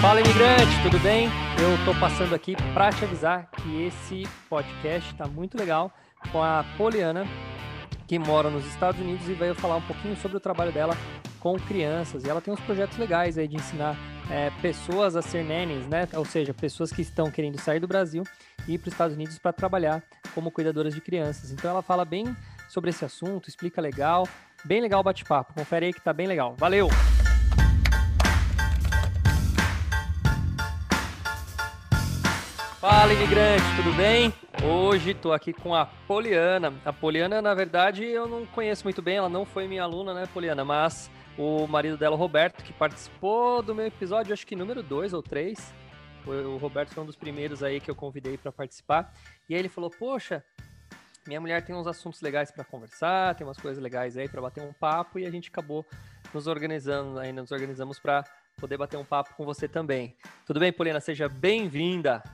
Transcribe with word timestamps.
Fala 0.00 0.20
imigrante, 0.20 0.80
tudo 0.84 0.96
bem? 1.00 1.28
Eu 1.60 1.74
estou 1.74 1.92
passando 1.98 2.32
aqui 2.32 2.54
para 2.72 2.92
te 2.92 3.02
avisar 3.02 3.50
que 3.50 3.82
esse 3.82 4.22
podcast 4.48 5.10
está 5.10 5.26
muito 5.26 5.58
legal 5.58 5.92
com 6.30 6.40
a 6.40 6.64
Poliana, 6.76 7.26
que 8.06 8.16
mora 8.16 8.48
nos 8.48 8.64
Estados 8.64 9.00
Unidos 9.00 9.28
e 9.28 9.32
veio 9.32 9.56
falar 9.56 9.74
um 9.74 9.82
pouquinho 9.82 10.16
sobre 10.16 10.36
o 10.36 10.40
trabalho 10.40 10.70
dela 10.70 10.96
com 11.40 11.58
crianças. 11.58 12.24
E 12.24 12.30
ela 12.30 12.40
tem 12.40 12.54
uns 12.54 12.60
projetos 12.60 12.96
legais 12.96 13.36
aí 13.36 13.48
de 13.48 13.56
ensinar 13.56 13.96
é, 14.30 14.50
pessoas 14.62 15.16
a 15.16 15.20
ser 15.20 15.44
nannies, 15.44 15.84
né? 15.88 16.06
Ou 16.14 16.24
seja, 16.24 16.54
pessoas 16.54 16.92
que 16.92 17.02
estão 17.02 17.28
querendo 17.28 17.58
sair 17.58 17.80
do 17.80 17.88
Brasil 17.88 18.22
e 18.68 18.74
ir 18.74 18.78
para 18.78 18.88
os 18.88 18.94
Estados 18.94 19.16
Unidos 19.16 19.36
para 19.40 19.52
trabalhar 19.52 20.00
como 20.32 20.52
cuidadoras 20.52 20.94
de 20.94 21.00
crianças. 21.00 21.50
Então 21.50 21.68
ela 21.68 21.82
fala 21.82 22.04
bem 22.04 22.36
sobre 22.68 22.90
esse 22.90 23.04
assunto, 23.04 23.48
explica 23.48 23.80
legal, 23.80 24.28
bem 24.64 24.80
legal 24.80 25.00
o 25.00 25.04
bate-papo. 25.04 25.54
Confere 25.54 25.86
aí 25.86 25.92
que 25.92 26.00
tá 26.00 26.12
bem 26.12 26.28
legal. 26.28 26.54
Valeu! 26.56 26.88
Fala, 32.98 33.12
imigrante, 33.12 33.62
tudo 33.76 33.96
bem? 33.96 34.34
Hoje 34.60 35.12
estou 35.12 35.32
aqui 35.32 35.52
com 35.52 35.72
a 35.72 35.86
Poliana. 35.86 36.74
A 36.84 36.92
Poliana, 36.92 37.40
na 37.40 37.54
verdade, 37.54 38.02
eu 38.02 38.26
não 38.26 38.44
conheço 38.44 38.82
muito 38.82 39.00
bem, 39.00 39.18
ela 39.18 39.28
não 39.28 39.46
foi 39.46 39.68
minha 39.68 39.84
aluna, 39.84 40.12
né, 40.12 40.26
Poliana? 40.34 40.64
Mas 40.64 41.08
o 41.38 41.64
marido 41.68 41.96
dela, 41.96 42.16
Roberto, 42.16 42.60
que 42.64 42.72
participou 42.72 43.62
do 43.62 43.72
meu 43.72 43.86
episódio, 43.86 44.32
acho 44.32 44.44
que 44.44 44.56
número 44.56 44.82
2 44.82 45.12
ou 45.12 45.22
3. 45.22 45.72
O 46.26 46.56
Roberto 46.56 46.92
foi 46.92 47.04
um 47.04 47.06
dos 47.06 47.14
primeiros 47.14 47.62
aí 47.62 47.78
que 47.78 47.88
eu 47.88 47.94
convidei 47.94 48.36
para 48.36 48.50
participar. 48.50 49.14
E 49.48 49.54
aí 49.54 49.60
ele 49.60 49.68
falou: 49.68 49.90
Poxa, 49.90 50.44
minha 51.24 51.40
mulher 51.40 51.64
tem 51.64 51.76
uns 51.76 51.86
assuntos 51.86 52.20
legais 52.20 52.50
para 52.50 52.64
conversar, 52.64 53.36
tem 53.36 53.46
umas 53.46 53.58
coisas 53.58 53.80
legais 53.80 54.16
aí 54.16 54.28
para 54.28 54.42
bater 54.42 54.64
um 54.64 54.72
papo. 54.72 55.20
E 55.20 55.24
a 55.24 55.30
gente 55.30 55.50
acabou 55.50 55.86
nos 56.34 56.48
organizando, 56.48 57.20
ainda 57.20 57.42
nos 57.42 57.52
organizamos 57.52 58.00
para 58.00 58.24
poder 58.56 58.76
bater 58.76 58.96
um 58.96 59.04
papo 59.04 59.36
com 59.36 59.44
você 59.44 59.68
também. 59.68 60.16
Tudo 60.44 60.58
bem, 60.58 60.72
Poliana? 60.72 60.98
Seja 60.98 61.28
bem-vinda. 61.28 62.24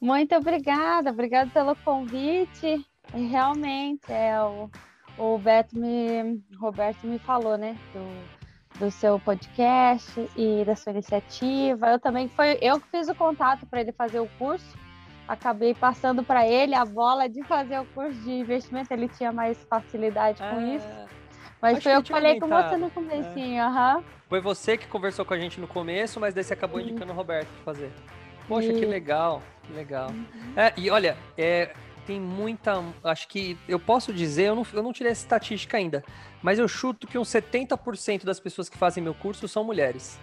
Muito 0.00 0.34
obrigada, 0.36 1.10
obrigada 1.10 1.50
pelo 1.50 1.74
convite. 1.76 2.84
Realmente, 3.12 4.12
é, 4.12 4.40
o, 4.42 4.70
o 5.16 5.38
Beto 5.38 5.78
me, 5.78 6.40
Roberto 6.58 7.06
me 7.06 7.18
falou, 7.18 7.56
né, 7.58 7.76
do, 7.92 8.78
do 8.78 8.90
seu 8.90 9.18
podcast 9.18 10.28
e 10.36 10.64
da 10.64 10.76
sua 10.76 10.92
iniciativa. 10.92 11.88
Eu 11.88 11.98
também 11.98 12.28
foi 12.28 12.58
eu 12.60 12.80
que 12.80 12.88
fiz 12.90 13.08
o 13.08 13.14
contato 13.14 13.66
para 13.66 13.80
ele 13.80 13.92
fazer 13.92 14.20
o 14.20 14.28
curso. 14.38 14.76
Acabei 15.26 15.74
passando 15.74 16.22
para 16.22 16.46
ele 16.46 16.74
a 16.74 16.84
bola 16.84 17.28
de 17.28 17.42
fazer 17.42 17.78
o 17.80 17.84
curso 17.86 18.18
de 18.20 18.30
investimento. 18.30 18.92
Ele 18.92 19.08
tinha 19.08 19.32
mais 19.32 19.58
facilidade 19.64 20.38
com 20.38 20.60
é... 20.60 20.76
isso. 20.76 20.88
Mas 21.60 21.82
foi 21.82 21.96
eu 21.96 22.02
que 22.02 22.10
falei 22.10 22.38
com 22.38 22.46
você 22.46 22.76
no 22.76 22.88
comecinho, 22.88 23.62
é. 23.62 24.02
Foi 24.28 24.40
você 24.40 24.76
que 24.76 24.86
conversou 24.86 25.24
com 25.24 25.34
a 25.34 25.38
gente 25.38 25.60
no 25.60 25.66
começo, 25.66 26.20
mas 26.20 26.32
daí 26.32 26.44
você 26.44 26.54
acabou 26.54 26.80
indicando 26.80 27.12
o 27.12 27.16
Roberto 27.16 27.48
para 27.48 27.64
fazer. 27.64 27.90
Poxa, 28.48 28.72
que 28.72 28.86
legal, 28.86 29.42
que 29.62 29.72
legal. 29.72 30.10
Uhum. 30.10 30.52
É, 30.56 30.72
e 30.76 30.90
olha, 30.90 31.16
é, 31.36 31.72
tem 32.06 32.18
muita. 32.18 32.82
Acho 33.04 33.28
que 33.28 33.58
eu 33.68 33.78
posso 33.78 34.12
dizer, 34.12 34.44
eu 34.44 34.54
não, 34.56 34.66
eu 34.72 34.82
não 34.82 34.92
tirei 34.92 35.12
essa 35.12 35.22
estatística 35.22 35.76
ainda, 35.76 36.02
mas 36.42 36.58
eu 36.58 36.66
chuto 36.66 37.06
que 37.06 37.18
uns 37.18 37.28
70% 37.28 38.24
das 38.24 38.40
pessoas 38.40 38.68
que 38.68 38.78
fazem 38.78 39.04
meu 39.04 39.14
curso 39.14 39.46
são 39.46 39.62
mulheres. 39.62 40.18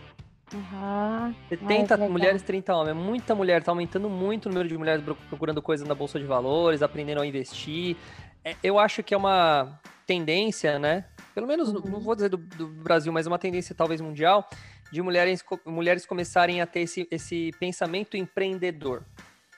Uhum. 0.54 1.34
70 1.50 1.96
Ai, 1.96 2.10
mulheres, 2.10 2.42
30 2.42 2.76
homens. 2.76 2.90
É 2.90 2.94
muita 2.94 3.36
mulher, 3.36 3.64
tá 3.64 3.72
aumentando 3.72 4.10
muito 4.10 4.48
o 4.48 4.50
número 4.50 4.68
de 4.68 4.78
mulheres 4.78 5.04
procurando 5.30 5.62
coisas 5.62 5.88
na 5.88 5.94
Bolsa 5.96 6.20
de 6.20 6.26
Valores, 6.26 6.82
aprendendo 6.82 7.22
a 7.22 7.26
investir. 7.26 7.96
É, 8.44 8.56
eu 8.64 8.80
acho 8.80 9.04
que 9.04 9.14
é 9.14 9.18
uma 9.18 9.80
tendência, 10.06 10.80
né? 10.80 11.06
Pelo 11.34 11.48
menos, 11.48 11.70
uhum. 11.70 11.82
não 11.90 12.00
vou 12.00 12.16
dizer 12.16 12.30
do, 12.30 12.38
do 12.38 12.68
Brasil, 12.68 13.12
mas 13.12 13.28
uma 13.28 13.38
tendência 13.38 13.76
talvez 13.76 14.00
mundial, 14.02 14.48
de 14.92 15.02
mulheres, 15.02 15.44
mulheres 15.66 16.06
começarem 16.06 16.62
a 16.62 16.68
ter 16.68 16.82
esse, 16.82 17.08
esse 17.12 17.52
pensamento 17.60 18.16
empreendedor, 18.16 19.04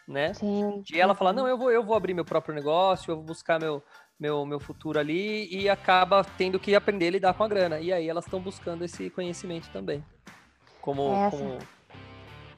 né? 0.08 0.34
Sim. 0.34 0.82
De 0.84 1.00
ela 1.00 1.14
falar, 1.14 1.34
não, 1.34 1.48
eu 1.48 1.58
vou, 1.58 1.72
eu 1.72 1.84
vou 1.84 1.96
abrir 1.96 2.14
meu 2.14 2.26
próprio 2.26 2.56
negócio, 2.56 3.12
eu 3.12 3.16
vou 3.18 3.26
buscar 3.26 3.60
meu, 3.60 3.84
meu, 4.20 4.46
meu 4.46 4.60
futuro 4.60 5.00
ali 5.00 5.48
e 5.54 5.70
acaba 5.70 6.24
tendo 6.24 6.60
que 6.60 6.76
aprender 6.76 7.08
a 7.08 7.12
lidar 7.12 7.34
com 7.34 7.44
a 7.44 7.48
grana. 7.48 7.80
E 7.80 7.92
aí 7.92 8.08
elas 8.08 8.26
estão 8.26 8.40
buscando 8.40 8.84
esse 8.84 9.10
conhecimento 9.10 9.70
também, 9.72 10.04
como, 10.82 11.10
como 11.30 11.60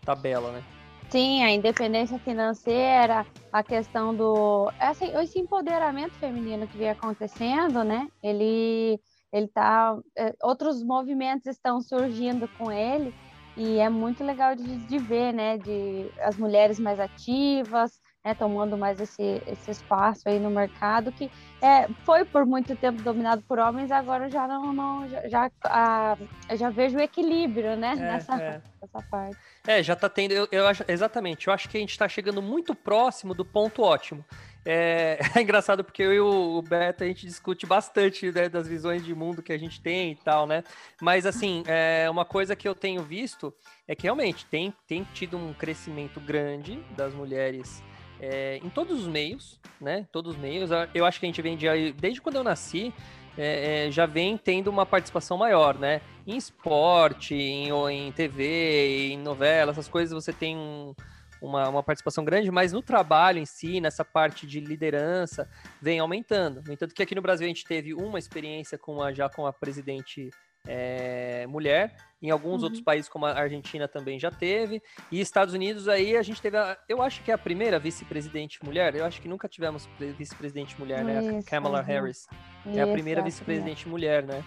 tabela, 0.06 0.52
né? 0.52 0.64
Sim, 1.10 1.44
a 1.44 1.52
independência 1.52 2.20
financeira, 2.20 3.26
a 3.52 3.64
questão 3.64 4.14
do 4.14 4.72
esse, 4.80 5.06
esse 5.06 5.40
empoderamento 5.40 6.14
feminino 6.14 6.68
que 6.68 6.78
vem 6.78 6.92
acontecendo, 6.92 7.84
né? 7.84 8.08
Ele 8.22 9.00
ele 9.32 9.48
tá 9.48 9.98
é, 10.18 10.34
outros 10.42 10.84
movimentos 10.84 11.46
estão 11.48 11.82
surgindo 11.82 12.48
com 12.58 12.72
ele 12.72 13.14
e 13.56 13.78
é 13.78 13.90
muito 13.90 14.24
legal 14.24 14.56
de, 14.56 14.78
de 14.78 14.98
ver 14.98 15.34
né 15.34 15.58
de 15.58 16.10
as 16.20 16.38
mulheres 16.38 16.80
mais 16.80 17.00
ativas 17.00 18.00
né, 18.24 18.34
tomando 18.34 18.78
mais 18.78 19.00
esse, 19.00 19.42
esse 19.48 19.72
espaço 19.72 20.28
aí 20.28 20.40
no 20.40 20.50
mercado 20.50 21.12
que 21.12 21.32
é, 21.62 21.88
foi 22.06 22.26
por 22.26 22.46
muito 22.46 22.76
tempo 22.76 23.02
dominado 23.02 23.42
por 23.44 23.60
homens 23.60 23.92
agora 23.92 24.30
já 24.30 24.48
não, 24.48 24.74
não 24.74 25.08
já 25.08 25.28
já, 25.28 25.52
a, 25.64 26.18
já 26.56 26.70
vejo 26.70 26.98
o 26.98 27.02
equilíbrio 27.02 27.76
né 27.76 27.94
é, 27.94 27.96
nessa, 27.96 28.36
é. 28.36 28.62
nessa 28.82 29.08
parte 29.10 29.38
é 29.68 29.84
já 29.84 29.96
tá 29.96 30.10
tendo 30.10 30.32
eu, 30.34 30.48
eu 30.52 30.68
acho 30.68 30.84
exatamente 30.88 31.48
eu 31.48 31.54
acho 31.54 31.70
que 31.70 31.78
a 31.78 31.80
gente 31.80 31.92
está 31.92 32.08
chegando 32.08 32.42
muito 32.42 32.74
próximo 32.76 33.34
do 33.34 33.46
ponto 33.46 33.82
ótimo 33.84 34.26
é, 34.66 35.20
é, 35.36 35.42
engraçado 35.42 35.84
porque 35.84 36.04
eu 36.04 36.14
e 36.14 36.20
o 36.20 36.62
Beto 36.62 37.04
a 37.04 37.08
gente 37.08 37.26
discute 37.26 37.66
bastante 37.66 38.32
né, 38.32 38.50
das 38.50 38.68
visões 38.68 39.04
de 39.04 39.14
mundo 39.16 39.42
que 39.42 39.54
a 39.54 39.58
gente 39.58 39.82
tem 39.82 40.12
e 40.12 40.16
tal, 40.16 40.46
né? 40.46 40.64
Mas 41.02 41.26
assim, 41.26 41.64
é, 41.68 42.10
uma 42.10 42.26
coisa 42.26 42.56
que 42.56 42.68
eu 42.68 42.76
tenho 42.76 43.02
visto 43.04 43.54
é 43.88 43.96
que 43.96 44.04
realmente 44.04 44.46
tem, 44.46 44.74
tem 44.88 45.08
tido 45.14 45.38
um 45.38 45.54
crescimento 45.54 46.20
grande 46.20 46.80
das 46.96 47.14
mulheres 47.14 47.84
é, 48.20 48.58
em 48.58 48.70
todos 48.70 49.00
os 49.02 49.08
meios, 49.08 49.60
né? 49.80 50.06
Todos 50.12 50.36
os 50.36 50.40
meios. 50.40 50.70
Eu 50.94 51.06
acho 51.06 51.20
que 51.20 51.26
a 51.26 51.30
gente 51.30 51.42
vem 51.42 51.56
de, 51.56 51.94
desde 51.94 52.22
quando 52.22 52.36
eu 52.36 52.44
nasci, 52.44 52.94
é, 53.38 53.88
é, 53.88 53.92
já 53.92 54.06
vem 54.06 54.38
tendo 54.38 54.70
uma 54.70 54.86
participação 54.86 55.38
maior, 55.38 55.78
né? 55.78 56.02
Em 56.28 56.36
esporte, 56.36 57.34
em, 57.34 57.70
em 57.70 58.12
TV, 58.12 59.12
em 59.14 59.18
novela, 59.18 59.72
essas 59.72 59.88
coisas 59.88 60.14
você 60.14 60.34
tem 60.34 60.58
um 60.58 60.94
uma, 61.42 61.70
uma 61.70 61.84
participação 61.84 62.24
grande, 62.24 62.52
mas 62.52 62.74
no 62.74 62.82
trabalho 62.82 63.40
em 63.40 63.46
si, 63.46 63.80
nessa 63.80 64.04
parte 64.04 64.46
de 64.46 64.60
liderança, 64.60 65.50
vem 65.82 66.00
aumentando. 66.00 66.62
No 66.66 66.74
entanto, 66.74 66.94
que 66.94 67.04
aqui 67.04 67.16
no 67.16 67.22
Brasil 67.22 67.46
a 67.46 67.48
gente 67.48 67.64
teve 67.64 67.94
uma 67.94 68.20
experiência 68.20 68.78
com 68.78 69.02
a, 69.02 69.14
já 69.14 69.30
com 69.30 69.46
a 69.46 69.54
presidente 69.54 70.30
é, 70.68 71.48
mulher, 71.48 71.96
em 72.22 72.30
alguns 72.30 72.58
uhum. 72.58 72.66
outros 72.66 72.82
países, 72.82 73.10
como 73.10 73.26
a 73.26 73.32
Argentina, 73.32 73.88
também 73.88 74.20
já 74.20 74.30
teve, 74.30 74.82
e 75.12 75.20
Estados 75.20 75.54
Unidos 75.54 75.88
aí 75.88 76.18
a 76.18 76.22
gente 76.22 76.42
teve, 76.42 76.58
a, 76.58 76.78
eu 76.88 77.02
acho 77.02 77.24
que 77.24 77.32
é 77.32 77.34
a 77.34 77.38
primeira 77.38 77.80
vice-presidente 77.80 78.64
mulher, 78.64 78.94
eu 78.96 79.06
acho 79.06 79.22
que 79.22 79.28
nunca 79.28 79.48
tivemos 79.48 79.90
vice-presidente 80.18 80.78
mulher, 80.80 81.04
né? 81.04 81.40
A 81.40 81.44
Kamala 81.44 81.80
uhum. 81.80 81.86
Harris 81.86 82.28
é 82.68 82.82
a 82.82 82.88
primeira 82.88 83.22
vice-presidente 83.22 83.88
mulher, 83.88 84.24
né? 84.24 84.44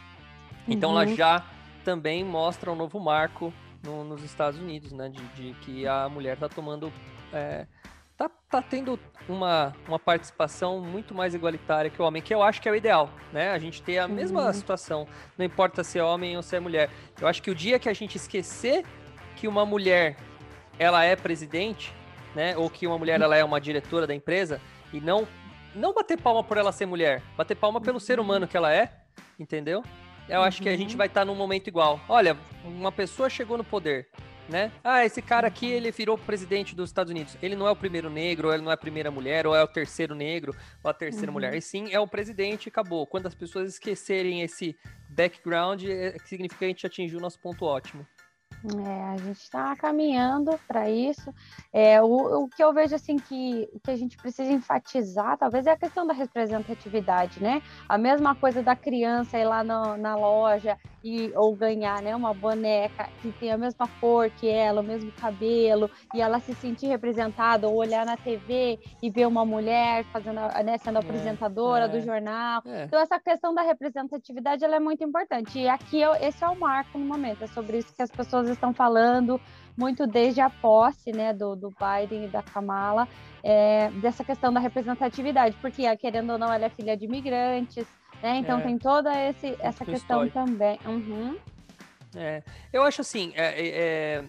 Então 0.68 0.90
uhum. 0.90 1.00
ela 1.00 1.14
já 1.14 1.44
também 1.84 2.24
mostra 2.24 2.70
um 2.70 2.76
novo 2.76 3.00
marco 3.00 3.52
no, 3.82 4.04
nos 4.04 4.22
Estados 4.22 4.58
Unidos, 4.58 4.92
né? 4.92 5.08
De, 5.08 5.22
de 5.34 5.54
que 5.60 5.86
a 5.86 6.08
mulher 6.08 6.34
está 6.34 6.48
tomando. 6.48 6.92
É, 7.32 7.66
tá, 8.16 8.30
tá 8.48 8.62
tendo 8.62 8.98
uma, 9.28 9.74
uma 9.86 9.98
participação 9.98 10.80
muito 10.80 11.14
mais 11.14 11.34
igualitária 11.34 11.90
que 11.90 12.00
o 12.00 12.04
homem, 12.04 12.22
que 12.22 12.34
eu 12.34 12.42
acho 12.42 12.60
que 12.60 12.68
é 12.68 12.72
o 12.72 12.76
ideal, 12.76 13.10
né? 13.32 13.50
A 13.50 13.58
gente 13.58 13.82
ter 13.82 13.98
a 13.98 14.06
uhum. 14.06 14.12
mesma 14.12 14.52
situação, 14.52 15.06
não 15.36 15.44
importa 15.44 15.82
se 15.82 15.98
é 15.98 16.04
homem 16.04 16.36
ou 16.36 16.42
se 16.42 16.56
é 16.56 16.60
mulher. 16.60 16.90
Eu 17.20 17.26
acho 17.26 17.42
que 17.42 17.50
o 17.50 17.54
dia 17.54 17.78
que 17.78 17.88
a 17.88 17.94
gente 17.94 18.16
esquecer 18.16 18.84
que 19.36 19.48
uma 19.48 19.64
mulher 19.64 20.16
ela 20.78 21.04
é 21.04 21.16
presidente, 21.16 21.92
né? 22.34 22.56
Ou 22.56 22.70
que 22.70 22.86
uma 22.86 22.98
mulher 22.98 23.20
ela 23.20 23.36
é 23.36 23.44
uma 23.44 23.60
diretora 23.60 24.06
da 24.06 24.14
empresa 24.14 24.60
e 24.92 25.00
não 25.00 25.26
não 25.74 25.94
bater 25.94 26.20
palma 26.20 26.44
por 26.44 26.58
ela 26.58 26.70
ser 26.70 26.84
mulher, 26.84 27.22
bater 27.34 27.54
palma 27.54 27.80
pelo 27.80 27.98
ser 27.98 28.20
humano 28.20 28.46
que 28.46 28.56
ela 28.56 28.70
é, 28.70 28.92
entendeu? 29.38 29.82
Eu 30.28 30.38
uhum. 30.38 30.44
acho 30.44 30.62
que 30.62 30.68
a 30.68 30.76
gente 30.76 30.92
uhum. 30.92 30.98
vai 30.98 31.06
estar 31.06 31.20
tá 31.20 31.24
num 31.24 31.34
momento 31.34 31.68
igual. 31.68 32.00
Olha, 32.08 32.36
uma 32.64 32.92
pessoa 32.92 33.28
chegou 33.28 33.58
no 33.58 33.64
poder, 33.64 34.08
né? 34.48 34.70
Ah, 34.82 35.04
esse 35.04 35.20
cara 35.20 35.46
aqui, 35.46 35.66
ele 35.66 35.90
virou 35.90 36.16
presidente 36.16 36.74
dos 36.74 36.90
Estados 36.90 37.10
Unidos. 37.10 37.36
Ele 37.42 37.56
não 37.56 37.66
é 37.66 37.70
o 37.70 37.76
primeiro 37.76 38.08
negro, 38.08 38.48
ou 38.48 38.54
ele 38.54 38.62
não 38.62 38.70
é 38.70 38.74
a 38.74 38.78
primeira 38.78 39.10
mulher, 39.10 39.46
ou 39.46 39.54
é 39.54 39.62
o 39.62 39.68
terceiro 39.68 40.14
negro, 40.14 40.54
ou 40.82 40.90
a 40.90 40.94
terceira 40.94 41.28
uhum. 41.28 41.34
mulher. 41.34 41.54
E 41.54 41.60
sim, 41.60 41.92
é 41.92 42.00
o 42.00 42.06
presidente 42.06 42.66
e 42.66 42.68
acabou. 42.68 43.06
Quando 43.06 43.26
as 43.26 43.34
pessoas 43.34 43.68
esquecerem 43.68 44.42
esse 44.42 44.76
background, 45.08 45.84
é, 45.84 46.16
significa 46.24 46.58
que 46.60 46.64
a 46.64 46.68
gente 46.68 46.86
atingiu 46.86 47.18
o 47.18 47.22
nosso 47.22 47.38
ponto 47.38 47.64
ótimo. 47.64 48.06
É, 48.86 49.02
a 49.12 49.16
gente 49.16 49.40
está 49.40 49.74
caminhando 49.76 50.58
para 50.66 50.88
isso. 50.88 51.32
É, 51.72 52.00
o, 52.02 52.44
o 52.44 52.48
que 52.48 52.62
eu 52.62 52.72
vejo 52.72 52.94
assim 52.94 53.16
que 53.16 53.68
que 53.82 53.90
a 53.90 53.96
gente 53.96 54.16
precisa 54.16 54.52
enfatizar, 54.52 55.36
talvez, 55.36 55.66
é 55.66 55.72
a 55.72 55.76
questão 55.76 56.06
da 56.06 56.12
representatividade, 56.12 57.42
né? 57.42 57.62
A 57.88 57.98
mesma 57.98 58.34
coisa 58.34 58.62
da 58.62 58.76
criança 58.76 59.38
ir 59.38 59.44
lá 59.44 59.64
no, 59.64 59.96
na 59.96 60.14
loja 60.14 60.78
e, 61.04 61.32
ou 61.34 61.54
ganhar 61.54 62.00
né, 62.00 62.14
uma 62.14 62.32
boneca 62.32 63.08
que 63.20 63.32
tem 63.32 63.50
a 63.50 63.58
mesma 63.58 63.88
cor 64.00 64.30
que 64.30 64.48
ela, 64.48 64.80
o 64.80 64.84
mesmo 64.84 65.10
cabelo, 65.12 65.90
e 66.14 66.20
ela 66.20 66.38
se 66.38 66.54
sentir 66.54 66.86
representada, 66.86 67.68
ou 67.68 67.76
olhar 67.76 68.06
na 68.06 68.16
TV 68.16 68.78
e 69.02 69.10
ver 69.10 69.26
uma 69.26 69.44
mulher 69.44 70.04
fazendo, 70.12 70.40
né, 70.64 70.78
sendo 70.78 70.98
é, 70.98 71.00
apresentadora 71.00 71.86
é, 71.86 71.88
do 71.88 72.00
jornal. 72.00 72.62
É. 72.64 72.84
Então, 72.84 73.00
essa 73.00 73.18
questão 73.18 73.54
da 73.54 73.62
representatividade 73.62 74.64
ela 74.64 74.76
é 74.76 74.80
muito 74.80 75.02
importante. 75.02 75.58
E 75.58 75.68
aqui 75.68 76.00
eu, 76.00 76.14
esse 76.14 76.42
é 76.44 76.48
o 76.48 76.58
marco 76.58 76.98
no 76.98 77.04
momento, 77.04 77.42
é 77.42 77.46
sobre 77.48 77.78
isso 77.78 77.94
que 77.94 78.02
as 78.02 78.10
pessoas 78.10 78.41
estão 78.48 78.72
falando 78.72 79.40
muito 79.76 80.06
desde 80.06 80.40
a 80.40 80.50
posse 80.50 81.12
né, 81.12 81.32
do, 81.32 81.56
do 81.56 81.70
Biden 81.70 82.24
e 82.24 82.28
da 82.28 82.42
Kamala, 82.42 83.08
é, 83.42 83.90
dessa 83.92 84.22
questão 84.22 84.52
da 84.52 84.60
representatividade, 84.60 85.56
porque, 85.60 85.96
querendo 85.96 86.32
ou 86.32 86.38
não, 86.38 86.52
ela 86.52 86.66
é 86.66 86.70
filha 86.70 86.96
de 86.96 87.06
imigrantes, 87.06 87.86
né? 88.22 88.36
Então 88.36 88.58
é, 88.60 88.62
tem 88.62 88.78
toda 88.78 89.10
esse, 89.28 89.56
essa 89.58 89.84
questão 89.84 90.24
histórico. 90.24 90.52
também. 90.52 90.78
Uhum. 90.86 91.36
É, 92.14 92.42
eu 92.72 92.82
acho 92.82 93.00
assim, 93.00 93.32
é, 93.34 93.60
é, 93.60 93.68
é, 93.68 94.24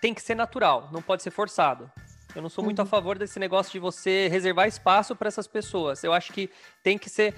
tem 0.00 0.14
que 0.14 0.22
ser 0.22 0.34
natural, 0.34 0.88
não 0.90 1.02
pode 1.02 1.22
ser 1.22 1.30
forçado. 1.30 1.90
Eu 2.34 2.42
não 2.42 2.48
sou 2.48 2.62
muito 2.64 2.78
uhum. 2.78 2.84
a 2.84 2.86
favor 2.86 3.18
desse 3.18 3.38
negócio 3.38 3.72
de 3.72 3.78
você 3.78 4.28
reservar 4.28 4.66
espaço 4.66 5.14
para 5.16 5.28
essas 5.28 5.46
pessoas. 5.46 6.04
Eu 6.04 6.12
acho 6.12 6.32
que 6.32 6.50
tem 6.82 6.98
que 6.98 7.08
ser 7.08 7.34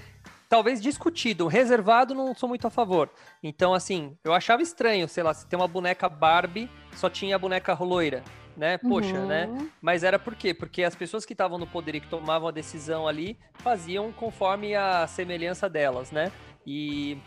talvez 0.51 0.81
discutido, 0.81 1.47
reservado 1.47 2.13
não 2.13 2.35
sou 2.35 2.49
muito 2.49 2.67
a 2.67 2.69
favor. 2.69 3.09
Então, 3.41 3.73
assim, 3.73 4.17
eu 4.21 4.33
achava 4.33 4.61
estranho, 4.61 5.07
sei 5.07 5.23
lá, 5.23 5.33
se 5.33 5.47
tem 5.47 5.57
uma 5.57 5.67
boneca 5.67 6.09
Barbie, 6.09 6.69
só 6.93 7.09
tinha 7.09 7.37
a 7.37 7.39
boneca 7.39 7.73
loira 7.81 8.21
né? 8.57 8.77
Poxa, 8.77 9.25
né? 9.25 9.45
uhum. 9.45 9.55
né? 9.55 9.69
Mas 9.81 10.03
era 10.03 10.19
por 10.19 10.35
quê? 10.35 10.53
Porque 10.53 10.83
as 10.83 10.93
pessoas 10.93 11.25
que 11.25 11.33
estavam 11.33 11.57
no 11.57 11.65
poder 11.65 11.95
e 11.95 12.01
que 12.01 12.07
tomavam 12.07 12.49
a 12.49 12.51
decisão 12.51 13.07
ali 13.07 13.37
faziam 13.55 14.11
conforme 14.11 14.75
a 14.75 15.07
semelhança 15.07 15.69
delas, 15.69 16.11
né? 16.11 16.29
E 16.67 17.17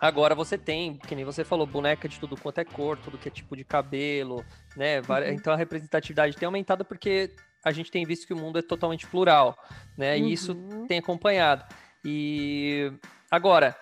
agora 0.00 0.32
você 0.32 0.56
tem, 0.56 0.94
que 0.94 1.16
nem 1.16 1.24
você 1.24 1.42
falou, 1.42 1.66
boneca 1.66 2.08
de 2.08 2.20
tudo 2.20 2.36
quanto 2.36 2.58
é 2.58 2.64
cor, 2.64 2.96
tudo 2.96 3.18
que 3.18 3.28
é 3.28 3.30
tipo 3.32 3.56
de 3.56 3.64
cabelo, 3.64 4.44
né? 4.76 5.00
Uhum. 5.00 5.32
Então 5.34 5.52
a 5.52 5.56
representatividade 5.56 6.36
tem 6.36 6.46
aumentado 6.46 6.84
porque 6.84 7.32
a 7.64 7.70
gente 7.70 7.90
tem 7.90 8.04
visto 8.04 8.26
que 8.26 8.32
o 8.32 8.36
mundo 8.36 8.58
é 8.58 8.62
totalmente 8.62 9.06
plural, 9.06 9.56
né? 9.96 10.18
E 10.18 10.32
isso 10.32 10.52
uhum. 10.52 10.86
tem 10.86 10.98
acompanhado. 10.98 11.64
E 12.04 12.92
agora, 13.30 13.76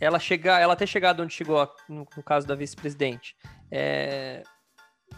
ela 0.00 0.18
chegar, 0.18 0.60
ela 0.60 0.76
ter 0.76 0.86
chegado 0.86 1.22
onde 1.22 1.32
chegou 1.32 1.68
no, 1.88 2.06
no 2.16 2.22
caso 2.22 2.46
da 2.46 2.54
vice-presidente, 2.54 3.36
é, 3.70 4.42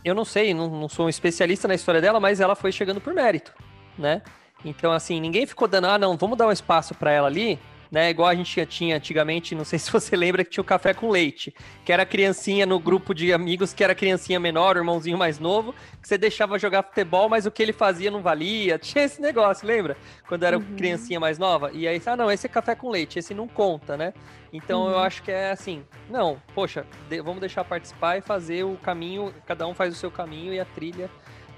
eu 0.04 0.14
não 0.14 0.24
sei, 0.24 0.54
não, 0.54 0.68
não 0.68 0.88
sou 0.88 1.06
um 1.06 1.08
especialista 1.08 1.68
na 1.68 1.74
história 1.74 2.00
dela, 2.00 2.20
mas 2.20 2.40
ela 2.40 2.54
foi 2.54 2.72
chegando 2.72 3.00
por 3.00 3.14
mérito, 3.14 3.52
né? 3.98 4.22
Então, 4.64 4.92
assim, 4.92 5.20
ninguém 5.20 5.46
ficou 5.46 5.68
dando, 5.68 5.86
ah, 5.86 5.98
não, 5.98 6.16
vamos 6.16 6.36
dar 6.36 6.46
um 6.46 6.52
espaço 6.52 6.94
para 6.94 7.12
ela 7.12 7.28
ali, 7.28 7.58
né? 7.90 8.10
Igual 8.10 8.28
a 8.28 8.34
gente 8.34 8.64
tinha 8.66 8.96
antigamente, 8.96 9.54
não 9.54 9.64
sei 9.64 9.78
se 9.80 9.90
você 9.90 10.16
lembra 10.16 10.44
que 10.44 10.50
tinha 10.50 10.62
o 10.62 10.64
café 10.64 10.92
com 10.94 11.10
leite, 11.10 11.54
que 11.84 11.92
era 11.92 12.04
criancinha 12.04 12.66
no 12.66 12.78
grupo 12.78 13.14
de 13.14 13.32
amigos, 13.32 13.72
que 13.72 13.82
era 13.82 13.94
criancinha 13.94 14.38
menor, 14.38 14.76
irmãozinho 14.76 15.18
mais 15.18 15.38
novo, 15.38 15.74
que 16.00 16.08
você 16.08 16.18
deixava 16.18 16.58
jogar 16.58 16.82
futebol, 16.82 17.28
mas 17.28 17.46
o 17.46 17.50
que 17.50 17.62
ele 17.62 17.72
fazia 17.72 18.10
não 18.10 18.22
valia. 18.22 18.78
Tinha 18.78 19.04
esse 19.04 19.20
negócio, 19.20 19.66
lembra? 19.66 19.96
Quando 20.26 20.42
era 20.42 20.58
uhum. 20.58 20.76
criancinha 20.76 21.18
mais 21.18 21.38
nova. 21.38 21.70
E 21.72 21.86
aí, 21.86 22.00
ah, 22.06 22.16
não, 22.16 22.30
esse 22.30 22.46
é 22.46 22.48
café 22.48 22.74
com 22.74 22.90
leite, 22.90 23.18
esse 23.18 23.34
não 23.34 23.46
conta, 23.46 23.96
né? 23.96 24.12
Então 24.52 24.84
uhum. 24.84 24.90
eu 24.90 24.98
acho 24.98 25.22
que 25.22 25.30
é 25.30 25.50
assim, 25.50 25.84
não, 26.08 26.40
poxa, 26.54 26.86
de, 27.08 27.20
vamos 27.20 27.40
deixar 27.40 27.64
participar 27.64 28.16
e 28.16 28.22
fazer 28.22 28.64
o 28.64 28.76
caminho, 28.76 29.34
cada 29.46 29.66
um 29.66 29.74
faz 29.74 29.92
o 29.92 29.96
seu 29.96 30.10
caminho 30.10 30.54
e 30.54 30.60
a 30.60 30.64
trilha, 30.64 31.10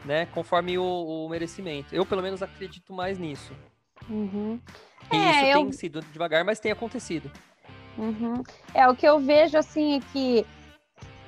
né, 0.05 0.27
conforme 0.27 0.77
o, 0.77 0.85
o 0.85 1.29
merecimento. 1.29 1.95
Eu, 1.95 2.05
pelo 2.05 2.23
menos, 2.23 2.43
acredito 2.43 2.93
mais 2.93 3.19
nisso. 3.19 3.53
Uhum. 4.09 4.59
E 5.13 5.17
é, 5.17 5.31
isso 5.31 5.45
eu... 5.47 5.63
tem 5.65 5.73
sido 5.73 6.01
devagar, 6.13 6.45
mas 6.45 6.61
tem 6.61 6.73
acontecido. 6.73 7.31
Uhum. 7.99 8.43
É, 8.75 8.89
o 8.89 8.95
que 8.95 9.07
eu 9.07 9.19
vejo, 9.19 9.59
assim, 9.59 9.97
é 9.97 10.01
que 10.13 10.47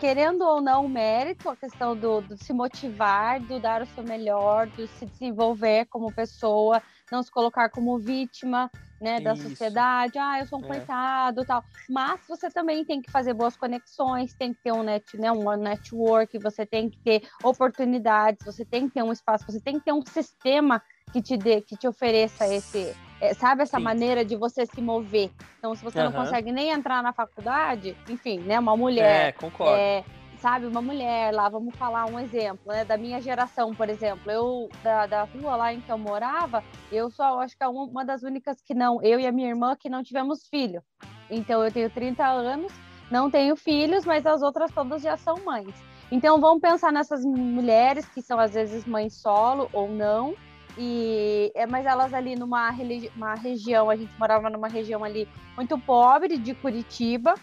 querendo 0.03 0.43
ou 0.43 0.61
não 0.61 0.87
o 0.87 0.89
mérito, 0.89 1.49
a 1.49 1.55
questão 1.55 1.95
do, 1.95 2.21
do, 2.23 2.37
se 2.37 2.53
motivar, 2.53 3.39
do 3.39 3.61
dar 3.61 3.83
o 3.83 3.87
seu 3.87 4.03
melhor, 4.03 4.67
do 4.67 4.85
se 4.89 5.07
desenvolver 5.07 5.87
como 5.87 6.13
pessoa, 6.13 6.83
não 7.09 7.23
se 7.23 7.31
colocar 7.31 7.69
como 7.69 7.97
vítima, 8.01 8.69
né, 9.01 9.21
da 9.21 9.37
sociedade, 9.37 10.19
ah, 10.19 10.41
eu 10.41 10.47
sou 10.47 10.59
um 10.59 10.65
é. 10.65 10.67
coitado, 10.67 11.45
tal. 11.45 11.63
Mas 11.89 12.21
você 12.29 12.51
também 12.51 12.85
tem 12.85 13.01
que 13.01 13.13
fazer 13.13 13.33
boas 13.33 13.57
conexões, 13.57 14.35
tem 14.35 14.53
que 14.53 14.61
ter 14.61 14.73
um 14.73 14.83
net, 14.83 15.17
né, 15.17 15.31
um 15.31 15.57
network, 15.57 16.37
você 16.39 16.67
tem 16.67 16.91
que 16.91 16.99
ter 16.99 17.23
oportunidades, 17.43 18.45
você 18.45 18.65
tem 18.65 18.89
que 18.89 18.95
ter 18.95 19.05
um 19.05 19.13
espaço, 19.13 19.45
você 19.45 19.61
tem 19.61 19.79
que 19.79 19.85
ter 19.85 19.93
um 19.93 20.05
sistema 20.05 20.83
que 21.13 21.23
te 21.23 21.37
dê, 21.37 21.61
que 21.61 21.77
te 21.77 21.87
ofereça 21.87 22.45
esse, 22.47 22.93
é, 23.23 23.35
sabe 23.35 23.63
essa 23.63 23.79
Sim. 23.79 23.85
maneira 23.85 24.25
de 24.25 24.35
você 24.35 24.67
se 24.67 24.83
mover. 24.83 25.31
Então, 25.57 25.77
se 25.77 25.85
você 25.85 26.01
uhum. 26.01 26.07
não 26.07 26.13
consegue 26.13 26.51
nem 26.51 26.71
entrar 26.71 27.01
na 27.05 27.13
faculdade, 27.13 27.97
enfim, 28.09 28.41
né, 28.41 28.59
uma 28.59 28.77
mulher, 28.77 29.29
é, 29.29 29.33
concordo. 29.33 29.77
É, 29.77 30.05
sabe, 30.39 30.67
uma 30.67 30.83
mulher 30.83 31.33
lá, 31.33 31.49
vamos 31.49 31.73
falar 31.77 32.07
um 32.07 32.19
exemplo, 32.19 32.73
né, 32.73 32.85
da 32.85 32.97
minha 32.97 33.21
geração, 33.21 33.73
por 33.73 33.89
exemplo, 33.89 34.29
eu, 34.29 34.69
da, 34.83 35.07
da 35.07 35.23
rua 35.23 35.55
lá 35.55 35.73
em 35.73 35.81
que 35.81 35.93
eu 35.93 35.97
morava, 35.97 36.65
eu 36.91 37.13
só 37.13 37.41
acho 37.41 37.57
que 37.57 37.63
é 37.63 37.69
uma 37.69 38.05
das 38.05 38.25
únicas 38.25 38.61
que 38.61 38.75
não, 38.75 39.01
eu 39.01 39.21
e 39.21 39.27
a 39.27 39.31
minha 39.31 39.51
irmã 39.51 39.77
que 39.77 39.89
não 39.89 40.03
tivemos 40.03 40.49
filho. 40.49 40.83
Então, 41.31 41.65
eu 41.65 41.71
tenho 41.71 41.89
30 41.89 42.27
anos, 42.27 42.73
não 43.09 43.31
tenho 43.31 43.55
filhos, 43.55 44.05
mas 44.05 44.27
as 44.27 44.43
outras 44.43 44.73
todas 44.73 45.01
já 45.01 45.17
são 45.17 45.37
mães. 45.45 45.73
Então, 46.11 46.41
vamos 46.41 46.61
pensar 46.61 46.93
nessas 46.93 47.25
mulheres 47.25 48.05
que 48.09 48.21
são 48.21 48.41
às 48.41 48.53
vezes 48.53 48.85
mães 48.85 49.15
solo 49.15 49.71
ou 49.73 49.89
não, 49.89 50.35
e 50.79 51.53
é, 51.55 51.67
mas 51.67 51.87
elas 51.87 52.15
ali 52.15 52.35
numa 52.35 52.71
uma 53.17 53.35
região, 53.35 53.91
a 53.91 53.97
gente 53.97 54.13
morava 54.19 54.49
numa 54.49 54.69
região 54.69 55.05
ali 55.05 55.29
muito 55.57 55.79
pobre 55.79 56.39
de 56.39 56.55
Curitiba, 56.55 57.35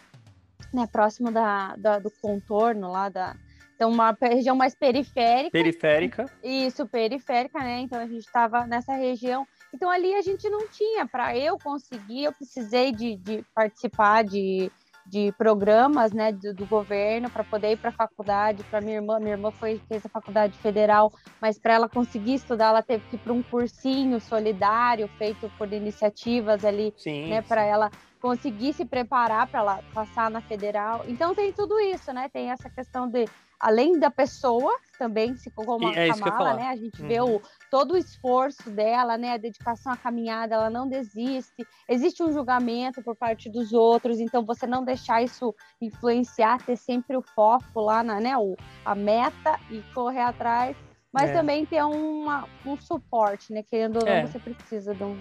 né, 0.74 0.88
próximo 0.92 1.32
da, 1.32 1.76
da, 1.76 2.00
do 2.00 2.12
contorno 2.22 2.92
lá 2.92 3.10
da. 3.10 3.36
Então, 3.76 3.90
uma 3.92 4.16
região 4.22 4.58
mais 4.58 4.76
periférica. 4.76 5.52
Periférica. 5.52 6.26
Isso, 6.44 6.86
periférica, 6.86 7.60
né? 7.60 7.80
Então, 7.80 7.98
a 7.98 8.06
gente 8.06 8.26
estava 8.26 8.68
nessa 8.68 8.94
região. 8.94 9.48
Então, 9.74 9.90
ali 9.90 10.14
a 10.16 10.22
gente 10.22 10.50
não 10.50 10.68
tinha. 10.68 11.08
Para 11.08 11.38
eu 11.38 11.58
conseguir, 11.58 12.26
eu 12.26 12.34
precisei 12.34 12.92
de, 12.92 13.16
de 13.16 13.42
participar 13.56 14.26
de, 14.26 14.70
de 15.06 15.32
programas 15.34 16.12
né, 16.12 16.32
do, 16.32 16.54
do 16.54 16.66
governo 16.68 17.30
para 17.30 17.44
poder 17.44 17.72
ir 17.72 17.78
para 17.78 17.90
a 17.90 17.94
faculdade. 17.94 18.64
Para 18.64 18.82
minha 18.82 18.98
irmã, 18.98 19.20
minha 19.20 19.34
irmã 19.34 19.52
foi, 19.52 19.82
fez 19.88 20.06
a 20.06 20.10
faculdade 20.10 20.58
federal, 20.60 21.12
mas 21.42 21.58
para 21.58 21.74
ela 21.74 21.90
conseguir 21.90 22.36
estudar, 22.36 22.68
ela 22.68 22.84
teve 22.84 23.04
que 23.10 23.16
ir 23.16 23.20
para 23.20 23.34
um 23.34 23.42
cursinho 23.44 24.20
solidário 24.20 25.08
feito 25.18 25.50
por 25.58 25.72
iniciativas 25.74 26.64
ali, 26.64 26.94
sim, 26.98 27.30
né, 27.30 27.42
para 27.42 27.64
ela 27.64 27.90
conseguir 28.22 28.74
se 28.74 28.86
preparar 28.86 29.48
para 29.48 29.80
passar 29.94 30.30
na 30.30 30.42
federal. 30.42 31.04
Então 31.08 31.34
tem 31.34 31.52
tudo 31.54 31.80
isso, 31.80 32.12
né? 32.12 32.30
Tem 32.30 32.52
essa 32.52 32.70
questão 32.70 33.08
de 33.08 33.26
além 33.60 34.00
da 34.00 34.10
pessoa 34.10 34.74
também 34.98 35.36
se 35.36 35.50
como 35.52 35.90
é 35.90 36.10
Kamala, 36.10 36.54
né? 36.56 36.68
A 36.68 36.76
gente 36.76 37.02
uhum. 37.02 37.08
vê 37.08 37.22
o, 37.22 37.42
todo 37.70 37.94
o 37.94 37.98
esforço 37.98 38.70
dela, 38.70 39.18
né? 39.18 39.34
A 39.34 39.38
dedicação 39.38 39.92
à 39.92 39.98
caminhada, 39.98 40.56
ela 40.56 40.70
não 40.70 40.88
desiste. 40.88 41.66
Existe 41.88 42.24
um 42.24 42.32
julgamento 42.32 43.02
por 43.02 43.16
parte 43.16 43.50
dos 43.50 43.74
outros, 43.74 44.20
então 44.20 44.46
você 44.46 44.66
não 44.66 44.84
deixar 44.84 45.22
isso 45.22 45.54
influenciar, 45.82 46.64
ter 46.66 46.78
sempre 46.78 47.16
o 47.16 47.22
foco 47.22 47.82
lá 47.82 48.04
na, 48.04 48.20
né? 48.20 48.38
O, 48.38 48.56
a 48.86 48.96
meta 48.96 49.60
e 49.70 49.82
correr 49.94 50.22
atrás 50.22 50.76
mas 51.12 51.30
é. 51.32 51.34
também 51.34 51.66
ter 51.66 51.84
uma, 51.84 52.48
um 52.66 52.78
suporte, 52.78 53.52
né? 53.52 53.64
Querendo 53.64 53.98
ou 53.98 54.06
não, 54.06 54.12
é. 54.12 54.26
você 54.26 54.40
precisa 54.40 54.94
de 54.94 55.04
um. 55.04 55.18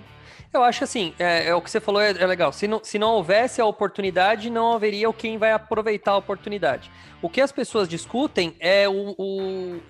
Eu 0.52 0.62
acho 0.62 0.84
assim, 0.84 1.14
é, 1.18 1.48
é 1.48 1.54
o 1.54 1.62
que 1.62 1.70
você 1.70 1.80
falou 1.80 2.00
é, 2.00 2.10
é, 2.10 2.26
legal. 2.26 2.52
Se 2.52 2.68
não, 2.68 2.82
se 2.84 2.98
não 2.98 3.12
houvesse 3.12 3.60
a 3.60 3.64
oportunidade, 3.66 4.50
não 4.50 4.72
haveria 4.72 5.10
quem 5.12 5.38
vai 5.38 5.52
aproveitar 5.52 6.12
a 6.12 6.16
oportunidade. 6.16 6.90
O 7.22 7.28
que 7.28 7.40
as 7.40 7.50
pessoas 7.50 7.88
discutem 7.88 8.54
é 8.60 8.88
o, 8.88 9.14
o 9.18 9.80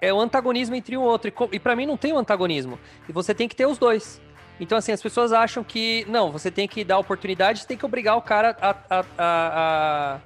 é 0.00 0.12
o 0.12 0.20
antagonismo 0.20 0.74
entre 0.74 0.96
um 0.96 1.02
outro. 1.02 1.30
E, 1.30 1.56
e 1.56 1.60
para 1.60 1.76
mim 1.76 1.86
não 1.86 1.96
tem 1.96 2.12
o 2.12 2.16
um 2.16 2.18
antagonismo. 2.18 2.78
E 3.08 3.12
você 3.12 3.34
tem 3.34 3.46
que 3.46 3.54
ter 3.54 3.66
os 3.66 3.78
dois. 3.78 4.20
Então, 4.58 4.76
assim, 4.78 4.92
as 4.92 5.02
pessoas 5.02 5.32
acham 5.32 5.64
que, 5.64 6.04
não, 6.08 6.30
você 6.30 6.50
tem 6.50 6.68
que 6.68 6.84
dar 6.84 6.98
oportunidade, 6.98 7.60
você 7.60 7.66
tem 7.66 7.76
que 7.76 7.84
obrigar 7.84 8.16
o 8.16 8.22
cara 8.22 8.56
a, 8.60 8.70
a, 8.70 9.00
a, 9.00 9.04
a 9.18 10.20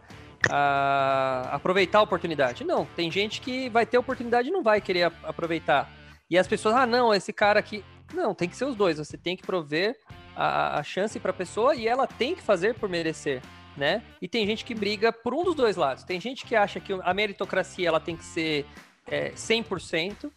a 0.51 1.49
aproveitar 1.53 1.99
a 1.99 2.03
oportunidade. 2.03 2.65
Não, 2.65 2.85
tem 2.85 3.11
gente 3.11 3.41
que 3.41 3.69
vai 3.69 3.87
ter 3.87 3.99
oportunidade 3.99 4.49
e 4.49 4.53
não 4.53 4.63
vai 4.63 4.81
querer 4.81 5.13
aproveitar. 5.23 5.91
E 6.29 6.39
as 6.39 6.47
pessoas, 6.47 6.75
ah, 6.75 6.87
não, 6.87 7.15
esse 7.15 7.33
cara 7.33 7.61
aqui. 7.61 7.85
Não, 8.13 8.35
tem 8.35 8.49
que 8.49 8.57
ser 8.57 8.65
os 8.65 8.77
dois. 8.77 8.99
Você 8.99 9.17
tem 9.17 9.37
que 9.37 9.45
prover 9.45 9.97
a, 10.35 10.79
a 10.79 10.83
chance 10.83 11.19
para 11.19 11.31
a 11.31 11.35
pessoa 11.35 11.75
e 11.75 11.89
ela 11.89 12.07
tem 12.07 12.35
que 12.35 12.43
fazer 12.43 12.75
por 12.75 12.89
merecer, 12.89 13.43
né? 13.77 14.03
E 14.21 14.29
tem 14.29 14.47
gente 14.47 14.65
que 14.65 14.75
briga 14.75 15.13
por 15.13 15.35
um 15.35 15.43
dos 15.45 15.55
dois 15.55 15.77
lados. 15.77 16.05
Tem 16.05 16.21
gente 16.21 16.45
que 16.45 16.55
acha 16.55 16.79
que 16.79 16.93
a 16.93 17.15
meritocracia 17.15 17.89
ela 17.89 18.01
tem 18.01 18.17
que 18.17 18.25
ser 18.25 18.67
é, 19.07 19.31
100%, 19.31 20.31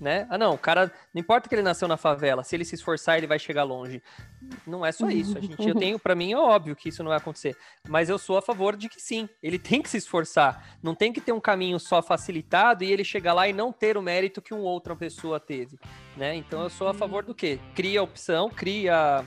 né? 0.00 0.26
Ah, 0.30 0.38
não, 0.38 0.54
o 0.54 0.58
cara, 0.58 0.92
não 1.12 1.20
importa 1.20 1.48
que 1.48 1.54
ele 1.54 1.62
nasceu 1.62 1.88
na 1.88 1.96
favela, 1.96 2.42
se 2.42 2.54
ele 2.56 2.64
se 2.64 2.74
esforçar, 2.74 3.16
ele 3.18 3.26
vai 3.26 3.38
chegar 3.38 3.62
longe. 3.64 4.02
Não 4.66 4.84
é 4.84 4.92
só 4.92 5.08
isso. 5.08 5.36
A 5.38 5.40
gente, 5.40 5.68
eu 5.68 5.74
tenho, 5.74 5.98
para 5.98 6.14
mim 6.14 6.32
é 6.32 6.36
óbvio 6.36 6.76
que 6.76 6.88
isso 6.88 7.02
não 7.02 7.08
vai 7.08 7.18
acontecer, 7.18 7.56
mas 7.88 8.08
eu 8.08 8.18
sou 8.18 8.36
a 8.36 8.42
favor 8.42 8.76
de 8.76 8.88
que 8.88 9.00
sim, 9.00 9.28
ele 9.42 9.58
tem 9.58 9.80
que 9.80 9.88
se 9.88 9.96
esforçar. 9.96 10.76
Não 10.82 10.94
tem 10.94 11.12
que 11.12 11.20
ter 11.20 11.32
um 11.32 11.40
caminho 11.40 11.78
só 11.78 12.02
facilitado 12.02 12.84
e 12.84 12.92
ele 12.92 13.04
chegar 13.04 13.32
lá 13.32 13.48
e 13.48 13.52
não 13.52 13.72
ter 13.72 13.96
o 13.96 14.02
mérito 14.02 14.42
que 14.42 14.52
uma 14.52 14.64
outra 14.64 14.94
pessoa 14.94 15.40
teve, 15.40 15.78
né? 16.16 16.34
Então 16.34 16.62
eu 16.62 16.70
sou 16.70 16.88
a 16.88 16.94
favor 16.94 17.24
do 17.24 17.34
quê? 17.34 17.58
Cria 17.74 18.02
opção, 18.02 18.50
cria 18.50 19.24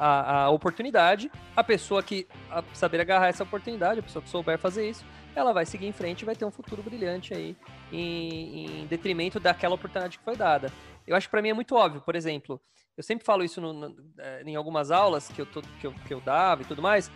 a, 0.00 0.44
a 0.44 0.50
oportunidade, 0.50 1.30
a 1.54 1.62
pessoa 1.62 2.02
que 2.02 2.26
a 2.50 2.64
saber 2.72 3.00
agarrar 3.00 3.28
essa 3.28 3.42
oportunidade, 3.42 4.00
a 4.00 4.02
pessoa 4.02 4.22
que 4.22 4.30
souber 4.30 4.58
fazer 4.58 4.88
isso, 4.88 5.04
ela 5.36 5.52
vai 5.52 5.66
seguir 5.66 5.86
em 5.86 5.92
frente 5.92 6.22
e 6.22 6.24
vai 6.24 6.34
ter 6.34 6.46
um 6.46 6.50
futuro 6.50 6.82
brilhante 6.82 7.34
aí, 7.34 7.54
em, 7.92 8.80
em 8.80 8.86
detrimento 8.86 9.38
daquela 9.38 9.74
oportunidade 9.74 10.18
que 10.18 10.24
foi 10.24 10.36
dada. 10.36 10.72
Eu 11.06 11.14
acho 11.14 11.28
que 11.28 11.30
para 11.30 11.42
mim 11.42 11.50
é 11.50 11.54
muito 11.54 11.74
óbvio, 11.74 12.00
por 12.00 12.16
exemplo, 12.16 12.58
eu 12.96 13.02
sempre 13.02 13.24
falo 13.24 13.44
isso 13.44 13.60
no, 13.60 13.72
no, 13.72 13.96
é, 14.18 14.42
em 14.44 14.56
algumas 14.56 14.90
aulas 14.90 15.28
que 15.28 15.40
eu, 15.40 15.46
tô, 15.46 15.60
que, 15.62 15.86
eu, 15.86 15.92
que 16.06 16.14
eu 16.14 16.20
dava 16.20 16.62
e 16.62 16.64
tudo 16.64 16.80
mais. 16.80 17.10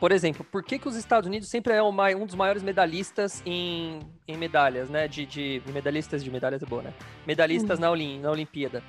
Por 0.00 0.12
exemplo, 0.12 0.44
por 0.44 0.62
que, 0.62 0.78
que 0.78 0.88
os 0.88 0.96
Estados 0.96 1.26
Unidos 1.26 1.48
sempre 1.48 1.72
é 1.72 1.82
um 1.82 2.26
dos 2.26 2.34
maiores 2.34 2.62
medalhistas 2.62 3.42
em, 3.46 4.00
em 4.28 4.36
medalhas, 4.36 4.90
né? 4.90 5.08
De, 5.08 5.24
de, 5.24 5.62
medalhistas 5.72 6.22
de 6.22 6.30
medalhas 6.30 6.62
é 6.62 6.66
boa, 6.66 6.82
né? 6.82 6.92
Medalhistas 7.26 7.78
uhum. 7.78 7.84
na, 7.84 7.90
Olim, 7.90 8.20
na 8.20 8.30
Olimpíada. 8.30 8.82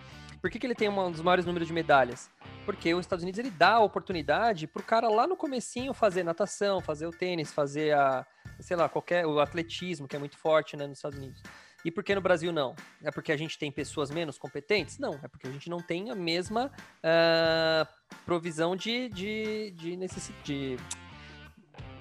Por 0.45 0.51
que, 0.51 0.59
que 0.59 0.67
ele 0.67 0.75
tem 0.75 0.87
um 0.87 1.11
dos 1.11 1.21
maiores 1.21 1.43
números 1.43 1.67
de 1.67 1.73
medalhas? 1.73 2.29
Porque 2.67 2.93
os 2.93 3.03
Estados 3.03 3.23
Unidos 3.23 3.39
ele 3.39 3.49
dá 3.49 3.71
a 3.71 3.79
oportunidade 3.79 4.67
pro 4.67 4.83
cara 4.83 5.09
lá 5.09 5.25
no 5.25 5.35
comecinho 5.35 5.91
fazer 5.91 6.21
natação, 6.21 6.79
fazer 6.79 7.07
o 7.07 7.09
tênis, 7.09 7.51
fazer 7.51 7.95
a, 7.95 8.23
sei 8.59 8.77
lá, 8.77 8.87
qualquer 8.87 9.25
o 9.25 9.39
atletismo, 9.39 10.07
que 10.07 10.15
é 10.15 10.19
muito 10.19 10.37
forte, 10.37 10.77
né, 10.77 10.85
nos 10.85 10.99
Estados 10.99 11.17
Unidos. 11.17 11.41
E 11.83 11.89
por 11.89 12.03
que 12.03 12.13
no 12.13 12.21
Brasil 12.21 12.51
não? 12.51 12.75
É 13.03 13.09
porque 13.09 13.31
a 13.31 13.37
gente 13.37 13.57
tem 13.57 13.71
pessoas 13.71 14.11
menos 14.11 14.37
competentes? 14.37 14.99
Não, 14.99 15.19
é 15.23 15.27
porque 15.27 15.47
a 15.47 15.51
gente 15.51 15.67
não 15.67 15.81
tem 15.81 16.11
a 16.11 16.15
mesma 16.15 16.71
uh, 16.99 17.87
provisão 18.23 18.75
de, 18.75 19.09
de, 19.09 19.71
de, 19.71 19.97
de, 20.43 20.77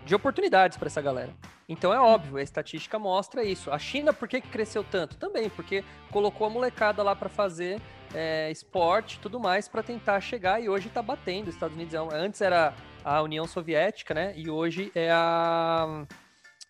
de 0.05 0.15
oportunidades 0.15 0.77
para 0.77 0.87
essa 0.87 1.01
galera. 1.01 1.35
Então 1.69 1.93
é 1.93 1.99
óbvio, 1.99 2.37
a 2.37 2.43
estatística 2.43 2.99
mostra 2.99 3.43
isso. 3.43 3.71
A 3.71 3.79
China, 3.79 4.13
por 4.13 4.29
que, 4.29 4.41
que 4.41 4.49
cresceu 4.49 4.85
tanto? 4.85 5.17
Também, 5.17 5.49
porque 5.49 5.83
colocou 6.11 6.47
a 6.47 6.51
molecada 6.51 7.03
lá 7.03 7.17
para 7.17 7.29
fazer 7.29 7.81
é, 8.15 8.51
esporte 8.51 9.19
tudo 9.19 9.41
mais 9.41 9.67
para 9.67 9.83
tentar 9.83 10.21
chegar 10.21 10.63
e 10.63 10.69
hoje 10.69 10.89
está 10.89 11.03
batendo. 11.03 11.49
Os 11.49 11.55
Estados 11.55 11.75
Unidos 11.75 11.95
é 11.95 11.99
antes 12.17 12.41
era 12.41 12.75
a 13.03 13.23
União 13.23 13.47
Soviética, 13.47 14.13
né? 14.13 14.35
E 14.37 14.51
hoje 14.51 14.93
é 14.95 15.11
a 15.11 16.07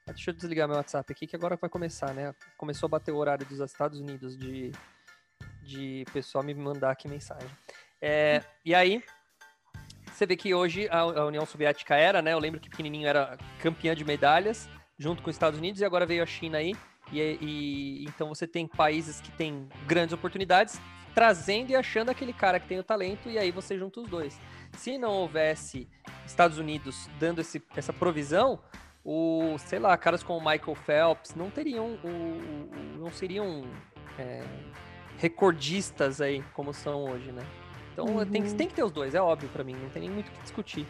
Deixa 0.06 0.30
eu 0.30 0.34
desligar 0.34 0.68
meu 0.68 0.76
WhatsApp 0.76 1.10
aqui 1.10 1.26
que 1.26 1.34
agora 1.34 1.56
vai 1.56 1.70
começar, 1.70 2.12
né? 2.12 2.34
Começou 2.58 2.86
a 2.86 2.90
bater 2.90 3.10
o 3.10 3.16
horário 3.16 3.46
dos 3.46 3.58
Estados 3.58 3.98
Unidos 3.98 4.36
de, 4.36 4.70
de 5.62 6.04
pessoal 6.12 6.44
me 6.44 6.52
mandar 6.54 6.90
aqui 6.90 7.08
mensagem. 7.08 7.48
É, 8.02 8.42
e 8.62 8.74
aí, 8.74 9.02
você 10.14 10.26
vê 10.26 10.36
que 10.36 10.54
hoje 10.54 10.88
a, 10.90 11.24
União 11.24 11.44
Soviética 11.44 11.96
era, 11.96 12.22
né? 12.22 12.32
Eu 12.32 12.38
lembro 12.38 12.60
que 12.60 12.70
pequenininho 12.70 13.08
era 13.08 13.36
campeã 13.58 13.94
de 13.94 14.04
medalhas 14.04 14.68
junto 14.96 15.22
com 15.22 15.28
os 15.28 15.34
Estados 15.34 15.58
Unidos 15.58 15.80
e 15.80 15.84
agora 15.84 16.06
veio 16.06 16.22
a 16.22 16.26
China 16.26 16.58
aí. 16.58 16.74
E, 17.12 17.20
e 17.40 18.04
então 18.04 18.28
você 18.28 18.46
tem 18.46 18.66
países 18.66 19.20
que 19.20 19.32
têm 19.32 19.68
grandes 19.86 20.12
oportunidades 20.12 20.80
trazendo 21.14 21.70
e 21.70 21.76
achando 21.76 22.10
aquele 22.10 22.32
cara 22.32 22.58
que 22.58 22.66
tem 22.66 22.78
o 22.78 22.82
talento, 22.82 23.28
e 23.30 23.38
aí 23.38 23.50
você 23.52 23.78
junta 23.78 24.00
os 24.00 24.08
dois. 24.08 24.38
Se 24.72 24.98
não 24.98 25.12
houvesse 25.12 25.88
Estados 26.26 26.58
Unidos 26.58 27.08
dando 27.20 27.40
esse, 27.40 27.62
essa 27.76 27.92
provisão, 27.92 28.58
o, 29.04 29.56
sei 29.58 29.78
lá, 29.78 29.96
caras 29.96 30.24
como 30.24 30.40
Michael 30.40 30.74
Phelps 30.74 31.34
não 31.36 31.50
teriam, 31.50 31.98
o, 32.02 32.08
o 32.08 32.98
não 32.98 33.12
seriam 33.12 33.64
é, 34.18 34.42
recordistas 35.18 36.20
aí, 36.20 36.42
como 36.52 36.74
são 36.74 37.04
hoje, 37.04 37.30
né? 37.30 37.46
Então 37.94 38.06
uhum. 38.06 38.26
tem, 38.26 38.42
tem 38.42 38.68
que 38.68 38.74
ter 38.74 38.82
os 38.82 38.92
dois, 38.92 39.14
é 39.14 39.22
óbvio 39.22 39.48
para 39.48 39.64
mim, 39.64 39.74
não 39.74 39.88
tem 39.88 40.02
nem 40.02 40.10
muito 40.10 40.28
o 40.28 40.32
que 40.32 40.42
discutir. 40.42 40.86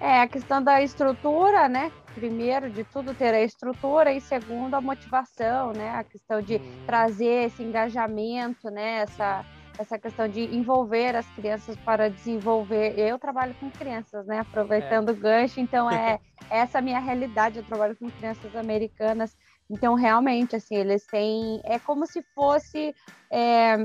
É, 0.00 0.20
a 0.20 0.28
questão 0.28 0.62
da 0.62 0.80
estrutura, 0.80 1.68
né? 1.68 1.90
Primeiro 2.14 2.70
de 2.70 2.84
tudo, 2.84 3.14
ter 3.14 3.34
a 3.34 3.42
estrutura 3.42 4.12
e 4.12 4.20
segundo, 4.20 4.74
a 4.74 4.80
motivação, 4.80 5.72
né? 5.72 5.90
A 5.90 6.04
questão 6.04 6.40
de 6.40 6.56
hum. 6.56 6.84
trazer 6.86 7.46
esse 7.46 7.62
engajamento, 7.64 8.70
né? 8.70 8.98
Essa, 8.98 9.44
essa 9.76 9.98
questão 9.98 10.28
de 10.28 10.42
envolver 10.54 11.16
as 11.16 11.26
crianças 11.30 11.76
para 11.78 12.08
desenvolver. 12.08 12.96
Eu 12.96 13.18
trabalho 13.18 13.54
com 13.54 13.70
crianças, 13.70 14.24
né? 14.26 14.38
Aproveitando 14.38 15.08
é. 15.08 15.12
o 15.12 15.16
gancho, 15.16 15.58
então 15.58 15.90
é 15.90 16.20
essa 16.48 16.78
a 16.78 16.82
minha 16.82 17.00
realidade. 17.00 17.58
Eu 17.58 17.64
trabalho 17.64 17.96
com 17.96 18.08
crianças 18.08 18.54
americanas, 18.54 19.34
então 19.68 19.94
realmente, 19.94 20.54
assim, 20.54 20.76
eles 20.76 21.04
têm. 21.06 21.60
É 21.64 21.78
como 21.80 22.06
se 22.06 22.22
fosse. 22.36 22.94
É, 23.32 23.76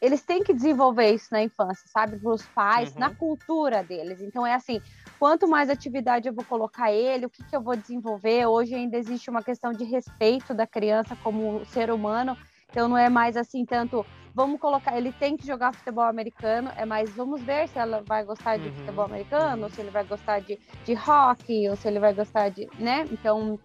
eles 0.00 0.22
têm 0.22 0.42
que 0.42 0.54
desenvolver 0.54 1.12
isso 1.12 1.28
na 1.30 1.42
infância, 1.42 1.86
sabe? 1.86 2.18
Para 2.18 2.32
os 2.32 2.46
pais, 2.46 2.92
uhum. 2.92 3.00
na 3.00 3.14
cultura 3.14 3.82
deles. 3.84 4.20
Então 4.20 4.46
é 4.46 4.54
assim, 4.54 4.80
quanto 5.18 5.46
mais 5.46 5.68
atividade 5.68 6.26
eu 6.26 6.34
vou 6.34 6.44
colocar 6.44 6.90
ele, 6.90 7.26
o 7.26 7.30
que, 7.30 7.44
que 7.44 7.54
eu 7.54 7.60
vou 7.60 7.76
desenvolver. 7.76 8.46
Hoje 8.46 8.74
ainda 8.74 8.96
existe 8.96 9.28
uma 9.28 9.42
questão 9.42 9.72
de 9.72 9.84
respeito 9.84 10.54
da 10.54 10.66
criança 10.66 11.16
como 11.22 11.64
ser 11.66 11.90
humano, 11.90 12.36
então 12.70 12.88
não 12.88 12.96
é 12.96 13.08
mais 13.08 13.36
assim 13.36 13.64
tanto 13.64 14.06
vamos 14.34 14.60
colocar, 14.60 14.96
ele 14.96 15.12
tem 15.12 15.36
que 15.36 15.46
jogar 15.46 15.74
futebol 15.74 16.04
americano, 16.04 16.70
é 16.76 16.84
mais 16.84 17.10
vamos 17.10 17.42
ver 17.42 17.68
se 17.68 17.78
ela 17.78 18.02
vai 18.06 18.24
gostar 18.24 18.58
de 18.58 18.68
uhum, 18.68 18.74
futebol 18.74 19.04
americano, 19.04 19.56
uhum. 19.56 19.64
ou 19.64 19.70
se 19.70 19.80
ele 19.80 19.90
vai 19.90 20.04
gostar 20.04 20.40
de, 20.40 20.58
de 20.84 20.94
hockey, 20.94 21.68
ou 21.68 21.76
se 21.76 21.88
ele 21.88 21.98
vai 21.98 22.14
gostar 22.14 22.48
de, 22.48 22.68
né? 22.78 23.06
Então 23.10 23.58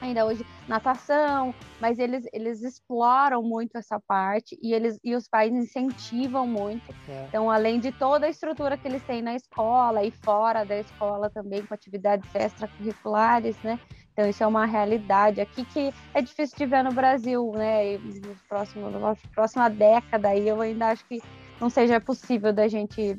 ainda 0.00 0.24
hoje 0.24 0.44
natação, 0.66 1.54
mas 1.80 1.98
eles, 1.98 2.24
eles 2.32 2.62
exploram 2.62 3.42
muito 3.42 3.76
essa 3.76 3.98
parte 4.00 4.58
e 4.62 4.72
eles 4.74 4.98
e 5.02 5.14
os 5.14 5.28
pais 5.28 5.52
incentivam 5.52 6.46
muito. 6.46 6.94
É. 7.08 7.26
Então, 7.28 7.50
além 7.50 7.80
de 7.80 7.90
toda 7.92 8.26
a 8.26 8.30
estrutura 8.30 8.76
que 8.76 8.86
eles 8.86 9.02
têm 9.04 9.22
na 9.22 9.34
escola 9.34 10.04
e 10.04 10.10
fora 10.10 10.64
da 10.64 10.78
escola 10.78 11.30
também 11.30 11.64
com 11.64 11.74
atividades 11.74 12.28
extracurriculares, 12.34 13.56
né? 13.62 13.78
Então, 14.12 14.28
isso 14.28 14.42
é 14.42 14.46
uma 14.46 14.66
realidade 14.66 15.40
aqui 15.40 15.64
que 15.64 15.92
é 16.12 16.20
difícil 16.20 16.56
de 16.58 16.66
ver 16.66 16.82
no 16.82 16.92
Brasil, 16.92 17.52
né? 17.54 17.94
E 17.94 17.98
nos 17.98 18.42
próximos, 18.48 18.92
na 18.92 19.16
próxima 19.32 19.70
década 19.70 20.28
aí 20.28 20.48
eu 20.48 20.60
ainda 20.60 20.88
acho 20.88 21.04
que 21.06 21.22
não 21.60 21.70
seja 21.70 22.00
possível 22.00 22.52
da 22.52 22.68
gente 22.68 23.16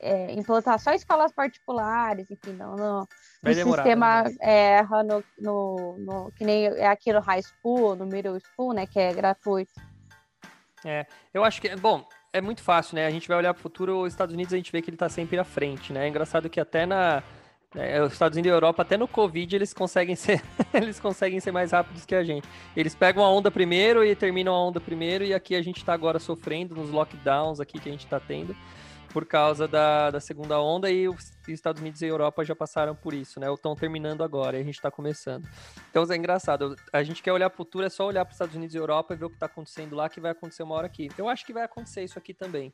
é, 0.00 0.32
implantar 0.32 0.78
só 0.78 0.92
escolas 0.92 1.32
particulares, 1.32 2.30
enfim, 2.30 2.52
não, 2.52 2.76
não 2.76 3.08
no 3.42 3.54
demorar, 3.54 3.82
sistema 3.82 4.22
né? 4.22 4.36
é, 4.40 4.82
no, 4.82 5.24
no, 5.38 5.98
no, 5.98 6.32
que 6.32 6.44
nem 6.44 6.66
é 6.66 6.86
aqui 6.86 7.12
no 7.12 7.20
high 7.20 7.42
school, 7.42 7.94
no 7.94 8.06
middle 8.06 8.38
school, 8.40 8.72
né, 8.72 8.86
que 8.86 8.98
é 8.98 9.12
gratuito. 9.12 9.72
É, 10.84 11.06
eu 11.32 11.44
acho 11.44 11.60
que, 11.60 11.74
bom, 11.76 12.06
é 12.32 12.40
muito 12.40 12.62
fácil, 12.62 12.94
né? 12.94 13.06
A 13.06 13.10
gente 13.10 13.26
vai 13.26 13.36
olhar 13.36 13.52
para 13.52 13.60
o 13.60 13.62
futuro, 13.62 14.02
os 14.02 14.12
Estados 14.12 14.34
Unidos 14.34 14.52
a 14.52 14.56
gente 14.56 14.70
vê 14.70 14.80
que 14.80 14.90
ele 14.90 14.94
está 14.94 15.08
sempre 15.08 15.38
à 15.38 15.44
frente, 15.44 15.92
né? 15.92 16.06
É 16.06 16.08
engraçado 16.08 16.48
que 16.48 16.60
até 16.60 16.86
na 16.86 17.22
é, 17.74 18.00
os 18.02 18.14
Estados 18.14 18.34
Unidos 18.36 18.48
e 18.48 18.52
a 18.52 18.56
Europa, 18.56 18.82
até 18.82 18.96
no 18.96 19.06
Covid, 19.06 19.54
eles 19.54 19.74
conseguem 19.74 20.16
ser 20.16 20.42
eles 20.72 20.98
conseguem 20.98 21.38
ser 21.40 21.52
mais 21.52 21.72
rápidos 21.72 22.04
que 22.04 22.14
a 22.14 22.22
gente. 22.22 22.48
Eles 22.76 22.94
pegam 22.94 23.24
a 23.24 23.30
onda 23.30 23.50
primeiro 23.50 24.04
e 24.04 24.14
terminam 24.14 24.54
a 24.54 24.64
onda 24.64 24.80
primeiro, 24.80 25.24
e 25.24 25.34
aqui 25.34 25.54
a 25.54 25.62
gente 25.62 25.78
está 25.78 25.92
agora 25.92 26.18
sofrendo 26.18 26.74
nos 26.74 26.90
lockdowns 26.90 27.60
aqui 27.60 27.78
que 27.78 27.88
a 27.88 27.92
gente 27.92 28.04
está 28.04 28.20
tendo 28.20 28.54
por 29.12 29.24
causa 29.24 29.66
da, 29.66 30.10
da 30.10 30.20
segunda 30.20 30.60
onda 30.60 30.90
e 30.90 31.08
os 31.08 31.36
Estados 31.48 31.80
Unidos 31.80 32.02
e 32.02 32.06
Europa 32.06 32.44
já 32.44 32.54
passaram 32.54 32.94
por 32.94 33.14
isso, 33.14 33.40
né? 33.40 33.48
Ou 33.48 33.54
estão 33.54 33.74
terminando 33.74 34.22
agora 34.22 34.56
e 34.56 34.60
a 34.60 34.64
gente 34.64 34.74
está 34.74 34.90
começando. 34.90 35.48
Então 35.90 36.04
é 36.08 36.16
engraçado, 36.16 36.76
a 36.92 37.02
gente 37.02 37.22
quer 37.22 37.32
olhar 37.32 37.50
para 37.50 37.56
o 37.56 37.58
futuro, 37.58 37.86
é 37.86 37.88
só 37.88 38.06
olhar 38.06 38.24
para 38.24 38.32
os 38.32 38.36
Estados 38.36 38.54
Unidos 38.54 38.74
e 38.74 38.78
Europa 38.78 39.14
e 39.14 39.16
ver 39.16 39.24
o 39.24 39.30
que 39.30 39.36
está 39.36 39.46
acontecendo 39.46 39.96
lá, 39.96 40.08
que 40.08 40.20
vai 40.20 40.32
acontecer 40.32 40.62
uma 40.62 40.74
hora 40.74 40.86
aqui. 40.86 41.08
Eu 41.16 41.28
acho 41.28 41.44
que 41.44 41.52
vai 41.52 41.64
acontecer 41.64 42.04
isso 42.04 42.18
aqui 42.18 42.34
também, 42.34 42.72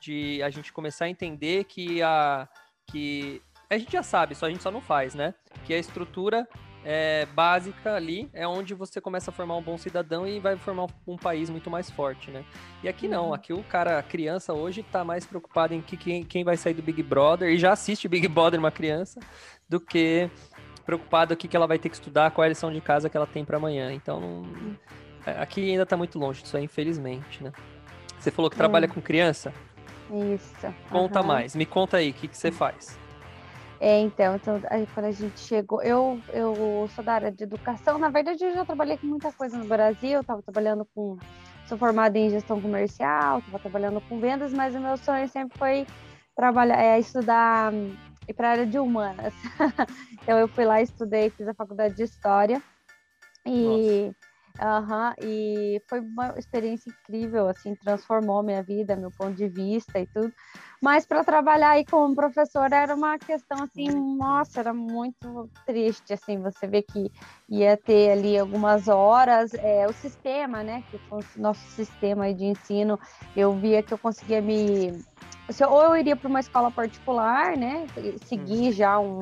de 0.00 0.42
a 0.42 0.50
gente 0.50 0.72
começar 0.72 1.06
a 1.06 1.08
entender 1.08 1.64
que 1.64 2.02
a 2.02 2.48
que 2.88 3.42
a 3.68 3.76
gente 3.76 3.92
já 3.92 4.02
sabe, 4.02 4.34
só 4.34 4.46
a 4.46 4.50
gente 4.50 4.62
só 4.62 4.70
não 4.70 4.80
faz, 4.80 5.14
né? 5.14 5.34
Que 5.64 5.74
a 5.74 5.78
estrutura 5.78 6.48
é, 6.88 7.26
básica 7.34 7.94
ali 7.96 8.30
é 8.32 8.46
onde 8.46 8.72
você 8.72 9.00
começa 9.00 9.32
a 9.32 9.34
formar 9.34 9.56
um 9.56 9.62
bom 9.62 9.76
cidadão 9.76 10.24
e 10.24 10.38
vai 10.38 10.56
formar 10.56 10.86
um 11.04 11.16
país 11.16 11.50
muito 11.50 11.68
mais 11.68 11.90
forte, 11.90 12.30
né? 12.30 12.44
E 12.80 12.88
aqui 12.88 13.08
não, 13.08 13.26
uhum. 13.26 13.34
aqui 13.34 13.52
o 13.52 13.60
cara, 13.64 13.98
a 13.98 14.02
criança 14.04 14.54
hoje 14.54 14.84
tá 14.84 15.02
mais 15.02 15.26
preocupado 15.26 15.74
em 15.74 15.82
que, 15.82 15.96
quem, 15.96 16.22
quem 16.24 16.44
vai 16.44 16.56
sair 16.56 16.74
do 16.74 16.82
Big 16.82 17.02
Brother 17.02 17.50
e 17.50 17.58
já 17.58 17.72
assiste 17.72 18.06
Big 18.06 18.28
Brother 18.28 18.60
uma 18.60 18.70
criança 18.70 19.18
do 19.68 19.80
que 19.80 20.30
preocupado 20.84 21.34
o 21.34 21.36
que 21.36 21.56
ela 21.56 21.66
vai 21.66 21.76
ter 21.76 21.88
que 21.88 21.96
estudar, 21.96 22.30
qual 22.30 22.44
é 22.44 22.46
a 22.46 22.50
lição 22.50 22.72
de 22.72 22.80
casa 22.80 23.10
que 23.10 23.16
ela 23.16 23.26
tem 23.26 23.44
para 23.44 23.56
amanhã. 23.56 23.92
Então, 23.92 24.20
não... 24.20 24.76
É, 25.26 25.42
aqui 25.42 25.68
ainda 25.68 25.84
tá 25.84 25.96
muito 25.96 26.16
longe 26.20 26.40
disso 26.40 26.56
aí, 26.56 26.62
infelizmente, 26.62 27.42
né? 27.42 27.50
Você 28.16 28.30
falou 28.30 28.48
que 28.48 28.56
trabalha 28.56 28.86
com 28.86 29.02
criança? 29.02 29.52
Isso. 30.32 30.72
Conta 30.88 31.20
uhum. 31.20 31.26
mais, 31.26 31.56
me 31.56 31.66
conta 31.66 31.96
aí, 31.96 32.10
o 32.10 32.14
que, 32.14 32.28
que 32.28 32.38
você 32.38 32.52
faz? 32.52 32.96
É, 33.78 34.00
então, 34.00 34.36
então 34.36 34.60
aí 34.70 34.86
quando 34.94 35.06
a 35.06 35.10
gente 35.10 35.38
chegou, 35.38 35.82
eu, 35.82 36.18
eu 36.32 36.88
sou 36.94 37.04
da 37.04 37.14
área 37.14 37.32
de 37.32 37.44
educação, 37.44 37.98
na 37.98 38.08
verdade 38.08 38.42
eu 38.42 38.54
já 38.54 38.64
trabalhei 38.64 38.96
com 38.96 39.06
muita 39.06 39.30
coisa 39.32 39.58
no 39.58 39.66
Brasil, 39.66 40.20
estava 40.20 40.42
trabalhando 40.42 40.86
com, 40.94 41.18
sou 41.68 41.76
formada 41.76 42.18
em 42.18 42.30
gestão 42.30 42.60
comercial, 42.60 43.38
estava 43.38 43.58
trabalhando 43.58 44.00
com 44.08 44.18
vendas, 44.18 44.52
mas 44.52 44.74
o 44.74 44.80
meu 44.80 44.96
sonho 44.96 45.28
sempre 45.28 45.58
foi 45.58 45.86
trabalhar, 46.34 46.82
é, 46.82 46.98
estudar 46.98 47.72
ir 48.28 48.34
para 48.34 48.48
a 48.48 48.50
área 48.52 48.66
de 48.66 48.78
humanas. 48.78 49.34
então 50.22 50.38
eu 50.38 50.48
fui 50.48 50.64
lá, 50.64 50.80
estudei, 50.80 51.30
fiz 51.30 51.46
a 51.46 51.54
faculdade 51.54 51.94
de 51.94 52.02
história 52.02 52.62
e 53.44 54.06
Nossa. 54.06 54.25
Uhum, 54.58 55.12
e 55.20 55.82
foi 55.86 56.00
uma 56.00 56.34
experiência 56.38 56.90
incrível, 56.90 57.46
assim, 57.46 57.74
transformou 57.74 58.42
minha 58.42 58.62
vida, 58.62 58.96
meu 58.96 59.10
ponto 59.10 59.34
de 59.34 59.48
vista 59.48 59.98
e 59.98 60.06
tudo. 60.06 60.32
Mas 60.80 61.06
para 61.06 61.22
trabalhar 61.24 61.70
aí 61.70 61.84
como 61.84 62.14
professora 62.14 62.76
era 62.76 62.94
uma 62.94 63.18
questão 63.18 63.62
assim, 63.62 63.88
nossa, 64.16 64.60
era 64.60 64.72
muito 64.72 65.50
triste, 65.66 66.12
assim, 66.12 66.38
você 66.38 66.66
vê 66.66 66.82
que 66.82 67.10
ia 67.48 67.76
ter 67.76 68.12
ali 68.12 68.38
algumas 68.38 68.88
horas, 68.88 69.52
é, 69.54 69.86
o 69.86 69.92
sistema, 69.92 70.62
né, 70.62 70.82
que 70.90 70.96
o 71.10 71.20
nosso 71.36 71.66
sistema 71.70 72.32
de 72.32 72.44
ensino, 72.44 72.98
eu 73.36 73.52
via 73.52 73.82
que 73.82 73.92
eu 73.92 73.98
conseguia 73.98 74.40
me 74.40 74.92
ou 75.68 75.82
eu 75.84 75.96
iria 75.96 76.16
para 76.16 76.28
uma 76.28 76.40
escola 76.40 76.72
particular, 76.72 77.56
né? 77.56 77.86
Seguir 78.24 78.70
hum. 78.70 78.72
já 78.72 78.98
um, 78.98 79.20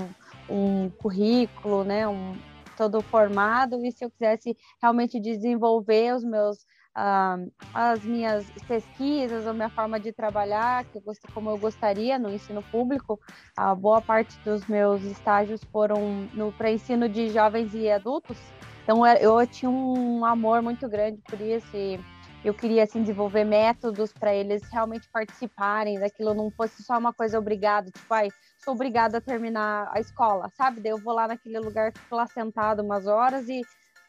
um 0.48 0.88
currículo, 0.90 1.84
né? 1.84 2.08
Um, 2.08 2.32
todo 2.76 3.00
formado, 3.00 3.84
e 3.84 3.92
se 3.92 4.04
eu 4.04 4.10
quisesse 4.10 4.56
realmente 4.80 5.20
desenvolver 5.20 6.14
os 6.14 6.24
meus 6.24 6.58
uh, 6.96 7.52
as 7.72 8.04
minhas 8.04 8.50
pesquisas, 8.66 9.46
a 9.46 9.52
minha 9.52 9.70
forma 9.70 9.98
de 9.98 10.12
trabalhar, 10.12 10.84
que 10.84 10.98
eu 10.98 11.02
como 11.32 11.50
eu 11.50 11.58
gostaria 11.58 12.18
no 12.18 12.30
ensino 12.30 12.62
público, 12.62 13.20
a 13.56 13.74
boa 13.74 14.00
parte 14.00 14.38
dos 14.44 14.66
meus 14.66 15.02
estágios 15.02 15.62
foram 15.72 16.28
no 16.32 16.52
para 16.52 16.70
ensino 16.70 17.08
de 17.08 17.28
jovens 17.28 17.74
e 17.74 17.90
adultos, 17.90 18.38
então 18.82 19.06
eu 19.06 19.46
tinha 19.46 19.70
um 19.70 20.24
amor 20.24 20.62
muito 20.62 20.88
grande 20.88 21.20
por 21.28 21.40
isso 21.40 21.76
e 21.76 21.98
eu 22.44 22.52
queria 22.52 22.84
assim 22.84 23.00
desenvolver 23.00 23.44
métodos 23.44 24.12
para 24.12 24.34
eles 24.34 24.62
realmente 24.70 25.08
participarem 25.10 25.98
daquilo, 25.98 26.34
não 26.34 26.50
fosse 26.50 26.82
só 26.82 26.98
uma 26.98 27.12
coisa 27.12 27.38
obrigado, 27.38 27.90
tipo, 27.90 28.12
ai, 28.12 28.28
sou 28.64 28.74
obrigada 28.74 29.18
a 29.18 29.20
terminar 29.20 29.90
a 29.92 30.00
escola, 30.00 30.50
sabe? 30.56 30.80
Daí 30.80 30.90
eu 30.90 30.98
vou 30.98 31.12
lá 31.12 31.28
naquele 31.28 31.58
lugar, 31.58 31.92
fico 31.92 32.16
lá 32.16 32.26
sentado 32.26 32.82
umas 32.82 33.06
horas 33.06 33.48
e, 33.48 33.60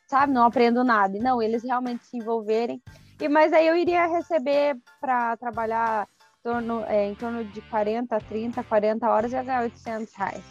sabe, 0.07 0.31
não 0.31 0.45
aprendo 0.45 0.83
nada. 0.83 1.19
Não, 1.19 1.41
eles 1.41 1.63
realmente 1.63 2.05
se 2.05 2.17
envolverem. 2.17 2.81
E 3.19 3.27
mas 3.27 3.51
aí 3.53 3.67
eu 3.67 3.75
iria 3.75 4.07
receber 4.07 4.77
para 4.99 5.35
trabalhar 5.37 6.07
em 6.39 6.43
torno, 6.43 6.83
é, 6.85 7.05
em 7.05 7.15
torno 7.15 7.43
de 7.43 7.61
40, 7.61 8.17
30, 8.17 8.63
40 8.63 9.09
horas 9.09 9.31
e 9.31 9.35
ia 9.35 9.43
ganhar 9.43 9.63
800 9.63 10.13
reais. 10.15 10.43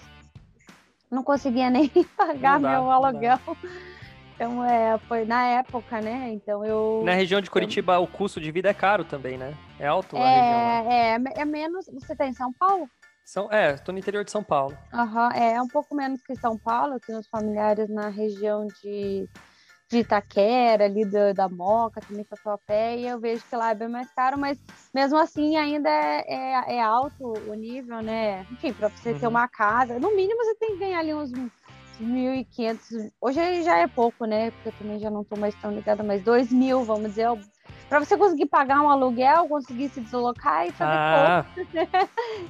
Não 1.11 1.23
conseguia 1.23 1.71
nem 1.71 1.89
pagar 2.17 2.61
dá, 2.61 2.71
meu 2.71 2.91
aluguel. 2.91 3.39
Então, 4.35 4.65
é, 4.65 4.99
foi 5.07 5.25
na 5.25 5.47
época, 5.47 6.01
né? 6.01 6.31
Então 6.33 6.65
eu. 6.65 7.03
Na 7.05 7.15
região 7.15 7.41
de 7.41 7.49
Curitiba, 7.49 7.95
eu... 7.95 8.03
o 8.03 8.07
custo 8.07 8.41
de 8.41 8.51
vida 8.51 8.69
é 8.69 8.75
caro 8.75 9.05
também, 9.05 9.39
né? 9.39 9.55
É 9.79 9.87
alto 9.87 10.17
é, 10.17 10.81
região. 10.81 11.31
É, 11.37 11.41
é 11.43 11.45
menos. 11.45 11.87
Você 11.87 12.17
tá 12.17 12.27
em 12.27 12.33
São 12.33 12.53
Paulo? 12.53 12.89
São, 13.25 13.51
é, 13.51 13.73
estou 13.73 13.93
no 13.93 13.99
interior 13.99 14.23
de 14.25 14.31
São 14.31 14.43
Paulo. 14.43 14.77
Uhum, 14.93 15.31
é 15.33 15.63
um 15.63 15.69
pouco 15.69 15.95
menos 15.95 16.23
que 16.23 16.37
São 16.37 16.59
Paulo. 16.59 16.95
Eu 16.95 17.01
tenho 17.01 17.19
os 17.19 17.27
familiares 17.27 17.89
na 17.89 18.09
região 18.09 18.67
de, 18.83 19.27
de 19.89 19.99
Itaquera, 19.99 20.85
ali 20.85 21.05
do, 21.07 21.33
da 21.33 21.49
Moca, 21.49 22.03
também 22.03 22.25
Tatuapé, 22.25 22.99
e 22.99 23.07
eu 23.09 23.19
vejo 23.19 23.43
que 23.49 23.57
lá 23.57 23.71
é 23.71 23.75
bem 23.75 23.89
mais 23.89 24.11
caro, 24.13 24.39
mas 24.39 24.59
mesmo 24.93 25.17
assim 25.17 25.57
ainda 25.57 25.89
é, 25.89 26.25
é, 26.27 26.77
é 26.77 26.83
alto 26.83 27.33
o 27.49 27.55
nível, 27.55 28.03
né? 28.03 28.47
Enfim, 28.53 28.73
para 28.75 28.89
você 28.89 29.13
uhum. 29.13 29.19
ter 29.19 29.27
uma 29.27 29.49
casa, 29.49 29.99
no 29.99 30.15
mínimo 30.15 30.45
você 30.45 30.55
tem 30.57 30.73
que 30.73 30.79
ganhar 30.81 30.99
ali 30.99 31.15
uns 31.15 31.33
1.500, 32.01 33.11
hoje 33.21 33.63
já 33.63 33.79
é 33.79 33.87
pouco, 33.87 34.27
né? 34.27 34.51
Porque 34.51 34.69
eu 34.69 34.73
também 34.73 34.99
já 34.99 35.11
não 35.11 35.23
estou 35.23 35.39
mais 35.39 35.55
tão 35.57 35.73
ligada, 35.73 36.03
mas 36.03 36.23
2 36.23 36.53
mil, 36.53 36.85
vamos 36.85 37.11
dizer, 37.11 37.29
para 37.89 38.01
você 38.01 38.17
conseguir 38.17 38.47
pagar 38.47 38.81
um 38.81 38.89
aluguel, 38.89 39.47
conseguir 39.49 39.89
se 39.89 40.01
deslocar 40.01 40.67
e 40.67 40.73
fazer 40.73 40.91
ah. 40.93 41.45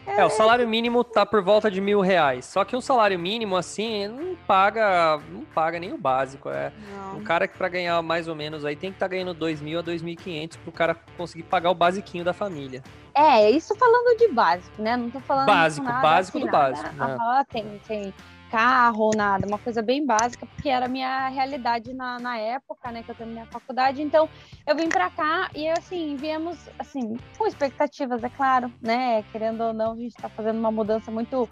é, 0.06 0.20
é, 0.20 0.24
o 0.24 0.30
salário 0.30 0.66
mínimo 0.66 1.02
tá 1.02 1.26
por 1.26 1.42
volta 1.42 1.70
de 1.70 1.80
mil 1.80 2.00
reais. 2.00 2.44
Só 2.44 2.64
que 2.64 2.76
o 2.76 2.80
salário 2.80 3.18
mínimo, 3.18 3.56
assim, 3.56 4.06
não 4.08 4.36
paga, 4.46 5.20
não 5.30 5.42
paga 5.42 5.78
nem 5.78 5.92
o 5.92 5.98
básico. 5.98 6.48
É 6.48 6.72
não. 6.92 7.18
um 7.18 7.24
cara 7.24 7.48
que 7.48 7.56
para 7.56 7.68
ganhar 7.68 8.00
mais 8.02 8.28
ou 8.28 8.34
menos 8.34 8.64
aí 8.64 8.76
tem 8.76 8.90
que 8.90 8.96
estar 8.96 9.06
tá 9.06 9.10
ganhando 9.10 9.34
dois 9.34 9.60
mil 9.60 9.78
a 9.78 9.82
dois 9.82 10.02
mil 10.02 10.14
e 10.14 10.16
quinhentos 10.16 10.56
para 10.56 10.68
o 10.68 10.72
cara 10.72 10.96
conseguir 11.16 11.44
pagar 11.44 11.70
o 11.70 11.74
basiquinho 11.74 12.24
da 12.24 12.32
família. 12.32 12.82
É, 13.14 13.50
isso 13.50 13.74
falando 13.76 14.18
de 14.18 14.28
básico, 14.28 14.82
né? 14.82 14.96
Não 14.96 15.10
tô 15.10 15.20
falando 15.20 15.46
básico, 15.46 15.86
básico 15.86 16.38
assim, 16.38 16.46
do 16.46 16.52
nada. 16.52 16.70
básico. 16.70 16.94
Né? 16.96 17.04
Aham, 17.14 17.44
tem, 17.44 17.80
tem 17.86 18.14
carro, 18.50 19.10
nada, 19.16 19.46
uma 19.46 19.58
coisa 19.58 19.82
bem 19.82 20.04
básica, 20.04 20.46
porque 20.46 20.68
era 20.68 20.86
a 20.86 20.88
minha 20.88 21.28
realidade 21.28 21.92
na, 21.92 22.18
na 22.18 22.38
época, 22.38 22.90
né, 22.90 23.02
que 23.02 23.10
eu 23.10 23.14
terminei 23.14 23.42
a 23.42 23.46
faculdade. 23.46 24.02
Então, 24.02 24.28
eu 24.66 24.76
vim 24.76 24.88
para 24.88 25.10
cá 25.10 25.50
e, 25.54 25.68
assim, 25.68 26.16
viemos, 26.16 26.58
assim, 26.78 27.16
com 27.36 27.46
expectativas, 27.46 28.22
é 28.22 28.28
claro, 28.28 28.72
né, 28.80 29.22
querendo 29.32 29.62
ou 29.62 29.72
não, 29.72 29.92
a 29.92 29.96
gente 29.96 30.14
está 30.14 30.28
fazendo 30.28 30.58
uma 30.58 30.70
mudança 30.70 31.10
muito 31.10 31.48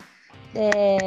é, 0.55 0.99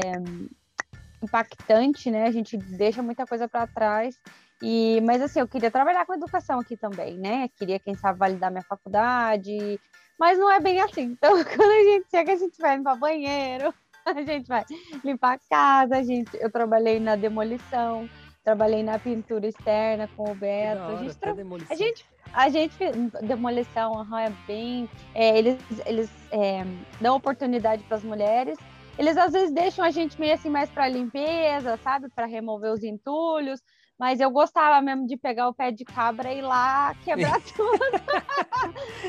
impactante, 1.23 2.11
né, 2.11 2.23
a 2.23 2.31
gente 2.31 2.57
deixa 2.57 3.01
muita 3.01 3.25
coisa 3.25 3.47
para 3.47 3.67
trás. 3.67 4.19
E, 4.61 5.01
mas 5.01 5.21
assim, 5.21 5.39
eu 5.39 5.47
queria 5.47 5.69
trabalhar 5.69 6.05
com 6.05 6.13
educação 6.13 6.59
aqui 6.59 6.77
também, 6.77 7.17
né? 7.17 7.49
Queria, 7.57 7.77
quem 7.77 7.93
sabe, 7.93 8.17
validar 8.17 8.49
minha 8.49 8.63
faculdade, 8.63 9.79
mas 10.17 10.37
não 10.37 10.49
é 10.49 10.59
bem 10.59 10.79
assim. 10.81 11.03
Então, 11.03 11.31
quando 11.43 11.71
a 11.71 11.83
gente 11.83 12.09
chega, 12.09 12.33
a 12.33 12.37
gente 12.37 12.57
vai 12.57 12.79
para 12.79 12.95
banheiro, 12.95 13.73
a 14.15 14.21
gente 14.21 14.47
vai 14.47 14.63
limpar 15.03 15.33
a 15.33 15.39
casa, 15.49 15.97
a 15.97 16.03
gente, 16.03 16.29
eu 16.37 16.51
trabalhei 16.51 16.99
na 16.99 17.15
demolição, 17.15 18.09
trabalhei 18.43 18.83
na 18.83 18.99
pintura 18.99 19.47
externa 19.47 20.07
com 20.15 20.31
o 20.31 20.35
Beto. 20.35 20.81
Hora, 20.81 20.97
a, 20.97 21.03
gente 21.03 21.17
tra... 21.17 21.35
a 21.69 21.75
gente 21.75 22.05
a 22.33 22.49
gente 22.49 22.77
demolição 23.23 23.93
uhum, 23.93 24.17
é 24.17 24.29
bem 24.45 24.89
é, 25.13 25.37
eles 25.37 25.57
eles 25.85 26.11
é, 26.31 26.65
dão 26.99 27.15
oportunidade 27.15 27.83
para 27.83 27.97
as 27.97 28.03
mulheres 28.03 28.57
eles 28.97 29.15
às 29.15 29.31
vezes 29.31 29.53
deixam 29.53 29.85
a 29.85 29.91
gente 29.91 30.19
meio 30.19 30.33
assim 30.33 30.49
mais 30.49 30.69
para 30.69 30.87
limpeza 30.87 31.77
sabe 31.77 32.09
para 32.09 32.25
remover 32.25 32.71
os 32.71 32.83
entulhos 32.83 33.61
mas 33.97 34.19
eu 34.19 34.29
gostava 34.29 34.81
mesmo 34.81 35.07
de 35.07 35.15
pegar 35.15 35.47
o 35.47 35.53
pé 35.53 35.71
de 35.71 35.85
cabra 35.85 36.33
e 36.33 36.39
ir 36.39 36.41
lá 36.41 36.93
quebrar 37.03 37.41
tudo. 37.55 37.79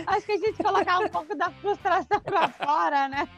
Acho 0.06 0.26
que 0.26 0.32
a 0.32 0.38
gente 0.38 0.62
colocar 0.62 1.00
um 1.00 1.08
pouco 1.08 1.34
da 1.34 1.50
frustração 1.50 2.20
para 2.20 2.48
fora, 2.48 3.08
né? 3.08 3.28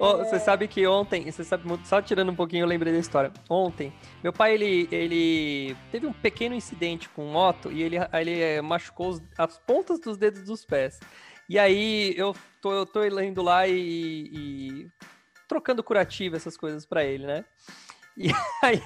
Oh, 0.00 0.20
é... 0.20 0.24
Você 0.24 0.38
sabe 0.38 0.66
que 0.66 0.86
ontem, 0.86 1.30
você 1.30 1.44
sabe, 1.44 1.64
só 1.84 2.00
tirando 2.00 2.32
um 2.32 2.36
pouquinho, 2.36 2.62
eu 2.62 2.68
lembrei 2.68 2.92
da 2.92 2.98
história. 2.98 3.32
Ontem, 3.50 3.92
meu 4.22 4.32
pai, 4.32 4.54
ele, 4.54 4.88
ele 4.90 5.76
teve 5.90 6.06
um 6.06 6.12
pequeno 6.12 6.54
incidente 6.54 7.08
com 7.10 7.24
moto 7.26 7.70
e 7.70 7.82
ele, 7.82 7.96
ele 8.12 8.40
eh, 8.40 8.62
machucou 8.62 9.10
os, 9.10 9.22
as 9.36 9.58
pontas 9.58 10.00
dos 10.00 10.16
dedos 10.16 10.44
dos 10.44 10.64
pés. 10.64 10.98
E 11.48 11.58
aí 11.58 12.14
eu 12.16 12.34
tô, 12.60 12.72
eu 12.72 12.86
tô 12.86 13.02
indo 13.04 13.42
lá 13.42 13.66
e, 13.66 13.74
e 13.74 14.88
trocando 15.46 15.82
curativo, 15.82 16.36
essas 16.36 16.56
coisas 16.56 16.84
para 16.84 17.04
ele, 17.04 17.26
né? 17.26 17.44
E 18.18 18.30
aí, 18.60 18.82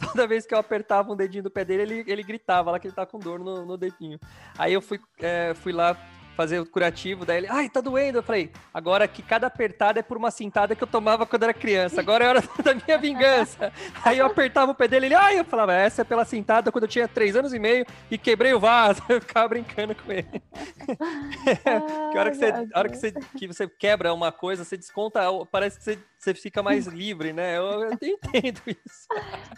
toda 0.00 0.28
vez 0.28 0.46
que 0.46 0.54
eu 0.54 0.58
apertava 0.58 1.12
um 1.12 1.16
dedinho 1.16 1.42
do 1.42 1.50
pé 1.50 1.64
dele, 1.64 1.82
ele, 1.82 2.04
ele 2.06 2.22
gritava 2.22 2.70
lá 2.70 2.78
que 2.78 2.86
ele 2.86 2.94
tá 2.94 3.04
com 3.04 3.18
dor 3.18 3.40
no, 3.40 3.66
no 3.66 3.76
dedinho. 3.76 4.18
Aí 4.56 4.72
eu 4.72 4.80
fui, 4.80 5.00
é, 5.18 5.54
fui 5.54 5.72
lá 5.72 5.96
fazer 6.38 6.60
o 6.60 6.66
curativo, 6.66 7.26
daí 7.26 7.38
ele, 7.38 7.48
ai, 7.50 7.68
tá 7.68 7.80
doendo. 7.80 8.18
Eu 8.18 8.22
falei, 8.22 8.52
agora 8.72 9.08
que 9.08 9.24
cada 9.24 9.48
apertada 9.48 9.98
é 9.98 10.04
por 10.04 10.16
uma 10.16 10.30
cintada 10.30 10.76
que 10.76 10.84
eu 10.84 10.86
tomava 10.86 11.26
quando 11.26 11.42
era 11.42 11.52
criança, 11.52 12.00
agora 12.00 12.24
é 12.24 12.28
hora 12.28 12.40
da 12.62 12.74
minha 12.76 12.96
vingança. 12.96 13.72
Aí 14.04 14.18
eu 14.18 14.26
apertava 14.26 14.70
o 14.70 14.74
pé 14.74 14.86
dele, 14.86 15.06
ele, 15.06 15.16
ai, 15.16 15.40
eu 15.40 15.44
falava, 15.44 15.72
essa 15.72 16.02
é 16.02 16.04
pela 16.04 16.24
cintada 16.24 16.70
quando 16.70 16.84
eu 16.84 16.88
tinha 16.88 17.08
três 17.08 17.34
anos 17.34 17.52
e 17.52 17.58
meio 17.58 17.84
e 18.08 18.16
quebrei 18.16 18.54
o 18.54 18.60
vaso. 18.60 19.02
Eu 19.08 19.20
ficava 19.20 19.48
brincando 19.48 19.94
com 19.94 20.12
ele. 20.12 20.28
que 22.12 22.18
hora 22.18 22.30
que 22.30 22.36
você, 22.36 22.46
a 22.46 22.78
hora 22.78 22.88
que 22.88 22.96
você, 22.96 23.12
que 23.12 23.46
você 23.46 23.66
quebra 23.66 24.12
uma 24.12 24.30
coisa, 24.30 24.64
você 24.64 24.76
desconta, 24.76 25.20
parece 25.50 25.78
que 25.78 25.84
você 25.84 25.98
você 26.18 26.34
fica 26.34 26.62
mais 26.62 26.86
livre, 26.86 27.32
né? 27.32 27.56
Eu, 27.56 27.84
eu 27.84 27.92
entendo 28.02 28.60
isso. 28.66 29.06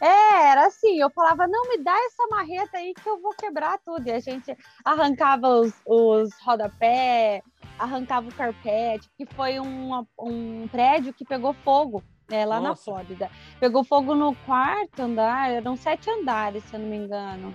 É, 0.01 0.51
era 0.51 0.67
assim, 0.67 1.01
eu 1.01 1.09
falava, 1.11 1.47
não, 1.47 1.69
me 1.69 1.79
dá 1.79 1.97
essa 2.07 2.27
marreta 2.31 2.77
aí 2.77 2.93
que 2.93 3.09
eu 3.09 3.19
vou 3.19 3.33
quebrar 3.33 3.79
tudo. 3.79 4.07
E 4.07 4.13
a 4.13 4.21
gente 4.21 4.55
arrancava 4.85 5.49
os, 5.49 5.73
os 5.87 6.31
rodapé, 6.71 7.43
arrancava 7.79 8.29
o 8.29 8.35
carpete, 8.35 9.09
que 9.17 9.27
foi 9.35 9.59
um, 9.59 10.07
um 10.19 10.69
prédio 10.69 11.13
que 11.13 11.25
pegou 11.25 11.53
fogo. 11.53 12.03
É, 12.31 12.47
lá 12.47 12.61
Nossa. 12.61 12.69
na 12.69 12.77
Flórida. 12.77 13.31
Pegou 13.59 13.83
fogo 13.83 14.15
no 14.15 14.37
quarto 14.47 15.03
andar, 15.03 15.51
eram 15.51 15.75
sete 15.75 16.09
andares, 16.09 16.63
se 16.63 16.75
eu 16.75 16.79
não 16.79 16.87
me 16.87 16.97
engano. 16.97 17.53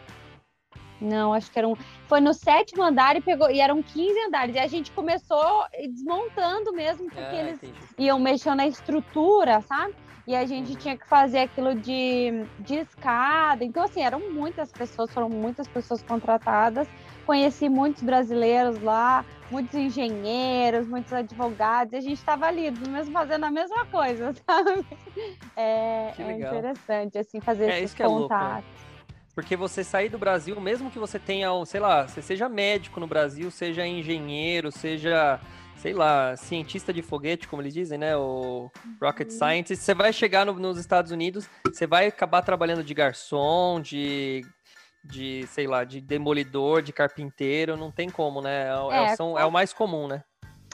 Não, 1.00 1.34
acho 1.34 1.50
que 1.50 1.58
eram. 1.58 1.78
Foi 2.10 2.20
no 2.20 2.34
sétimo 2.34 2.84
andar 2.84 3.16
e 3.16 3.22
pegou. 3.22 3.50
E 3.50 3.62
eram 3.62 3.82
15 3.82 4.20
andares. 4.28 4.56
E 4.56 4.60
a 4.60 4.68
gente 4.68 4.92
começou 4.92 5.66
desmontando 5.94 6.74
mesmo, 6.74 7.06
porque 7.06 7.20
ah, 7.22 7.36
eles 7.36 7.64
entendi. 7.64 7.80
iam 8.00 8.20
mexendo 8.20 8.58
na 8.58 8.68
estrutura, 8.68 9.62
sabe? 9.62 9.96
E 10.28 10.36
a 10.36 10.46
gente 10.46 10.72
uhum. 10.72 10.78
tinha 10.78 10.98
que 10.98 11.08
fazer 11.08 11.40
aquilo 11.40 11.74
de, 11.76 12.46
de 12.60 12.76
escada. 12.76 13.64
Então, 13.64 13.84
assim, 13.84 14.02
eram 14.02 14.32
muitas 14.32 14.74
pessoas, 14.74 15.10
foram 15.14 15.30
muitas 15.30 15.70
pessoas 15.70 16.02
contratadas. 16.02 16.88
Conheci 17.26 17.68
muitos 17.70 18.04
brasileiros 18.04 18.82
lá, 18.82 19.26
muitos 19.50 19.74
engenheiros, 19.74 20.88
muitos 20.88 21.12
advogados, 21.12 21.94
e 21.94 21.98
a 21.98 22.02
gente 22.02 22.18
estava 22.18 22.46
ali, 22.46 22.70
mesmo 22.72 23.12
fazendo 23.12 23.46
a 23.46 23.52
mesma 23.52 23.86
coisa, 23.86 24.34
sabe? 24.46 24.86
É, 25.56 26.14
é 26.18 26.32
interessante, 26.38 27.18
assim, 27.18 27.40
fazer 27.40 27.70
é, 27.70 27.82
esses 27.82 27.96
contatos. 27.96 28.30
É 28.32 28.38
louco, 28.38 28.74
né? 28.74 28.86
Porque 29.36 29.58
você 29.58 29.84
sair 29.84 30.08
do 30.08 30.18
Brasil, 30.18 30.60
mesmo 30.62 30.90
que 30.90 30.98
você 30.98 31.20
tenha, 31.20 31.50
sei 31.66 31.82
lá, 31.82 32.08
você 32.08 32.22
seja 32.22 32.48
médico 32.48 33.02
no 33.02 33.08
Brasil, 33.08 33.52
seja 33.52 33.86
engenheiro, 33.86 34.72
seja, 34.72 35.42
sei 35.76 35.94
lá, 35.94 36.38
cientista 36.38 36.94
de 36.94 37.02
foguete, 37.02 37.46
como 37.46 37.62
eles 37.62 37.74
dizem, 37.74 37.98
né? 37.98 38.16
O 38.16 38.72
rocket 39.02 39.30
uhum. 39.30 39.38
scientist, 39.38 39.84
você 39.84 39.94
vai 39.94 40.14
chegar 40.14 40.46
no, 40.46 40.54
nos 40.54 40.78
Estados 40.78 41.12
Unidos, 41.12 41.50
você 41.66 41.86
vai 41.86 42.08
acabar 42.08 42.44
trabalhando 42.44 42.82
de 42.82 42.94
garçom, 42.94 43.82
de 43.82 44.46
de, 45.06 45.46
sei 45.48 45.68
lá, 45.68 45.84
de 45.84 46.02
demolidor, 46.02 46.82
de 46.82 46.92
carpinteiro, 46.92 47.78
não 47.78 47.92
tem 47.92 48.10
como, 48.10 48.42
né? 48.42 48.68
É, 48.92 49.04
é, 49.04 49.16
são, 49.16 49.38
é 49.38 49.46
o 49.46 49.52
mais 49.52 49.72
comum, 49.74 50.08
né? 50.08 50.24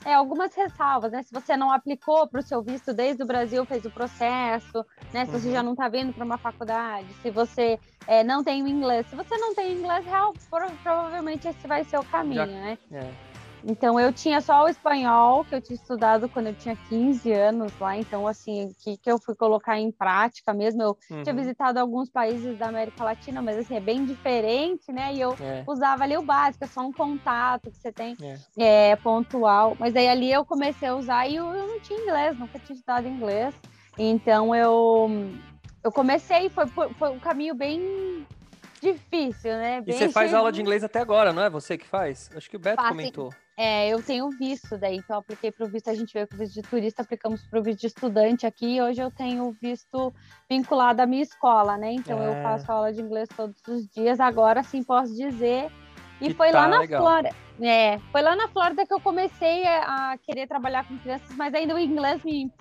É, 0.03 0.15
algumas 0.15 0.53
ressalvas, 0.55 1.11
né? 1.11 1.21
Se 1.21 1.31
você 1.31 1.55
não 1.55 1.71
aplicou 1.71 2.27
para 2.27 2.39
o 2.39 2.43
seu 2.43 2.61
visto 2.61 2.91
desde 2.91 3.21
o 3.21 3.25
Brasil, 3.25 3.63
fez 3.65 3.85
o 3.85 3.91
processo, 3.91 4.83
né? 5.13 5.25
Se 5.25 5.31
uhum. 5.31 5.39
você 5.39 5.51
já 5.51 5.61
não 5.61 5.73
está 5.73 5.87
vindo 5.87 6.11
para 6.11 6.25
uma 6.25 6.39
faculdade, 6.39 7.07
se 7.21 7.29
você 7.29 7.79
é, 8.07 8.23
não 8.23 8.43
tem 8.43 8.63
o 8.63 8.67
inglês. 8.67 9.05
Se 9.07 9.15
você 9.15 9.37
não 9.37 9.53
tem 9.53 9.73
inglês 9.73 10.03
real, 10.05 10.33
provavelmente 10.49 11.47
esse 11.47 11.67
vai 11.67 11.83
ser 11.83 11.99
o 11.99 12.03
caminho, 12.03 12.35
já, 12.37 12.45
né? 12.47 12.77
É. 12.91 13.30
Então 13.63 13.99
eu 13.99 14.11
tinha 14.11 14.41
só 14.41 14.63
o 14.63 14.67
espanhol 14.67 15.45
que 15.45 15.53
eu 15.53 15.61
tinha 15.61 15.75
estudado 15.75 16.27
quando 16.27 16.47
eu 16.47 16.55
tinha 16.55 16.75
15 16.89 17.31
anos 17.31 17.71
lá, 17.79 17.97
então 17.97 18.27
assim, 18.27 18.73
que, 18.79 18.97
que 18.97 19.11
eu 19.11 19.19
fui 19.19 19.35
colocar 19.35 19.79
em 19.79 19.91
prática 19.91 20.53
mesmo. 20.53 20.81
Eu 20.81 20.97
uhum. 21.09 21.23
tinha 21.23 21.35
visitado 21.35 21.79
alguns 21.79 22.09
países 22.09 22.57
da 22.57 22.67
América 22.67 23.03
Latina, 23.03 23.41
mas 23.41 23.57
assim, 23.57 23.75
é 23.75 23.79
bem 23.79 24.05
diferente, 24.05 24.91
né? 24.91 25.13
E 25.13 25.21
eu 25.21 25.35
é. 25.39 25.63
usava 25.67 26.03
ali 26.03 26.17
o 26.17 26.23
básico, 26.23 26.63
é 26.63 26.67
só 26.67 26.81
um 26.81 26.91
contato 26.91 27.69
que 27.69 27.77
você 27.77 27.91
tem 27.91 28.17
é. 28.57 28.91
é. 28.91 28.95
pontual. 28.95 29.75
Mas 29.79 29.95
aí 29.95 30.07
ali 30.07 30.31
eu 30.31 30.43
comecei 30.43 30.89
a 30.89 30.95
usar 30.95 31.27
e 31.27 31.35
eu, 31.35 31.45
eu 31.53 31.67
não 31.67 31.79
tinha 31.79 31.99
inglês, 31.99 32.37
nunca 32.37 32.59
tinha 32.59 32.75
estudado 32.75 33.07
inglês. 33.07 33.53
Então 33.97 34.55
eu 34.55 35.09
eu 35.83 35.91
comecei, 35.91 36.49
foi, 36.49 36.67
foi 36.67 37.09
um 37.09 37.19
caminho 37.19 37.55
bem 37.55 38.25
difícil, 38.81 39.51
né? 39.51 39.81
Bem 39.81 39.95
e 39.95 39.97
você 39.97 40.09
faz 40.09 40.33
aula 40.33 40.51
de 40.51 40.61
inglês 40.61 40.83
até 40.83 40.99
agora, 40.99 41.31
não 41.31 41.43
é 41.43 41.49
você 41.49 41.77
que 41.77 41.87
faz? 41.87 42.29
Acho 42.35 42.49
que 42.49 42.55
o 42.55 42.59
Beto 42.59 42.83
comentou. 42.83 43.31
É, 43.57 43.89
eu 43.89 44.01
tenho 44.01 44.29
visto 44.29 44.77
daí, 44.77 44.97
então 44.97 45.15
eu 45.15 45.19
apliquei 45.19 45.51
para 45.51 45.65
o 45.65 45.69
visto, 45.69 45.89
a 45.89 45.93
gente 45.93 46.13
veio 46.13 46.27
com 46.27 46.35
o 46.35 46.37
visto 46.37 46.53
de 46.53 46.61
turista, 46.61 47.01
aplicamos 47.01 47.43
para 47.43 47.59
o 47.59 47.63
visto 47.63 47.81
de 47.81 47.87
estudante 47.87 48.45
aqui, 48.45 48.77
e 48.77 48.81
hoje 48.81 49.01
eu 49.01 49.11
tenho 49.11 49.55
visto 49.61 50.13
vinculado 50.49 51.01
à 51.01 51.05
minha 51.05 51.21
escola, 51.21 51.77
né? 51.77 51.91
Então 51.91 52.21
é. 52.21 52.27
eu 52.27 52.43
faço 52.43 52.71
aula 52.71 52.93
de 52.93 53.01
inglês 53.01 53.29
todos 53.35 53.61
os 53.67 53.87
dias, 53.89 54.19
agora 54.19 54.63
sim 54.63 54.83
posso 54.83 55.13
dizer. 55.13 55.69
E 56.21 56.27
que 56.27 56.33
foi 56.33 56.51
tá 56.51 56.61
lá 56.61 56.67
na 56.67 56.79
legal. 56.79 57.01
Flórida. 57.01 57.35
É, 57.61 57.99
foi 58.11 58.21
lá 58.21 58.35
na 58.35 58.47
Flórida 58.47 58.85
que 58.85 58.93
eu 58.93 58.99
comecei 58.99 59.65
a 59.67 60.17
querer 60.23 60.47
trabalhar 60.47 60.87
com 60.87 60.97
crianças, 60.97 61.29
mas 61.35 61.53
ainda 61.53 61.75
o 61.75 61.79
inglês 61.79 62.23
me 62.23 62.51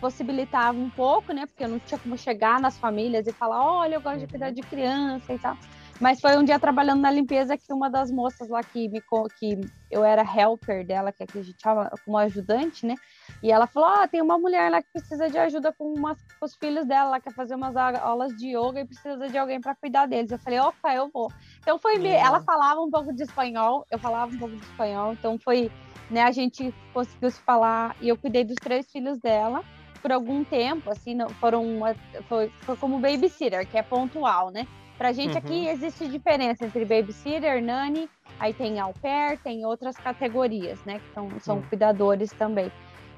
possibilitava 0.00 0.78
um 0.78 0.90
pouco, 0.90 1.32
né? 1.32 1.46
Porque 1.46 1.64
eu 1.64 1.68
não 1.68 1.78
tinha 1.78 1.98
como 1.98 2.16
chegar 2.16 2.60
nas 2.60 2.78
famílias 2.78 3.26
e 3.26 3.32
falar, 3.32 3.64
olha, 3.64 3.96
eu 3.96 4.00
gosto 4.00 4.20
de 4.20 4.26
cuidar 4.26 4.50
de 4.50 4.62
criança 4.62 5.32
e 5.32 5.38
tal. 5.38 5.56
Mas 6.00 6.20
foi 6.20 6.36
um 6.36 6.44
dia 6.44 6.58
trabalhando 6.58 7.00
na 7.00 7.10
limpeza 7.10 7.56
que 7.56 7.72
uma 7.72 7.88
das 7.88 8.10
moças 8.10 8.48
lá 8.48 8.62
que 8.62 8.88
me 8.88 9.00
que 9.38 9.60
eu 9.90 10.04
era 10.04 10.22
helper 10.22 10.86
dela, 10.86 11.10
que 11.10 11.22
aqui 11.22 11.38
a 11.38 11.42
gente 11.42 11.60
chama 11.60 11.90
como 12.04 12.18
ajudante, 12.18 12.84
né? 12.84 12.94
E 13.42 13.50
ela 13.50 13.66
falou: 13.66 13.88
ah, 13.88 14.06
tem 14.06 14.20
uma 14.20 14.38
mulher 14.38 14.70
lá 14.70 14.82
que 14.82 14.88
precisa 14.92 15.30
de 15.30 15.38
ajuda 15.38 15.72
com, 15.72 15.94
umas, 15.94 16.18
com 16.38 16.44
os 16.44 16.54
filhos 16.56 16.86
dela, 16.86 17.08
ela 17.08 17.20
quer 17.20 17.32
fazer 17.32 17.54
umas 17.54 17.74
aulas 17.76 18.36
de 18.36 18.48
yoga 18.48 18.80
e 18.80 18.86
precisa 18.86 19.28
de 19.28 19.38
alguém 19.38 19.60
para 19.60 19.74
cuidar 19.74 20.06
deles. 20.06 20.30
Eu 20.30 20.38
falei: 20.38 20.60
opa, 20.60 20.94
eu 20.94 21.08
vou. 21.12 21.32
Então 21.60 21.78
foi. 21.78 21.96
Uhum. 21.96 22.06
Ela 22.06 22.40
falava 22.40 22.80
um 22.80 22.90
pouco 22.90 23.14
de 23.14 23.22
espanhol, 23.22 23.86
eu 23.90 23.98
falava 23.98 24.34
um 24.34 24.38
pouco 24.38 24.54
de 24.54 24.62
espanhol, 24.62 25.12
então 25.12 25.38
foi. 25.38 25.70
Né, 26.08 26.22
a 26.22 26.30
gente 26.30 26.72
conseguiu 26.94 27.28
se 27.32 27.40
falar 27.40 27.96
e 28.00 28.08
eu 28.08 28.16
cuidei 28.16 28.44
dos 28.44 28.54
três 28.54 28.88
filhos 28.92 29.18
dela 29.18 29.64
por 30.00 30.12
algum 30.12 30.44
tempo, 30.44 30.88
assim, 30.88 31.16
não, 31.16 31.28
foram 31.28 31.66
uma, 31.66 31.96
foi, 32.28 32.48
foi 32.60 32.76
como 32.76 33.00
babysitter, 33.00 33.68
que 33.68 33.76
é 33.76 33.82
pontual, 33.82 34.52
né? 34.52 34.68
Pra 34.98 35.12
gente 35.12 35.32
uhum. 35.32 35.38
aqui 35.38 35.68
existe 35.68 36.08
diferença 36.08 36.64
entre 36.64 36.84
babysitter, 36.84 37.62
nanny, 37.62 38.08
aí 38.38 38.54
tem 38.54 38.80
au 38.80 38.94
pair, 38.94 39.38
tem 39.40 39.64
outras 39.66 39.96
categorias, 39.96 40.82
né? 40.84 40.98
Que 40.98 41.14
são, 41.14 41.40
são 41.40 41.56
uhum. 41.56 41.62
cuidadores 41.62 42.30
também. 42.32 42.72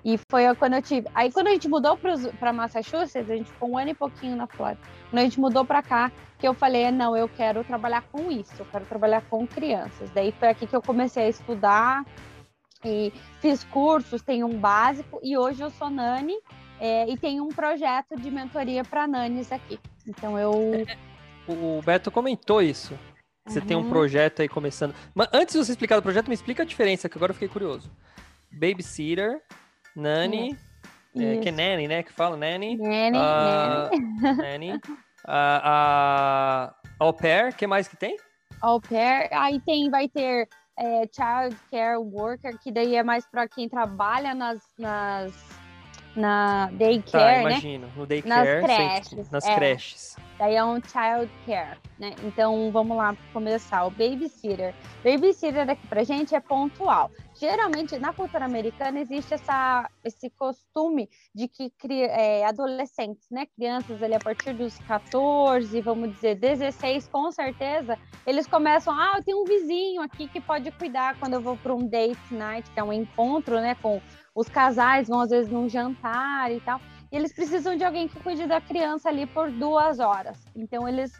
E 0.04 0.18
foi 0.30 0.42
quando 0.56 0.74
eu 0.74 0.82
tive. 0.82 1.08
Aí 1.14 1.30
quando 1.30 1.48
a 1.48 1.50
gente 1.50 1.68
mudou 1.68 1.98
para 2.38 2.52
Massachusetts, 2.52 3.30
a 3.30 3.36
gente 3.36 3.50
ficou 3.50 3.70
um 3.70 3.78
ano 3.78 3.90
e 3.90 3.94
pouquinho 3.94 4.36
na 4.36 4.46
Flórida. 4.46 4.80
Quando 5.10 5.20
a 5.20 5.24
gente 5.24 5.40
mudou 5.40 5.64
para 5.64 5.82
cá, 5.82 6.10
que 6.38 6.46
eu 6.46 6.54
falei, 6.54 6.90
não, 6.90 7.16
eu 7.16 7.28
quero 7.28 7.64
trabalhar 7.64 8.02
com 8.12 8.30
isso, 8.30 8.54
eu 8.58 8.66
quero 8.66 8.84
trabalhar 8.86 9.22
com 9.28 9.46
crianças. 9.46 10.10
Daí 10.10 10.32
foi 10.32 10.48
aqui 10.48 10.66
que 10.66 10.74
eu 10.74 10.82
comecei 10.82 11.24
a 11.24 11.28
estudar 11.28 12.04
e 12.84 13.12
fiz 13.40 13.64
cursos, 13.64 14.22
tenho 14.22 14.46
um 14.46 14.58
básico 14.58 15.18
e 15.22 15.36
hoje 15.36 15.62
eu 15.62 15.70
sou 15.70 15.90
nani 15.90 16.36
é, 16.80 17.10
e 17.10 17.16
tenho 17.16 17.44
um 17.44 17.48
projeto 17.48 18.16
de 18.16 18.30
mentoria 18.30 18.84
para 18.84 19.06
nanis 19.06 19.50
aqui. 19.50 19.80
Então 20.06 20.38
eu 20.38 20.52
o 21.52 21.82
Beto 21.82 22.10
comentou 22.10 22.62
isso. 22.62 22.98
Você 23.46 23.60
uhum. 23.60 23.66
tem 23.66 23.76
um 23.76 23.80
uhum. 23.80 23.88
projeto 23.88 24.42
aí 24.42 24.48
começando. 24.48 24.94
Mas 25.14 25.28
antes 25.32 25.54
de 25.54 25.64
você 25.64 25.72
explicar 25.72 25.98
o 25.98 26.02
projeto, 26.02 26.28
me 26.28 26.34
explica 26.34 26.62
a 26.62 26.66
diferença, 26.66 27.08
que 27.08 27.16
agora 27.16 27.30
eu 27.30 27.34
fiquei 27.34 27.48
curioso. 27.48 27.90
Babysitter, 28.50 29.42
Nani, 29.96 30.56
é, 31.16 31.38
que 31.38 31.48
é 31.48 31.52
Nanny, 31.52 31.88
né? 31.88 32.02
Que 32.02 32.12
fala 32.12 32.36
Nanny. 32.36 32.76
Nanny, 32.76 33.18
uh, 33.18 34.36
Nanny. 34.36 34.72
Uh, 34.72 35.28
uh, 35.28 36.74
au 36.98 37.12
pair, 37.12 37.54
que 37.54 37.66
mais 37.66 37.88
que 37.88 37.96
tem? 37.96 38.16
Au 38.60 38.80
pair, 38.80 39.28
aí 39.32 39.60
tem, 39.60 39.90
vai 39.90 40.08
ter 40.08 40.48
é, 40.78 41.02
child 41.12 41.56
care 41.70 41.96
worker, 41.96 42.56
que 42.58 42.70
daí 42.70 42.94
é 42.94 43.02
mais 43.02 43.26
para 43.26 43.48
quem 43.48 43.68
trabalha 43.68 44.34
nas, 44.34 44.62
nas 44.78 45.32
na 46.14 46.70
daycare, 46.72 47.42
tá, 47.44 47.50
imagino, 47.50 47.86
né? 47.86 47.92
no 47.96 48.06
daycare, 48.06 48.62
nas 48.62 48.62
creches. 48.62 49.30
nas 49.30 49.44
é. 49.44 49.54
creches. 49.54 50.16
Daí 50.38 50.54
é 50.54 50.64
um 50.64 50.80
child 50.80 51.28
care, 51.44 51.76
né? 51.98 52.14
Então 52.22 52.70
vamos 52.70 52.96
lá 52.96 53.16
começar. 53.32 53.84
O 53.84 53.90
babysitter. 53.90 54.72
Babysitter 55.02 55.68
aqui 55.68 55.84
pra 55.88 56.04
gente 56.04 56.32
é 56.32 56.38
pontual. 56.38 57.10
Geralmente 57.34 57.98
na 57.98 58.12
cultura 58.12 58.44
americana 58.44 59.00
existe 59.00 59.34
essa, 59.34 59.90
esse 60.04 60.30
costume 60.30 61.08
de 61.34 61.48
que 61.48 61.72
é, 61.90 62.46
adolescentes, 62.46 63.28
né? 63.30 63.46
Crianças 63.46 64.00
ali 64.00 64.14
a 64.14 64.20
partir 64.20 64.52
dos 64.52 64.78
14, 64.78 65.80
vamos 65.80 66.12
dizer, 66.12 66.36
16, 66.36 67.08
com 67.08 67.32
certeza, 67.32 67.98
eles 68.24 68.46
começam, 68.46 68.92
ah, 68.92 69.14
eu 69.16 69.24
tenho 69.24 69.42
um 69.42 69.44
vizinho 69.44 70.02
aqui 70.02 70.28
que 70.28 70.40
pode 70.40 70.70
cuidar 70.72 71.18
quando 71.18 71.34
eu 71.34 71.40
vou 71.40 71.56
para 71.56 71.74
um 71.74 71.86
date 71.86 72.32
night, 72.32 72.70
que 72.70 72.78
é 72.78 72.84
um 72.84 72.92
encontro, 72.92 73.56
né? 73.60 73.74
Com 73.82 74.00
os 74.34 74.48
casais 74.48 75.08
vão 75.08 75.20
às 75.20 75.30
vezes 75.30 75.50
num 75.50 75.68
jantar 75.68 76.52
e 76.52 76.60
tal 76.60 76.80
e 77.10 77.16
eles 77.16 77.32
precisam 77.32 77.76
de 77.76 77.84
alguém 77.84 78.08
que 78.08 78.20
cuide 78.20 78.46
da 78.46 78.60
criança 78.60 79.08
ali 79.08 79.26
por 79.26 79.50
duas 79.50 79.98
horas. 79.98 80.38
Então 80.54 80.88
eles 80.88 81.12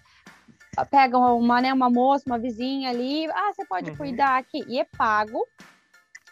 pegam 0.90 1.37
uma, 1.37 1.61
né, 1.61 1.72
uma 1.72 1.90
moça, 1.90 2.24
uma 2.27 2.38
vizinha 2.38 2.90
ali, 2.90 3.27
ah, 3.31 3.53
você 3.53 3.64
pode 3.66 3.90
uhum. 3.90 3.96
cuidar 3.96 4.38
aqui, 4.38 4.64
e 4.68 4.79
é 4.79 4.85
pago, 4.85 5.44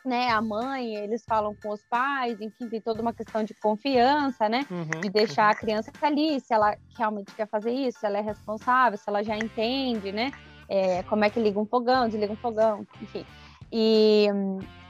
né? 0.04 0.28
A 0.30 0.40
mãe, 0.40 0.94
eles 0.94 1.24
falam 1.24 1.54
com 1.60 1.70
os 1.70 1.82
pais, 1.84 2.40
enfim, 2.40 2.68
tem 2.68 2.80
toda 2.80 3.02
uma 3.02 3.12
questão 3.12 3.42
de 3.42 3.52
confiança, 3.54 4.48
né? 4.48 4.64
Uhum. 4.70 5.00
De 5.00 5.10
deixar 5.10 5.46
uhum. 5.46 5.50
a 5.50 5.54
criança 5.54 5.92
ali, 6.00 6.40
se 6.40 6.54
ela 6.54 6.76
realmente 6.96 7.34
quer 7.34 7.48
fazer 7.48 7.72
isso, 7.72 7.98
se 7.98 8.06
ela 8.06 8.18
é 8.18 8.20
responsável, 8.20 8.96
se 8.96 9.08
ela 9.08 9.22
já 9.24 9.36
entende, 9.36 10.12
né? 10.12 10.30
É, 10.68 11.02
como 11.04 11.24
é 11.24 11.30
que 11.30 11.40
liga 11.40 11.58
um 11.58 11.66
fogão, 11.66 12.08
desliga 12.08 12.32
um 12.32 12.36
fogão, 12.36 12.86
enfim. 13.02 13.26
E 13.72 14.26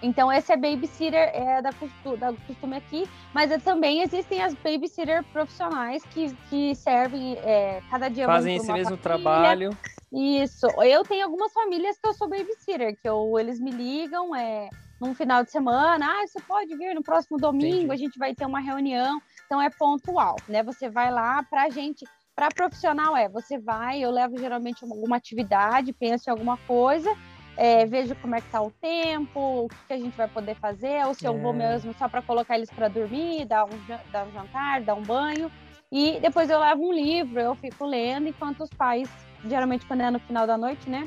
então 0.02 0.30
esse 0.30 0.52
é 0.52 0.56
babysitter 0.56 1.30
é 1.32 1.62
da, 1.62 1.70
da 1.70 2.32
costume 2.46 2.76
aqui, 2.76 3.08
mas 3.32 3.50
é, 3.50 3.58
também 3.58 4.02
existem 4.02 4.42
as 4.42 4.54
babysitter 4.54 5.24
profissionais 5.32 6.04
que, 6.04 6.34
que 6.50 6.74
servem 6.74 7.36
é, 7.38 7.80
cada 7.90 8.08
dia 8.08 8.26
fazem 8.26 8.56
esse 8.56 8.72
mesmo 8.72 8.96
família. 8.96 9.02
trabalho. 9.02 9.78
Isso. 10.12 10.66
Eu 10.82 11.02
tenho 11.02 11.24
algumas 11.24 11.52
famílias 11.52 11.98
que 11.98 12.06
eu 12.06 12.14
sou 12.14 12.28
babysitter, 12.28 12.96
que 13.00 13.08
eu, 13.08 13.38
eles 13.38 13.58
me 13.58 13.70
ligam 13.70 14.34
é, 14.36 14.68
num 15.00 15.14
final 15.14 15.42
de 15.42 15.50
semana, 15.50 16.06
ah, 16.06 16.26
você 16.26 16.40
pode 16.40 16.74
vir 16.76 16.94
no 16.94 17.02
próximo 17.02 17.38
domingo, 17.38 17.86
Entendi. 17.86 17.92
a 17.92 17.96
gente 17.96 18.18
vai 18.18 18.34
ter 18.34 18.46
uma 18.46 18.60
reunião. 18.60 19.20
Então 19.46 19.60
é 19.60 19.70
pontual, 19.70 20.36
né? 20.48 20.62
Você 20.62 20.88
vai 20.88 21.10
lá 21.10 21.42
para 21.42 21.68
gente 21.70 22.04
para 22.34 22.48
profissional 22.50 23.16
é, 23.16 23.30
você 23.30 23.58
vai, 23.58 24.00
eu 24.00 24.10
levo 24.10 24.38
geralmente 24.38 24.84
alguma 24.84 25.16
atividade, 25.16 25.94
penso 25.94 26.28
em 26.28 26.32
alguma 26.32 26.58
coisa 26.58 27.10
é, 27.56 27.86
vejo 27.86 28.14
como 28.16 28.34
é 28.34 28.40
que 28.40 28.50
tá 28.50 28.60
o 28.60 28.70
tempo, 28.70 29.64
o 29.64 29.68
que, 29.68 29.76
que, 29.88 29.92
a 29.92 29.98
gente 29.98 30.16
vai 30.16 30.28
poder 30.28 30.54
fazer, 30.56 31.06
ou 31.06 31.14
se 31.14 31.26
é. 31.26 31.28
eu 31.28 31.38
vou 31.38 31.54
é. 31.54 31.56
mesmo 31.56 31.94
só 31.94 32.08
para 32.08 32.20
colocar 32.22 32.56
eles 32.56 32.70
para 32.70 32.88
dormir, 32.88 33.46
dar 33.46 33.64
um, 33.64 33.70
dar 34.12 34.26
um 34.26 34.32
jantar, 34.32 34.82
dar 34.82 34.94
um 34.94 35.02
banho. 35.02 35.50
E 35.90 36.18
depois 36.20 36.50
eu 36.50 36.60
levo 36.60 36.88
um 36.88 36.92
livro, 36.92 37.40
eu 37.40 37.54
fico 37.54 37.86
lendo, 37.86 38.28
enquanto 38.28 38.62
os 38.62 38.70
pais, 38.70 39.08
geralmente 39.44 39.86
quando 39.86 40.02
é 40.02 40.10
no 40.10 40.18
final 40.18 40.46
da 40.46 40.58
noite, 40.58 40.90
né? 40.90 41.06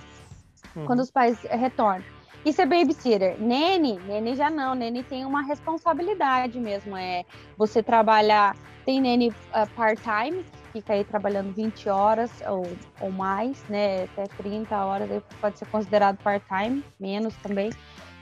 Uhum. 0.76 0.86
Quando 0.86 1.02
os 1.02 1.12
pais 1.12 1.40
retornam. 1.44 2.04
Isso 2.46 2.62
é 2.62 2.66
babysitter. 2.66 3.40
Nene, 3.40 4.00
Nene 4.00 4.36
já 4.36 4.50
não. 4.50 4.74
Nene 4.74 5.04
tem 5.04 5.26
uma 5.26 5.42
responsabilidade 5.42 6.58
mesmo. 6.60 6.96
É 6.96 7.26
você 7.58 7.84
trabalhar. 7.84 8.56
Tem 8.86 9.02
Nene 9.02 9.30
uh, 9.30 9.70
part-time, 9.76 10.46
fica 10.72 10.94
aí 10.94 11.04
trabalhando 11.04 11.54
20 11.54 11.90
horas 11.90 12.32
ou, 12.48 12.66
ou 13.02 13.12
mais, 13.12 13.64
né? 13.68 14.04
Até 14.04 14.24
30 14.38 14.76
horas, 14.84 15.12
aí 15.12 15.22
pode 15.42 15.60
ser 15.60 15.66
considerado 15.68 16.18
part-time, 16.18 16.84
menos 17.00 17.36
também. 17.38 17.70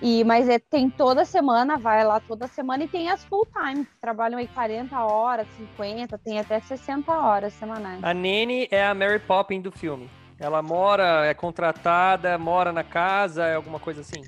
E, 0.02 0.24
mas 0.24 0.48
é, 0.48 0.60
tem 0.60 0.90
toda 0.90 1.26
semana, 1.26 1.78
vai 1.78 2.04
lá 2.06 2.20
toda 2.20 2.48
semana 2.48 2.84
e 2.84 2.88
tem 2.88 3.10
as 3.10 3.24
full-time, 3.26 3.84
que 3.84 3.98
trabalham 4.00 4.38
aí 4.38 4.48
40 4.48 4.96
horas, 5.04 5.48
50, 5.58 6.18
tem 6.20 6.40
até 6.40 6.60
60 6.60 7.12
horas 7.12 7.54
semanais. 7.54 8.04
A 8.04 8.14
Nene 8.14 8.68
é 8.70 8.86
a 8.86 8.94
Mary 8.94 9.20
Poppins 9.20 9.64
do 9.64 9.72
filme. 9.72 10.08
Ela 10.40 10.62
mora, 10.62 11.26
é 11.26 11.34
contratada, 11.34 12.38
mora 12.38 12.72
na 12.72 12.84
casa, 12.84 13.46
é 13.46 13.56
alguma 13.56 13.80
coisa 13.80 14.02
assim? 14.02 14.22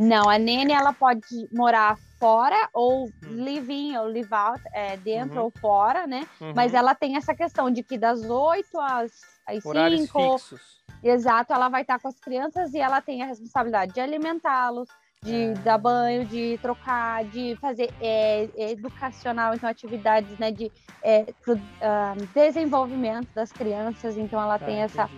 Não, 0.00 0.30
a 0.30 0.38
Nene 0.38 0.72
ela 0.72 0.94
pode 0.94 1.46
morar 1.52 1.98
fora 2.18 2.70
ou 2.72 3.04
hum. 3.04 3.10
live 3.22 3.70
in 3.70 3.98
ou 3.98 4.06
live 4.06 4.32
out, 4.32 4.62
é, 4.72 4.96
dentro 4.96 5.40
uhum. 5.40 5.44
ou 5.44 5.50
fora, 5.50 6.06
né? 6.06 6.26
Uhum. 6.40 6.54
Mas 6.56 6.72
ela 6.72 6.94
tem 6.94 7.16
essa 7.16 7.34
questão 7.34 7.70
de 7.70 7.82
que 7.82 7.98
das 7.98 8.22
8 8.22 8.80
às, 8.80 9.12
às 9.46 9.64
Horários 9.64 10.00
5. 10.02 10.38
Fixos. 10.38 10.80
Exato, 11.02 11.52
ela 11.52 11.68
vai 11.68 11.82
estar 11.82 11.98
com 11.98 12.08
as 12.08 12.18
crianças 12.18 12.72
e 12.72 12.78
ela 12.78 13.02
tem 13.02 13.22
a 13.22 13.26
responsabilidade 13.26 13.92
de 13.92 14.00
alimentá-los, 14.00 14.88
de 15.22 15.34
é. 15.34 15.52
dar 15.54 15.76
banho, 15.76 16.24
de 16.24 16.58
trocar, 16.62 17.22
de 17.24 17.56
fazer 17.56 17.92
é, 18.00 18.48
educacional, 18.56 19.54
então 19.54 19.68
atividades 19.68 20.38
né, 20.38 20.50
de 20.50 20.72
é, 21.02 21.24
pro, 21.42 21.54
uh, 21.54 22.26
desenvolvimento 22.34 23.28
das 23.34 23.52
crianças. 23.52 24.16
Então 24.16 24.40
ela 24.40 24.54
ah, 24.54 24.58
tem 24.58 24.80
essa, 24.80 25.10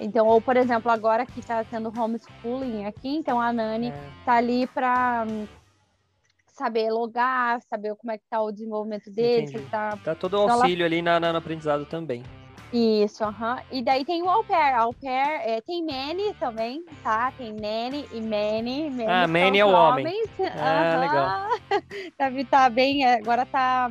Então, 0.00 0.26
ou 0.26 0.40
por 0.40 0.56
exemplo, 0.56 0.90
agora 0.90 1.26
que 1.26 1.40
está 1.40 1.62
tendo 1.62 1.92
homeschooling 1.94 2.86
aqui, 2.86 3.16
então 3.16 3.40
a 3.40 3.52
Nani 3.52 3.90
é. 3.90 4.10
tá 4.24 4.34
ali 4.34 4.66
para 4.66 5.26
saber 6.48 6.90
logar, 6.90 7.60
saber 7.68 7.94
como 7.96 8.10
é 8.10 8.18
que 8.18 8.24
tá 8.28 8.40
o 8.40 8.50
desenvolvimento 8.50 9.10
dele, 9.10 9.46
se 9.46 9.58
tá... 9.66 9.96
tá 10.02 10.14
todo 10.14 10.34
o 10.34 10.50
auxílio 10.50 10.84
ela... 10.84 10.86
ali 10.86 11.02
na, 11.02 11.20
na, 11.20 11.32
no 11.32 11.38
aprendizado 11.38 11.84
também. 11.84 12.22
Isso, 12.72 13.24
aham. 13.24 13.54
Uhum. 13.56 13.78
E 13.78 13.82
daí 13.82 14.04
tem 14.04 14.22
o 14.22 14.30
au 14.30 14.44
pair. 14.44 14.74
Au 14.76 14.94
pair 14.94 15.40
é, 15.42 15.60
tem 15.60 15.84
Manny 15.84 16.32
também, 16.38 16.84
tá? 17.02 17.32
Tem 17.36 17.52
Nanny 17.52 18.06
e 18.12 18.20
Manny. 18.20 18.90
Manny 18.90 19.06
ah, 19.08 19.26
Manny 19.26 19.58
é 19.58 19.64
o 19.64 19.70
homem. 19.70 20.22
Ah, 20.56 20.94
uhum. 20.94 21.00
legal. 21.00 21.48
tá, 22.16 22.30
tá 22.48 22.70
bem, 22.70 23.04
agora 23.04 23.44
tá 23.44 23.90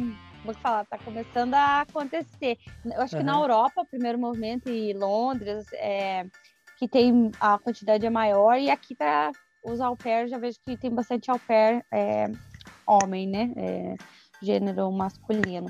vou 0.54 0.62
falar, 0.62 0.86
tá 0.86 0.98
começando 0.98 1.54
a 1.54 1.82
acontecer. 1.82 2.58
Eu 2.86 3.02
acho 3.02 3.16
uhum. 3.16 3.22
que 3.22 3.26
na 3.26 3.38
Europa, 3.38 3.82
o 3.82 3.86
primeiro 3.86 4.18
movimento, 4.18 4.70
e 4.70 4.94
Londres, 4.94 5.66
é, 5.74 6.26
que 6.78 6.88
tem 6.88 7.32
a 7.40 7.58
quantidade 7.58 8.06
é 8.06 8.10
maior, 8.10 8.58
e 8.58 8.70
aqui 8.70 8.96
para 8.96 9.32
os 9.64 9.80
au 9.80 9.96
pair, 9.96 10.28
já 10.28 10.38
vejo 10.38 10.58
que 10.66 10.78
tem 10.78 10.90
bastante 10.90 11.30
au 11.30 11.40
pair 11.40 11.86
é, 11.94 12.32
homem, 12.88 13.28
né? 13.28 13.52
É, 13.56 13.96
gênero 14.42 14.90
masculino. 14.92 15.68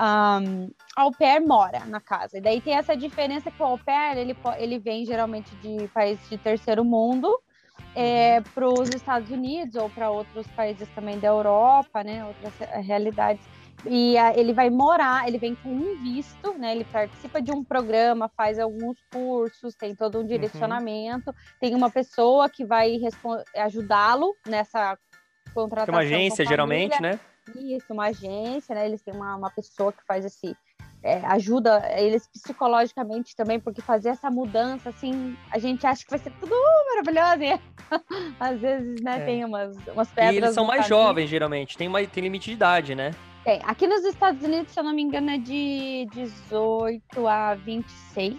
Um, 0.00 0.70
au 0.96 1.12
pair 1.12 1.40
mora 1.40 1.84
na 1.86 2.00
casa. 2.00 2.38
E 2.38 2.40
daí 2.40 2.60
tem 2.60 2.74
essa 2.74 2.96
diferença 2.96 3.50
que 3.50 3.62
o 3.62 3.66
au 3.66 3.78
pair, 3.78 4.18
ele, 4.18 4.36
ele 4.58 4.78
vem 4.78 5.06
geralmente 5.06 5.54
de 5.56 5.86
países 5.88 6.28
de 6.28 6.36
terceiro 6.36 6.84
mundo, 6.84 7.40
é, 7.94 8.38
uhum. 8.38 8.42
para 8.54 8.68
os 8.68 8.88
Estados 8.90 9.30
Unidos 9.30 9.76
ou 9.76 9.88
para 9.88 10.10
outros 10.10 10.46
países 10.48 10.88
também 10.90 11.18
da 11.18 11.28
Europa, 11.28 12.02
né, 12.02 12.24
outras 12.24 12.52
realidades. 12.84 13.42
E 13.86 14.18
a, 14.18 14.36
ele 14.36 14.52
vai 14.52 14.70
morar, 14.70 15.26
ele 15.28 15.38
vem 15.38 15.54
com 15.54 15.68
um 15.68 16.02
visto, 16.02 16.52
né? 16.54 16.72
Ele 16.72 16.84
participa 16.84 17.40
de 17.40 17.52
um 17.52 17.62
programa, 17.62 18.28
faz 18.36 18.58
alguns 18.58 18.98
cursos, 19.12 19.74
tem 19.74 19.94
todo 19.94 20.18
um 20.18 20.22
uhum. 20.22 20.26
direcionamento, 20.26 21.30
uhum. 21.30 21.36
tem 21.60 21.74
uma 21.74 21.90
pessoa 21.90 22.48
que 22.48 22.64
vai 22.64 22.98
ajudá-lo 23.56 24.34
nessa 24.46 24.98
contratação. 25.54 25.94
Tem 25.94 25.94
uma 25.94 26.16
agência, 26.16 26.44
geralmente, 26.44 27.00
né? 27.00 27.18
Isso, 27.56 27.92
uma 27.92 28.06
agência, 28.06 28.74
né? 28.74 28.84
Eles 28.86 29.00
têm 29.02 29.14
uma, 29.14 29.36
uma 29.36 29.50
pessoa 29.50 29.92
que 29.92 30.04
faz 30.06 30.24
esse. 30.24 30.56
É, 31.00 31.24
ajuda 31.26 31.80
eles 31.96 32.26
psicologicamente 32.26 33.36
também, 33.36 33.60
porque 33.60 33.80
fazer 33.80 34.08
essa 34.08 34.28
mudança, 34.28 34.88
assim, 34.88 35.36
a 35.48 35.56
gente 35.56 35.86
acha 35.86 36.02
que 36.02 36.10
vai 36.10 36.18
ser 36.18 36.32
tudo 36.40 36.52
maravilhoso, 36.88 37.44
e 37.44 37.60
às 38.40 38.60
vezes, 38.60 39.00
né, 39.00 39.20
é. 39.20 39.24
tem 39.24 39.44
umas, 39.44 39.76
umas 39.86 40.08
pedras. 40.08 40.34
E 40.34 40.38
eles 40.38 40.54
são 40.54 40.64
mais 40.64 40.88
caminho. 40.88 41.04
jovens, 41.04 41.30
geralmente, 41.30 41.78
tem, 41.78 41.86
uma, 41.86 42.04
tem 42.04 42.24
limite 42.24 42.46
de 42.46 42.56
idade, 42.56 42.96
né? 42.96 43.12
Tem. 43.48 43.62
Aqui 43.64 43.86
nos 43.86 44.04
Estados 44.04 44.44
Unidos, 44.44 44.74
se 44.74 44.78
eu 44.78 44.84
não 44.84 44.92
me 44.92 45.00
engano, 45.00 45.30
é 45.30 45.38
de 45.38 46.06
18 46.12 47.26
a 47.26 47.54
26. 47.54 48.36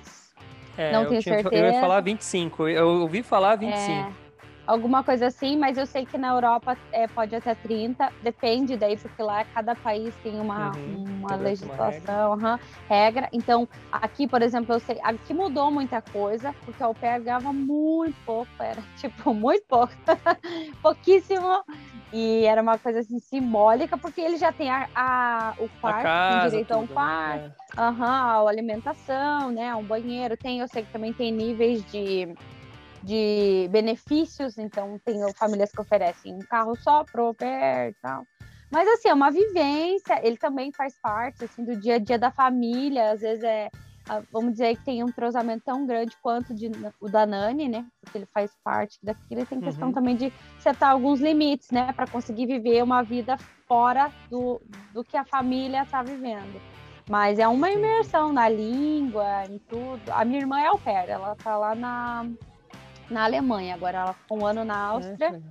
É, 0.77 0.93
não 0.93 1.07
tenho 1.07 1.19
tinha, 1.19 1.41
certeza. 1.41 1.65
Eu 1.65 1.73
ia 1.73 1.81
falar 1.81 1.99
25. 2.01 2.67
Eu 2.67 2.87
ouvi 3.01 3.23
falar 3.23 3.55
25. 3.55 3.81
É 3.81 4.29
alguma 4.69 5.03
coisa 5.03 5.25
assim, 5.25 5.57
mas 5.57 5.79
eu 5.79 5.87
sei 5.87 6.05
que 6.05 6.15
na 6.15 6.27
Europa 6.27 6.77
é, 6.91 7.07
pode 7.07 7.35
até 7.35 7.55
30, 7.55 8.13
depende 8.21 8.77
daí, 8.77 8.95
porque 8.97 9.23
lá 9.23 9.43
cada 9.43 9.73
país 9.73 10.13
tem 10.21 10.39
uma, 10.39 10.73
uhum, 10.75 11.21
uma 11.21 11.35
legislação, 11.35 12.33
uma 12.35 12.51
regra. 12.51 12.59
Uhum, 12.59 12.59
regra. 12.87 13.29
Então, 13.33 13.67
aqui, 13.91 14.27
por 14.27 14.43
exemplo, 14.43 14.75
eu 14.75 14.79
sei, 14.79 14.99
aqui 15.01 15.33
mudou 15.33 15.71
muita 15.71 16.03
coisa, 16.03 16.53
porque 16.63 16.83
o 16.83 16.93
pé 16.93 17.19
ganhava 17.19 17.51
muito 17.51 18.15
pouco, 18.23 18.51
era 18.59 18.81
tipo, 18.97 19.33
muito 19.33 19.65
pouco, 19.67 19.91
pouquíssimo, 20.83 21.63
e 22.11 22.45
era 22.45 22.61
uma 22.61 22.77
coisa 22.77 22.99
assim 22.99 23.19
simbólica, 23.19 23.97
porque 23.97 24.21
ele 24.21 24.37
já 24.37 24.51
tem 24.51 24.69
a, 24.69 24.87
a 24.95 25.53
o 25.59 25.69
quarto, 25.81 26.03
tem 26.27 26.49
direito 26.49 26.71
a 26.71 26.77
um 26.77 26.81
né? 26.81 26.87
quarto, 26.87 27.55
é. 27.77 27.81
uhum, 27.81 28.03
a 28.03 28.49
alimentação, 28.49 29.51
né, 29.51 29.75
um 29.75 29.83
banheiro, 29.83 30.35
tem, 30.35 30.59
eu 30.59 30.67
sei 30.67 30.83
que 30.83 30.91
também 30.91 31.13
tem 31.13 31.31
níveis 31.31 31.83
de 31.91 32.27
de 33.01 33.69
benefícios, 33.71 34.57
então 34.57 34.99
tem 35.05 35.19
famílias 35.33 35.71
que 35.71 35.81
oferecem 35.81 36.35
um 36.35 36.39
carro 36.39 36.75
só 36.75 37.03
pro 37.05 37.33
pé 37.33 37.89
e 37.89 37.93
tal. 38.01 38.25
Mas 38.69 38.87
assim, 38.87 39.09
é 39.09 39.13
uma 39.13 39.31
vivência, 39.31 40.19
ele 40.21 40.37
também 40.37 40.71
faz 40.71 40.95
parte 41.01 41.45
assim 41.45 41.63
do 41.63 41.75
dia 41.75 41.95
a 41.95 41.99
dia 41.99 42.19
da 42.19 42.29
família, 42.29 43.11
às 43.11 43.21
vezes 43.21 43.43
é 43.43 43.69
vamos 44.31 44.53
dizer 44.53 44.75
que 44.77 44.85
tem 44.85 45.03
um 45.03 45.09
entrosamento 45.09 45.63
tão 45.65 45.85
grande 45.85 46.15
quanto 46.21 46.53
de, 46.53 46.71
o 46.99 47.09
da 47.09 47.25
Nani, 47.25 47.67
né? 47.67 47.85
Porque 48.01 48.17
ele 48.17 48.25
faz 48.25 48.51
parte 48.63 48.97
daquilo, 49.03 49.41
e 49.41 49.45
tem 49.45 49.61
questão 49.61 49.89
uhum. 49.89 49.93
também 49.93 50.15
de 50.15 50.33
setar 50.59 50.91
alguns 50.91 51.19
limites, 51.19 51.69
né? 51.71 51.91
Para 51.93 52.07
conseguir 52.07 52.45
viver 52.45 52.83
uma 52.83 53.01
vida 53.03 53.37
fora 53.67 54.11
do, 54.29 54.61
do 54.93 55.03
que 55.03 55.15
a 55.15 55.23
família 55.23 55.83
está 55.83 56.01
vivendo. 56.01 56.59
Mas 57.09 57.39
é 57.39 57.47
uma 57.47 57.71
imersão 57.71 58.31
na 58.31 58.47
língua, 58.47 59.43
em 59.49 59.57
tudo. 59.57 60.01
A 60.11 60.23
minha 60.23 60.39
irmã 60.39 60.59
é 60.59 60.67
au 60.67 60.77
pair, 60.77 61.09
ela 61.09 61.35
tá 61.35 61.57
lá 61.57 61.73
na, 61.73 62.29
na 63.09 63.23
Alemanha. 63.23 63.73
Agora 63.73 63.97
ela 63.97 64.13
ficou 64.13 64.39
um 64.41 64.45
ano 64.45 64.63
na 64.63 64.77
Áustria. 64.77 65.27
É, 65.27 65.41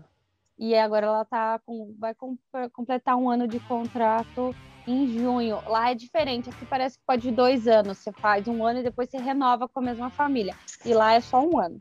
e 0.58 0.74
agora 0.76 1.06
ela 1.06 1.24
tá 1.24 1.58
com, 1.64 1.94
vai 1.98 2.14
com, 2.14 2.36
completar 2.72 3.16
um 3.16 3.28
ano 3.28 3.46
de 3.48 3.58
contrato 3.60 4.54
em 4.88 5.06
junho. 5.06 5.60
Lá 5.66 5.90
é 5.90 5.94
diferente, 5.94 6.48
aqui 6.48 6.64
parece 6.64 6.98
que 6.98 7.04
pode 7.06 7.30
dois 7.30 7.68
anos. 7.68 7.98
Você 7.98 8.12
faz 8.12 8.48
um 8.48 8.64
ano 8.64 8.80
e 8.80 8.82
depois 8.82 9.10
você 9.10 9.18
renova 9.18 9.68
com 9.68 9.80
a 9.80 9.82
mesma 9.82 10.10
família. 10.10 10.54
E 10.84 10.94
lá 10.94 11.14
é 11.14 11.20
só 11.20 11.44
um 11.46 11.58
ano. 11.58 11.78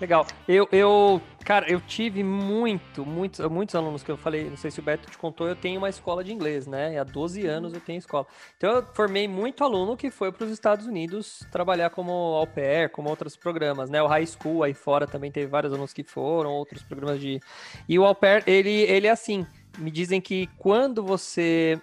Legal. 0.00 0.26
Eu, 0.48 0.68
eu, 0.72 1.20
cara, 1.44 1.70
eu 1.70 1.80
tive 1.80 2.24
muito, 2.24 3.06
muitos, 3.06 3.48
muitos 3.48 3.74
alunos 3.74 4.02
que 4.02 4.10
eu 4.10 4.16
falei, 4.16 4.50
não 4.50 4.56
sei 4.56 4.70
se 4.70 4.80
o 4.80 4.82
Beto 4.82 5.08
te 5.08 5.16
contou, 5.16 5.46
eu 5.46 5.54
tenho 5.54 5.78
uma 5.78 5.88
escola 5.88 6.24
de 6.24 6.32
inglês, 6.32 6.66
né? 6.66 6.98
Há 6.98 7.04
12 7.04 7.46
anos 7.46 7.72
eu 7.72 7.80
tenho 7.80 7.98
escola. 7.98 8.26
Então 8.56 8.72
eu 8.72 8.82
formei 8.92 9.28
muito 9.28 9.62
aluno 9.62 9.96
que 9.96 10.10
foi 10.10 10.32
para 10.32 10.44
os 10.44 10.50
Estados 10.50 10.86
Unidos 10.86 11.46
trabalhar 11.52 11.90
como 11.90 12.12
au 12.12 12.46
pair, 12.46 12.90
como 12.90 13.08
outros 13.08 13.36
programas, 13.36 13.88
né? 13.88 14.02
O 14.02 14.06
high 14.06 14.26
school 14.26 14.64
aí 14.64 14.74
fora 14.74 15.06
também 15.06 15.30
teve 15.30 15.46
vários 15.46 15.72
alunos 15.72 15.92
que 15.92 16.02
foram, 16.02 16.50
outros 16.50 16.82
programas 16.82 17.20
de. 17.20 17.40
E 17.88 17.96
o 17.98 18.04
au 18.04 18.14
pair, 18.14 18.42
ele, 18.46 18.70
ele 18.70 19.06
é 19.06 19.10
assim. 19.10 19.46
Me 19.78 19.90
dizem 19.90 20.20
que 20.20 20.48
quando 20.58 21.02
você 21.02 21.80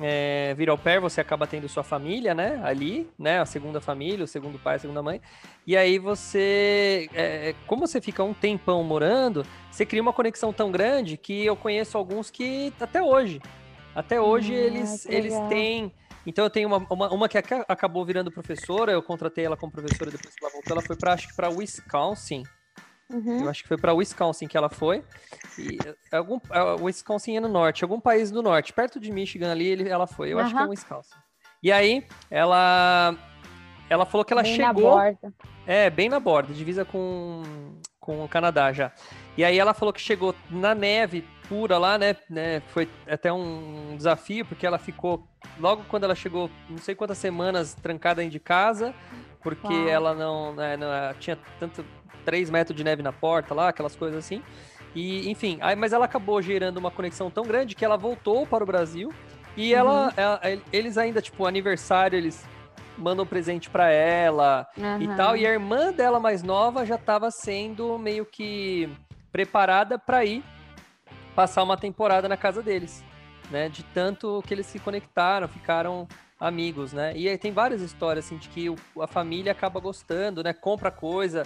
é, 0.00 0.54
vira 0.54 0.72
au 0.72 0.78
pair, 0.78 1.00
você 1.00 1.20
acaba 1.20 1.46
tendo 1.46 1.68
sua 1.68 1.84
família, 1.84 2.34
né? 2.34 2.60
Ali, 2.64 3.08
né? 3.18 3.40
A 3.40 3.46
segunda 3.46 3.80
família, 3.80 4.24
o 4.24 4.28
segundo 4.28 4.58
pai, 4.58 4.76
a 4.76 4.78
segunda 4.78 5.02
mãe. 5.02 5.20
E 5.66 5.76
aí 5.76 5.98
você, 5.98 7.08
é, 7.14 7.54
como 7.66 7.86
você 7.86 8.00
fica 8.00 8.22
um 8.24 8.34
tempão 8.34 8.82
morando, 8.82 9.46
você 9.70 9.86
cria 9.86 10.02
uma 10.02 10.12
conexão 10.12 10.52
tão 10.52 10.70
grande 10.70 11.16
que 11.16 11.44
eu 11.44 11.54
conheço 11.54 11.96
alguns 11.96 12.30
que 12.30 12.72
até 12.80 13.02
hoje, 13.02 13.40
até 13.94 14.20
hoje 14.20 14.52
ah, 14.52 14.58
eles, 14.58 15.06
eles 15.06 15.34
têm. 15.48 15.92
Então 16.26 16.44
eu 16.44 16.50
tenho 16.50 16.66
uma, 16.68 16.78
uma, 16.90 17.12
uma, 17.12 17.28
que 17.28 17.38
acabou 17.38 18.04
virando 18.04 18.32
professora, 18.32 18.90
eu 18.90 19.02
contratei 19.02 19.44
ela 19.44 19.56
como 19.56 19.70
professora 19.70 20.10
depois 20.10 20.34
que 20.34 20.44
ela 20.44 20.52
voltou, 20.52 20.72
ela 20.72 20.82
foi 20.82 20.96
para 20.96 21.12
acho 21.12 21.28
que 21.28 21.36
para 21.36 21.50
Wisconsin. 21.50 22.42
Uhum. 23.10 23.42
Eu 23.42 23.50
acho 23.50 23.62
que 23.62 23.68
foi 23.68 23.76
para 23.76 23.92
Wisconsin 23.92 24.46
que 24.46 24.56
ela 24.56 24.68
foi. 24.68 25.04
E 25.58 25.78
é 26.12 26.16
algum, 26.16 26.38
é, 26.50 26.82
Wisconsin 26.82 27.36
é 27.36 27.40
no 27.40 27.48
norte, 27.48 27.84
algum 27.84 28.00
país 28.00 28.30
do 28.30 28.42
norte, 28.42 28.72
perto 28.72 28.98
de 28.98 29.12
Michigan 29.12 29.52
ali, 29.52 29.66
ele, 29.66 29.88
ela 29.88 30.06
foi. 30.06 30.32
Eu 30.32 30.38
uhum. 30.38 30.44
acho 30.44 30.54
que 30.54 30.62
é 30.62 30.66
Wisconsin. 30.66 31.14
E 31.62 31.72
aí, 31.72 32.06
ela 32.30 33.16
ela 33.88 34.06
falou 34.06 34.24
que 34.24 34.32
ela 34.32 34.42
bem 34.42 34.54
chegou. 34.54 34.96
Na 34.96 35.04
borda. 35.04 35.34
É, 35.66 35.90
bem 35.90 36.08
na 36.08 36.20
borda, 36.20 36.52
divisa 36.52 36.84
com, 36.84 37.42
com 38.00 38.24
o 38.24 38.28
Canadá 38.28 38.72
já. 38.72 38.92
E 39.36 39.44
aí 39.44 39.58
ela 39.58 39.74
falou 39.74 39.92
que 39.92 40.00
chegou 40.00 40.34
na 40.50 40.74
neve 40.74 41.24
pura 41.48 41.78
lá, 41.78 41.98
né, 41.98 42.16
né? 42.28 42.60
Foi 42.68 42.88
até 43.06 43.32
um 43.32 43.94
desafio, 43.96 44.44
porque 44.44 44.66
ela 44.66 44.78
ficou, 44.78 45.26
logo 45.58 45.84
quando 45.88 46.04
ela 46.04 46.14
chegou, 46.14 46.50
não 46.68 46.78
sei 46.78 46.94
quantas 46.94 47.18
semanas 47.18 47.74
trancada 47.74 48.26
de 48.26 48.40
casa, 48.40 48.94
porque 49.44 49.72
Uau. 49.72 49.88
ela 49.88 50.14
não, 50.14 50.54
né, 50.54 50.76
não 50.76 50.88
tinha 51.20 51.38
tanto 51.60 51.84
3 52.24 52.50
metros 52.50 52.76
de 52.76 52.82
neve 52.82 53.02
na 53.02 53.12
porta 53.12 53.54
lá, 53.54 53.68
aquelas 53.68 53.94
coisas 53.94 54.18
assim. 54.18 54.42
E, 54.94 55.30
enfim, 55.30 55.58
aí, 55.60 55.76
mas 55.76 55.92
ela 55.92 56.06
acabou 56.06 56.40
gerando 56.40 56.78
uma 56.78 56.90
conexão 56.90 57.30
tão 57.30 57.44
grande 57.44 57.74
que 57.74 57.84
ela 57.84 57.96
voltou 57.96 58.46
para 58.46 58.64
o 58.64 58.66
Brasil 58.66 59.12
e 59.56 59.72
uhum. 59.72 59.78
ela, 59.78 60.12
ela, 60.16 60.40
eles 60.72 60.96
ainda, 60.96 61.20
tipo, 61.20 61.46
aniversário, 61.46 62.16
eles 62.16 62.44
mandam 62.96 63.26
presente 63.26 63.68
para 63.68 63.90
ela 63.90 64.66
uhum. 64.76 65.02
e 65.02 65.16
tal. 65.16 65.36
E 65.36 65.46
a 65.46 65.50
irmã 65.50 65.92
dela 65.92 66.18
mais 66.18 66.42
nova 66.42 66.86
já 66.86 66.94
estava 66.94 67.30
sendo 67.30 67.98
meio 67.98 68.24
que 68.24 68.88
preparada 69.30 69.98
para 69.98 70.24
ir 70.24 70.42
passar 71.34 71.62
uma 71.62 71.76
temporada 71.76 72.28
na 72.28 72.36
casa 72.36 72.62
deles, 72.62 73.04
né? 73.50 73.68
De 73.68 73.82
tanto 73.82 74.42
que 74.46 74.54
eles 74.54 74.66
se 74.66 74.78
conectaram, 74.78 75.48
ficaram 75.48 76.06
amigos, 76.38 76.92
né? 76.92 77.16
E 77.16 77.28
aí 77.28 77.38
tem 77.38 77.52
várias 77.52 77.80
histórias 77.80 78.26
assim 78.26 78.36
de 78.36 78.48
que 78.48 78.68
o, 78.68 78.76
a 79.00 79.06
família 79.06 79.52
acaba 79.52 79.80
gostando, 79.80 80.42
né? 80.42 80.52
Compra 80.52 80.90
coisa, 80.90 81.44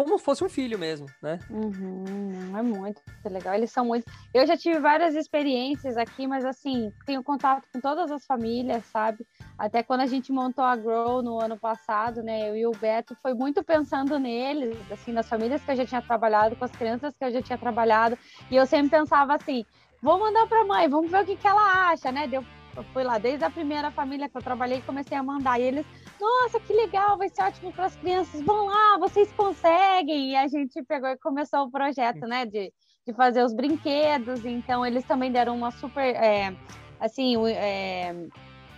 como 0.00 0.18
se 0.18 0.24
fosse 0.24 0.42
um 0.42 0.48
filho 0.48 0.78
mesmo, 0.78 1.06
né? 1.20 1.38
Uhum, 1.50 2.56
é 2.56 2.62
muito 2.62 3.02
legal. 3.24 3.54
Eles 3.54 3.70
são 3.70 3.84
muito. 3.84 4.10
Eu 4.32 4.46
já 4.46 4.56
tive 4.56 4.78
várias 4.78 5.14
experiências 5.14 5.96
aqui, 5.96 6.26
mas 6.26 6.44
assim, 6.44 6.90
tenho 7.04 7.22
contato 7.22 7.66
com 7.72 7.80
todas 7.80 8.10
as 8.10 8.24
famílias, 8.24 8.84
sabe? 8.86 9.26
Até 9.58 9.82
quando 9.82 10.00
a 10.00 10.06
gente 10.06 10.32
montou 10.32 10.64
a 10.64 10.74
Grow 10.74 11.22
no 11.22 11.38
ano 11.38 11.58
passado, 11.58 12.22
né? 12.22 12.48
Eu 12.48 12.56
e 12.56 12.66
o 12.66 12.70
Beto 12.70 13.14
foi 13.20 13.34
muito 13.34 13.62
pensando 13.62 14.18
neles, 14.18 14.78
assim, 14.90 15.12
nas 15.12 15.28
famílias 15.28 15.62
que 15.62 15.70
eu 15.70 15.76
já 15.76 15.84
tinha 15.84 16.00
trabalhado, 16.00 16.56
com 16.56 16.64
as 16.64 16.72
crianças 16.72 17.14
que 17.14 17.24
eu 17.24 17.32
já 17.32 17.42
tinha 17.42 17.58
trabalhado. 17.58 18.16
E 18.50 18.56
eu 18.56 18.66
sempre 18.66 18.90
pensava 18.90 19.34
assim: 19.34 19.66
vou 20.00 20.18
mandar 20.18 20.46
para 20.46 20.64
mãe, 20.64 20.88
vamos 20.88 21.10
ver 21.10 21.24
o 21.24 21.26
que, 21.26 21.36
que 21.36 21.46
ela 21.46 21.90
acha, 21.90 22.10
né? 22.10 22.26
Deu 22.26 22.42
eu 22.76 22.84
fui 22.92 23.02
lá 23.02 23.18
desde 23.18 23.44
a 23.44 23.50
primeira 23.50 23.90
família 23.90 24.28
que 24.28 24.36
eu 24.36 24.42
trabalhei, 24.42 24.80
comecei 24.82 25.16
a 25.16 25.22
mandar. 25.22 25.60
E 25.60 25.64
eles, 25.64 25.86
nossa, 26.20 26.60
que 26.60 26.72
legal, 26.72 27.18
vai 27.18 27.28
ser 27.28 27.42
ótimo 27.42 27.72
para 27.72 27.86
as 27.86 27.96
crianças, 27.96 28.40
vão 28.42 28.66
lá, 28.66 28.98
vocês 28.98 29.30
conseguem. 29.32 30.30
E 30.30 30.36
a 30.36 30.46
gente 30.46 30.82
pegou 30.84 31.08
e 31.08 31.16
começou 31.18 31.64
o 31.64 31.70
projeto, 31.70 32.26
né, 32.26 32.46
de, 32.46 32.72
de 33.06 33.12
fazer 33.14 33.42
os 33.42 33.52
brinquedos. 33.52 34.44
Então, 34.44 34.84
eles 34.84 35.04
também 35.04 35.32
deram 35.32 35.56
uma 35.56 35.70
super, 35.70 36.14
é, 36.14 36.54
assim, 37.00 37.36
é, 37.48 38.14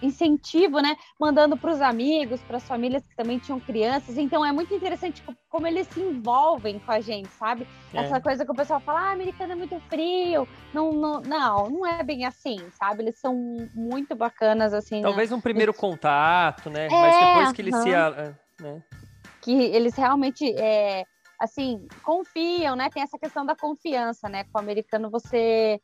incentivo, 0.03 0.81
né? 0.81 0.97
Mandando 1.19 1.57
para 1.57 1.71
os 1.71 1.81
amigos, 1.81 2.41
para 2.43 2.57
as 2.57 2.65
famílias 2.65 3.07
que 3.07 3.17
também 3.17 3.39
tinham 3.39 3.61
crianças. 3.61 4.19
Então 4.19 4.45
é 4.45 4.53
muito 4.53 4.75
interessante 4.75 5.23
como 5.49 5.67
eles 5.67 5.87
se 5.89 6.01
envolvem 6.01 6.79
com 6.79 6.93
a 6.93 7.01
gente, 7.01 7.29
sabe? 7.29 7.67
É. 7.95 7.99
Essa 7.99 8.21
coisa 8.21 8.45
que 8.45 8.51
o 8.51 8.55
pessoal 8.55 8.81
fala, 8.81 9.01
ah, 9.01 9.13
americano 9.13 9.53
é 9.53 9.57
muito 9.57 9.79
frio. 9.89 10.47
Não, 10.75 10.93
não, 10.93 11.21
não, 11.21 11.71
não 11.71 11.87
é 11.87 12.03
bem 12.03 12.27
assim, 12.27 12.59
sabe? 12.71 13.03
Eles 13.03 13.19
são 13.19 13.35
muito 13.75 14.15
bacanas, 14.15 14.75
assim. 14.75 15.01
Talvez 15.03 15.31
né? 15.31 15.37
um 15.37 15.41
primeiro 15.41 15.73
contato, 15.73 16.69
né? 16.69 16.87
É, 16.87 16.91
Mas 16.91 17.27
depois 17.27 17.53
que 17.53 17.63
eles 17.63 17.77
se. 17.77 17.91
Né? 18.63 18.83
Que 19.41 19.53
eles 19.53 19.95
realmente. 19.95 20.53
É, 20.59 21.05
assim, 21.43 21.89
confiam, 22.05 22.77
né? 22.77 22.89
Tem 22.89 23.03
essa 23.03 23.19
questão 23.19 23.45
da 23.45 23.57
confiança, 23.57 24.29
né? 24.29 24.45
Com 24.45 24.59
o 24.59 24.63
americano 24.63 25.11
você 25.11 25.81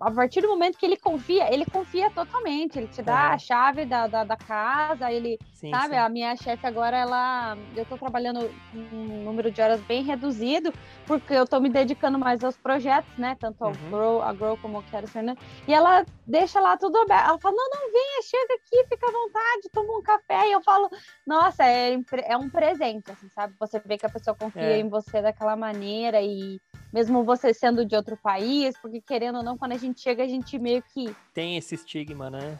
a 0.00 0.10
partir 0.10 0.40
do 0.40 0.48
momento 0.48 0.76
que 0.76 0.84
ele 0.84 0.96
confia, 0.96 1.52
ele 1.52 1.64
confia 1.64 2.10
totalmente, 2.10 2.78
ele 2.78 2.88
te 2.88 3.02
dá 3.02 3.30
é. 3.30 3.34
a 3.34 3.38
chave 3.38 3.84
da, 3.84 4.06
da, 4.06 4.24
da, 4.24 4.36
casa, 4.36 5.12
ele, 5.12 5.38
sim, 5.52 5.70
sabe, 5.70 5.94
sim. 5.94 6.00
a 6.00 6.08
minha 6.08 6.36
chefe 6.36 6.66
agora, 6.66 6.96
ela, 6.96 7.56
eu 7.76 7.84
tô 7.84 7.96
trabalhando 7.96 8.50
um 8.74 9.24
número 9.24 9.50
de 9.50 9.62
horas 9.62 9.80
bem 9.82 10.02
reduzido, 10.02 10.72
porque 11.06 11.32
eu 11.32 11.46
tô 11.46 11.60
me 11.60 11.68
dedicando 11.68 12.18
mais 12.18 12.42
aos 12.42 12.56
projetos, 12.56 13.16
né, 13.16 13.36
tanto 13.38 13.62
ao 13.62 13.70
uhum. 13.70 13.90
Grow, 13.90 14.22
a 14.22 14.32
Grow 14.32 14.56
como 14.56 14.78
eu 14.78 14.84
quero 14.90 15.06
ser, 15.06 15.22
né, 15.22 15.36
e 15.66 15.72
ela 15.72 16.04
deixa 16.26 16.60
lá 16.60 16.76
tudo 16.76 16.98
aberto, 16.98 17.28
ela 17.28 17.38
fala, 17.38 17.54
não, 17.54 17.70
não, 17.70 17.92
venha, 17.92 18.22
chega 18.22 18.54
aqui, 18.54 18.88
fica 18.88 19.06
à 19.06 19.12
vontade, 19.12 19.68
toma 19.72 19.98
um 19.98 20.02
café, 20.02 20.48
e 20.48 20.52
eu 20.52 20.62
falo, 20.62 20.90
nossa, 21.26 21.64
é, 21.64 21.96
é 22.24 22.36
um 22.36 22.50
presente, 22.50 23.12
assim, 23.12 23.28
sabe, 23.28 23.54
você 23.58 23.80
vê 23.84 23.96
que 23.96 24.06
a 24.06 24.10
pessoa 24.10 24.36
confia 24.36 24.62
é. 24.62 24.78
em 24.78 24.88
você 24.88 25.22
daquela 25.22 25.54
maneira, 25.54 26.20
e 26.20 26.60
mesmo 26.92 27.24
você 27.24 27.52
sendo 27.52 27.84
de 27.84 27.94
outro 27.94 28.16
país, 28.16 28.76
porque 28.80 29.00
querendo 29.00 29.38
ou 29.38 29.44
não, 29.44 29.58
quando 29.58 29.72
a 29.72 29.78
gente 29.78 30.00
chega, 30.00 30.22
a 30.22 30.28
gente 30.28 30.58
meio 30.58 30.82
que. 30.82 31.14
Tem 31.34 31.56
esse 31.56 31.74
estigma, 31.74 32.30
né? 32.30 32.58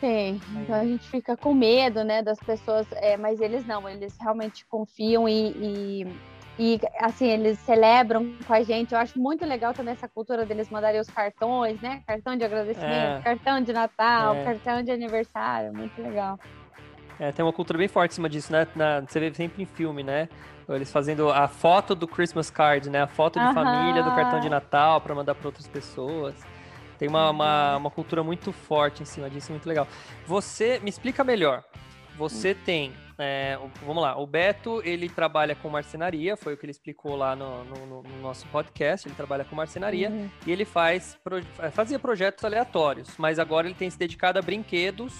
Tem. 0.00 0.40
Então 0.56 0.74
a 0.74 0.84
gente 0.84 1.08
fica 1.08 1.36
com 1.36 1.54
medo, 1.54 2.04
né, 2.04 2.22
das 2.22 2.38
pessoas, 2.38 2.86
é, 2.92 3.16
mas 3.16 3.40
eles 3.40 3.66
não, 3.66 3.88
eles 3.88 4.14
realmente 4.20 4.64
confiam 4.66 5.26
e, 5.26 5.48
e, 5.48 6.06
e, 6.58 6.80
assim, 7.00 7.28
eles 7.28 7.58
celebram 7.60 8.36
com 8.46 8.52
a 8.52 8.62
gente. 8.62 8.92
Eu 8.92 9.00
acho 9.00 9.18
muito 9.18 9.44
legal 9.46 9.72
também 9.72 9.92
essa 9.92 10.08
cultura 10.08 10.44
deles 10.44 10.68
mandarem 10.68 11.00
os 11.00 11.08
cartões, 11.08 11.80
né? 11.80 12.02
Cartão 12.06 12.36
de 12.36 12.44
agradecimento, 12.44 13.18
é. 13.18 13.20
cartão 13.22 13.60
de 13.60 13.72
Natal, 13.72 14.34
é. 14.34 14.44
cartão 14.44 14.82
de 14.82 14.90
aniversário, 14.90 15.72
muito 15.74 16.00
legal. 16.02 16.38
É, 17.18 17.32
tem 17.32 17.44
uma 17.44 17.52
cultura 17.52 17.78
bem 17.78 17.88
forte 17.88 18.12
em 18.12 18.14
cima 18.14 18.28
disso, 18.28 18.52
né? 18.52 18.66
Na, 18.74 19.00
você 19.00 19.18
vê 19.18 19.32
sempre 19.32 19.62
em 19.62 19.66
filme, 19.66 20.02
né? 20.02 20.28
Eles 20.68 20.90
fazendo 20.90 21.30
a 21.30 21.46
foto 21.46 21.94
do 21.94 22.06
Christmas 22.06 22.50
card, 22.50 22.90
né? 22.90 23.02
A 23.02 23.06
foto 23.06 23.38
de 23.38 23.54
família, 23.54 24.02
do 24.02 24.10
cartão 24.14 24.40
de 24.40 24.50
Natal 24.50 25.00
para 25.00 25.14
mandar 25.14 25.34
para 25.34 25.46
outras 25.46 25.66
pessoas. 25.66 26.34
Tem 26.98 27.08
uma, 27.08 27.30
uma, 27.30 27.76
uma, 27.76 27.90
cultura 27.90 28.22
muito 28.22 28.52
forte 28.52 29.02
em 29.02 29.06
cima 29.06 29.28
disso, 29.28 29.52
muito 29.52 29.68
legal. 29.68 29.86
Você, 30.26 30.80
me 30.80 30.88
explica 30.88 31.22
melhor. 31.22 31.62
Você 32.16 32.52
hum. 32.52 32.64
tem, 32.64 32.92
é, 33.18 33.58
vamos 33.84 34.02
lá, 34.02 34.18
o 34.18 34.26
Beto, 34.26 34.80
ele 34.82 35.08
trabalha 35.08 35.54
com 35.54 35.68
marcenaria, 35.68 36.36
foi 36.36 36.54
o 36.54 36.56
que 36.56 36.64
ele 36.64 36.70
explicou 36.70 37.14
lá 37.14 37.36
no, 37.36 37.64
no, 37.64 38.02
no 38.02 38.22
nosso 38.22 38.46
podcast, 38.46 39.06
ele 39.06 39.14
trabalha 39.14 39.44
com 39.44 39.54
marcenaria 39.54 40.08
uhum. 40.08 40.30
e 40.46 40.50
ele 40.50 40.64
faz, 40.64 41.18
fazia 41.72 41.98
projetos 41.98 42.42
aleatórios, 42.42 43.10
mas 43.18 43.38
agora 43.38 43.66
ele 43.66 43.74
tem 43.74 43.90
se 43.90 43.98
dedicado 43.98 44.38
a 44.38 44.42
brinquedos 44.42 45.12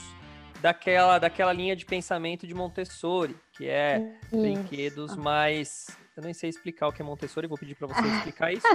daquela, 0.60 1.18
daquela 1.18 1.52
linha 1.52 1.76
de 1.76 1.84
pensamento 1.84 2.46
de 2.46 2.54
Montessori, 2.54 3.36
que 3.52 3.68
é 3.68 4.16
isso. 4.24 4.40
brinquedos 4.40 5.16
mais. 5.16 5.86
Eu 6.16 6.22
nem 6.22 6.32
sei 6.32 6.48
explicar 6.48 6.88
o 6.88 6.92
que 6.92 7.02
é 7.02 7.04
Montessori, 7.04 7.46
vou 7.46 7.58
pedir 7.58 7.74
para 7.74 7.88
você 7.88 8.00
explicar 8.16 8.52
isso. 8.52 8.66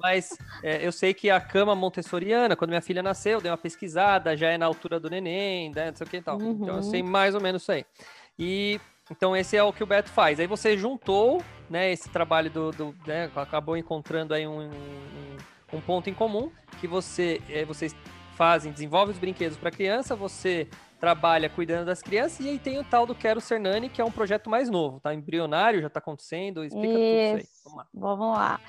Mas 0.00 0.36
é, 0.62 0.86
eu 0.86 0.92
sei 0.92 1.14
que 1.14 1.30
a 1.30 1.40
cama 1.40 1.74
montessoriana, 1.74 2.54
quando 2.54 2.70
minha 2.70 2.82
filha 2.82 3.02
nasceu, 3.02 3.38
eu 3.38 3.40
dei 3.40 3.50
uma 3.50 3.56
pesquisada, 3.56 4.36
já 4.36 4.50
é 4.50 4.58
na 4.58 4.66
altura 4.66 5.00
do 5.00 5.08
neném, 5.08 5.70
né, 5.70 5.90
não 5.90 5.96
sei 5.96 6.06
o 6.06 6.10
que 6.10 6.16
e 6.18 6.22
tal. 6.22 6.38
Uhum. 6.38 6.58
Então 6.62 6.76
eu 6.76 6.82
sei 6.82 7.00
uhum. 7.00 7.08
mais 7.08 7.34
ou 7.34 7.40
menos 7.40 7.62
isso 7.62 7.72
aí. 7.72 7.86
E 8.38 8.78
então 9.10 9.36
esse 9.36 9.56
é 9.56 9.62
o 9.62 9.72
que 9.72 9.82
o 9.82 9.86
Beto 9.86 10.10
faz. 10.10 10.38
Aí 10.38 10.46
você 10.46 10.76
juntou, 10.76 11.42
né, 11.68 11.90
esse 11.90 12.08
trabalho 12.10 12.50
do, 12.50 12.70
do 12.70 12.94
né, 13.06 13.30
acabou 13.34 13.76
encontrando 13.76 14.34
aí 14.34 14.46
um, 14.46 14.60
um, 14.60 15.36
um, 15.72 15.80
ponto 15.80 16.08
em 16.08 16.14
comum 16.14 16.50
que 16.80 16.86
você, 16.86 17.40
é, 17.48 17.64
vocês 17.64 17.94
fazem, 18.40 18.72
desenvolvem 18.72 19.12
os 19.12 19.18
brinquedos 19.18 19.58
para 19.58 19.70
criança, 19.70 20.16
você 20.16 20.66
trabalha 20.98 21.50
cuidando 21.50 21.84
das 21.84 22.00
crianças, 22.00 22.40
e 22.40 22.48
aí 22.48 22.58
tem 22.58 22.78
o 22.78 22.84
tal 22.84 23.04
do 23.04 23.14
Quero 23.14 23.38
Ser 23.38 23.60
Nani, 23.60 23.90
que 23.90 24.00
é 24.00 24.04
um 24.04 24.10
projeto 24.10 24.48
mais 24.48 24.70
novo, 24.70 24.98
tá 24.98 25.12
embrionário, 25.12 25.82
já 25.82 25.90
tá 25.90 25.98
acontecendo, 25.98 26.64
explica 26.64 26.88
isso. 26.88 26.96
tudo 26.96 27.10
isso 27.10 27.36
aí. 27.36 27.46
Vamos 27.62 27.76
lá. 27.76 27.86
Vamos 27.92 28.38
lá. 28.38 28.60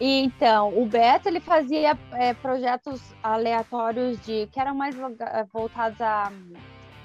Então, 0.00 0.76
o 0.76 0.84
Beto, 0.84 1.28
ele 1.28 1.38
fazia 1.38 1.96
é, 2.14 2.34
projetos 2.34 3.00
aleatórios 3.22 4.20
de, 4.26 4.48
que 4.50 4.58
eram 4.58 4.74
mais 4.74 4.96
voltados 5.52 6.00
a, 6.00 6.32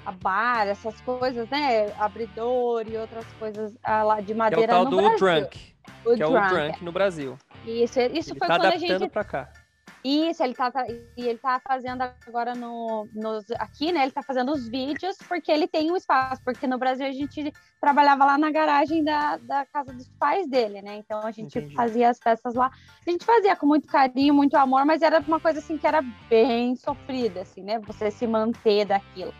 a 0.04 0.10
bar, 0.10 0.66
essas 0.66 1.00
coisas, 1.02 1.48
né, 1.48 1.92
abridor 1.96 2.86
e 2.88 2.96
outras 2.96 3.24
coisas 3.38 3.72
lá 3.86 4.20
de 4.20 4.34
madeira 4.34 4.66
que 4.66 4.72
é 4.72 4.80
o 4.80 4.82
tal 4.82 4.90
do 4.90 4.96
Brasil. 4.96 5.18
Drunk, 5.18 5.74
o 6.04 6.10
que 6.10 6.16
Drunk. 6.16 6.22
é 6.22 6.26
o 6.26 6.48
Drunk 6.48 6.84
no 6.84 6.90
Brasil. 6.90 7.38
Isso, 7.64 8.00
isso 8.00 8.32
ele 8.32 8.40
foi 8.40 8.48
tá 8.48 8.58
quando 8.58 8.66
adaptando 8.66 8.90
a 8.90 8.98
gente... 8.98 9.10
pra 9.12 9.22
cá. 9.22 9.65
Isso, 10.06 10.40
ele 10.40 10.54
tá, 10.54 10.70
tá, 10.70 10.86
e 10.88 11.10
ele 11.16 11.36
tá 11.36 11.60
fazendo 11.66 12.00
agora 12.24 12.54
no, 12.54 13.08
nos, 13.12 13.44
aqui, 13.58 13.90
né? 13.90 14.04
Ele 14.04 14.12
tá 14.12 14.22
fazendo 14.22 14.52
os 14.52 14.68
vídeos 14.68 15.16
porque 15.26 15.50
ele 15.50 15.66
tem 15.66 15.90
um 15.90 15.96
espaço, 15.96 16.40
porque 16.44 16.64
no 16.64 16.78
Brasil 16.78 17.04
a 17.04 17.10
gente 17.10 17.52
trabalhava 17.80 18.24
lá 18.24 18.38
na 18.38 18.52
garagem 18.52 19.02
da, 19.02 19.36
da 19.38 19.66
casa 19.66 19.92
dos 19.92 20.08
pais 20.16 20.48
dele, 20.48 20.80
né? 20.80 20.98
Então 20.98 21.18
a 21.24 21.32
gente 21.32 21.58
Entendi. 21.58 21.74
fazia 21.74 22.08
as 22.08 22.20
peças 22.20 22.54
lá. 22.54 22.70
A 23.04 23.10
gente 23.10 23.24
fazia 23.24 23.56
com 23.56 23.66
muito 23.66 23.88
carinho, 23.88 24.32
muito 24.32 24.56
amor, 24.56 24.84
mas 24.84 25.02
era 25.02 25.18
uma 25.26 25.40
coisa 25.40 25.58
assim 25.58 25.76
que 25.76 25.88
era 25.88 26.00
bem 26.30 26.76
sofrida, 26.76 27.40
assim, 27.40 27.64
né? 27.64 27.80
Você 27.80 28.08
se 28.08 28.28
manter 28.28 28.84
daquilo. 28.84 29.34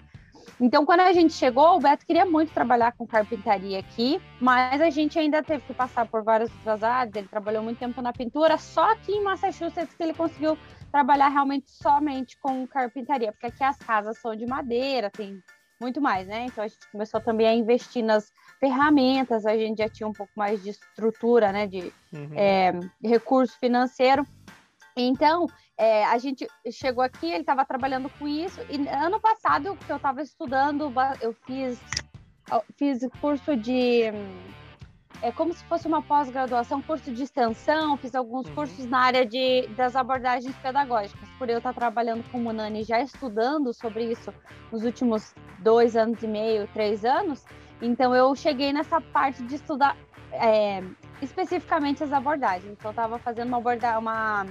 Então, 0.61 0.87
quando 0.87 1.01
a 1.01 1.13
gente 1.13 1.33
chegou, 1.33 1.77
o 1.77 1.81
Beto 1.81 2.07
queria 2.07 2.25
muito 2.25 2.53
trabalhar 2.53 2.93
com 2.93 3.07
carpintaria 3.07 3.79
aqui, 3.79 4.21
mas 4.41 4.81
a 4.81 4.91
gente 4.91 5.19
ainda 5.19 5.43
teve 5.43 5.65
que 5.67 5.75
passar 5.75 6.07
por 6.07 6.23
várias 6.23 6.51
outras 6.51 6.83
áreas. 6.83 7.15
Ele 7.15 7.29
trabalhou 7.29 7.63
muito 7.63 7.79
tempo 7.79 8.01
na 8.01 8.13
pintura, 8.13 8.57
só 8.59 8.93
aqui 8.93 9.13
em 9.13 9.23
Massachusetts 9.23 9.95
que 9.95 10.03
ele 10.03 10.15
conseguiu 10.15 10.57
trabalhar 10.91 11.29
realmente 11.29 11.71
somente 11.71 12.39
com 12.39 12.67
carpintaria, 12.67 13.33
porque 13.33 13.47
aqui 13.47 13.63
as 13.63 13.77
casas 13.77 14.19
são 14.19 14.35
de 14.35 14.47
madeira, 14.47 15.11
tem 15.11 15.43
muito 15.81 16.01
mais, 16.01 16.27
né? 16.27 16.47
Então 16.47 16.65
a 16.65 16.69
gente 16.69 16.91
começou 16.91 17.21
também 17.21 17.47
a 17.47 17.55
investir 17.55 18.03
nas 18.03 18.33
ferramentas, 18.59 19.45
a 19.45 19.57
gente 19.57 19.79
já 19.79 19.89
tinha 19.89 20.09
um 20.09 20.13
pouco 20.13 20.33
mais 20.35 20.63
de 20.63 20.71
estrutura, 20.71 21.53
né? 21.53 21.67
De 21.67 21.93
uhum. 22.13 22.31
é, 22.35 22.73
recurso 23.05 23.59
financeiro. 23.59 24.27
Então, 24.97 25.47
é, 25.79 26.05
a 26.07 26.17
gente 26.17 26.47
chegou 26.71 27.05
aqui, 27.05 27.27
ele 27.27 27.41
estava 27.41 27.65
trabalhando 27.65 28.09
com 28.19 28.27
isso, 28.27 28.61
e 28.71 28.89
ano 28.89 29.21
passado, 29.21 29.77
que 29.77 29.93
eu 29.93 29.97
estava 29.97 30.23
estudando, 30.23 30.93
eu 31.21 31.35
fiz, 31.47 31.79
fiz 32.77 33.07
curso 33.21 33.57
de. 33.57 34.05
É 35.23 35.33
como 35.33 35.53
se 35.53 35.65
fosse 35.65 35.87
uma 35.87 36.03
pós-graduação, 36.03 36.83
curso 36.83 37.11
de 37.11 37.23
extensão, 37.23 37.97
fiz 37.97 38.15
alguns 38.15 38.47
uhum. 38.49 38.55
cursos 38.55 38.85
na 38.87 39.01
área 39.01 39.25
de, 39.25 39.67
das 39.69 39.97
abordagens 39.97 40.55
pedagógicas, 40.57 41.29
por 41.39 41.49
eu 41.49 41.57
estar 41.57 41.73
trabalhando 41.73 42.23
com 42.31 42.39
o 42.45 42.53
Nani 42.53 42.83
já 42.83 43.01
estudando 43.01 43.73
sobre 43.73 44.13
isso 44.13 44.33
nos 44.71 44.85
últimos 44.85 45.35
dois 45.61 45.97
anos 45.97 46.23
e 46.23 46.27
meio, 46.27 46.69
três 46.69 47.03
anos. 47.03 47.45
Então, 47.81 48.15
eu 48.15 48.35
cheguei 48.35 48.75
nessa 48.75 49.01
parte 49.01 49.43
de 49.43 49.55
estudar 49.55 49.97
é, 50.33 50.83
especificamente 51.23 52.05
as 52.05 52.13
abordagens. 52.13 52.73
Então, 52.73 52.91
eu 52.91 52.93
estava 52.93 53.19
fazendo 53.19 53.49
uma 53.49 53.59
abordagem, 53.59 53.99
uma 53.99 54.47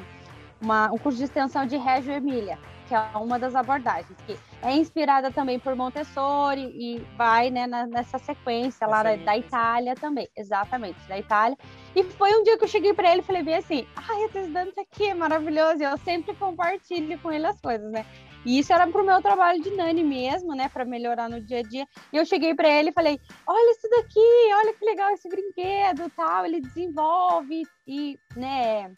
uma, 0.61 0.91
um 0.91 0.97
curso 0.97 1.17
de 1.17 1.25
extensão 1.25 1.65
de 1.65 1.77
Reggio 1.77 2.13
Emília, 2.13 2.57
que 2.87 2.93
é 2.93 2.99
uma 3.15 3.39
das 3.39 3.55
abordagens, 3.55 4.17
que 4.25 4.37
é 4.61 4.75
inspirada 4.75 5.31
também 5.31 5.59
por 5.59 5.75
Montessori 5.75 6.71
e 6.75 6.99
vai 7.17 7.49
né, 7.49 7.67
na, 7.67 7.87
nessa 7.87 8.17
sequência 8.17 8.87
lá 8.87 9.03
da, 9.03 9.15
da, 9.15 9.37
Itália 9.37 9.95
também, 9.95 10.27
exatamente, 10.35 10.99
da 11.07 11.17
Itália. 11.17 11.57
E 11.95 12.03
foi 12.03 12.33
um 12.35 12.43
dia 12.43 12.57
que 12.57 12.63
eu 12.63 12.67
cheguei 12.67 12.93
para 12.93 13.11
ele 13.11 13.21
e 13.21 13.25
falei 13.25 13.43
bem 13.43 13.55
assim, 13.55 13.87
ai, 13.95 14.23
eu 14.23 14.29
tô 14.29 14.39
estudando 14.39 14.69
isso 14.69 14.79
aqui, 14.79 15.05
é 15.05 15.13
maravilhoso, 15.13 15.81
e 15.81 15.83
eu 15.83 15.97
sempre 15.97 16.35
compartilho 16.35 17.19
com 17.19 17.31
ele 17.31 17.47
as 17.47 17.59
coisas, 17.59 17.91
né? 17.91 18.05
E 18.45 18.59
isso 18.59 18.71
era 18.71 18.85
pro 18.85 19.03
meu 19.03 19.19
trabalho 19.23 19.59
de 19.61 19.71
Nani 19.71 20.03
mesmo, 20.03 20.53
né, 20.53 20.69
para 20.69 20.85
melhorar 20.85 21.27
no 21.27 21.41
dia 21.41 21.59
a 21.59 21.63
dia. 21.63 21.87
E 22.13 22.17
eu 22.17 22.25
cheguei 22.25 22.53
para 22.53 22.69
ele 22.69 22.89
e 22.89 22.93
falei: 22.93 23.19
"Olha 23.47 23.71
isso 23.71 23.89
daqui, 23.89 24.53
olha 24.53 24.73
que 24.75 24.85
legal 24.85 25.09
esse 25.11 25.27
brinquedo, 25.27 26.11
tal, 26.15 26.45
ele 26.45 26.61
desenvolve 26.61 27.63
e, 27.87 28.19
né, 28.35 28.93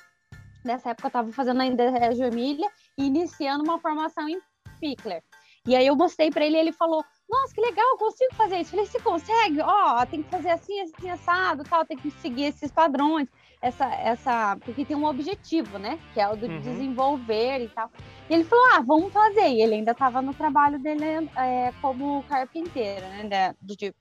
nessa 0.67 0.91
época 0.91 1.07
eu 1.07 1.09
estava 1.09 1.31
fazendo 1.31 1.61
ainda 1.61 1.89
Reggio 1.89 2.25
Emília 2.25 2.69
e 2.97 3.05
iniciando 3.05 3.63
uma 3.63 3.79
formação 3.79 4.27
em 4.29 4.39
Pickler. 4.79 5.23
E 5.65 5.75
aí 5.75 5.85
eu 5.85 5.95
mostrei 5.95 6.29
para 6.29 6.45
ele 6.45 6.57
ele 6.57 6.71
falou: 6.71 7.03
nossa, 7.29 7.53
que 7.53 7.59
legal, 7.59 7.97
consigo 7.97 8.33
fazer 8.35 8.57
isso. 8.57 8.75
Eu 8.75 8.79
falei, 8.79 8.85
você 8.85 8.99
consegue? 8.99 9.61
Ó, 9.61 10.01
oh, 10.01 10.05
tem 10.05 10.23
que 10.23 10.29
fazer 10.29 10.51
assim, 10.51 10.79
assim, 10.79 11.09
assado, 11.09 11.63
tal, 11.63 11.85
tem 11.85 11.97
que 11.97 12.09
seguir 12.09 12.45
esses 12.45 12.71
padrões, 12.71 13.27
essa, 13.61 13.85
essa, 13.95 14.57
porque 14.63 14.85
tem 14.85 14.95
um 14.95 15.05
objetivo, 15.05 15.77
né? 15.77 15.99
Que 16.13 16.21
é 16.21 16.29
o 16.29 16.37
de 16.37 16.45
uhum. 16.45 16.61
desenvolver 16.61 17.65
e 17.65 17.67
tal. 17.67 17.91
E 18.29 18.33
ele 18.33 18.45
falou, 18.45 18.65
ah, 18.73 18.81
vamos 18.81 19.11
fazer. 19.11 19.49
E 19.49 19.61
ele 19.61 19.75
ainda 19.75 19.91
estava 19.91 20.21
no 20.21 20.33
trabalho 20.33 20.79
dele 20.79 21.03
é, 21.35 21.73
como 21.81 22.23
carpinteiro, 22.23 23.05
né? 23.07 23.53
De, 23.61 23.75
de, 23.75 23.95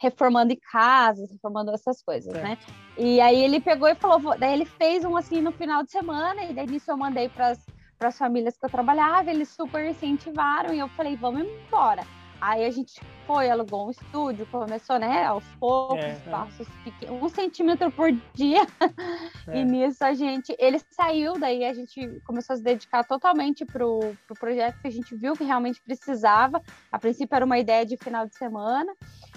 reformando 0.00 0.52
em 0.52 0.58
casas, 0.70 1.30
reformando 1.30 1.72
essas 1.72 2.02
coisas, 2.02 2.32
né? 2.32 2.56
certo. 2.56 2.68
né? 2.70 2.76
E 2.96 3.20
aí 3.20 3.42
ele 3.42 3.60
pegou 3.60 3.88
e 3.88 3.94
falou, 3.94 4.38
daí 4.38 4.52
ele 4.52 4.64
fez 4.64 5.04
um 5.04 5.16
assim 5.16 5.40
no 5.40 5.52
final 5.52 5.82
de 5.82 5.90
semana, 5.90 6.44
e 6.44 6.52
daí 6.52 6.66
nisso 6.66 6.90
eu 6.90 6.96
mandei 6.96 7.28
para 7.28 7.56
as 8.00 8.18
famílias 8.18 8.56
que 8.56 8.64
eu 8.64 8.70
trabalhava, 8.70 9.30
eles 9.30 9.48
super 9.48 9.88
incentivaram, 9.88 10.72
e 10.74 10.78
eu 10.78 10.88
falei, 10.88 11.16
vamos 11.16 11.42
embora. 11.42 12.04
Aí 12.40 12.66
a 12.66 12.70
gente 12.70 13.00
foi, 13.26 13.48
alugou 13.48 13.86
um 13.86 13.90
estúdio, 13.90 14.46
começou, 14.52 14.98
né, 14.98 15.24
aos 15.24 15.44
poucos, 15.58 16.04
é, 16.04 16.10
é. 16.10 16.30
passos 16.30 16.68
é. 17.02 17.10
um 17.10 17.26
centímetro 17.28 17.90
por 17.90 18.12
dia. 18.34 18.66
É. 19.46 19.60
E 19.60 19.64
nisso 19.64 20.02
a 20.02 20.14
gente, 20.14 20.56
ele 20.58 20.80
saiu, 20.90 21.38
daí 21.38 21.66
a 21.66 21.74
gente 21.74 22.18
começou 22.26 22.54
a 22.54 22.56
se 22.56 22.62
dedicar 22.62 23.04
totalmente 23.04 23.62
pro, 23.62 24.16
pro 24.26 24.34
projeto 24.34 24.80
que 24.80 24.88
a 24.88 24.90
gente 24.90 25.14
viu 25.14 25.34
que 25.34 25.44
realmente 25.44 25.82
precisava. 25.82 26.62
A 26.90 26.98
princípio 26.98 27.36
era 27.36 27.44
uma 27.44 27.58
ideia 27.58 27.84
de 27.84 27.94
final 27.98 28.26
de 28.26 28.34
semana. 28.34 28.90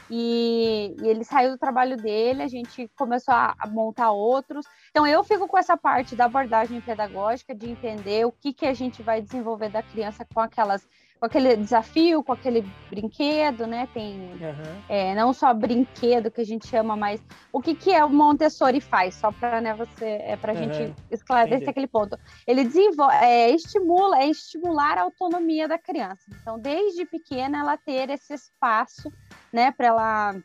E, 0.09 0.95
e, 1.01 1.07
ele 1.07 1.23
saiu 1.23 1.51
do 1.51 1.57
trabalho 1.57 1.97
dele, 1.97 2.43
a 2.43 2.47
gente 2.47 2.89
começou 2.97 3.33
a, 3.33 3.55
a, 3.59 3.67
montar 3.67 4.11
outros. 4.11 4.65
Então 4.89 5.05
eu 5.05 5.23
fico 5.23 5.47
com 5.47 5.57
essa 5.57 5.75
parte 5.77 6.15
da 6.15 6.25
abordagem 6.25 6.79
pedagógica, 6.81 7.53
de 7.53 7.69
entender 7.69 8.25
o 8.25 8.31
que, 8.31 8.53
que 8.53 8.65
a 8.65 8.73
gente 8.73 9.03
vai 9.03 9.21
desenvolver 9.21 9.69
da 9.69 9.83
criança 9.83 10.25
com 10.33 10.39
aquelas 10.39 10.87
com 11.19 11.25
aquele 11.25 11.55
desafio, 11.55 12.23
com 12.23 12.31
aquele 12.31 12.63
brinquedo, 12.89 13.65
né? 13.65 13.87
Tem 13.93 14.19
uhum. 14.33 14.81
é, 14.87 15.15
não 15.15 15.33
só 15.33 15.53
brinquedo 15.53 16.29
que 16.29 16.41
a 16.41 16.45
gente 16.45 16.67
chama, 16.67 16.95
mas 16.95 17.23
o 17.51 17.61
que, 17.61 17.73
que 17.73 17.91
é 17.91 18.03
o 18.05 18.09
Montessori 18.09 18.79
faz, 18.79 19.15
só 19.15 19.31
para 19.31 19.59
né, 19.59 19.73
você 19.73 20.05
é 20.05 20.35
para 20.35 20.51
a 20.51 20.55
uhum. 20.55 20.73
gente 20.73 20.95
esclarecer 21.09 21.57
Entendi. 21.57 21.69
aquele 21.71 21.87
ponto. 21.87 22.17
Ele 22.45 22.63
desenvolve, 22.63 23.15
é, 23.15 23.49
estimula, 23.49 24.19
é 24.19 24.27
estimular 24.27 24.97
a 24.97 25.01
autonomia 25.01 25.67
da 25.67 25.77
criança. 25.77 26.23
Então, 26.41 26.59
desde 26.59 27.05
pequena, 27.05 27.59
ela 27.59 27.77
ter 27.77 28.09
esse 28.09 28.33
espaço, 28.33 29.11
né, 29.57 29.71
para 29.71 29.87
ela 29.87 30.35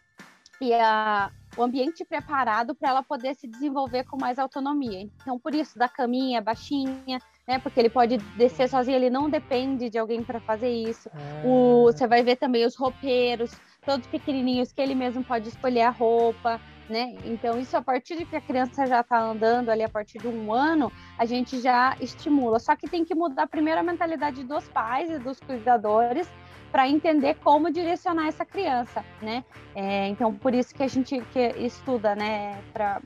e 0.58 0.72
a, 0.72 1.30
o 1.54 1.62
ambiente 1.62 2.02
preparado 2.02 2.74
para 2.74 2.88
ela 2.88 3.02
poder 3.02 3.34
se 3.34 3.46
desenvolver 3.46 4.04
com 4.04 4.16
mais 4.16 4.38
autonomia. 4.38 5.06
Então, 5.20 5.38
por 5.38 5.54
isso, 5.54 5.78
da 5.78 5.86
caminha 5.86 6.40
baixinha, 6.40 7.18
né? 7.46 7.58
Porque 7.58 7.78
ele 7.78 7.90
pode 7.90 8.16
descer 8.38 8.70
sozinho, 8.70 8.96
ele 8.96 9.10
não 9.10 9.28
depende 9.28 9.90
de 9.90 9.98
alguém 9.98 10.22
para 10.22 10.40
fazer 10.40 10.70
isso. 10.70 11.10
Ah. 11.12 11.18
O, 11.44 11.92
você 11.92 12.06
vai 12.06 12.22
ver 12.22 12.36
também 12.36 12.64
os 12.64 12.74
roupeiros, 12.74 13.50
todos 13.84 14.06
pequenininhos, 14.06 14.72
que 14.72 14.80
ele 14.80 14.94
mesmo 14.94 15.22
pode 15.22 15.48
escolher 15.48 15.82
a 15.82 15.90
roupa, 15.90 16.58
né? 16.88 17.14
Então, 17.26 17.60
isso 17.60 17.76
a 17.76 17.82
partir 17.82 18.16
de 18.16 18.24
que 18.24 18.36
a 18.36 18.40
criança 18.40 18.86
já 18.86 19.00
está 19.00 19.20
andando 19.20 19.68
ali, 19.68 19.82
a 19.82 19.90
partir 19.90 20.20
de 20.20 20.28
um 20.28 20.54
ano, 20.54 20.90
a 21.18 21.26
gente 21.26 21.60
já 21.60 21.98
estimula. 22.00 22.58
Só 22.58 22.74
que 22.74 22.88
tem 22.88 23.04
que 23.04 23.14
mudar 23.14 23.46
primeiro 23.46 23.80
a 23.80 23.82
mentalidade 23.82 24.42
dos 24.42 24.66
pais 24.68 25.10
e 25.10 25.18
dos 25.18 25.38
cuidadores 25.38 26.26
para 26.72 26.88
entender 26.88 27.34
como 27.44 27.70
direcionar 27.70 28.26
essa 28.26 28.44
criança, 28.44 29.04
né? 29.20 29.44
É, 29.74 30.08
então, 30.08 30.34
por 30.34 30.54
isso 30.54 30.74
que 30.74 30.82
a 30.82 30.88
gente 30.88 31.20
que 31.32 31.38
estuda, 31.58 32.16
né? 32.16 32.58
Para 32.72 33.00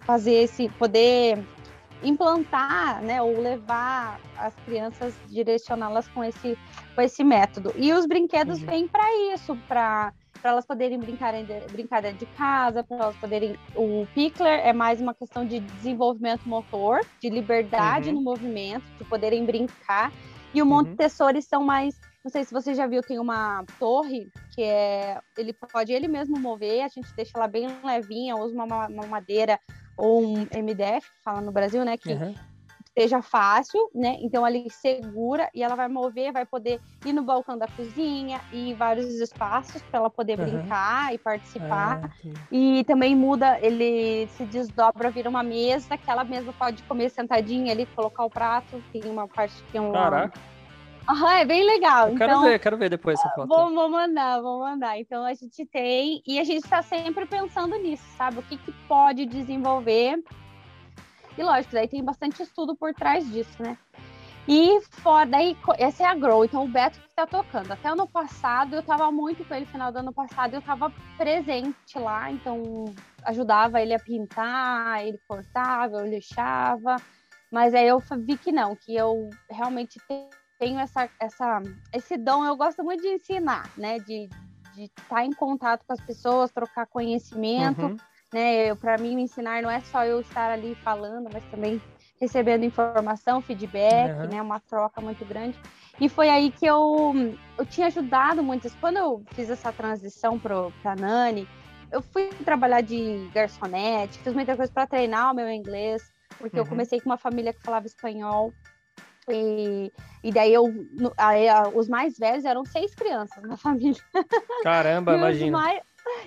fazer 0.00 0.32
esse, 0.32 0.68
poder 0.70 1.44
implantar, 2.02 3.02
né, 3.02 3.20
ou 3.20 3.40
levar 3.40 4.20
as 4.36 4.54
crianças, 4.64 5.12
direcioná-las 5.28 6.06
com 6.08 6.22
esse, 6.22 6.56
com 6.94 7.00
esse 7.02 7.24
método. 7.24 7.74
E 7.76 7.92
os 7.92 8.06
brinquedos 8.06 8.60
uhum. 8.60 8.66
vêm 8.66 8.88
para 8.88 9.34
isso, 9.34 9.56
para 9.66 10.12
para 10.40 10.52
elas 10.52 10.64
poderem 10.64 10.98
brincar, 10.98 11.34
brincar 11.72 12.00
dentro 12.00 12.18
de 12.18 12.26
casa, 12.34 12.84
para 12.84 12.96
elas 12.96 13.16
poderem. 13.16 13.56
O 13.74 14.06
Pickler 14.14 14.60
é 14.64 14.72
mais 14.72 15.00
uma 15.00 15.12
questão 15.12 15.44
de 15.44 15.58
desenvolvimento 15.58 16.48
motor, 16.48 17.00
de 17.20 17.28
liberdade 17.28 18.10
uhum. 18.10 18.16
no 18.16 18.22
movimento, 18.22 18.84
de 18.96 19.04
poderem 19.04 19.44
brincar. 19.44 20.12
E 20.54 20.62
o 20.62 20.64
uhum. 20.64 20.70
Montessori 20.70 21.42
são 21.42 21.64
mais. 21.64 22.00
Não 22.24 22.30
sei 22.30 22.44
se 22.44 22.52
você 22.52 22.74
já 22.74 22.86
viu, 22.86 23.02
tem 23.02 23.18
uma 23.18 23.64
torre 23.78 24.30
que 24.54 24.62
é. 24.62 25.20
Ele 25.36 25.52
pode 25.52 25.92
ele 25.92 26.08
mesmo 26.08 26.38
mover, 26.38 26.82
a 26.82 26.88
gente 26.88 27.14
deixa 27.14 27.32
ela 27.36 27.46
bem 27.46 27.68
levinha, 27.84 28.36
usa 28.36 28.54
uma, 28.54 28.86
uma 28.88 29.06
madeira 29.06 29.58
ou 29.96 30.22
um 30.22 30.46
MDF, 30.52 31.06
fala 31.24 31.40
no 31.40 31.52
Brasil, 31.52 31.84
né? 31.84 31.96
Que 31.96 32.12
uhum. 32.12 32.34
seja 32.96 33.22
fácil, 33.22 33.88
né? 33.94 34.16
Então 34.20 34.44
ali 34.44 34.68
segura 34.68 35.48
e 35.54 35.62
ela 35.62 35.76
vai 35.76 35.88
mover, 35.88 36.32
vai 36.32 36.44
poder 36.44 36.80
ir 37.06 37.12
no 37.12 37.22
balcão 37.22 37.56
da 37.56 37.68
cozinha 37.68 38.40
e 38.52 38.74
vários 38.74 39.20
espaços 39.20 39.80
para 39.82 40.00
ela 40.00 40.10
poder 40.10 40.40
uhum. 40.40 40.44
brincar 40.44 41.14
e 41.14 41.18
participar. 41.18 42.00
Ah, 42.04 42.10
e 42.50 42.82
também 42.84 43.14
muda, 43.14 43.58
ele 43.60 44.26
se 44.28 44.44
desdobra, 44.44 45.10
vira 45.10 45.30
uma 45.30 45.44
mesa 45.44 45.96
que 45.96 46.10
ela 46.10 46.24
mesma 46.24 46.52
pode 46.52 46.82
comer 46.82 47.10
sentadinha 47.10 47.72
ali, 47.72 47.86
colocar 47.86 48.24
o 48.24 48.30
prato. 48.30 48.82
Tem 48.92 49.04
uma 49.04 49.28
parte 49.28 49.54
que 49.62 49.72
tem 49.72 49.80
um. 49.80 49.92
Caraca. 49.92 50.57
Aham, 51.08 51.32
é 51.38 51.44
bem 51.46 51.64
legal. 51.64 52.10
Eu 52.10 52.16
quero 52.16 52.32
então, 52.32 52.42
ver, 52.42 52.58
quero 52.58 52.76
ver 52.76 52.90
depois 52.90 53.18
essa 53.18 53.30
foto. 53.30 53.48
Vou, 53.48 53.72
vou 53.72 53.88
mandar, 53.88 54.42
vou 54.42 54.60
mandar. 54.60 54.98
Então 54.98 55.24
a 55.24 55.32
gente 55.32 55.64
tem, 55.64 56.22
e 56.26 56.38
a 56.38 56.44
gente 56.44 56.64
está 56.64 56.82
sempre 56.82 57.24
pensando 57.24 57.76
nisso, 57.78 58.04
sabe? 58.16 58.40
O 58.40 58.42
que, 58.42 58.58
que 58.58 58.72
pode 58.86 59.24
desenvolver. 59.24 60.22
E 61.36 61.42
lógico, 61.42 61.72
daí 61.72 61.88
tem 61.88 62.04
bastante 62.04 62.42
estudo 62.42 62.76
por 62.76 62.92
trás 62.92 63.30
disso, 63.32 63.62
né? 63.62 63.78
E 64.46 64.80
fora, 65.02 65.28
daí, 65.28 65.56
essa 65.78 66.02
é 66.02 66.06
a 66.06 66.14
Grow, 66.14 66.44
então 66.44 66.64
o 66.64 66.68
Beto 66.68 66.98
que 67.00 67.06
está 67.06 67.26
tocando. 67.26 67.70
Até 67.70 67.88
ano 67.88 68.06
passado, 68.06 68.74
eu 68.74 68.80
estava 68.80 69.10
muito 69.10 69.44
com 69.44 69.54
ele, 69.54 69.66
final 69.66 69.92
do 69.92 69.98
ano 69.98 70.12
passado, 70.12 70.54
eu 70.54 70.60
estava 70.60 70.90
presente 71.16 71.98
lá, 71.98 72.30
então 72.30 72.86
ajudava 73.24 73.80
ele 73.80 73.94
a 73.94 73.98
pintar, 73.98 75.06
ele 75.06 75.18
cortava, 75.28 75.98
eu 75.98 76.06
lixava. 76.06 76.96
Mas 77.52 77.74
aí 77.74 77.88
eu 77.88 78.02
vi 78.20 78.36
que 78.38 78.50
não, 78.50 78.74
que 78.74 78.96
eu 78.96 79.28
realmente 79.50 79.98
tenho 80.58 80.78
essa, 80.78 81.08
essa, 81.20 81.62
esse 81.92 82.16
dom, 82.16 82.44
eu 82.44 82.56
gosto 82.56 82.82
muito 82.82 83.02
de 83.02 83.08
ensinar, 83.08 83.70
né? 83.76 83.98
De 83.98 84.28
estar 84.76 85.16
tá 85.16 85.24
em 85.24 85.32
contato 85.32 85.84
com 85.86 85.92
as 85.92 86.00
pessoas, 86.00 86.50
trocar 86.50 86.86
conhecimento, 86.86 87.82
uhum. 87.82 87.96
né? 88.32 88.74
Para 88.74 88.98
mim, 88.98 89.20
ensinar 89.20 89.62
não 89.62 89.70
é 89.70 89.80
só 89.80 90.04
eu 90.04 90.20
estar 90.20 90.50
ali 90.50 90.74
falando, 90.76 91.28
mas 91.32 91.44
também 91.46 91.80
recebendo 92.20 92.64
informação, 92.64 93.40
feedback, 93.40 94.12
uhum. 94.12 94.28
né? 94.28 94.42
Uma 94.42 94.60
troca 94.60 95.00
muito 95.00 95.24
grande. 95.24 95.58
E 96.00 96.08
foi 96.08 96.28
aí 96.28 96.50
que 96.50 96.66
eu, 96.66 97.14
eu 97.56 97.66
tinha 97.66 97.88
ajudado 97.88 98.42
muitas. 98.42 98.74
Quando 98.76 98.96
eu 98.98 99.22
fiz 99.32 99.50
essa 99.50 99.72
transição 99.72 100.38
para 100.38 100.70
a 100.84 100.96
Nani, 100.96 101.48
eu 101.90 102.02
fui 102.02 102.28
trabalhar 102.44 102.80
de 102.80 103.28
garçonete, 103.32 104.18
fiz 104.18 104.32
muita 104.34 104.56
coisa 104.56 104.70
para 104.72 104.86
treinar 104.86 105.32
o 105.32 105.34
meu 105.34 105.48
inglês, 105.50 106.12
porque 106.36 106.56
uhum. 106.56 106.64
eu 106.64 106.68
comecei 106.68 107.00
com 107.00 107.08
uma 107.08 107.16
família 107.16 107.52
que 107.52 107.62
falava 107.62 107.86
espanhol. 107.86 108.52
E, 109.30 109.92
e 110.22 110.32
daí 110.32 110.52
eu, 110.52 110.66
aí, 111.16 111.46
os 111.74 111.88
mais 111.88 112.18
velhos 112.18 112.44
eram 112.44 112.64
seis 112.64 112.94
crianças 112.94 113.42
na 113.44 113.56
família. 113.56 114.00
Caramba, 114.62 115.16
imagina. 115.16 115.58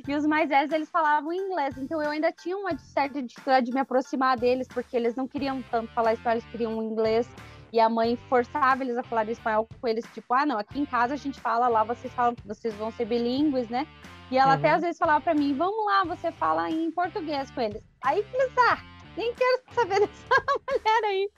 E 0.08 0.16
os 0.16 0.26
mais 0.26 0.50
velhos, 0.50 0.72
eles 0.72 0.90
falavam 0.90 1.34
inglês, 1.34 1.76
então 1.78 2.02
eu 2.02 2.12
ainda 2.12 2.32
tinha 2.32 2.56
uma 2.56 2.78
certa 2.78 3.22
dificuldade 3.22 3.66
de 3.66 3.74
me 3.74 3.80
aproximar 3.80 4.38
deles, 4.38 4.68
porque 4.68 4.96
eles 4.96 5.16
não 5.16 5.28
queriam 5.28 5.62
tanto 5.72 5.92
falar 5.94 6.14
espanhol, 6.14 6.38
eles 6.38 6.52
queriam 6.52 6.84
inglês. 6.84 7.28
E 7.74 7.80
a 7.80 7.88
mãe 7.88 8.18
forçava 8.30 8.84
eles 8.84 8.98
a 8.98 9.04
falar 9.04 9.28
espanhol 9.30 9.68
com 9.80 9.88
eles, 9.88 10.06
tipo, 10.14 10.34
ah, 10.34 10.46
não, 10.46 10.58
aqui 10.58 10.80
em 10.80 10.86
casa 10.86 11.14
a 11.14 11.18
gente 11.18 11.40
fala, 11.40 11.68
lá 11.68 11.84
vocês 11.84 12.14
falam, 12.14 12.36
vocês 12.46 12.74
vão 12.76 12.92
ser 12.92 13.06
bilíngues, 13.06 13.70
né? 13.70 13.88
E 14.30 14.38
ela 14.38 14.54
uhum. 14.54 14.58
até 14.58 14.72
às 14.72 14.82
vezes 14.82 14.98
falava 14.98 15.22
para 15.22 15.34
mim, 15.34 15.54
vamos 15.54 15.86
lá, 15.86 16.04
você 16.04 16.32
fala 16.32 16.70
em 16.70 16.92
português 16.92 17.50
com 17.52 17.62
eles. 17.62 17.82
Aí 18.04 18.20
eles, 18.20 18.54
ah, 18.70 18.78
nem 19.18 19.34
quero 19.34 19.62
saber 19.74 20.00
dessa 20.08 20.44
mulher 20.70 21.04
aí. 21.06 21.30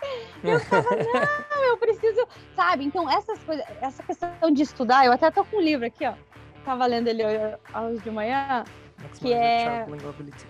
Eu 0.43 0.59
ficava, 0.59 0.89
não, 1.51 1.63
eu 1.63 1.77
preciso, 1.77 2.27
sabe? 2.55 2.85
Então, 2.85 3.09
essas 3.09 3.39
coisas, 3.43 3.65
essa 3.81 4.03
questão 4.03 4.51
de 4.51 4.63
estudar, 4.63 5.05
eu 5.05 5.11
até 5.11 5.31
tô 5.31 5.43
com 5.45 5.57
um 5.57 5.61
livro 5.61 5.85
aqui, 5.85 6.05
ó. 6.05 6.13
Tava 6.65 6.85
lendo 6.85 7.07
ele 7.07 7.23
hoje 7.25 8.03
de 8.03 8.11
manhã, 8.11 8.63
que 9.19 9.33
é... 9.33 9.85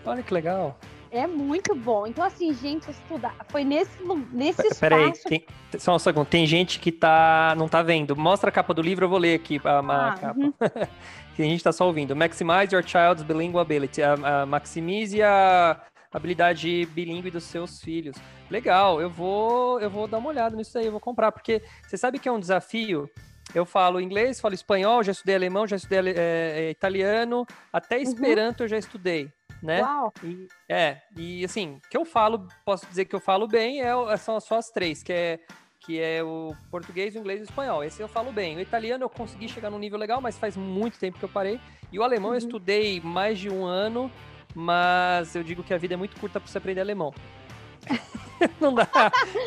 Olha 0.05 0.21
que 0.21 0.33
legal. 0.33 0.77
É 1.13 1.27
muito 1.27 1.75
bom. 1.75 2.07
Então, 2.07 2.25
assim, 2.25 2.51
gente, 2.55 2.89
estudar. 2.89 3.35
Foi 3.49 3.63
nesse, 3.63 3.91
nesse 4.31 4.61
espaço. 4.61 4.79
Peraí, 4.79 5.13
tem, 5.29 5.45
só 5.77 5.95
um 5.95 5.99
segundo. 5.99 6.25
Tem 6.25 6.43
gente 6.47 6.79
que 6.79 6.91
tá, 6.91 7.53
não 7.55 7.67
tá 7.67 7.83
vendo. 7.83 8.15
Mostra 8.15 8.49
a 8.49 8.51
capa 8.51 8.73
do 8.73 8.81
livro, 8.81 9.05
eu 9.05 9.09
vou 9.09 9.19
ler 9.19 9.35
aqui 9.35 9.61
a, 9.63 9.79
a 9.79 10.07
ah, 10.09 10.17
capa. 10.17 10.39
Uhum. 10.39 10.53
a 10.59 11.41
gente 11.41 11.63
tá 11.63 11.71
só 11.71 11.85
ouvindo. 11.85 12.15
Maximize 12.15 12.73
your 12.73 12.83
child's 12.83 13.21
bilingual 13.21 13.61
ability. 13.61 14.01
A, 14.01 14.13
a 14.41 14.45
maximize 14.47 15.21
a 15.21 15.79
habilidade 16.13 16.85
bilíngue 16.87 17.31
dos 17.31 17.43
seus 17.43 17.81
filhos. 17.81 18.15
Legal, 18.49 19.01
eu 19.01 19.09
vou, 19.09 19.79
eu 19.79 19.89
vou 19.89 20.07
dar 20.07 20.19
uma 20.19 20.29
olhada 20.29 20.55
nisso 20.55 20.77
aí, 20.77 20.85
eu 20.85 20.91
vou 20.91 21.01
comprar, 21.01 21.31
porque 21.31 21.61
você 21.87 21.97
sabe 21.97 22.19
que 22.19 22.29
é 22.29 22.31
um 22.31 22.39
desafio. 22.39 23.09
Eu 23.53 23.65
falo 23.65 23.99
inglês, 23.99 24.39
falo 24.39 24.53
espanhol, 24.53 25.03
já 25.03 25.11
estudei 25.11 25.35
alemão, 25.35 25.67
já 25.67 25.75
estudei 25.75 25.99
é, 25.99 26.13
é, 26.15 26.69
italiano, 26.71 27.45
até 27.71 27.97
uhum. 27.97 28.03
Esperanto 28.03 28.59
uhum. 28.61 28.65
eu 28.65 28.69
já 28.69 28.77
estudei, 28.77 29.31
né? 29.61 29.81
Uau. 29.81 30.13
E, 30.23 30.47
é, 30.69 31.01
e 31.15 31.43
assim, 31.43 31.79
que 31.89 31.97
eu 31.97 32.05
falo, 32.05 32.47
posso 32.65 32.85
dizer 32.85 33.05
que 33.05 33.15
eu 33.15 33.19
falo 33.19 33.47
bem, 33.47 33.81
é, 33.81 34.17
são 34.17 34.39
só 34.39 34.57
as 34.57 34.69
três, 34.69 35.03
que 35.03 35.11
é 35.11 35.39
que 35.85 35.99
é 35.99 36.23
o 36.23 36.55
português, 36.71 37.13
o 37.13 37.17
inglês 37.17 37.41
e 37.41 37.43
o 37.43 37.43
espanhol. 37.43 37.83
Esse 37.83 38.01
eu 38.01 38.07
falo 38.07 38.31
bem. 38.31 38.55
O 38.55 38.61
italiano 38.61 39.03
eu 39.03 39.09
consegui 39.09 39.49
chegar 39.49 39.69
num 39.69 39.77
nível 39.77 39.99
legal, 39.99 40.21
mas 40.21 40.37
faz 40.37 40.55
muito 40.55 40.97
tempo 40.97 41.19
que 41.19 41.25
eu 41.25 41.29
parei. 41.29 41.59
E 41.91 41.99
o 41.99 42.03
alemão 42.03 42.29
uhum. 42.29 42.35
eu 42.35 42.39
estudei 42.39 43.01
mais 43.01 43.37
de 43.37 43.49
um 43.49 43.65
ano, 43.65 44.09
mas 44.53 45.35
eu 45.35 45.43
digo 45.43 45.63
que 45.63 45.73
a 45.73 45.77
vida 45.77 45.93
é 45.93 45.97
muito 45.97 46.19
curta 46.19 46.39
para 46.39 46.49
você 46.49 46.57
aprender 46.57 46.81
alemão. 46.81 47.13
não 48.59 48.73
dá. 48.73 48.87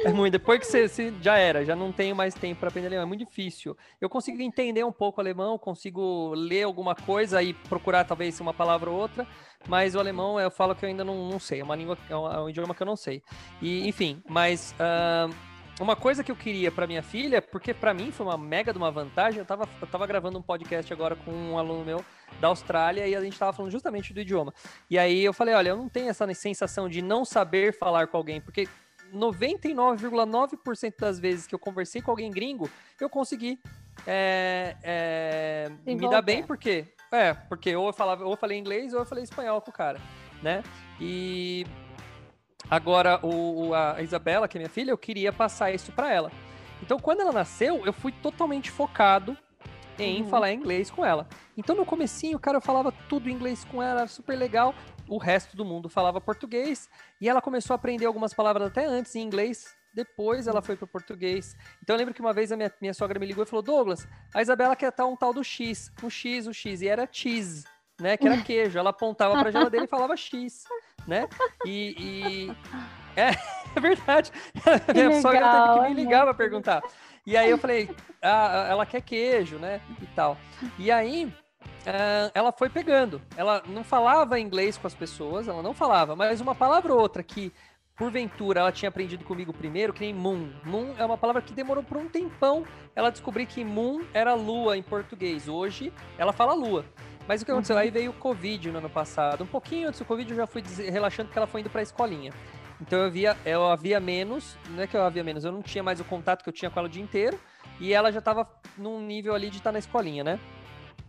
É 0.05 0.13
muito. 0.13 0.33
Depois 0.33 0.61
que 0.61 0.67
você, 0.67 0.89
você, 0.89 1.13
já 1.21 1.37
era, 1.37 1.65
já 1.65 1.75
não 1.75 1.93
tenho 1.93 2.15
mais 2.15 2.35
tempo 2.35 2.61
para 2.61 2.69
aprender 2.69 2.89
alemão. 2.89 3.05
É 3.05 3.07
muito 3.07 3.25
difícil. 3.25 3.77
Eu 4.01 4.09
consigo 4.09 4.41
entender 4.43 4.85
um 4.85 4.93
pouco 4.93 5.21
alemão, 5.21 5.59
consigo 5.59 6.35
ler 6.35 6.65
alguma 6.65 6.95
coisa 6.95 7.43
e 7.43 7.53
procurar 7.55 8.05
talvez 8.05 8.41
uma 8.41 8.55
palavra 8.55 8.91
ou 8.91 8.97
outra, 8.99 9.27
mas 9.69 9.95
o 9.95 9.99
alemão 9.99 10.39
eu 10.41 10.51
falo 10.51 10.75
que 10.75 10.85
eu 10.85 10.89
ainda 10.89 11.05
não, 11.05 11.29
não 11.29 11.39
sei. 11.39 11.61
É 11.61 11.65
uma 11.65 11.77
língua, 11.77 11.99
é 12.09 12.17
um, 12.17 12.33
é 12.33 12.41
um 12.43 12.49
idioma 12.49 12.75
que 12.75 12.83
eu 12.83 12.87
não 12.87 12.97
sei. 12.97 13.23
E 13.61 13.87
enfim, 13.89 14.23
mas 14.29 14.75
uh, 14.81 15.35
uma 15.81 15.97
coisa 15.97 16.25
que 16.25 16.31
eu 16.31 16.37
queria 16.37 16.71
para 16.71 16.87
minha 16.87 17.03
filha, 17.03 17.43
porque 17.43 17.75
para 17.75 17.93
mim 17.93 18.11
foi 18.11 18.27
uma 18.27 18.39
mega 18.39 18.73
de 18.73 18.79
uma 18.79 18.91
vantagem, 18.91 19.41
eu 19.41 19.47
tava, 19.47 19.69
eu 19.81 19.87
tava 19.87 20.07
gravando 20.07 20.39
um 20.39 20.43
podcast 20.43 20.93
agora 20.93 21.17
com 21.17 21.31
um 21.31 21.59
aluno 21.59 21.85
meu 21.85 22.05
da 22.41 22.49
Austrália 22.49 23.07
e 23.07 23.15
a 23.15 23.21
gente 23.21 23.39
tava 23.39 23.53
falando 23.53 23.71
justamente 23.71 24.13
do 24.13 24.21
idioma. 24.21 24.53
E 24.91 24.99
aí 24.99 25.25
eu 25.25 25.33
falei, 25.33 25.55
olha, 25.55 25.71
eu 25.71 25.77
não 25.77 25.89
tenho 25.89 26.09
essa 26.09 26.33
sensação 26.35 26.89
de 26.89 27.01
não 27.03 27.25
saber 27.25 27.73
falar 27.73 28.07
com 28.09 28.17
alguém, 28.17 28.41
porque 28.41 28.69
99,9% 29.15 30.95
das 30.99 31.19
vezes 31.19 31.47
que 31.47 31.55
eu 31.55 31.59
conversei 31.59 32.03
com 32.03 32.11
alguém 32.11 32.31
gringo, 32.31 32.69
eu 33.01 33.09
consegui 33.09 33.59
é, 34.07 34.77
é, 34.83 35.71
me 35.85 36.11
dar 36.11 36.23
bem, 36.23 36.43
porque 36.43 36.85
é, 37.11 37.33
porque 37.33 37.75
ou 37.75 37.87
eu 37.87 37.93
falava, 37.93 38.25
ou 38.25 38.33
eu 38.33 38.37
falei 38.37 38.59
inglês 38.59 38.93
ou 38.93 39.01
eu 39.01 39.07
falei 39.07 39.25
espanhol 39.25 39.61
com 39.61 39.71
o 39.71 39.75
cara, 39.75 40.01
né? 40.43 40.63
E 41.01 41.65
Agora, 42.71 43.25
o, 43.25 43.73
a 43.75 44.03
Isabela, 44.03 44.49
que 44.49 44.59
é 44.59 44.61
minha 44.61 44.69
filha, 44.71 44.91
eu 44.91 44.99
queria 44.99 45.33
passar 45.33 45.71
isso 45.71 45.93
para 45.93 46.13
ela. 46.13 46.33
Então, 46.83 46.99
quando 46.99 47.21
ela 47.21 47.33
nasceu, 47.33 47.87
eu 47.87 47.93
fui 47.93 48.11
totalmente 48.11 48.71
focado 48.71 49.39
em 49.99 50.23
uhum. 50.23 50.29
falar 50.29 50.53
inglês 50.53 50.91
com 50.91 51.05
ela. 51.05 51.29
Então, 51.57 51.75
no 51.75 51.87
comecinho, 51.87 52.39
cara, 52.39 52.59
eu 52.59 52.61
falava 52.61 52.93
tudo 53.09 53.31
inglês 53.31 53.65
com 53.65 53.83
ela, 53.83 54.01
era 54.01 54.09
super 54.09 54.37
legal. 54.37 54.75
O 55.09 55.19
resto 55.19 55.57
do 55.57 55.65
mundo 55.65 55.89
falava 55.89 56.21
português. 56.21 56.89
E 57.21 57.29
ela 57.29 57.41
começou 57.41 57.75
a 57.75 57.77
aprender 57.77 58.07
algumas 58.07 58.35
palavras 58.35 58.69
até 58.69 58.87
antes 58.87 59.15
em 59.15 59.23
inglês. 59.23 59.77
Depois 59.95 60.47
ela 60.47 60.61
foi 60.61 60.77
para 60.77 60.87
português. 60.87 61.57
Então 61.83 61.95
eu 61.95 61.99
lembro 61.99 62.13
que 62.13 62.21
uma 62.21 62.33
vez 62.33 62.53
a 62.53 62.57
minha, 62.57 62.73
minha 62.81 62.93
sogra 62.93 63.19
me 63.19 63.25
ligou 63.25 63.45
e 63.45 63.47
falou: 63.47 63.63
Douglas, 63.63 64.07
a 64.35 64.43
Isabela 64.43 64.77
quer 64.77 64.93
tal 64.93 65.11
um 65.11 65.17
tal 65.17 65.33
do 65.33 65.43
X, 65.43 65.91
um 66.03 66.11
X, 66.11 66.47
o 66.47 66.51
um 66.51 66.53
X, 66.53 66.83
e 66.83 66.89
era 66.89 67.09
cheese, 67.11 67.65
né? 67.99 68.15
Que 68.17 68.27
era 68.27 68.37
queijo. 68.45 68.79
Ela 68.79 68.91
apontava 68.91 69.39
para 69.39 69.49
a 69.49 69.53
geladeira 69.53 69.87
e 69.87 69.89
falava 69.89 70.15
X 70.15 70.65
né? 71.07 71.29
E, 71.65 71.95
e... 71.99 72.57
É, 73.17 73.31
é 73.75 73.81
verdade. 73.81 74.31
Que 74.85 74.93
Minha 74.93 75.09
legal, 75.09 75.23
sogra 75.23 75.41
teve 75.41 75.89
que 75.89 75.89
me 75.89 75.95
ligar 75.95 76.25
para 76.25 76.35
perguntar. 76.35 76.83
E 77.27 77.37
aí 77.37 77.51
eu 77.51 77.59
falei, 77.59 77.91
ah, 78.23 78.67
ela 78.71 78.87
quer 78.87 79.03
queijo, 79.03 79.59
né? 79.59 79.81
E 80.01 80.07
tal. 80.07 80.39
E 80.79 80.91
aí 80.91 81.33
Uh, 81.87 82.31
ela 82.35 82.51
foi 82.51 82.69
pegando. 82.69 83.23
Ela 83.37 83.63
não 83.69 83.85
falava 83.85 84.41
inglês 84.41 84.77
com 84.77 84.89
as 84.89 84.95
pessoas, 84.95 85.47
ela 85.47 85.63
não 85.63 85.73
falava, 85.73 86.17
mas 86.17 86.41
uma 86.41 86.55
palavra 86.55 86.93
ou 86.93 87.01
outra 87.01 87.23
que, 87.23 87.53
porventura, 87.97 88.59
ela 88.59 88.73
tinha 88.73 88.89
aprendido 88.89 89.25
comigo 89.25 89.53
primeiro, 89.53 89.93
que 89.93 90.01
nem 90.01 90.13
moon. 90.13 90.51
Moon 90.65 90.95
é 90.99 91.05
uma 91.05 91.17
palavra 91.17 91.41
que 91.41 91.55
demorou 91.55 91.85
por 91.85 91.97
um 91.97 92.09
tempão 92.09 92.65
ela 92.95 93.11
descobrir 93.11 93.47
que 93.47 93.65
moon 93.65 94.03
era 94.13 94.35
lua 94.35 94.77
em 94.77 94.83
português. 94.83 95.47
Hoje 95.47 95.93
ela 96.19 96.33
fala 96.33 96.55
lua. 96.55 96.85
Mas 97.29 97.43
o 97.43 97.45
que 97.45 97.53
aconteceu? 97.53 97.77
Uhum. 97.77 97.83
Aí 97.83 97.91
veio 97.91 98.11
o 98.11 98.15
Covid 98.15 98.71
no 98.71 98.79
ano 98.79 98.91
passado. 98.91 99.45
Um 99.45 99.47
pouquinho 99.47 99.89
antes 99.89 100.01
do 100.01 100.07
Covid 100.07 100.31
eu 100.31 100.37
já 100.37 100.47
fui 100.47 100.63
relaxando 100.91 101.29
porque 101.29 101.39
ela 101.39 101.47
foi 101.47 101.61
indo 101.61 101.71
pra 101.71 101.83
escolinha. 101.83 102.33
Então 102.81 102.99
eu 103.01 103.11
via, 103.11 103.37
eu 103.45 103.67
havia 103.67 103.99
menos, 103.99 104.57
não 104.71 104.83
é 104.83 104.87
que 104.87 104.97
eu 104.97 105.03
havia 105.03 105.25
menos, 105.25 105.45
eu 105.45 105.53
não 105.53 105.63
tinha 105.63 105.83
mais 105.83 106.01
o 106.01 106.05
contato 106.05 106.43
que 106.43 106.49
eu 106.49 106.53
tinha 106.53 106.71
com 106.71 106.79
ela 106.79 106.89
o 106.89 106.91
dia 106.91 107.03
inteiro, 107.03 107.39
e 107.81 107.93
ela 107.93 108.13
já 108.13 108.21
tava 108.21 108.49
num 108.77 109.01
nível 109.01 109.35
ali 109.35 109.49
de 109.49 109.59
estar 109.59 109.71
tá 109.71 109.73
na 109.73 109.79
escolinha, 109.79 110.23
né? 110.23 110.39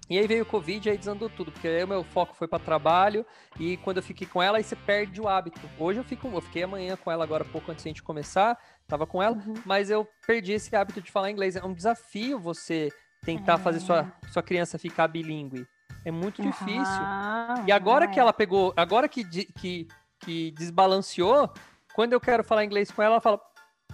E 0.09 0.17
aí 0.17 0.25
veio 0.25 0.43
o 0.43 0.45
Covid 0.45 0.87
e 0.87 0.91
aí 0.91 0.97
desandou 0.97 1.29
tudo, 1.29 1.51
porque 1.51 1.67
aí 1.67 1.83
o 1.83 1.87
meu 1.87 2.03
foco 2.03 2.33
foi 2.33 2.47
para 2.47 2.59
trabalho 2.59 3.25
e 3.59 3.75
quando 3.77 3.97
eu 3.97 4.03
fiquei 4.03 4.25
com 4.25 4.41
ela, 4.41 4.57
aí 4.57 4.63
você 4.63 4.75
perde 4.75 5.19
o 5.19 5.27
hábito. 5.27 5.59
Hoje 5.77 5.99
eu 5.99 6.03
fico, 6.03 6.29
eu 6.29 6.39
fiquei 6.39 6.63
amanhã 6.63 6.95
com 6.95 7.11
ela 7.11 7.25
agora 7.25 7.43
pouco 7.43 7.71
antes 7.71 7.83
de 7.83 7.89
a 7.89 7.91
gente 7.91 8.03
começar, 8.03 8.57
tava 8.87 9.05
com 9.05 9.21
ela, 9.21 9.35
uhum. 9.35 9.55
mas 9.65 9.89
eu 9.89 10.07
perdi 10.25 10.53
esse 10.53 10.73
hábito 10.75 11.01
de 11.01 11.11
falar 11.11 11.29
inglês. 11.29 11.57
É 11.57 11.65
um 11.65 11.73
desafio 11.73 12.39
você 12.39 12.89
tentar 13.21 13.55
é. 13.55 13.57
fazer 13.57 13.81
sua, 13.81 14.09
sua 14.31 14.41
criança 14.41 14.79
ficar 14.79 15.09
bilíngue. 15.09 15.67
É 16.05 16.11
muito 16.11 16.41
difícil. 16.41 16.83
Ah, 16.85 17.65
e 17.67 17.71
agora 17.71 18.05
é. 18.05 18.07
que 18.07 18.17
ela 18.17 18.31
pegou, 18.31 18.73
agora 18.77 19.09
que, 19.09 19.25
que, 19.51 19.87
que 20.19 20.51
desbalanceou, 20.51 21.49
quando 21.93 22.13
eu 22.13 22.19
quero 22.19 22.43
falar 22.43 22.63
inglês 22.63 22.91
com 22.91 23.01
ela, 23.01 23.15
ela 23.15 23.21
fala: 23.21 23.39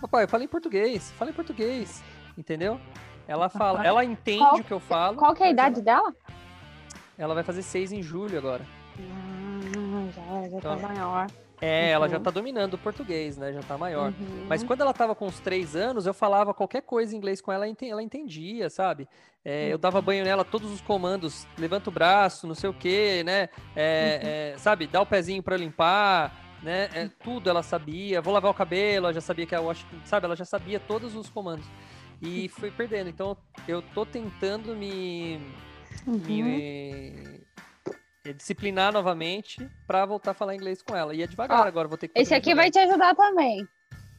Papai, 0.01 0.27
fala 0.27 0.43
em 0.43 0.47
português, 0.47 1.11
fala 1.11 1.31
em 1.31 1.33
português. 1.33 2.03
Entendeu? 2.37 2.79
Ela 3.27 3.47
fala, 3.47 3.85
ela 3.85 4.03
entende 4.03 4.39
qual, 4.39 4.57
o 4.57 4.63
que 4.63 4.73
eu 4.73 4.79
falo. 4.79 5.17
Qual 5.17 5.33
que 5.33 5.43
é 5.43 5.47
a 5.47 5.51
idade 5.51 5.75
ela... 5.75 5.83
dela? 5.83 6.15
Ela 7.17 7.33
vai 7.33 7.43
fazer 7.43 7.61
seis 7.61 7.91
em 7.91 8.01
julho 8.01 8.37
agora. 8.37 8.65
Ah, 8.99 10.11
já, 10.11 10.21
já 10.21 10.49
tá 10.49 10.57
então, 10.57 10.77
tá 10.77 10.87
maior. 10.87 11.27
É, 11.61 11.85
uhum. 11.85 11.89
ela 11.93 12.09
já 12.09 12.17
uhum. 12.17 12.23
tá 12.23 12.31
dominando 12.31 12.73
o 12.73 12.77
português, 12.77 13.37
né? 13.37 13.53
Já 13.53 13.61
tá 13.61 13.77
maior. 13.77 14.11
Uhum. 14.11 14.45
Mas 14.49 14.63
quando 14.63 14.81
ela 14.81 14.93
tava 14.93 15.15
com 15.15 15.25
uns 15.25 15.39
três 15.39 15.75
anos, 15.75 16.05
eu 16.05 16.13
falava 16.13 16.53
qualquer 16.53 16.81
coisa 16.81 17.13
em 17.13 17.17
inglês 17.17 17.39
com 17.39 17.51
ela, 17.51 17.65
ela 17.65 18.03
entendia, 18.03 18.69
sabe? 18.69 19.07
É, 19.45 19.67
eu 19.67 19.77
dava 19.77 20.01
banho 20.01 20.23
nela, 20.23 20.45
todos 20.45 20.71
os 20.71 20.79
comandos, 20.79 21.45
levanta 21.57 21.89
o 21.89 21.93
braço, 21.93 22.47
não 22.47 22.55
sei 22.55 22.69
o 22.69 22.73
quê, 22.73 23.23
né? 23.25 23.49
É, 23.75 24.19
uhum. 24.21 24.29
é, 24.55 24.57
sabe, 24.57 24.87
dá 24.87 25.01
o 25.01 25.05
pezinho 25.05 25.43
para 25.43 25.57
limpar, 25.57 26.33
né? 26.63 26.89
É, 26.93 27.09
tudo 27.21 27.49
ela 27.49 27.61
sabia. 27.61 28.21
Vou 28.21 28.33
lavar 28.33 28.49
o 28.49 28.53
cabelo, 28.53 29.07
ela 29.07 29.13
já 29.13 29.21
sabia 29.21 29.45
que 29.45 29.53
eu 29.53 29.69
acho 29.69 29.85
sabe? 30.05 30.25
Ela 30.25 30.35
já 30.35 30.45
sabia 30.45 30.79
todos 30.79 31.15
os 31.15 31.29
comandos. 31.29 31.65
E 32.21 32.47
foi 32.47 32.71
perdendo. 32.71 33.09
Então 33.09 33.35
eu 33.67 33.81
tô 33.81 34.05
tentando 34.05 34.73
me, 34.75 35.41
me 36.07 36.41
uhum. 36.41 37.43
É 38.25 38.31
disciplinar 38.31 38.93
novamente 38.93 39.69
para 39.85 40.05
voltar 40.05 40.31
a 40.31 40.33
falar 40.33 40.55
inglês 40.55 40.81
com 40.81 40.95
ela. 40.95 41.13
E 41.13 41.21
é 41.21 41.27
devagar 41.27 41.59
Ó, 41.59 41.67
agora, 41.67 41.89
vou 41.89 41.97
ter 41.97 42.07
que. 42.07 42.17
Esse 42.17 42.33
aqui 42.33 42.55
vai 42.55 42.71
te 42.71 42.79
ajudar 42.79 43.13
também. 43.13 43.67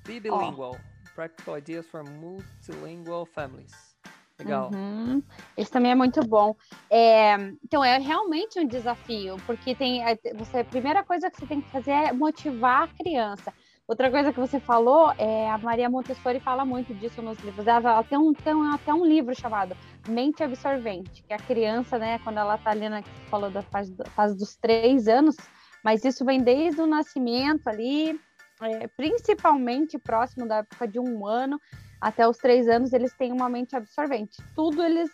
Bilingual. 0.04 0.76
Practical 1.14 1.56
ideas 1.56 1.86
for 1.86 2.04
multilingual 2.04 3.24
families. 3.24 3.93
Legal. 4.38 4.70
Uhum. 4.74 5.22
Esse 5.56 5.70
também 5.70 5.92
é 5.92 5.94
muito 5.94 6.20
bom. 6.26 6.56
É, 6.90 7.34
então, 7.62 7.84
é 7.84 7.98
realmente 7.98 8.58
um 8.58 8.66
desafio, 8.66 9.36
porque 9.46 9.74
tem. 9.74 10.04
É, 10.04 10.18
você, 10.34 10.58
a 10.58 10.64
primeira 10.64 11.04
coisa 11.04 11.30
que 11.30 11.38
você 11.38 11.46
tem 11.46 11.60
que 11.60 11.70
fazer 11.70 11.92
é 11.92 12.12
motivar 12.12 12.84
a 12.84 12.88
criança. 12.88 13.52
Outra 13.86 14.10
coisa 14.10 14.32
que 14.32 14.40
você 14.40 14.58
falou, 14.58 15.12
é, 15.18 15.50
a 15.50 15.58
Maria 15.58 15.90
Montessori 15.90 16.40
fala 16.40 16.64
muito 16.64 16.94
disso 16.94 17.20
nos 17.20 17.38
livros. 17.40 17.66
Ela, 17.66 18.02
tem, 18.02 18.16
um, 18.16 18.32
tem 18.32 18.54
até 18.72 18.94
um 18.94 19.04
livro 19.04 19.38
chamado 19.38 19.76
Mente 20.08 20.42
Absorvente, 20.42 21.22
que 21.22 21.34
a 21.34 21.38
criança, 21.38 21.98
né, 21.98 22.18
quando 22.20 22.38
ela 22.38 22.54
está 22.54 22.70
ali 22.70 22.88
na 22.88 23.02
falou 23.28 23.50
da 23.50 23.60
fase, 23.60 23.94
fase, 24.16 24.38
dos 24.38 24.56
três 24.56 25.06
anos, 25.06 25.36
mas 25.84 26.02
isso 26.02 26.24
vem 26.24 26.42
desde 26.42 26.80
o 26.80 26.86
nascimento 26.86 27.68
ali, 27.68 28.18
é, 28.62 28.86
principalmente 28.96 29.98
próximo 29.98 30.48
da 30.48 30.56
época 30.56 30.88
de 30.88 30.98
um 30.98 31.26
ano 31.26 31.60
até 32.04 32.28
os 32.28 32.36
três 32.36 32.68
anos, 32.68 32.92
eles 32.92 33.14
têm 33.14 33.32
uma 33.32 33.48
mente 33.48 33.74
absorvente. 33.74 34.36
Tudo 34.54 34.82
eles 34.82 35.10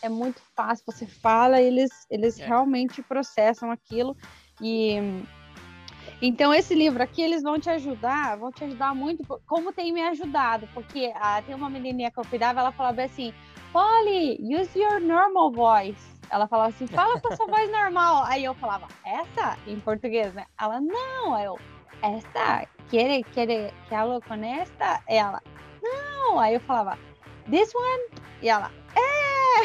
é 0.00 0.08
muito 0.08 0.40
fácil, 0.54 0.84
você 0.86 1.04
fala, 1.04 1.60
eles, 1.60 1.90
eles 2.08 2.38
é. 2.38 2.46
realmente 2.46 3.02
processam 3.02 3.72
aquilo 3.72 4.16
e 4.60 5.24
então, 6.20 6.54
esse 6.54 6.72
livro 6.72 7.02
aqui, 7.02 7.20
eles 7.20 7.42
vão 7.42 7.58
te 7.58 7.68
ajudar, 7.68 8.36
vão 8.36 8.52
te 8.52 8.62
ajudar 8.62 8.94
muito, 8.94 9.24
como 9.44 9.72
tem 9.72 9.92
me 9.92 10.02
ajudado, 10.02 10.68
porque 10.72 11.12
ah, 11.16 11.42
tem 11.44 11.52
uma 11.52 11.68
menininha 11.68 12.12
que 12.12 12.20
eu 12.20 12.24
cuidava, 12.24 12.60
ela 12.60 12.70
falava 12.70 13.02
assim, 13.02 13.34
Polly, 13.72 14.38
use 14.40 14.78
your 14.78 15.00
normal 15.00 15.50
voice. 15.50 16.12
Ela 16.30 16.46
falava 16.46 16.68
assim, 16.68 16.86
fala 16.86 17.20
com 17.20 17.32
a 17.32 17.36
sua 17.36 17.46
voz 17.46 17.70
normal. 17.72 18.22
Aí 18.26 18.44
eu 18.44 18.54
falava, 18.54 18.86
essa? 19.04 19.58
Em 19.66 19.80
português, 19.80 20.32
né? 20.32 20.46
Ela, 20.60 20.80
não. 20.80 21.34
Aí 21.34 21.44
eu, 21.44 21.58
esta? 22.02 22.68
Quer, 22.88 23.22
quer 23.32 23.46
que 23.88 23.94
eu 23.94 24.20
com 24.20 24.34
esta? 24.34 25.02
Ela, 25.08 25.42
não. 26.32 26.40
Aí 26.40 26.54
eu 26.54 26.60
falava, 26.60 26.98
this 27.50 27.72
one? 27.74 28.22
E 28.40 28.48
ela, 28.48 28.70
é, 28.96 29.64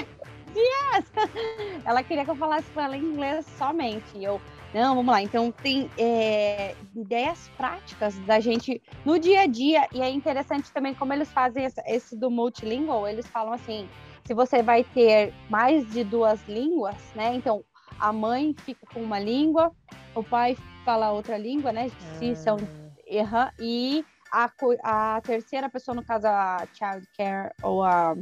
yes. 0.55 1.11
Ela 1.85 2.03
queria 2.03 2.25
que 2.25 2.31
eu 2.31 2.35
falasse 2.35 2.69
com 2.71 2.81
ela 2.81 2.95
em 2.95 3.01
inglês 3.01 3.45
somente. 3.57 4.05
E 4.15 4.23
eu, 4.23 4.41
não, 4.73 4.95
vamos 4.95 5.11
lá. 5.11 5.21
Então, 5.21 5.51
tem 5.51 5.89
é, 5.97 6.75
ideias 6.95 7.49
práticas 7.57 8.19
da 8.19 8.39
gente 8.39 8.81
no 9.05 9.17
dia 9.17 9.41
a 9.41 9.47
dia. 9.47 9.87
E 9.93 10.01
é 10.01 10.09
interessante 10.09 10.71
também 10.71 10.93
como 10.93 11.13
eles 11.13 11.31
fazem 11.31 11.63
esse, 11.63 11.81
esse 11.87 12.15
do 12.15 12.29
multilingual. 12.29 13.07
Eles 13.07 13.25
falam 13.27 13.53
assim: 13.53 13.89
se 14.25 14.33
você 14.33 14.61
vai 14.61 14.83
ter 14.83 15.33
mais 15.49 15.89
de 15.91 16.03
duas 16.03 16.43
línguas, 16.47 16.97
né? 17.15 17.33
Então, 17.33 17.63
a 17.99 18.13
mãe 18.13 18.55
fica 18.59 18.85
com 18.93 19.01
uma 19.01 19.19
língua, 19.19 19.71
o 20.13 20.23
pai 20.23 20.55
fala 20.85 21.11
outra 21.11 21.37
língua, 21.37 21.71
né? 21.71 21.89
Se 22.19 22.35
são. 22.35 22.57
Uhum, 22.57 23.49
e 23.57 24.05
a, 24.31 24.49
a 24.83 25.21
terceira 25.21 25.69
pessoa, 25.69 25.95
no 25.95 26.03
caso, 26.03 26.27
a 26.27 26.67
child 26.73 27.07
care 27.15 27.51
ou 27.61 27.83
a, 27.83 28.13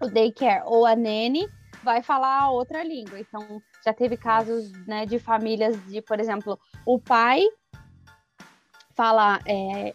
o 0.00 0.08
daycare 0.08 0.62
ou 0.66 0.86
a 0.86 0.94
nene, 0.96 1.48
vai 1.82 2.02
falar 2.02 2.50
outra 2.50 2.82
língua. 2.82 3.18
Então, 3.18 3.62
já 3.84 3.92
teve 3.92 4.16
casos 4.16 4.72
né, 4.86 5.06
de 5.06 5.18
famílias 5.18 5.76
de, 5.86 6.00
por 6.02 6.20
exemplo, 6.20 6.58
o 6.86 6.98
pai 6.98 7.42
fala 8.94 9.40
é, 9.46 9.94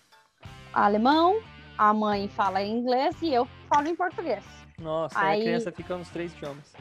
alemão 0.73 1.41
a 1.77 1.93
mãe 1.93 2.27
fala 2.29 2.63
inglês 2.63 3.15
e 3.21 3.33
eu 3.33 3.47
falo 3.69 3.87
em 3.87 3.95
português. 3.95 4.43
Nossa, 4.79 5.19
aí, 5.19 5.41
a 5.41 5.43
criança 5.43 5.71
fica 5.71 5.95
nos 5.95 6.09
três 6.09 6.33
idiomas. 6.33 6.73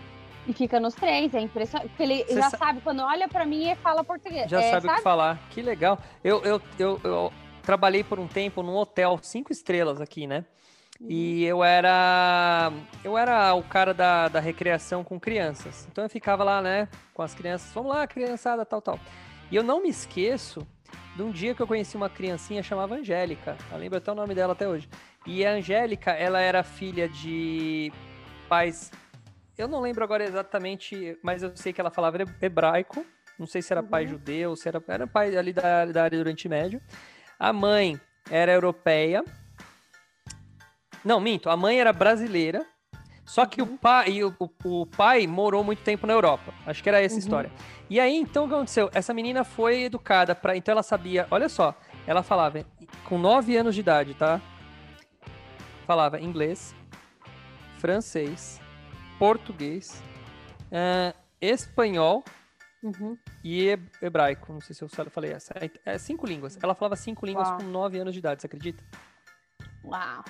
E 0.47 0.53
fica 0.53 0.79
nos 0.79 0.95
três, 0.95 1.35
é 1.35 1.41
impressionante. 1.41 1.89
Porque 1.89 2.03
ele 2.03 2.25
Você 2.25 2.35
já 2.35 2.51
sa... 2.51 2.57
sabe, 2.57 2.81
quando 2.81 3.01
olha 3.01 3.29
para 3.29 3.45
mim, 3.45 3.65
ele 3.65 3.77
fala 3.77 4.05
português. 4.05 4.49
Já 4.51 4.61
é, 4.61 4.71
sabe, 4.71 4.87
sabe, 4.87 4.95
o 4.95 4.97
que 4.97 5.03
falar. 5.03 5.39
Que 5.51 5.61
legal. 5.61 5.99
Eu, 6.23 6.43
eu, 6.45 6.63
eu, 6.79 7.01
eu, 7.03 7.33
trabalhei 7.67 8.05
por 8.05 8.21
um 8.21 8.29
tempo 8.29 8.63
num 8.63 8.77
hotel 8.77 9.19
cinco 9.21 9.53
estrelas 9.53 10.01
aqui, 10.01 10.25
né? 10.27 10.45
Uhum. 11.01 11.09
E 11.11 11.45
eu 11.45 11.63
era 11.65 12.73
eu 13.05 13.19
era 13.19 13.53
o 13.55 13.63
cara 13.63 13.93
da, 13.93 14.29
da 14.29 14.41
recreação 14.41 15.03
com 15.03 15.19
crianças. 15.19 15.87
Então 15.91 16.05
eu 16.05 16.09
ficava 16.09 16.45
lá, 16.45 16.63
né, 16.63 16.89
com 17.13 17.23
as 17.23 17.35
crianças, 17.35 17.71
vamos 17.75 17.91
lá, 17.91 18.07
criançada, 18.07 18.65
tal, 18.65 18.81
tal. 18.81 19.01
E 19.51 19.57
eu 19.57 19.65
não 19.65 19.83
me 19.83 19.89
esqueço 19.89 20.67
de 21.17 21.23
um 21.23 21.31
dia 21.31 21.55
que 21.55 21.61
eu 21.61 21.67
conheci 21.67 21.97
uma 21.97 22.09
criancinha 22.09 22.63
chamada 22.63 22.95
Angélica. 22.95 23.57
Eu 23.71 23.79
lembro 23.79 23.99
até 23.99 24.13
o 24.13 24.15
nome 24.15 24.35
dela 24.35 24.53
até 24.53 24.69
hoje. 24.69 24.89
E 25.27 25.45
a 25.45 25.51
Angélica, 25.51 26.13
ela 26.13 26.41
era 26.41 26.63
filha 26.63 27.09
de 27.09 27.93
pais. 28.49 28.93
Eu 29.59 29.67
não 29.67 29.81
lembro 29.81 30.05
agora 30.05 30.25
exatamente, 30.25 31.19
mas 31.23 31.43
eu 31.43 31.51
sei 31.57 31.73
que 31.73 31.81
ela 31.81 31.91
falava 31.91 32.19
hebraico. 32.41 33.05
Não 33.39 33.47
sei 33.47 33.61
se 33.61 33.73
era 33.73 33.83
uhum. 33.83 33.89
pai 33.89 34.07
judeu, 34.07 34.55
se 34.55 34.69
era, 34.69 34.83
era 34.87 35.07
pai 35.07 35.37
ali 35.37 35.53
da, 35.53 35.85
da 35.87 36.05
área 36.05 36.17
do 36.17 36.23
Oriente 36.23 36.49
Médio. 36.49 36.81
A 37.39 37.53
mãe 37.53 38.01
era 38.31 38.53
europeia. 38.53 39.25
Não, 41.05 41.21
minto. 41.21 41.49
A 41.49 41.57
mãe 41.57 41.81
era 41.81 41.93
brasileira. 41.93 42.67
Só 43.25 43.45
que 43.45 43.61
uhum. 43.61 43.75
o 43.75 43.79
pai, 43.79 44.23
o, 44.23 44.35
o, 44.65 44.87
pai 44.87 45.27
morou 45.27 45.65
muito 45.65 45.83
tempo 45.83 46.07
na 46.07 46.13
Europa. 46.13 46.55
Acho 46.65 46.83
que 46.83 46.89
era 46.89 47.03
essa 47.03 47.15
uhum. 47.15 47.19
história. 47.19 47.53
E 47.91 47.99
aí, 47.99 48.17
então, 48.17 48.45
o 48.45 48.49
que 48.49 48.55
aconteceu? 48.55 48.91
Essa 48.95 49.13
menina 49.13 49.45
foi 49.45 49.83
educada 49.83 50.35
para. 50.35 50.57
Então, 50.57 50.73
ela 50.73 50.83
sabia. 50.83 51.27
Olha 51.31 51.49
só. 51.49 51.75
Ela 52.07 52.23
falava 52.23 52.65
com 53.05 53.19
9 53.19 53.57
anos 53.57 53.75
de 53.75 53.81
idade, 53.81 54.15
tá? 54.15 54.41
falava 55.87 56.21
inglês, 56.21 56.75
francês, 57.79 58.61
português, 59.19 60.03
uh, 60.67 61.17
espanhol 61.41 62.25
uhum. 62.87 63.17
e 63.45 63.79
hebraico. 64.01 64.53
Não 64.53 64.61
sei 64.61 64.75
se 64.75 64.83
eu 64.83 64.89
falei 64.89 65.33
essa. 65.33 65.55
É, 65.55 65.95
é 65.95 65.99
cinco 65.99 66.27
línguas. 66.27 66.59
Ela 66.63 66.75
falava 66.75 66.97
cinco 66.97 67.27
línguas 67.27 67.49
Uau. 67.49 67.59
com 67.59 67.65
nove 67.65 67.99
anos 67.99 68.13
de 68.13 68.19
idade, 68.19 68.41
você 68.41 68.47
acredita? 68.47 68.83
Uau! 69.85 70.25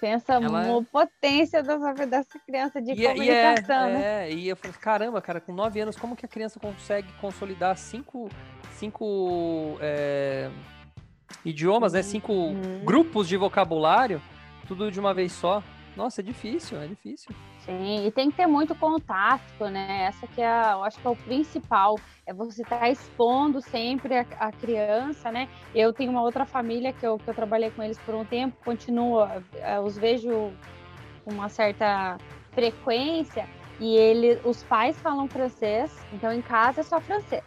Pensa 0.00 0.34
ela... 0.34 0.64
no 0.64 0.82
potência 0.84 1.62
dessa, 1.62 1.92
dessa 2.06 2.38
criança 2.38 2.80
de 2.80 2.92
e, 2.92 3.06
comunicação, 3.06 3.88
e 3.88 3.90
é, 3.90 3.92
né? 3.92 4.28
É, 4.28 4.32
e 4.32 4.48
eu 4.48 4.56
falei, 4.56 4.76
caramba, 4.80 5.20
cara, 5.20 5.40
com 5.40 5.52
nove 5.52 5.78
anos, 5.78 5.96
como 5.96 6.16
que 6.16 6.24
a 6.24 6.28
criança 6.28 6.58
consegue 6.58 7.12
consolidar 7.20 7.76
cinco, 7.76 8.30
cinco 8.72 9.76
é, 9.80 10.50
idiomas, 11.44 11.92
né? 11.92 12.02
Cinco 12.02 12.32
uhum. 12.32 12.82
grupos 12.82 13.28
de 13.28 13.36
vocabulário 13.36 14.22
tudo 14.70 14.88
de 14.88 15.00
uma 15.00 15.12
vez 15.12 15.32
só. 15.32 15.62
Nossa, 15.96 16.20
é 16.20 16.24
difícil, 16.24 16.80
é 16.80 16.86
difícil. 16.86 17.34
E 17.72 18.10
tem 18.10 18.30
que 18.30 18.36
ter 18.36 18.46
muito 18.46 18.74
contato, 18.74 19.68
né? 19.70 20.04
Essa 20.04 20.26
que 20.26 20.40
é, 20.40 20.72
eu 20.72 20.82
acho 20.82 20.98
que 20.98 21.06
é 21.06 21.10
o 21.10 21.16
principal, 21.16 21.98
é 22.26 22.32
você 22.32 22.62
estar 22.62 22.80
tá 22.80 22.90
expondo 22.90 23.60
sempre 23.60 24.16
a, 24.16 24.26
a, 24.38 24.52
criança, 24.52 25.30
né? 25.30 25.48
Eu 25.74 25.92
tenho 25.92 26.10
uma 26.10 26.22
outra 26.22 26.44
família 26.44 26.92
que 26.92 27.06
eu, 27.06 27.18
que 27.18 27.28
eu 27.28 27.34
trabalhei 27.34 27.70
com 27.70 27.82
eles 27.82 27.98
por 27.98 28.14
um 28.14 28.24
tempo, 28.24 28.56
continuo, 28.64 29.22
eh, 29.54 29.80
os 29.80 29.96
vejo 29.96 30.52
com 31.24 31.32
uma 31.32 31.48
certa 31.48 32.18
frequência 32.52 33.48
e 33.78 33.96
ele, 33.96 34.40
os 34.44 34.62
pais 34.64 34.98
falam 35.00 35.28
francês, 35.28 35.96
então 36.12 36.32
em 36.32 36.42
casa 36.42 36.80
é 36.80 36.84
só 36.84 37.00
francês. 37.00 37.44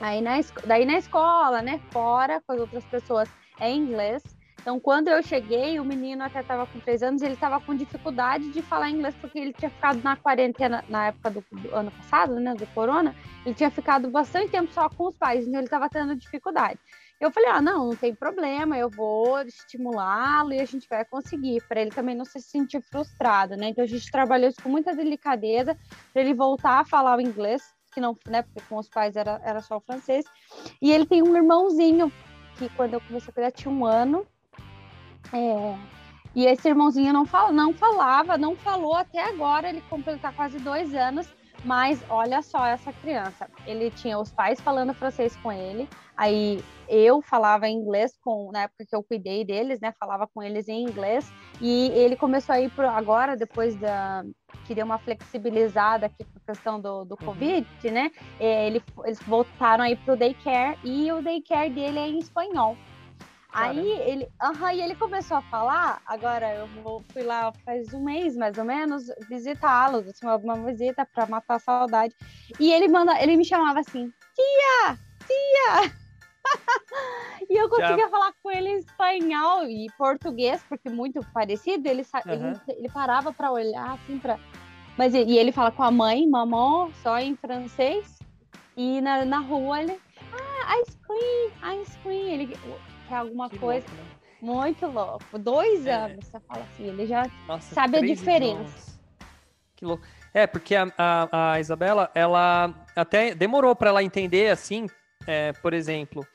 Aí 0.00 0.20
na, 0.20 0.38
daí 0.66 0.84
na 0.84 0.98
escola, 0.98 1.62
né, 1.62 1.80
fora 1.90 2.40
com 2.46 2.52
as 2.52 2.60
outras 2.60 2.84
pessoas 2.84 3.28
é 3.60 3.70
inglês 3.72 4.22
então, 4.60 4.78
quando 4.78 5.08
eu 5.08 5.22
cheguei, 5.22 5.78
o 5.78 5.84
menino 5.84 6.22
até 6.22 6.40
estava 6.40 6.66
com 6.66 6.80
três 6.80 7.02
anos, 7.02 7.22
ele 7.22 7.34
estava 7.34 7.60
com 7.60 7.74
dificuldade 7.74 8.50
de 8.50 8.60
falar 8.60 8.90
inglês, 8.90 9.14
porque 9.20 9.38
ele 9.38 9.52
tinha 9.52 9.70
ficado 9.70 10.02
na 10.02 10.16
quarentena 10.16 10.84
na 10.88 11.06
época 11.06 11.30
do, 11.30 11.44
do 11.52 11.74
ano 11.74 11.90
passado, 11.90 12.34
né, 12.38 12.54
do 12.54 12.66
corona, 12.68 13.14
ele 13.46 13.54
tinha 13.54 13.70
ficado 13.70 14.10
bastante 14.10 14.50
tempo 14.50 14.72
só 14.72 14.88
com 14.88 15.08
os 15.08 15.16
pais, 15.16 15.46
então 15.46 15.60
ele 15.60 15.66
estava 15.66 15.88
tendo 15.88 16.14
dificuldade. 16.16 16.78
Eu 17.20 17.32
falei, 17.32 17.48
ah, 17.50 17.60
não, 17.60 17.88
não 17.88 17.96
tem 17.96 18.14
problema, 18.14 18.76
eu 18.76 18.90
vou 18.90 19.40
estimulá-lo 19.40 20.52
e 20.52 20.60
a 20.60 20.64
gente 20.64 20.86
vai 20.88 21.04
conseguir, 21.04 21.62
para 21.66 21.80
ele 21.80 21.90
também 21.90 22.14
não 22.14 22.24
se 22.24 22.40
sentir 22.40 22.80
frustrado, 22.80 23.56
né? 23.56 23.70
Então 23.70 23.82
a 23.82 23.88
gente 23.88 24.10
trabalhou 24.10 24.48
isso 24.48 24.62
com 24.62 24.68
muita 24.68 24.94
delicadeza, 24.94 25.76
para 26.12 26.22
ele 26.22 26.34
voltar 26.34 26.80
a 26.80 26.84
falar 26.84 27.16
o 27.16 27.20
inglês, 27.20 27.62
que 27.92 28.00
não, 28.00 28.16
né, 28.26 28.42
porque 28.42 28.60
com 28.68 28.76
os 28.76 28.88
pais 28.88 29.16
era, 29.16 29.40
era 29.42 29.60
só 29.60 29.78
o 29.78 29.80
francês. 29.80 30.24
E 30.80 30.92
ele 30.92 31.06
tem 31.06 31.22
um 31.22 31.34
irmãozinho, 31.34 32.12
que 32.56 32.68
quando 32.70 32.94
eu 32.94 33.00
comecei 33.00 33.30
a 33.30 33.32
cuidar 33.32 33.50
tinha 33.50 33.72
um 33.72 33.84
ano, 33.84 34.26
é, 35.32 35.78
e 36.34 36.46
esse 36.46 36.68
irmãozinho 36.68 37.12
não, 37.12 37.24
fala, 37.24 37.50
não 37.50 37.72
falava, 37.72 38.38
não 38.38 38.54
falou 38.54 38.94
até 38.94 39.22
agora, 39.24 39.68
ele 39.68 39.82
completar 39.90 40.34
quase 40.34 40.58
dois 40.58 40.94
anos, 40.94 41.28
mas 41.64 42.00
olha 42.08 42.42
só 42.42 42.64
essa 42.66 42.92
criança. 42.92 43.50
Ele 43.66 43.90
tinha 43.90 44.18
os 44.18 44.30
pais 44.30 44.60
falando 44.60 44.94
francês 44.94 45.34
com 45.36 45.50
ele, 45.50 45.88
aí 46.16 46.62
eu 46.88 47.20
falava 47.20 47.68
inglês 47.68 48.16
com, 48.22 48.50
na 48.52 48.62
época 48.62 48.84
que 48.88 48.94
eu 48.94 49.02
cuidei 49.02 49.44
deles, 49.44 49.80
né? 49.80 49.92
Falava 49.98 50.28
com 50.32 50.42
eles 50.42 50.68
em 50.68 50.84
inglês, 50.84 51.30
e 51.60 51.88
ele 51.88 52.16
começou 52.16 52.54
a 52.54 52.60
ir 52.60 52.70
pro, 52.70 52.88
agora, 52.88 53.36
depois 53.36 53.74
da. 53.76 54.24
que 54.66 54.74
deu 54.74 54.84
uma 54.84 54.98
flexibilizada 54.98 56.06
aqui 56.06 56.24
por 56.24 56.40
questão 56.46 56.80
do, 56.80 57.04
do 57.04 57.16
uhum. 57.20 57.26
Covid, 57.26 57.90
né? 57.90 58.10
É, 58.38 58.66
ele, 58.66 58.82
eles 59.04 59.20
voltaram 59.22 59.84
aí 59.84 59.96
pro 59.96 60.16
daycare, 60.16 60.78
e 60.84 61.10
o 61.10 61.20
daycare 61.20 61.70
dele 61.70 61.98
é 61.98 62.08
em 62.08 62.18
espanhol. 62.18 62.76
Aí 63.58 63.90
ele, 64.02 64.28
uhum, 64.42 64.70
e 64.70 64.80
ele 64.80 64.94
começou 64.94 65.38
a 65.38 65.42
falar, 65.42 66.00
agora 66.06 66.54
eu 66.54 66.66
vou, 66.82 67.02
fui 67.12 67.22
lá 67.22 67.52
faz 67.64 67.92
um 67.92 68.04
mês 68.04 68.36
mais 68.36 68.56
ou 68.58 68.64
menos 68.64 69.06
visitá-los, 69.28 70.06
assim, 70.06 70.26
uma 70.26 70.54
visita 70.64 71.06
para 71.06 71.26
matar 71.26 71.56
a 71.56 71.58
saudade. 71.58 72.14
E 72.58 72.72
ele 72.72 72.88
manda, 72.88 73.20
ele 73.22 73.36
me 73.36 73.44
chamava 73.44 73.80
assim, 73.80 74.12
tia, 74.34 74.98
tia. 75.26 75.92
e 77.50 77.56
eu 77.56 77.68
conseguia 77.68 78.04
Já. 78.04 78.08
falar 78.08 78.32
com 78.42 78.50
ele 78.50 78.68
em 78.68 78.78
espanhol 78.78 79.64
e 79.64 79.86
português, 79.98 80.62
porque 80.68 80.88
muito 80.88 81.20
parecido, 81.32 81.88
ele, 81.88 82.02
uhum. 82.02 82.50
ele, 82.50 82.60
ele, 82.68 82.88
parava 82.88 83.32
para 83.32 83.50
olhar 83.50 83.92
assim 83.92 84.18
para 84.18 84.38
mas 84.98 85.14
e 85.14 85.38
ele 85.38 85.52
fala 85.52 85.70
com 85.70 85.84
a 85.84 85.92
mãe, 85.92 86.26
mamão, 86.26 86.90
só 87.04 87.20
em 87.20 87.36
francês. 87.36 88.18
E 88.76 89.00
na, 89.00 89.24
na 89.24 89.38
rua 89.38 89.80
ele, 89.80 89.96
ah, 90.32 90.80
ice 90.80 90.98
cream, 91.06 91.80
ice 91.80 91.98
cream. 91.98 92.26
Ele, 92.26 92.56
para 93.08 93.20
alguma 93.20 93.48
que 93.48 93.58
coisa. 93.58 93.86
Louco, 93.88 94.02
né? 94.02 94.18
Muito 94.40 94.86
louco. 94.86 95.38
Dois 95.38 95.86
é. 95.86 95.92
anos, 95.92 96.26
você 96.26 96.40
fala 96.40 96.62
assim, 96.62 96.84
ele 96.84 97.06
já 97.06 97.26
Nossa, 97.46 97.74
sabe 97.74 97.98
a 97.98 98.00
diferença. 98.00 98.98
Que 99.74 99.84
louco. 99.84 100.04
É, 100.34 100.46
porque 100.46 100.76
a, 100.76 100.86
a, 100.96 101.52
a 101.52 101.60
Isabela, 101.60 102.10
ela 102.14 102.74
até 102.94 103.34
demorou 103.34 103.74
para 103.74 103.90
ela 103.90 104.02
entender, 104.02 104.50
assim, 104.50 104.86
é, 105.26 105.52
por 105.54 105.72
exemplo, 105.72 106.26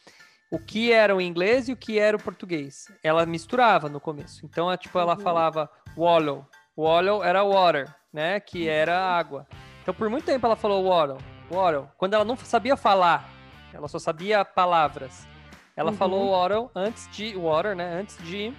o 0.51 0.59
que 0.59 0.91
era 0.91 1.15
o 1.15 1.21
inglês 1.21 1.69
e 1.69 1.73
o 1.73 1.77
que 1.77 1.99
era 1.99 2.17
o 2.17 2.21
português. 2.21 2.87
Ela 3.03 3.25
misturava 3.25 3.87
no 3.87 3.99
começo. 3.99 4.45
Então, 4.45 4.71
é, 4.71 4.77
tipo, 4.77 4.97
ela 4.99 5.15
uhum. 5.15 5.21
falava 5.21 5.69
wallow. 5.95 6.45
Wallow 6.77 7.23
era 7.23 7.43
water, 7.43 7.93
né? 8.11 8.39
Que 8.39 8.67
era 8.67 8.99
água. 8.99 9.47
Então, 9.81 9.93
por 9.93 10.09
muito 10.09 10.25
tempo 10.25 10.45
ela 10.45 10.55
falou 10.55 10.83
water, 10.83 11.17
water. 11.49 11.83
Quando 11.97 12.13
ela 12.13 12.25
não 12.25 12.35
sabia 12.37 12.75
falar, 12.75 13.29
ela 13.73 13.87
só 13.87 13.99
sabia 13.99 14.43
palavras. 14.43 15.27
Ela 15.75 15.91
uhum. 15.91 15.97
falou 15.97 16.31
water 16.31 16.69
antes 16.75 17.09
de 17.11 17.35
water, 17.35 17.75
né? 17.75 17.99
Antes 17.99 18.17
de 18.23 18.53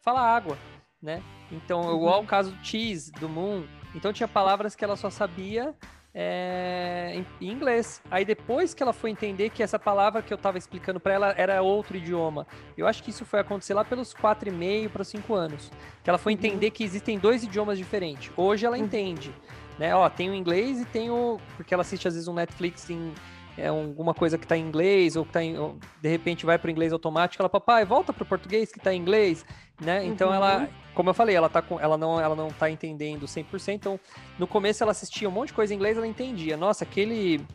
falar 0.00 0.22
água, 0.22 0.56
né? 1.02 1.22
Então, 1.50 1.82
uhum. 1.82 1.96
igual 1.96 2.22
o 2.22 2.26
caso 2.26 2.52
do 2.52 2.64
cheese, 2.64 3.10
do 3.12 3.28
moon. 3.28 3.64
Então 3.94 4.12
tinha 4.12 4.28
palavras 4.28 4.76
que 4.76 4.84
ela 4.84 4.96
só 4.96 5.10
sabia 5.10 5.74
é, 6.14 7.12
em, 7.14 7.26
em, 7.40 7.50
inglês. 7.50 8.02
Aí 8.10 8.24
depois 8.24 8.74
que 8.74 8.82
ela 8.82 8.92
foi 8.92 9.10
entender 9.10 9.50
que 9.50 9.62
essa 9.62 9.78
palavra 9.78 10.22
que 10.22 10.32
eu 10.32 10.36
estava 10.36 10.58
explicando 10.58 11.00
para 11.00 11.12
ela 11.12 11.34
era 11.36 11.62
outro 11.62 11.96
idioma. 11.96 12.46
Eu 12.76 12.86
acho 12.86 13.02
que 13.02 13.10
isso 13.10 13.24
foi 13.24 13.40
acontecer 13.40 13.74
lá 13.74 13.84
pelos 13.84 14.12
quatro 14.12 14.48
e 14.48 14.52
meio 14.52 14.90
para 14.90 15.04
cinco 15.04 15.34
anos, 15.34 15.70
que 16.02 16.10
ela 16.10 16.18
foi 16.18 16.32
uhum. 16.32 16.38
entender 16.38 16.66
uhum. 16.66 16.72
que 16.72 16.84
existem 16.84 17.18
dois 17.18 17.42
idiomas 17.42 17.78
diferentes. 17.78 18.32
Hoje 18.36 18.66
ela 18.66 18.76
uhum. 18.76 18.84
entende, 18.84 19.34
né? 19.78 19.94
Ó, 19.94 20.08
tem 20.08 20.30
o 20.30 20.34
inglês 20.34 20.80
e 20.80 20.84
tem 20.84 21.10
o 21.10 21.38
porque 21.56 21.74
ela 21.74 21.82
assiste 21.82 22.06
às 22.06 22.14
vezes 22.14 22.28
um 22.28 22.34
Netflix 22.34 22.88
em 22.90 23.12
é 23.60 23.68
alguma 23.68 24.14
coisa 24.14 24.38
que 24.38 24.44
está 24.44 24.56
em 24.56 24.66
inglês 24.66 25.16
ou 25.16 25.24
que 25.24 25.32
tá 25.32 25.42
em, 25.42 25.58
ou, 25.58 25.78
de 26.00 26.08
repente 26.08 26.46
vai 26.46 26.58
para 26.58 26.68
o 26.68 26.70
inglês 26.70 26.92
automático, 26.92 27.42
ela 27.42 27.48
papai 27.48 27.84
volta 27.84 28.12
para 28.12 28.22
o 28.22 28.26
português 28.26 28.72
que 28.72 28.78
está 28.78 28.92
em 28.92 29.00
inglês, 29.00 29.44
né? 29.80 30.04
Então 30.04 30.28
uhum. 30.28 30.34
ela, 30.34 30.68
como 30.94 31.10
eu 31.10 31.14
falei, 31.14 31.36
ela 31.36 31.48
tá 31.48 31.60
com, 31.60 31.78
ela 31.78 31.96
não, 31.96 32.20
ela 32.20 32.34
não 32.34 32.48
tá 32.48 32.70
entendendo 32.70 33.26
100%. 33.26 33.74
Então 33.74 34.00
no 34.38 34.46
começo 34.46 34.82
ela 34.82 34.92
assistia 34.92 35.28
um 35.28 35.32
monte 35.32 35.48
de 35.48 35.54
coisa 35.54 35.72
em 35.72 35.76
inglês, 35.76 35.96
ela 35.96 36.06
entendia. 36.06 36.56
Nossa, 36.56 36.84
aquele 36.84 37.46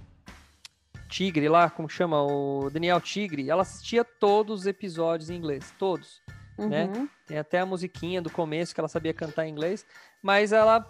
Tigre 1.10 1.48
lá, 1.48 1.70
como 1.70 1.88
chama 1.90 2.22
o 2.22 2.70
Daniel 2.70 3.00
Tigre, 3.00 3.50
ela 3.50 3.62
assistia 3.62 4.04
todos 4.04 4.62
os 4.62 4.68
episódios 4.68 5.30
em 5.30 5.36
inglês, 5.36 5.74
todos, 5.78 6.22
né? 6.58 6.86
uhum. 6.86 7.02
né? 7.02 7.10
Tem 7.26 7.38
até 7.38 7.60
a 7.60 7.66
musiquinha 7.66 8.22
do 8.22 8.30
começo 8.30 8.74
que 8.74 8.80
ela 8.80 8.88
sabia 8.88 9.14
cantar 9.14 9.48
em 9.48 9.52
inglês, 9.52 9.86
mas 10.22 10.52
ela 10.52 10.86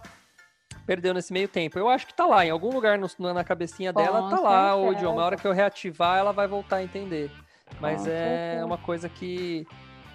perdeu 0.85 1.13
nesse 1.13 1.33
meio 1.33 1.47
tempo. 1.47 1.77
Eu 1.77 1.89
acho 1.89 2.07
que 2.07 2.13
tá 2.13 2.25
lá, 2.25 2.45
em 2.45 2.49
algum 2.49 2.71
lugar 2.71 2.97
no, 2.97 3.07
na 3.33 3.43
cabecinha 3.43 3.91
dela, 3.91 4.29
tá 4.29 4.39
lá 4.39 4.75
o 4.75 4.91
idioma. 4.93 5.21
A 5.21 5.25
hora 5.25 5.37
que 5.37 5.47
eu 5.47 5.51
reativar, 5.51 6.17
ela 6.17 6.31
vai 6.31 6.47
voltar 6.47 6.77
a 6.77 6.83
entender. 6.83 7.31
Mas 7.79 8.05
é 8.05 8.49
certeza. 8.49 8.65
uma 8.65 8.77
coisa 8.77 9.09
que 9.09 9.65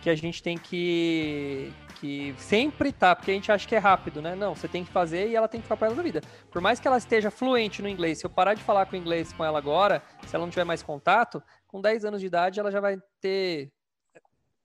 que 0.01 0.09
a 0.09 0.15
gente 0.15 0.43
tem 0.43 0.57
que 0.57 1.71
que 2.01 2.35
sempre 2.39 2.91
tá, 2.91 3.15
porque 3.15 3.31
a 3.31 3.35
gente 3.35 3.53
acha 3.53 3.69
que 3.69 3.75
é 3.75 3.79
rápido, 3.79 4.23
né? 4.23 4.35
Não, 4.35 4.55
você 4.55 4.67
tem 4.67 4.83
que 4.83 4.91
fazer 4.91 5.29
e 5.29 5.37
ela 5.37 5.47
tem 5.47 5.61
que 5.61 5.65
ficar 5.65 5.77
para 5.77 5.89
ela 5.89 5.97
da 5.97 6.03
vida. 6.03 6.23
Por 6.51 6.63
mais 6.63 6.81
que 6.81 6.89
ela 6.89 6.97
esteja 6.97 7.31
fluente 7.31 7.83
no 7.83 7.89
inglês, 7.89 8.19
se 8.19 8.25
eu 8.25 8.31
parar 8.31 8.55
de 8.55 8.63
falar 8.63 8.87
com 8.87 8.97
inglês 8.97 9.35
com 9.35 9.45
ela 9.45 9.59
agora, 9.59 10.03
se 10.27 10.35
ela 10.35 10.47
não 10.47 10.51
tiver 10.51 10.65
mais 10.65 10.83
contato, 10.83 11.43
com 11.67 11.79
10 11.79 12.07
anos 12.07 12.21
de 12.23 12.27
idade 12.27 12.59
ela 12.59 12.71
já 12.71 12.81
vai 12.81 12.97
ter 13.21 13.71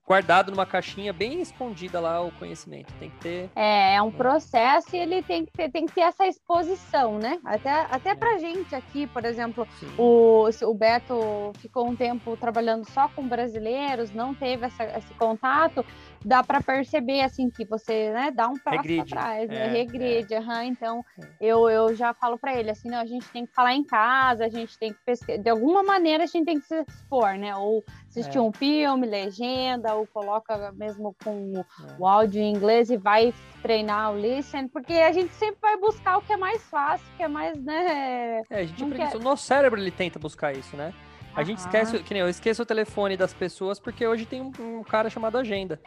guardado 0.06 0.52
numa 0.52 0.64
caixinha 0.64 1.12
bem 1.12 1.40
escondida 1.40 1.98
lá 1.98 2.20
o 2.22 2.30
conhecimento. 2.32 2.92
Tem 2.94 3.10
que 3.10 3.16
ter. 3.18 3.50
É, 3.56 3.96
é 3.96 4.02
um 4.02 4.12
processo 4.12 4.94
e 4.94 4.98
ele 4.98 5.22
tem 5.22 5.44
que 5.44 5.52
ter, 5.52 5.70
tem 5.70 5.84
que 5.84 5.92
ter 5.92 6.02
essa 6.02 6.26
exposição, 6.26 7.18
né? 7.18 7.40
Até, 7.44 7.86
até 7.90 8.10
é. 8.10 8.14
pra 8.14 8.38
gente 8.38 8.74
aqui, 8.74 9.06
por 9.08 9.24
exemplo, 9.24 9.66
o, 9.98 10.48
o 10.62 10.74
Beto 10.74 11.52
ficou 11.58 11.88
um 11.88 11.96
tempo 11.96 12.36
trabalhando 12.36 12.88
só 12.90 13.08
com 13.08 13.26
brasileiros, 13.26 14.12
não 14.12 14.32
teve 14.32 14.66
essa, 14.66 14.84
esse 14.96 15.12
contato 15.14 15.84
dá 16.26 16.42
para 16.42 16.60
perceber 16.60 17.20
assim 17.20 17.48
que 17.48 17.64
você 17.64 18.10
né, 18.10 18.32
dá 18.32 18.48
um 18.48 18.58
passo 18.58 18.78
Regride. 18.78 19.14
atrás, 19.14 19.48
né? 19.48 19.66
É, 19.66 19.70
Regride, 19.70 20.34
é. 20.34 20.40
Uhum, 20.40 20.62
então 20.62 21.04
é. 21.18 21.28
eu, 21.40 21.70
eu 21.70 21.94
já 21.94 22.12
falo 22.12 22.36
para 22.36 22.58
ele 22.58 22.68
assim, 22.68 22.90
não, 22.90 22.98
a 22.98 23.06
gente 23.06 23.28
tem 23.28 23.46
que 23.46 23.54
falar 23.54 23.74
em 23.74 23.84
casa, 23.84 24.44
a 24.44 24.48
gente 24.48 24.76
tem 24.76 24.92
que 24.92 24.98
pesquisar, 25.06 25.40
de 25.40 25.48
alguma 25.48 25.84
maneira 25.84 26.24
a 26.24 26.26
gente 26.26 26.44
tem 26.44 26.58
que 26.58 26.66
se 26.66 26.74
expor, 26.82 27.34
né? 27.34 27.54
Ou 27.54 27.84
assistir 28.08 28.38
é. 28.38 28.40
um 28.40 28.52
filme, 28.52 29.06
legenda, 29.06 29.94
ou 29.94 30.04
coloca 30.08 30.72
mesmo 30.72 31.14
com 31.22 31.64
o 31.96 32.08
é. 32.08 32.10
áudio 32.10 32.42
em 32.42 32.52
inglês 32.52 32.90
e 32.90 32.96
vai 32.96 33.32
treinar 33.62 34.12
o 34.12 34.18
listen, 34.18 34.66
porque 34.66 34.94
a 34.94 35.12
gente 35.12 35.32
sempre 35.34 35.58
vai 35.62 35.76
buscar 35.76 36.18
o 36.18 36.22
que 36.22 36.32
é 36.32 36.36
mais 36.36 36.60
fácil, 36.64 37.06
que 37.16 37.22
é 37.22 37.28
mais, 37.28 37.56
né? 37.62 38.42
É, 38.50 38.60
a 38.60 38.64
gente 38.64 38.84
quer... 38.96 39.14
o 39.14 39.20
nosso 39.20 39.44
cérebro 39.44 39.80
ele 39.80 39.92
tenta 39.92 40.18
buscar 40.18 40.52
isso, 40.56 40.76
né? 40.76 40.92
A 41.36 41.44
gente 41.44 41.58
esquece, 41.58 42.02
que 42.02 42.14
nem 42.14 42.22
eu 42.22 42.30
esqueço 42.30 42.62
o 42.62 42.66
telefone 42.66 43.14
das 43.14 43.34
pessoas 43.34 43.78
porque 43.78 44.06
hoje 44.06 44.24
tem 44.24 44.40
um, 44.40 44.50
um 44.58 44.82
cara 44.82 45.10
chamado 45.10 45.36
agenda. 45.36 45.78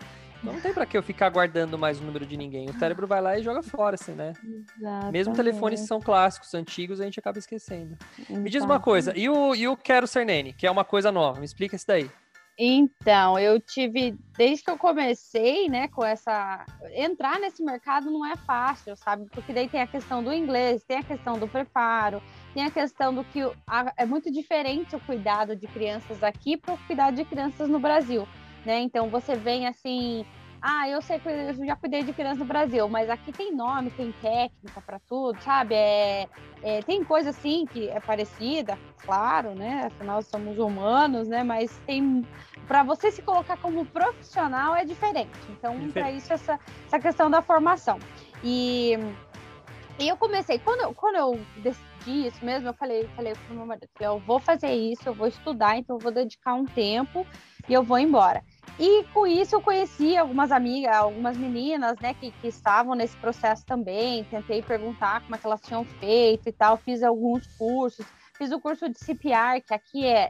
Não 0.43 0.59
tem 0.61 0.73
para 0.73 0.85
que 0.85 0.97
eu 0.97 1.03
ficar 1.03 1.29
guardando 1.29 1.77
mais 1.77 1.99
o 1.99 2.03
número 2.03 2.25
de 2.25 2.37
ninguém. 2.37 2.69
O 2.69 2.79
cérebro 2.79 3.05
vai 3.05 3.21
lá 3.21 3.37
e 3.37 3.43
joga 3.43 3.61
fora, 3.61 3.95
assim, 3.95 4.13
né? 4.13 4.33
Exatamente. 4.77 5.11
Mesmo 5.11 5.33
telefones 5.33 5.81
são 5.81 5.99
clássicos, 5.99 6.53
antigos, 6.53 7.01
a 7.01 7.05
gente 7.05 7.19
acaba 7.19 7.37
esquecendo. 7.37 7.97
Então... 8.17 8.37
Me 8.37 8.49
diz 8.49 8.63
uma 8.63 8.79
coisa, 8.79 9.13
e 9.17 9.29
o, 9.29 9.53
e 9.53 9.67
o 9.67 9.75
Quero 9.75 10.07
Ser 10.07 10.25
Nene, 10.25 10.53
que 10.53 10.65
é 10.65 10.71
uma 10.71 10.85
coisa 10.85 11.11
nova? 11.11 11.39
Me 11.39 11.45
explica 11.45 11.75
isso 11.75 11.87
daí. 11.87 12.09
Então, 12.61 13.39
eu 13.39 13.57
tive, 13.57 14.17
desde 14.37 14.65
que 14.65 14.69
eu 14.69 14.77
comecei, 14.77 15.69
né, 15.69 15.87
com 15.87 16.03
essa. 16.03 16.65
Entrar 16.93 17.39
nesse 17.39 17.63
mercado 17.63 18.11
não 18.11 18.25
é 18.25 18.35
fácil, 18.35 18.97
sabe? 18.97 19.27
Porque 19.31 19.53
daí 19.53 19.69
tem 19.69 19.81
a 19.81 19.87
questão 19.87 20.21
do 20.21 20.33
inglês, 20.33 20.83
tem 20.83 20.97
a 20.97 21.03
questão 21.03 21.39
do 21.39 21.47
preparo, 21.47 22.21
tem 22.53 22.65
a 22.65 22.69
questão 22.69 23.15
do 23.15 23.23
que 23.23 23.39
é 23.95 24.05
muito 24.05 24.29
diferente 24.29 24.93
o 24.93 24.99
cuidado 24.99 25.55
de 25.55 25.67
crianças 25.67 26.21
aqui 26.21 26.57
para 26.57 26.73
o 26.73 26.77
cuidado 26.79 27.15
de 27.15 27.23
crianças 27.23 27.69
no 27.69 27.79
Brasil, 27.79 28.27
né? 28.65 28.79
Então, 28.81 29.09
você 29.09 29.35
vem 29.35 29.67
assim. 29.67 30.25
Ah, 30.61 30.89
eu 30.89 31.01
sei 31.01 31.19
que 31.19 31.29
eu 31.29 31.65
já 31.65 31.75
cuidei 31.75 32.03
de 32.03 32.11
criança 32.11 32.39
no 32.39 32.45
Brasil, 32.45 32.87
mas 32.89 33.09
aqui 33.09 33.31
tem 33.31 33.55
nome, 33.55 33.91
tem 33.91 34.11
técnica 34.21 34.81
para 34.85 34.99
tudo, 35.07 35.41
sabe? 35.41 35.73
É, 35.73 36.27
é, 36.61 36.81
tem 36.81 37.01
coisa 37.01 37.29
assim 37.29 37.65
que 37.65 37.87
é 37.87 37.99
parecida, 38.01 38.77
claro, 39.05 39.55
né? 39.55 39.85
Afinal, 39.85 40.21
somos 40.21 40.59
humanos, 40.59 41.29
né? 41.29 41.43
Mas 41.43 41.71
tem 41.85 42.25
para 42.69 42.83
você 42.83 43.09
se 43.09 43.23
colocar 43.23 43.57
como 43.57 43.83
profissional 43.83 44.75
é 44.75 44.85
diferente. 44.85 45.31
Então, 45.49 45.89
para 45.91 46.11
isso, 46.11 46.31
essa, 46.31 46.59
essa 46.85 46.99
questão 46.99 47.27
da 47.27 47.41
formação. 47.41 47.97
E, 48.43 48.93
e 49.97 50.07
eu 50.07 50.15
comecei, 50.15 50.59
quando, 50.59 50.81
eu, 50.81 50.93
quando 50.93 51.15
eu 51.15 51.39
decidi 51.57 52.27
isso 52.27 52.45
mesmo, 52.45 52.69
eu 52.69 52.73
falei, 52.75 53.09
falei 53.15 53.33
pro 53.33 53.55
meu 53.55 53.65
marido, 53.65 53.87
eu 53.99 54.19
vou 54.19 54.39
fazer 54.39 54.71
isso, 54.71 55.01
eu 55.09 55.15
vou 55.15 55.27
estudar, 55.27 55.77
então 55.77 55.95
eu 55.95 55.99
vou 55.99 56.11
dedicar 56.11 56.53
um 56.53 56.65
tempo 56.65 57.25
e 57.67 57.73
eu 57.73 57.81
vou 57.81 57.97
embora. 57.97 58.43
E 58.79 59.03
com 59.13 59.27
isso 59.27 59.55
eu 59.55 59.61
conheci 59.61 60.15
algumas 60.17 60.51
amigas, 60.51 60.95
algumas 60.95 61.37
meninas, 61.37 61.97
né, 61.99 62.13
que, 62.13 62.31
que 62.31 62.47
estavam 62.47 62.95
nesse 62.95 63.15
processo 63.17 63.65
também. 63.65 64.23
Tentei 64.25 64.61
perguntar 64.61 65.21
como 65.21 65.35
é 65.35 65.37
que 65.37 65.45
elas 65.45 65.61
tinham 65.61 65.83
feito 65.83 66.47
e 66.47 66.51
tal. 66.51 66.77
Fiz 66.77 67.03
alguns 67.03 67.45
cursos. 67.57 68.05
Fiz 68.37 68.51
o 68.51 68.59
curso 68.59 68.87
de 68.87 68.97
CPR, 68.97 69.61
que 69.65 69.73
aqui 69.73 70.05
é 70.05 70.29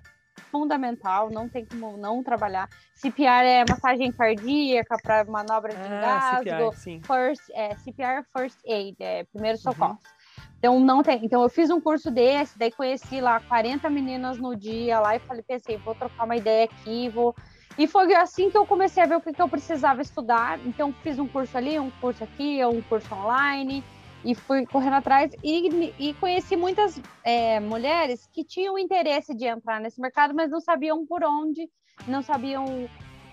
fundamental, 0.51 1.29
não 1.29 1.47
tem 1.47 1.65
como 1.65 1.97
não 1.97 2.23
trabalhar. 2.23 2.67
CPR 2.95 3.45
é 3.45 3.65
massagem 3.69 4.11
cardíaca 4.11 4.97
para 5.01 5.23
manobra 5.25 5.73
de 5.73 5.81
ah, 5.81 6.39
engasgo. 6.41 6.73
CPR, 6.75 7.05
first, 7.05 7.49
é, 7.51 7.75
CPR 7.75 8.25
First 8.35 8.59
Aid, 8.65 8.95
é 8.99 9.23
primeiro 9.25 9.57
socorro. 9.57 9.91
Uhum. 9.91 10.43
Então 10.57 10.79
não 10.79 11.01
tem. 11.01 11.23
Então 11.23 11.41
eu 11.41 11.49
fiz 11.49 11.69
um 11.69 11.79
curso 11.79 12.11
desse, 12.11 12.57
daí 12.57 12.71
conheci 12.71 13.21
lá 13.21 13.39
40 13.39 13.89
meninas 13.89 14.37
no 14.37 14.55
dia 14.55 14.99
lá 14.99 15.15
e 15.15 15.19
falei, 15.19 15.41
pensei, 15.41 15.77
vou 15.77 15.95
trocar 15.95 16.25
uma 16.25 16.35
ideia 16.35 16.65
aqui, 16.65 17.09
vou. 17.09 17.35
E 17.77 17.87
foi 17.87 18.13
assim 18.13 18.49
que 18.49 18.57
eu 18.57 18.65
comecei 18.65 19.01
a 19.01 19.05
ver 19.05 19.15
o 19.15 19.21
que, 19.21 19.31
que 19.31 19.41
eu 19.41 19.47
precisava 19.47 20.01
estudar. 20.01 20.59
Então 20.65 20.93
fiz 21.03 21.17
um 21.19 21.27
curso 21.27 21.57
ali, 21.57 21.79
um 21.79 21.91
curso 22.01 22.23
aqui, 22.23 22.63
um 22.65 22.81
curso 22.81 23.13
online 23.13 23.83
e 24.23 24.35
fui 24.35 24.65
correndo 24.65 24.95
atrás 24.95 25.31
e, 25.43 25.93
e 25.97 26.13
conheci 26.15 26.55
muitas 26.55 27.01
é, 27.23 27.59
mulheres 27.59 28.27
que 28.33 28.43
tinham 28.43 28.77
interesse 28.77 29.33
de 29.33 29.45
entrar 29.45 29.79
nesse 29.79 29.99
mercado, 30.01 30.33
mas 30.33 30.51
não 30.51 30.59
sabiam 30.59 31.05
por 31.05 31.23
onde, 31.23 31.69
não 32.07 32.21
sabiam 32.21 32.89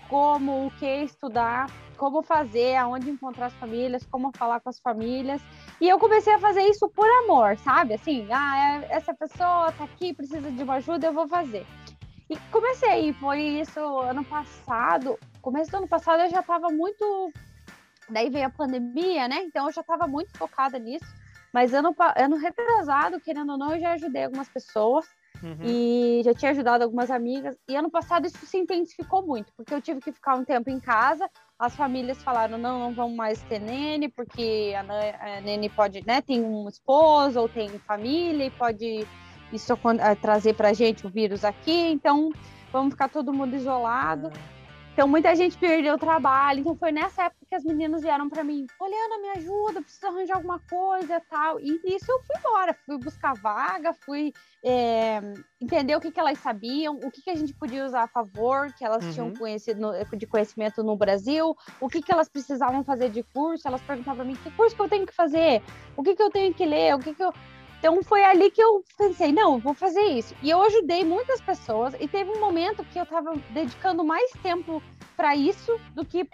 como, 0.09 0.67
o 0.67 0.71
que 0.71 1.03
estudar, 1.03 1.69
como 1.97 2.21
fazer, 2.21 2.75
aonde 2.75 3.09
encontrar 3.09 3.47
as 3.47 3.53
famílias, 3.55 4.05
como 4.05 4.31
falar 4.31 4.61
com 4.61 4.69
as 4.69 4.79
famílias. 4.79 5.41
E 5.81 5.89
eu 5.89 5.99
comecei 5.99 6.33
a 6.33 6.39
fazer 6.39 6.61
isso 6.61 6.87
por 6.89 7.07
amor, 7.23 7.57
sabe? 7.57 7.95
Assim, 7.95 8.25
ah, 8.31 8.81
é, 8.81 8.95
essa 8.95 9.13
pessoa 9.13 9.73
tá 9.73 9.83
aqui, 9.83 10.13
precisa 10.13 10.49
de 10.49 10.63
uma 10.63 10.75
ajuda, 10.75 11.07
eu 11.07 11.13
vou 11.13 11.27
fazer. 11.27 11.65
E 12.29 12.37
comecei, 12.51 13.13
foi 13.13 13.41
isso 13.41 13.79
ano 13.99 14.23
passado. 14.23 15.17
Começo 15.41 15.71
do 15.71 15.77
ano 15.77 15.87
passado 15.87 16.23
eu 16.23 16.29
já 16.29 16.41
estava 16.41 16.67
muito 16.69 17.31
Daí 18.09 18.29
veio 18.29 18.45
a 18.45 18.49
pandemia, 18.49 19.27
né? 19.27 19.43
Então 19.43 19.67
eu 19.67 19.73
já 19.73 19.81
estava 19.81 20.07
muito 20.07 20.35
focada 20.37 20.79
nisso. 20.79 21.05
Mas 21.53 21.73
ano, 21.73 21.95
ano 22.15 22.37
retrasado, 22.37 23.19
querendo 23.19 23.51
ou 23.53 23.57
não, 23.57 23.73
eu 23.73 23.79
já 23.79 23.93
ajudei 23.93 24.25
algumas 24.25 24.49
pessoas. 24.49 25.05
Uhum. 25.43 25.57
E 25.63 26.21
já 26.23 26.33
tinha 26.33 26.51
ajudado 26.51 26.83
algumas 26.83 27.11
amigas. 27.11 27.55
E 27.69 27.75
ano 27.75 27.91
passado 27.91 28.25
isso 28.25 28.43
se 28.45 28.57
intensificou 28.57 29.25
muito, 29.25 29.53
porque 29.55 29.73
eu 29.73 29.81
tive 29.81 30.01
que 30.01 30.11
ficar 30.11 30.35
um 30.35 30.43
tempo 30.43 30.69
em 30.69 30.79
casa. 30.79 31.29
As 31.59 31.75
famílias 31.75 32.23
falaram: 32.23 32.57
não, 32.57 32.79
não 32.79 32.93
vamos 32.93 33.15
mais 33.15 33.41
ter 33.43 33.59
nene, 33.59 34.09
porque 34.09 34.73
a, 34.75 35.37
a 35.37 35.41
nene 35.41 35.69
pode, 35.69 36.05
né, 36.07 36.21
tem 36.21 36.43
um 36.43 36.67
esposo 36.67 37.39
ou 37.39 37.47
tem 37.47 37.69
família 37.79 38.45
e 38.45 38.51
pode 38.51 39.07
isso 39.51 39.73
eh, 39.73 40.15
trazer 40.15 40.53
para 40.53 40.73
gente 40.73 41.05
o 41.05 41.09
vírus 41.09 41.43
aqui. 41.43 41.91
Então 41.91 42.31
vamos 42.71 42.93
ficar 42.93 43.09
todo 43.09 43.33
mundo 43.33 43.55
isolado. 43.55 44.31
Então 44.97 45.07
muita 45.07 45.35
gente 45.35 45.55
perdeu 45.59 45.93
o 45.93 45.97
trabalho. 45.99 46.61
Então 46.61 46.75
foi 46.75 46.91
nessa 46.91 47.25
época 47.25 47.45
que 47.47 47.53
as 47.53 47.63
meninas 47.63 48.01
vieram 48.01 48.27
para 48.27 48.43
mim, 48.43 48.65
Poliana, 48.79 49.19
me 49.19 49.29
ajuda, 49.37 49.79
preciso 49.79 50.07
arranjar 50.07 50.37
alguma 50.37 50.59
coisa 50.67 51.21
tal. 51.29 51.59
E 51.59 51.79
nisso 51.85 52.11
eu 52.11 52.19
fui 52.23 52.35
embora, 52.39 52.75
fui 52.83 52.97
buscar 52.97 53.35
vaga, 53.35 53.93
fui 53.93 54.33
é, 54.65 55.21
entender 55.61 55.95
o 55.95 56.01
que, 56.01 56.09
que 56.09 56.19
elas 56.19 56.39
sabiam, 56.39 56.95
o 56.95 57.11
que, 57.11 57.21
que 57.21 57.29
a 57.29 57.35
gente 57.35 57.53
podia 57.53 57.85
usar 57.85 58.05
a 58.05 58.07
favor, 58.07 58.73
que 58.73 58.83
elas 58.83 59.05
uhum. 59.05 59.11
tinham 59.11 59.33
conhecido 59.35 59.91
de 60.17 60.25
conhecimento 60.25 60.83
no 60.83 60.97
Brasil, 60.97 61.55
o 61.79 61.87
que, 61.87 62.01
que 62.01 62.11
elas 62.11 62.27
precisavam 62.27 62.83
fazer 62.83 63.11
de 63.11 63.21
curso. 63.21 63.67
Elas 63.67 63.81
perguntavam 63.83 64.15
para 64.15 64.25
mim, 64.25 64.35
que 64.35 64.49
curso 64.49 64.75
que 64.75 64.81
eu 64.81 64.89
tenho 64.89 65.05
que 65.05 65.13
fazer? 65.13 65.61
O 65.95 66.01
que, 66.01 66.15
que 66.15 66.23
eu 66.23 66.31
tenho 66.31 66.51
que 66.55 66.65
ler? 66.65 66.95
O 66.95 66.99
que, 66.99 67.13
que 67.13 67.23
eu 67.23 67.31
então 67.79 68.01
foi 68.03 68.23
ali 68.23 68.49
que 68.49 68.61
eu 68.61 68.83
pensei, 68.97 69.31
não, 69.31 69.59
vou 69.59 69.73
fazer 69.73 70.01
isso. 70.01 70.35
E 70.41 70.49
eu 70.49 70.61
ajudei 70.63 71.05
muitas 71.05 71.39
pessoas 71.39 71.93
e 71.99 72.07
teve 72.07 72.31
um 72.31 72.39
momento 72.39 72.83
que 72.85 72.97
eu 72.97 73.03
estava 73.03 73.33
dedicando 73.51 74.03
mais 74.03 74.31
tempo 74.41 74.81
para 75.15 75.35
isso 75.35 75.79
do 75.93 76.03
que 76.03 76.27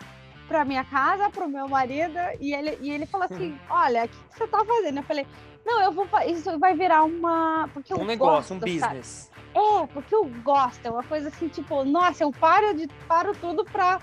para 0.47 0.65
minha 0.65 0.83
casa, 0.83 1.29
para 1.29 1.45
o 1.45 1.49
meu 1.49 1.67
marido, 1.67 2.17
e 2.39 2.53
ele, 2.53 2.77
e 2.81 2.91
ele 2.91 3.05
falou 3.05 3.27
assim: 3.29 3.57
Olha, 3.69 4.05
o 4.05 4.07
que 4.07 4.37
você 4.37 4.43
está 4.43 4.63
fazendo? 4.63 4.97
Eu 4.97 5.03
falei: 5.03 5.27
Não, 5.65 5.81
eu 5.81 5.91
vou. 5.91 6.07
Isso 6.27 6.57
vai 6.59 6.75
virar 6.75 7.03
uma. 7.03 7.69
Porque 7.73 7.93
um 7.93 8.05
negócio, 8.05 8.35
gosto, 8.35 8.53
um 8.53 8.59
business. 8.59 9.31
Sabe? 9.31 9.33
É, 9.55 9.87
porque 9.87 10.15
eu 10.15 10.25
gosto. 10.43 10.85
É 10.85 10.89
uma 10.89 11.03
coisa 11.03 11.29
assim, 11.29 11.47
tipo, 11.47 11.83
nossa, 11.83 12.23
eu 12.23 12.31
paro, 12.31 12.73
de, 12.73 12.87
paro 13.07 13.33
tudo 13.39 13.63
para 13.65 13.99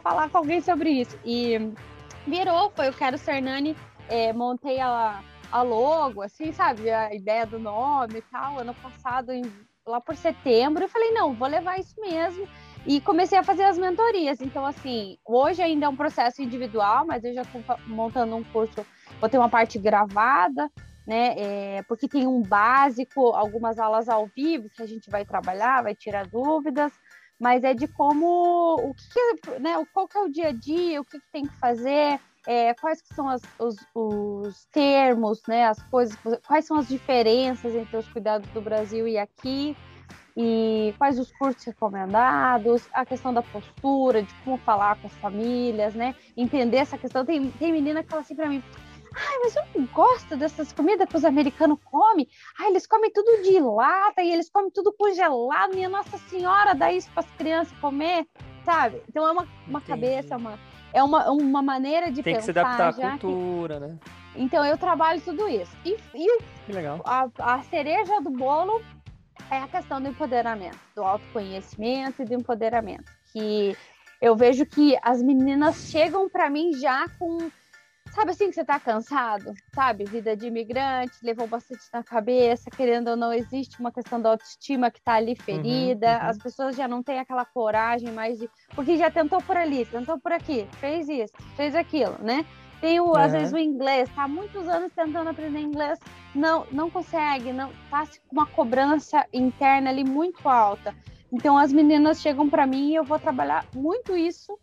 falar 0.00 0.28
com 0.28 0.38
alguém 0.38 0.60
sobre 0.60 0.90
isso. 0.90 1.18
E 1.24 1.72
virou, 2.26 2.70
foi 2.74 2.88
o 2.88 2.92
Quero 2.92 3.18
Ser 3.18 3.40
Nani, 3.40 3.76
é, 4.08 4.32
montei 4.32 4.80
a 4.80 5.22
a 5.50 5.62
logo, 5.62 6.22
assim, 6.22 6.52
sabe? 6.52 6.90
A 6.90 7.14
ideia 7.14 7.46
do 7.46 7.58
nome 7.58 8.18
e 8.18 8.22
tal, 8.22 8.58
ano 8.58 8.74
passado, 8.74 9.32
em, 9.32 9.42
lá 9.86 10.00
por 10.00 10.16
setembro, 10.16 10.84
eu 10.84 10.88
falei, 10.88 11.12
não, 11.12 11.34
vou 11.34 11.48
levar 11.48 11.78
isso 11.78 12.00
mesmo. 12.00 12.46
E 12.86 13.00
comecei 13.00 13.36
a 13.36 13.42
fazer 13.42 13.64
as 13.64 13.78
mentorias. 13.78 14.40
Então, 14.40 14.64
assim, 14.64 15.18
hoje 15.24 15.60
ainda 15.62 15.86
é 15.86 15.88
um 15.88 15.96
processo 15.96 16.42
individual, 16.42 17.04
mas 17.06 17.24
eu 17.24 17.34
já 17.34 17.42
estou 17.42 17.62
montando 17.86 18.36
um 18.36 18.44
curso, 18.44 18.86
vou 19.20 19.28
ter 19.28 19.38
uma 19.38 19.48
parte 19.48 19.78
gravada, 19.78 20.70
né? 21.06 21.34
É, 21.36 21.82
porque 21.84 22.08
tem 22.08 22.26
um 22.26 22.42
básico, 22.42 23.30
algumas 23.30 23.78
aulas 23.78 24.08
ao 24.08 24.26
vivo 24.26 24.68
que 24.74 24.82
a 24.82 24.86
gente 24.86 25.10
vai 25.10 25.24
trabalhar, 25.24 25.82
vai 25.82 25.94
tirar 25.94 26.26
dúvidas, 26.26 26.92
mas 27.38 27.64
é 27.64 27.74
de 27.74 27.86
como, 27.86 28.76
o 28.76 28.94
que, 28.94 29.36
que 29.42 29.58
né? 29.58 29.74
Qual 29.92 30.08
que 30.08 30.18
é 30.18 30.22
o 30.22 30.28
dia 30.28 30.48
a 30.48 30.52
dia, 30.52 31.00
o 31.00 31.04
que, 31.04 31.18
que 31.18 31.32
tem 31.32 31.46
que 31.46 31.56
fazer 31.58 32.20
é, 32.46 32.74
quais 32.74 33.02
são 33.14 33.28
as, 33.28 33.42
os, 33.58 33.76
os, 33.94 34.66
termos, 34.66 35.42
né, 35.48 35.66
as 35.66 35.82
coisas, 35.84 36.16
quais 36.46 36.64
são 36.64 36.76
as 36.76 36.88
diferenças 36.88 37.74
entre 37.74 37.96
os 37.96 38.08
cuidados 38.08 38.48
do 38.50 38.60
Brasil 38.60 39.06
e 39.08 39.18
aqui. 39.18 39.76
e 40.36 40.94
quais 40.98 41.18
os 41.18 41.32
cursos 41.32 41.64
recomendados, 41.64 42.88
a 42.92 43.06
questão 43.06 43.32
da 43.32 43.42
postura, 43.42 44.22
de 44.22 44.34
como 44.44 44.58
falar 44.58 45.00
com 45.00 45.06
as 45.06 45.14
famílias, 45.14 45.94
né? 45.94 46.14
Entender 46.36 46.76
essa 46.76 46.98
questão. 46.98 47.24
Tem, 47.24 47.50
tem 47.52 47.72
menina 47.72 48.02
que 48.02 48.10
fala 48.10 48.20
assim 48.20 48.36
para 48.36 48.46
mim, 48.46 48.62
Ai, 49.18 49.38
mas 49.42 49.56
eu 49.56 49.62
não 49.74 49.86
gosto 49.86 50.36
dessas 50.36 50.72
comidas 50.72 51.08
que 51.08 51.16
os 51.16 51.24
americanos 51.24 51.78
comem. 51.84 52.28
Ai, 52.58 52.68
eles 52.68 52.86
comem 52.86 53.10
tudo 53.10 53.42
de 53.42 53.58
lata 53.60 54.22
e 54.22 54.30
eles 54.30 54.50
comem 54.50 54.70
tudo 54.70 54.92
congelado. 54.92 55.74
Minha 55.74 55.88
Nossa 55.88 56.18
Senhora, 56.18 56.74
dá 56.74 56.92
isso 56.92 57.10
para 57.12 57.20
as 57.20 57.30
crianças 57.32 57.76
comer, 57.78 58.26
sabe? 58.64 59.02
Então 59.08 59.26
é 59.26 59.32
uma, 59.32 59.48
uma 59.66 59.80
cabeça, 59.80 60.34
é 60.34 60.36
uma, 60.36 60.58
é 60.96 61.02
uma, 61.02 61.30
uma 61.30 61.60
maneira 61.60 62.10
de 62.10 62.22
Tem 62.22 62.34
pensar. 62.34 62.54
Tem 62.54 62.54
que 62.54 62.76
se 62.76 62.76
adaptar 62.78 63.06
à 63.06 63.10
cultura, 63.10 63.74
que... 63.74 63.86
né? 63.86 63.98
Então 64.34 64.64
eu 64.64 64.78
trabalho 64.78 65.20
tudo 65.20 65.46
isso. 65.46 65.76
E, 65.84 65.94
e 66.14 66.38
que 66.64 66.72
legal. 66.72 67.02
A, 67.04 67.28
a 67.38 67.62
cereja 67.64 68.18
do 68.22 68.30
bolo 68.30 68.82
é 69.50 69.58
a 69.58 69.68
questão 69.68 70.00
do 70.00 70.08
empoderamento, 70.08 70.78
do 70.94 71.02
autoconhecimento 71.02 72.22
e 72.22 72.24
do 72.24 72.32
empoderamento. 72.32 73.12
Que 73.30 73.76
eu 74.22 74.34
vejo 74.34 74.64
que 74.64 74.96
as 75.02 75.22
meninas 75.22 75.90
chegam 75.90 76.30
para 76.30 76.48
mim 76.48 76.72
já 76.72 77.06
com 77.18 77.50
Sabe 78.16 78.30
assim 78.30 78.48
que 78.48 78.54
você 78.54 78.64
tá 78.64 78.80
cansado? 78.80 79.52
Sabe? 79.74 80.04
Vida 80.04 80.34
de 80.34 80.46
imigrante, 80.46 81.18
levou 81.22 81.46
bastante 81.46 81.82
na 81.92 82.02
cabeça, 82.02 82.70
querendo 82.70 83.08
ou 83.08 83.16
não, 83.16 83.30
existe 83.30 83.78
uma 83.78 83.92
questão 83.92 84.18
da 84.18 84.30
autoestima 84.30 84.90
que 84.90 85.02
tá 85.02 85.16
ali 85.16 85.32
uhum, 85.32 85.44
ferida. 85.44 86.06
Uhum, 86.06 86.14
uhum. 86.14 86.30
As 86.30 86.38
pessoas 86.38 86.74
já 86.74 86.88
não 86.88 87.02
têm 87.02 87.18
aquela 87.18 87.44
coragem 87.44 88.10
mais 88.12 88.38
de. 88.38 88.48
Porque 88.74 88.96
já 88.96 89.10
tentou 89.10 89.42
por 89.42 89.54
ali, 89.54 89.84
tentou 89.84 90.18
por 90.18 90.32
aqui, 90.32 90.66
fez 90.80 91.10
isso, 91.10 91.34
fez 91.56 91.74
aquilo, 91.74 92.16
né? 92.22 92.46
Tem, 92.80 92.98
o, 93.00 93.14
às 93.14 93.32
vezes, 93.32 93.52
o 93.52 93.58
inglês, 93.58 94.08
tá 94.14 94.22
há 94.22 94.28
muitos 94.28 94.66
anos 94.66 94.90
tentando 94.94 95.28
aprender 95.28 95.60
inglês, 95.60 95.98
não, 96.34 96.66
não 96.72 96.90
consegue, 96.90 97.52
não 97.52 97.70
tá 97.90 98.06
com 98.28 98.36
uma 98.36 98.46
cobrança 98.46 99.26
interna 99.30 99.90
ali 99.90 100.04
muito 100.04 100.48
alta. 100.48 100.94
Então, 101.30 101.58
as 101.58 101.70
meninas 101.70 102.22
chegam 102.22 102.48
para 102.48 102.66
mim 102.66 102.92
e 102.92 102.94
eu 102.94 103.04
vou 103.04 103.18
trabalhar 103.18 103.66
muito 103.74 104.16
isso 104.16 104.58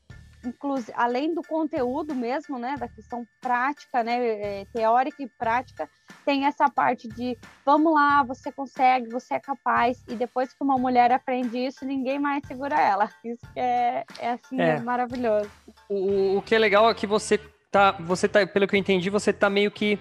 inclusive, 0.46 0.94
além 0.96 1.34
do 1.34 1.42
conteúdo 1.42 2.14
mesmo, 2.14 2.58
né, 2.60 2.76
da 2.78 2.88
questão 2.88 3.26
prática, 3.42 4.04
né, 4.04 4.18
é, 4.62 4.66
teórica 4.74 5.24
e 5.24 5.28
prática, 5.28 5.90
tem 6.26 6.46
essa 6.46 6.70
parte 6.70 7.08
de 7.08 7.38
vamos 7.66 7.94
lá, 7.94 8.24
você 8.24 8.52
consegue, 8.52 9.10
você 9.10 9.36
é 9.36 9.40
capaz, 9.40 10.04
e 10.08 10.16
depois 10.16 10.54
que 10.54 10.64
uma 10.64 10.78
mulher 10.78 11.12
aprende 11.12 11.58
isso, 11.58 11.86
ninguém 11.86 12.20
mais 12.20 12.46
segura 12.46 12.80
ela. 12.80 13.10
Isso 13.24 13.46
é, 13.56 14.04
é 14.20 14.32
assim, 14.32 14.60
é. 14.60 14.72
é 14.72 14.80
maravilhoso. 14.80 15.50
O, 15.90 16.38
o 16.38 16.42
que 16.42 16.56
é 16.56 16.60
legal 16.60 16.90
é 16.90 16.94
que 16.94 17.08
você 17.08 17.40
tá, 17.72 17.92
você 17.92 18.28
tá, 18.28 18.46
pelo 18.46 18.68
que 18.68 18.76
eu 18.76 18.80
entendi, 18.80 19.10
você 19.10 19.34
tá 19.34 19.50
meio 19.50 19.72
que 19.72 20.00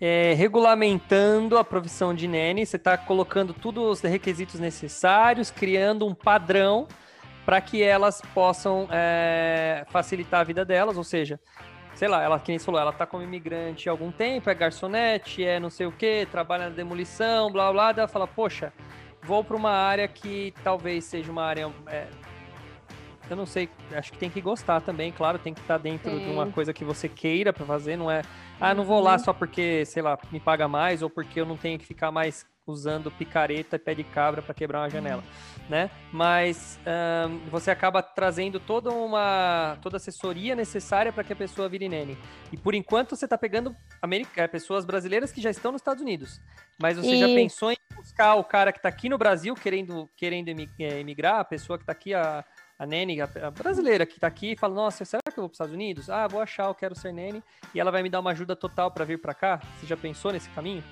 é, 0.00 0.32
regulamentando 0.34 1.58
a 1.58 1.64
profissão 1.64 2.14
de 2.14 2.26
nene, 2.26 2.64
você 2.64 2.76
está 2.76 2.96
colocando 2.96 3.52
todos 3.52 3.84
os 3.84 4.00
requisitos 4.00 4.58
necessários, 4.58 5.50
criando 5.50 6.06
um 6.06 6.14
padrão 6.14 6.88
para 7.50 7.60
que 7.60 7.82
elas 7.82 8.22
possam 8.32 8.86
é, 8.92 9.84
facilitar 9.88 10.38
a 10.38 10.44
vida 10.44 10.64
delas, 10.64 10.96
ou 10.96 11.02
seja, 11.02 11.40
sei 11.96 12.06
lá, 12.06 12.22
ela, 12.22 12.38
quem 12.38 12.60
falou, 12.60 12.80
ela 12.80 12.92
tá 12.92 13.04
como 13.04 13.24
imigrante 13.24 13.88
há 13.88 13.92
algum 13.92 14.12
tempo, 14.12 14.48
é 14.48 14.54
garçonete, 14.54 15.44
é 15.44 15.58
não 15.58 15.68
sei 15.68 15.84
o 15.84 15.90
que, 15.90 16.28
trabalha 16.30 16.68
na 16.68 16.76
demolição, 16.76 17.50
blá 17.50 17.72
blá, 17.72 17.90
daí 17.90 18.02
ela 18.02 18.08
fala, 18.08 18.28
poxa, 18.28 18.72
vou 19.24 19.42
para 19.42 19.56
uma 19.56 19.72
área 19.72 20.06
que 20.06 20.54
talvez 20.62 21.06
seja 21.06 21.32
uma 21.32 21.42
área. 21.42 21.68
É, 21.88 22.06
eu 23.28 23.34
não 23.34 23.46
sei, 23.46 23.68
acho 23.96 24.12
que 24.12 24.18
tem 24.18 24.30
que 24.30 24.40
gostar 24.40 24.80
também, 24.80 25.10
claro, 25.10 25.36
tem 25.36 25.52
que 25.52 25.60
estar 25.60 25.74
tá 25.74 25.82
dentro 25.82 26.08
Sim. 26.08 26.26
de 26.26 26.30
uma 26.30 26.46
coisa 26.52 26.72
que 26.72 26.84
você 26.84 27.08
queira 27.08 27.52
para 27.52 27.66
fazer, 27.66 27.96
não 27.96 28.08
é, 28.08 28.22
ah, 28.60 28.72
não 28.72 28.84
vou 28.84 29.00
lá 29.00 29.14
uhum. 29.14 29.18
só 29.18 29.32
porque, 29.32 29.84
sei 29.86 30.04
lá, 30.04 30.16
me 30.30 30.38
paga 30.38 30.68
mais 30.68 31.02
ou 31.02 31.10
porque 31.10 31.40
eu 31.40 31.46
não 31.46 31.56
tenho 31.56 31.80
que 31.80 31.84
ficar 31.84 32.12
mais 32.12 32.46
usando 32.70 33.10
picareta 33.10 33.76
e 33.76 33.78
pé 33.78 33.94
de 33.94 34.04
cabra 34.04 34.40
para 34.40 34.54
quebrar 34.54 34.80
uma 34.80 34.90
janela, 34.90 35.22
né? 35.68 35.90
Mas 36.12 36.78
um, 37.28 37.38
você 37.50 37.70
acaba 37.70 38.02
trazendo 38.02 38.58
toda 38.58 38.90
uma 38.90 39.76
toda 39.82 39.96
a 39.96 39.98
assessoria 39.98 40.54
necessária 40.54 41.12
para 41.12 41.24
que 41.24 41.32
a 41.32 41.36
pessoa 41.36 41.68
vire 41.68 41.88
nene. 41.88 42.16
E 42.52 42.56
por 42.56 42.74
enquanto 42.74 43.16
você 43.16 43.26
está 43.26 43.36
pegando 43.36 43.74
america, 44.00 44.46
pessoas 44.48 44.84
brasileiras 44.84 45.32
que 45.32 45.40
já 45.40 45.50
estão 45.50 45.72
nos 45.72 45.80
Estados 45.80 46.02
Unidos. 46.02 46.40
Mas 46.80 46.96
você 46.96 47.14
e... 47.14 47.20
já 47.20 47.26
pensou 47.26 47.72
em 47.72 47.76
buscar 47.94 48.34
o 48.34 48.44
cara 48.44 48.72
que 48.72 48.78
está 48.78 48.88
aqui 48.88 49.08
no 49.08 49.18
Brasil 49.18 49.54
querendo 49.54 50.08
querendo 50.16 50.48
é, 50.78 51.00
emigrar, 51.00 51.40
a 51.40 51.44
pessoa 51.44 51.78
que 51.78 51.82
está 51.82 51.92
aqui 51.92 52.14
a 52.14 52.44
a 52.80 52.86
nene, 52.86 53.20
a, 53.20 53.50
brasileira 53.50 54.06
que 54.06 54.14
está 54.14 54.26
aqui, 54.26 54.56
fala: 54.56 54.74
Nossa, 54.74 55.04
será 55.04 55.20
que 55.22 55.38
eu 55.38 55.42
vou 55.42 55.48
para 55.50 55.52
os 55.52 55.56
Estados 55.56 55.74
Unidos? 55.74 56.08
Ah, 56.08 56.26
vou 56.26 56.40
achar, 56.40 56.64
eu 56.64 56.74
quero 56.74 56.98
ser 56.98 57.12
nene. 57.12 57.44
E 57.74 57.78
ela 57.78 57.90
vai 57.90 58.02
me 58.02 58.08
dar 58.08 58.20
uma 58.20 58.30
ajuda 58.30 58.56
total 58.56 58.90
para 58.90 59.04
vir 59.04 59.20
para 59.20 59.34
cá. 59.34 59.60
Você 59.78 59.86
já 59.86 59.98
pensou 59.98 60.32
nesse 60.32 60.48
caminho? 60.48 60.82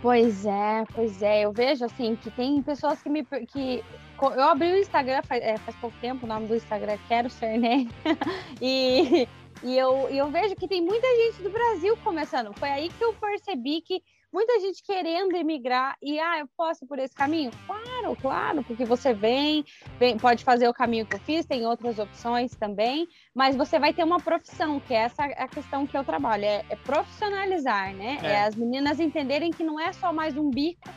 Pois 0.00 0.46
é, 0.46 0.84
pois 0.94 1.22
é. 1.22 1.44
Eu 1.44 1.52
vejo 1.52 1.84
assim 1.84 2.16
que 2.16 2.30
tem 2.30 2.62
pessoas 2.62 3.02
que 3.02 3.08
me. 3.08 3.24
que 3.24 3.84
Eu 4.20 4.42
abri 4.42 4.72
o 4.72 4.78
Instagram 4.78 5.22
faz, 5.22 5.42
é, 5.42 5.56
faz 5.58 5.76
pouco 5.76 5.96
tempo, 6.00 6.24
o 6.24 6.28
nome 6.28 6.46
do 6.46 6.56
Instagram 6.56 6.92
é 6.92 6.98
Quero 7.08 7.30
Ser 7.30 7.58
Né? 7.58 7.86
e, 8.60 9.28
e 9.62 9.78
eu, 9.78 10.08
eu 10.08 10.30
vejo 10.30 10.56
que 10.56 10.68
tem 10.68 10.82
muita 10.82 11.06
gente 11.06 11.42
do 11.42 11.50
Brasil 11.50 11.96
começando. 11.98 12.52
Foi 12.58 12.68
aí 12.68 12.88
que 12.88 13.04
eu 13.04 13.12
percebi 13.14 13.80
que 13.80 14.02
muita 14.32 14.60
gente 14.60 14.82
querendo 14.82 15.34
emigrar 15.34 15.96
e 16.02 16.18
ah, 16.18 16.38
eu 16.38 16.48
posso 16.56 16.84
ir 16.84 16.88
por 16.88 16.98
esse 16.98 17.14
caminho? 17.14 17.50
Claro, 17.66 18.16
claro, 18.16 18.64
porque 18.64 18.84
você 18.84 19.12
vem, 19.12 19.64
vem, 19.98 20.16
pode 20.16 20.44
fazer 20.44 20.68
o 20.68 20.74
caminho 20.74 21.06
que 21.06 21.16
eu 21.16 21.20
fiz, 21.20 21.44
tem 21.44 21.66
outras 21.66 21.98
opções 21.98 22.52
também, 22.56 23.08
mas 23.34 23.56
você 23.56 23.78
vai 23.78 23.92
ter 23.92 24.04
uma 24.04 24.20
profissão, 24.20 24.80
que 24.80 24.94
é 24.94 25.02
essa 25.02 25.24
a 25.24 25.48
questão 25.48 25.86
que 25.86 25.96
eu 25.96 26.04
trabalho, 26.04 26.44
é, 26.44 26.64
é 26.68 26.76
profissionalizar, 26.76 27.94
né? 27.94 28.18
É. 28.22 28.26
é. 28.26 28.44
as 28.44 28.54
meninas 28.54 29.00
entenderem 29.00 29.50
que 29.50 29.64
não 29.64 29.78
é 29.78 29.92
só 29.92 30.12
mais 30.12 30.36
um 30.36 30.50
bico, 30.50 30.88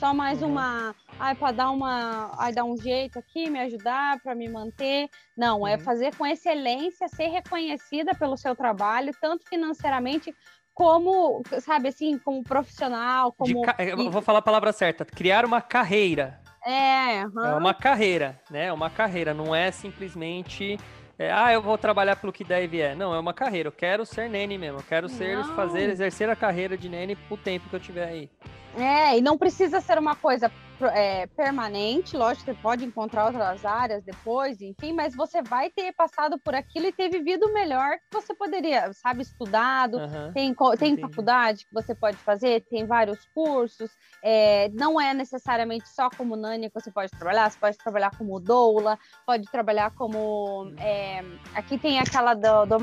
só 0.00 0.14
mais 0.14 0.40
uhum. 0.40 0.52
uma, 0.52 0.94
ai, 1.18 1.34
para 1.34 1.52
dar 1.52 1.70
uma, 1.70 2.32
ai, 2.38 2.54
dar 2.54 2.64
um 2.64 2.74
jeito 2.74 3.18
aqui, 3.18 3.50
me 3.50 3.60
ajudar 3.60 4.18
para 4.20 4.34
me 4.34 4.48
manter. 4.48 5.10
Não, 5.36 5.66
é 5.66 5.74
uhum. 5.74 5.76
é 5.76 5.78
fazer 5.78 6.16
com 6.16 6.26
excelência, 6.26 7.06
ser 7.06 7.26
reconhecida 7.26 8.14
pelo 8.14 8.34
seu 8.34 8.56
trabalho, 8.56 9.12
tanto 9.20 9.46
financeiramente 9.46 10.34
como, 10.74 11.42
sabe, 11.60 11.88
assim, 11.88 12.18
como 12.18 12.42
profissional, 12.42 13.32
como... 13.32 13.62
Ca... 13.62 13.76
Vou 14.10 14.22
falar 14.22 14.38
a 14.38 14.42
palavra 14.42 14.72
certa, 14.72 15.04
criar 15.04 15.44
uma 15.44 15.60
carreira. 15.60 16.40
É, 16.64 17.26
uhum. 17.26 17.44
é 17.44 17.54
uma 17.54 17.74
carreira, 17.74 18.38
né? 18.50 18.66
É 18.66 18.72
uma 18.72 18.90
carreira, 18.90 19.32
não 19.34 19.54
é 19.54 19.70
simplesmente... 19.70 20.78
É, 21.18 21.30
ah, 21.30 21.52
eu 21.52 21.60
vou 21.60 21.76
trabalhar 21.76 22.16
pelo 22.16 22.32
que 22.32 22.42
deve 22.42 22.80
é. 22.80 22.94
Não, 22.94 23.14
é 23.14 23.18
uma 23.18 23.34
carreira. 23.34 23.68
Eu 23.68 23.72
quero 23.72 24.06
ser 24.06 24.30
nene 24.30 24.56
mesmo. 24.56 24.78
Eu 24.78 24.82
quero 24.82 25.06
ser, 25.06 25.36
não. 25.36 25.54
fazer, 25.54 25.90
exercer 25.90 26.30
a 26.30 26.34
carreira 26.34 26.78
de 26.78 26.88
nene 26.88 27.18
o 27.28 27.36
tempo 27.36 27.68
que 27.68 27.76
eu 27.76 27.80
tiver 27.80 28.08
aí. 28.08 28.30
É, 28.74 29.18
e 29.18 29.20
não 29.20 29.36
precisa 29.36 29.82
ser 29.82 29.98
uma 29.98 30.16
coisa 30.16 30.50
é, 30.86 31.26
permanente, 31.28 32.16
lógico, 32.16 32.44
você 32.44 32.54
pode 32.54 32.84
encontrar 32.84 33.26
outras 33.26 33.64
áreas 33.64 34.02
depois, 34.04 34.60
enfim, 34.60 34.92
mas 34.92 35.14
você 35.14 35.42
vai 35.42 35.70
ter 35.70 35.92
passado 35.92 36.38
por 36.38 36.54
aquilo 36.54 36.86
e 36.86 36.92
ter 36.92 37.08
vivido 37.08 37.52
melhor 37.52 37.98
que 37.98 38.20
você 38.20 38.34
poderia, 38.34 38.92
sabe, 38.92 39.22
estudado, 39.22 39.98
uhum, 39.98 40.32
tem, 40.32 40.54
tem 40.78 40.96
faculdade 40.98 41.66
que 41.66 41.74
você 41.74 41.94
pode 41.94 42.16
fazer, 42.18 42.64
tem 42.68 42.86
vários 42.86 43.24
cursos, 43.34 43.90
é, 44.22 44.68
não 44.70 45.00
é 45.00 45.12
necessariamente 45.14 45.88
só 45.88 46.08
como 46.10 46.36
Nani 46.36 46.68
que 46.68 46.80
você 46.80 46.90
pode 46.90 47.10
trabalhar, 47.10 47.50
você 47.50 47.58
pode 47.58 47.78
trabalhar 47.78 48.10
como 48.16 48.40
doula, 48.40 48.98
pode 49.26 49.50
trabalhar 49.50 49.90
como, 49.92 50.72
é, 50.78 51.22
aqui 51.54 51.78
tem 51.78 51.98
aquela 51.98 52.34
do, 52.34 52.66
do 52.66 52.74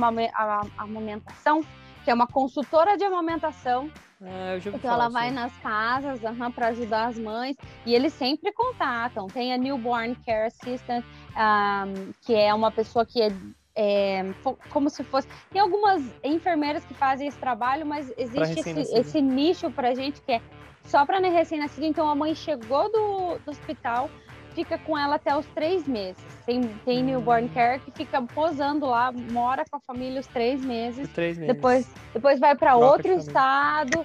amamentação, 0.78 1.62
que 2.08 2.12
é 2.12 2.14
uma 2.14 2.26
consultora 2.26 2.96
de 2.96 3.04
amamentação, 3.04 3.92
ah, 4.22 4.56
então 4.74 4.94
ela 4.94 5.10
vai 5.10 5.30
nas 5.30 5.52
casas 5.58 6.24
uhum, 6.24 6.50
para 6.50 6.70
ajudar 6.70 7.08
as 7.08 7.20
mães 7.20 7.58
e 7.86 7.94
eles 7.94 8.14
sempre 8.14 8.54
contatam. 8.54 9.28
Tem 9.28 9.52
a 9.52 9.58
Newborn 9.58 10.16
Care 10.26 10.48
Assistant, 10.48 11.04
um, 11.04 12.14
que 12.22 12.34
é 12.34 12.54
uma 12.54 12.72
pessoa 12.72 13.06
que 13.06 13.22
é, 13.22 13.30
é, 13.76 14.24
como 14.70 14.90
se 14.90 15.04
fosse. 15.04 15.28
Tem 15.52 15.60
algumas 15.60 16.02
enfermeiras 16.24 16.86
que 16.86 16.94
fazem 16.94 17.28
esse 17.28 17.38
trabalho, 17.38 17.86
mas 17.86 18.10
existe 18.18 18.62
esse, 18.62 18.96
esse 18.96 19.22
nicho 19.22 19.70
para 19.70 19.94
gente 19.94 20.22
que 20.22 20.32
é 20.32 20.42
só 20.86 21.06
para 21.06 21.20
recém-nascido. 21.20 21.86
Então 21.86 22.08
a 22.08 22.16
mãe 22.16 22.34
chegou 22.34 22.90
do, 22.90 23.38
do 23.40 23.52
hospital, 23.52 24.10
fica 24.58 24.80
com 24.80 24.98
ela 24.98 25.16
até 25.16 25.38
os 25.38 25.46
três 25.48 25.88
meses. 25.88 26.24
Tem, 26.44 26.68
tem 26.84 27.04
hum. 27.04 27.06
newborn 27.06 27.48
care 27.50 27.80
que 27.80 27.92
fica 27.92 28.20
posando 28.24 28.88
lá, 28.88 29.12
mora 29.12 29.64
com 29.70 29.78
a 29.78 29.80
família 29.80 30.20
os 30.20 30.26
três 30.26 30.66
meses. 30.66 31.08
Três 31.12 31.38
meses. 31.38 31.54
Depois, 31.54 31.94
depois 32.12 32.40
vai 32.40 32.56
para 32.56 32.76
outro 32.76 33.12
estado. 33.14 34.04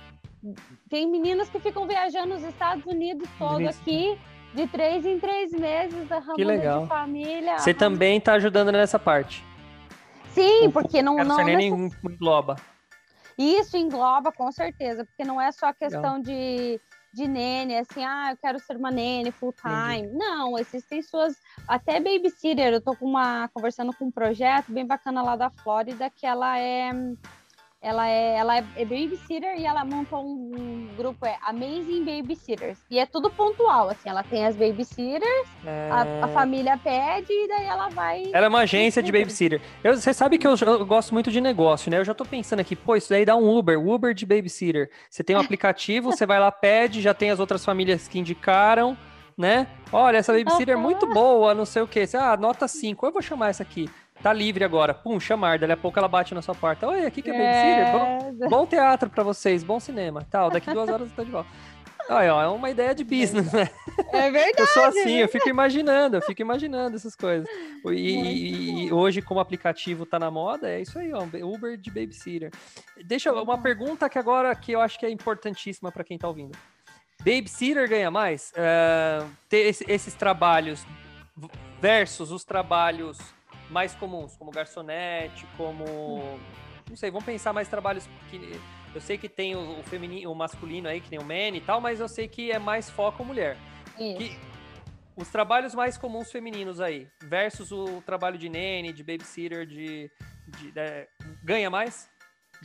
Tem 0.91 1.11
meninas 1.11 1.49
que 1.49 1.59
ficam 1.59 1.87
viajando 1.87 2.35
os 2.35 2.43
Estados 2.43 2.85
Unidos 2.85 3.27
todo 3.39 3.67
aqui, 3.67 4.19
de 4.55 4.67
três 4.67 5.07
em 5.07 5.19
três 5.19 5.53
meses, 5.53 6.07
que 6.37 6.45
legal. 6.45 6.83
de 6.83 6.89
família. 6.89 7.59
Você 7.59 7.73
também 7.73 8.19
está 8.19 8.35
ajudando 8.35 8.71
nessa 8.71 8.99
parte. 8.99 9.43
Sim, 10.35 10.71
porque 10.71 11.01
não, 11.01 11.17
não, 11.17 11.39
não 11.39 11.45
nem 11.45 11.69
engloba. 11.69 12.57
Isso 13.39 13.79
engloba 13.79 14.31
com 14.31 14.53
certeza, 14.53 15.07
porque 15.07 15.25
não 15.25 15.41
é 15.41 15.51
só 15.51 15.73
questão 15.73 16.19
legal. 16.19 16.21
de 16.21 16.81
de 17.13 17.29
nene, 17.29 17.77
assim, 17.77 18.03
ah, 18.05 18.31
eu 18.31 18.37
quero 18.37 18.59
ser 18.59 18.77
uma 18.77 18.91
nene 18.91 19.31
full 19.31 19.53
time. 19.53 19.99
Entendi. 19.99 20.17
Não, 20.17 20.59
existem 20.59 21.03
suas. 21.03 21.37
Até 21.69 22.01
babysitter, 22.01 22.73
eu 22.73 22.81
tô 22.81 22.97
com 22.97 23.07
uma, 23.07 23.49
conversando 23.49 23.93
com 23.95 24.07
um 24.07 24.11
projeto 24.11 24.73
bem 24.73 24.87
bacana 24.87 25.23
lá 25.23 25.37
da 25.37 25.51
Flórida, 25.51 26.09
que 26.09 26.27
ela 26.27 26.59
é. 26.59 26.91
Ela 27.83 28.09
é, 28.09 28.37
ela 28.37 28.57
é 28.59 28.85
babysitter 28.85 29.59
e 29.59 29.67
ela 29.67 29.85
montou 29.85 30.25
um, 30.25 30.53
um, 30.57 30.89
grupo, 30.97 31.27
é 31.27 31.37
Amazing 31.43 32.05
Babysitters. 32.05 32.79
E 32.89 32.97
é 32.97 33.05
tudo 33.05 33.29
pontual, 33.29 33.91
assim, 33.91 34.09
ela 34.09 34.23
tem 34.23 34.47
as 34.47 34.55
babysitters, 34.55 35.49
é... 35.67 35.91
a, 35.91 36.27
a, 36.27 36.29
família 36.29 36.79
pede 36.79 37.33
e 37.33 37.49
daí 37.49 37.67
ela 37.67 37.89
vai. 37.89 38.31
Ela 38.33 38.47
é 38.47 38.49
uma 38.49 38.61
agência 38.61 39.03
de 39.03 39.11
babysitter. 39.11 39.61
Eu, 39.83 39.97
você 39.97 40.15
sabe 40.15 40.39
que 40.39 40.47
eu, 40.47 40.55
eu, 40.65 40.87
gosto 40.87 41.13
muito 41.13 41.29
de 41.29 41.41
negócio, 41.41 41.91
né? 41.91 41.99
Eu 41.99 42.05
já 42.05 42.15
tô 42.15 42.25
pensando 42.25 42.61
aqui, 42.61 42.77
pô, 42.77 42.95
isso 42.95 43.11
daí 43.11 43.25
dá 43.25 43.35
um 43.35 43.51
Uber, 43.59 43.77
Uber 43.77 44.15
de 44.15 44.25
babysitter. 44.25 44.89
Você 45.11 45.25
tem 45.25 45.35
um 45.35 45.41
aplicativo, 45.41 46.13
você 46.13 46.25
vai 46.25 46.39
lá, 46.39 46.53
pede, 46.53 47.01
já 47.01 47.13
tem 47.13 47.33
as 47.33 47.41
outras 47.41 47.65
famílias 47.65 48.07
que 48.07 48.17
indicaram, 48.17 48.97
né? 49.37 49.67
Olha, 49.93 50.19
essa 50.19 50.33
babysitter 50.33 50.77
uhum. 50.77 50.81
é 50.81 50.85
muito 50.85 51.13
boa, 51.13 51.53
não 51.53 51.67
sei 51.67 51.83
o 51.83 51.89
quê. 51.89 52.07
Você, 52.07 52.17
ah, 52.17 52.37
nota 52.37 52.69
5, 52.69 53.05
eu 53.05 53.13
vou 53.13 53.21
chamar 53.23 53.49
essa 53.49 53.65
aqui. 53.65 53.91
Tá 54.23 54.33
livre 54.33 54.65
agora. 54.65 54.95
Pum, 54.95 55.19
chamar. 55.19 55.59
Daqui 55.59 55.73
a 55.73 55.77
pouco 55.77 55.99
ela 55.99 56.07
bate 56.07 56.33
na 56.33 56.41
sua 56.41 56.55
porta. 56.55 56.87
Oi, 56.87 57.05
aqui 57.05 57.21
que 57.21 57.31
é 57.31 57.33
babysitter. 57.33 57.93
Bom, 57.93 58.49
bom 58.49 58.67
teatro 58.67 59.11
para 59.11 59.25
vocês, 59.25 59.65
bom 59.65 59.81
cinema. 59.81 60.25
Tal, 60.31 60.49
daqui 60.49 60.73
duas 60.73 60.89
horas 60.89 61.09
eu 61.11 61.17
tô 61.17 61.25
de 61.25 61.31
volta. 61.31 61.51
Olha, 62.09 62.27
é 62.27 62.49
uma 62.49 62.71
ideia 62.71 62.95
de 62.95 63.05
business, 63.05 63.53
né? 63.53 63.69
É 64.13 64.31
verdade. 64.31 64.55
Eu 64.59 64.67
sou 64.67 64.85
assim, 64.85 65.19
é 65.19 65.25
eu 65.25 65.29
fico 65.29 65.49
imaginando, 65.49 66.17
eu 66.17 66.23
fico 66.23 66.43
imaginando 66.43 66.97
essas 66.97 67.15
coisas. 67.15 67.49
E, 67.87 68.87
e, 68.87 68.93
hoje, 68.93 69.23
como 69.23 69.41
aplicativo 69.41 70.05
tá 70.05 70.19
na 70.19 70.31
moda, 70.31 70.69
é 70.69 70.81
isso 70.81 70.99
aí, 70.99 71.13
ó, 71.13 71.23
Uber 71.23 71.77
de 71.77 71.91
babysitter. 71.91 72.51
Deixa 73.05 73.33
uma 73.33 73.59
pergunta 73.59 74.09
que 74.09 74.19
agora 74.19 74.55
que 74.55 74.73
eu 74.73 74.81
acho 74.81 74.99
que 74.99 75.07
é 75.07 75.11
importantíssima 75.11 75.91
para 75.91 76.05
quem 76.05 76.19
tá 76.19 76.29
ouvindo. 76.29 76.57
Babysitter 77.21 77.89
ganha 77.89 78.11
mais? 78.11 78.53
Uh, 78.53 79.29
ter 79.49 79.69
esse, 79.69 79.85
esses 79.89 80.15
trabalhos 80.15 80.85
versus 81.81 82.31
os 82.31 82.45
trabalhos 82.45 83.19
mais 83.73 83.95
comuns, 83.95 84.37
como 84.37 84.51
garçonete, 84.51 85.47
como. 85.57 85.85
Não 86.89 86.97
sei, 86.97 87.11
vamos 87.11 87.25
pensar 87.25 87.53
mais 87.53 87.69
trabalhos 87.69 88.09
que. 88.31 88.61
Eu 88.95 89.01
sei 89.01 89.17
que 89.17 89.29
tem 89.29 89.57
o, 89.57 89.81
o 89.81 89.83
feminino, 89.83 90.31
o 90.31 90.35
masculino 90.35 90.87
aí, 90.87 91.01
que 91.01 91.09
tem 91.09 91.19
o 91.19 91.25
man 91.25 91.57
e 91.57 91.61
tal, 91.61 91.81
mas 91.81 91.99
eu 91.99 92.09
sei 92.09 92.29
que 92.29 92.53
é 92.53 92.59
mais 92.59 92.91
foco 92.91 93.25
mulher. 93.25 93.57
Isso. 93.99 94.19
Que, 94.19 94.39
os 95.17 95.29
trabalhos 95.29 95.75
mais 95.75 95.99
comuns 95.99 96.31
femininos 96.31 96.81
aí, 96.81 97.09
versus 97.23 97.71
o 97.71 98.03
trabalho 98.03 98.39
de 98.39 98.49
nene, 98.49 98.93
de 98.93 99.03
babysitter, 99.03 99.67
de, 99.67 100.11
de, 100.47 100.73
de 100.73 100.79
é, 100.79 101.09
ganha 101.43 101.69
mais? 101.69 102.11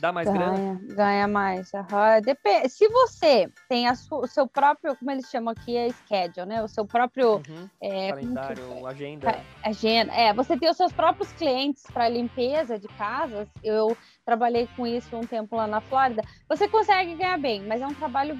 Dá 0.00 0.12
mais 0.12 0.28
ganha, 0.28 0.38
grana? 0.38 0.80
Ganha 0.94 1.28
mais. 1.28 1.72
Uhum. 1.72 2.20
Dep 2.24 2.68
se 2.68 2.88
você 2.88 3.50
tem 3.68 3.86
o 3.90 4.26
seu 4.26 4.46
próprio, 4.46 4.96
como 4.96 5.10
eles 5.10 5.28
chamam 5.28 5.52
aqui, 5.52 5.76
é 5.76 5.90
schedule, 5.90 6.46
né? 6.46 6.62
O 6.62 6.68
seu 6.68 6.86
próprio 6.86 7.36
uhum. 7.48 7.68
é, 7.82 8.10
calendário, 8.10 8.86
agenda. 8.86 9.40
Agenda. 9.64 10.12
É, 10.12 10.32
você 10.32 10.56
tem 10.56 10.70
os 10.70 10.76
seus 10.76 10.92
próprios 10.92 11.32
clientes 11.32 11.82
para 11.92 12.08
limpeza 12.08 12.78
de 12.78 12.86
casas. 12.88 13.48
Eu 13.62 13.96
trabalhei 14.24 14.68
com 14.76 14.86
isso 14.86 15.16
um 15.16 15.26
tempo 15.26 15.56
lá 15.56 15.66
na 15.66 15.80
Flórida. 15.80 16.22
Você 16.48 16.68
consegue 16.68 17.14
ganhar 17.16 17.38
bem, 17.38 17.62
mas 17.66 17.82
é 17.82 17.86
um 17.86 17.94
trabalho 17.94 18.38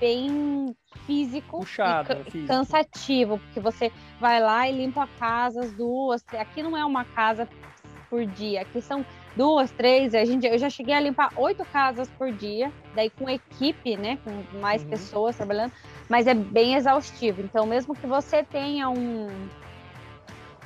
bem 0.00 0.74
físico 1.06 1.58
Puxado, 1.58 2.12
e 2.12 2.30
físico. 2.30 2.48
cansativo, 2.48 3.38
porque 3.38 3.60
você 3.60 3.92
vai 4.18 4.40
lá 4.40 4.68
e 4.68 4.72
limpa 4.72 5.06
casas 5.18 5.72
duas. 5.72 6.24
Aqui 6.32 6.62
não 6.62 6.76
é 6.76 6.84
uma 6.84 7.04
casa 7.04 7.46
por 8.08 8.24
dia, 8.26 8.62
aqui 8.62 8.80
são 8.80 9.04
duas, 9.36 9.70
três. 9.70 10.14
A 10.14 10.24
gente, 10.24 10.46
eu 10.46 10.58
já 10.58 10.70
cheguei 10.70 10.94
a 10.94 11.00
limpar 11.00 11.32
oito 11.36 11.64
casas 11.64 12.08
por 12.10 12.32
dia, 12.32 12.72
daí 12.94 13.10
com 13.10 13.28
equipe, 13.28 13.96
né? 13.96 14.18
Com 14.24 14.58
mais 14.58 14.82
uhum. 14.82 14.90
pessoas 14.90 15.36
trabalhando, 15.36 15.72
mas 16.08 16.26
é 16.26 16.34
bem 16.34 16.74
exaustivo. 16.74 17.40
Então, 17.42 17.66
mesmo 17.66 17.94
que 17.94 18.06
você 18.06 18.42
tenha 18.42 18.88
um, 18.88 19.28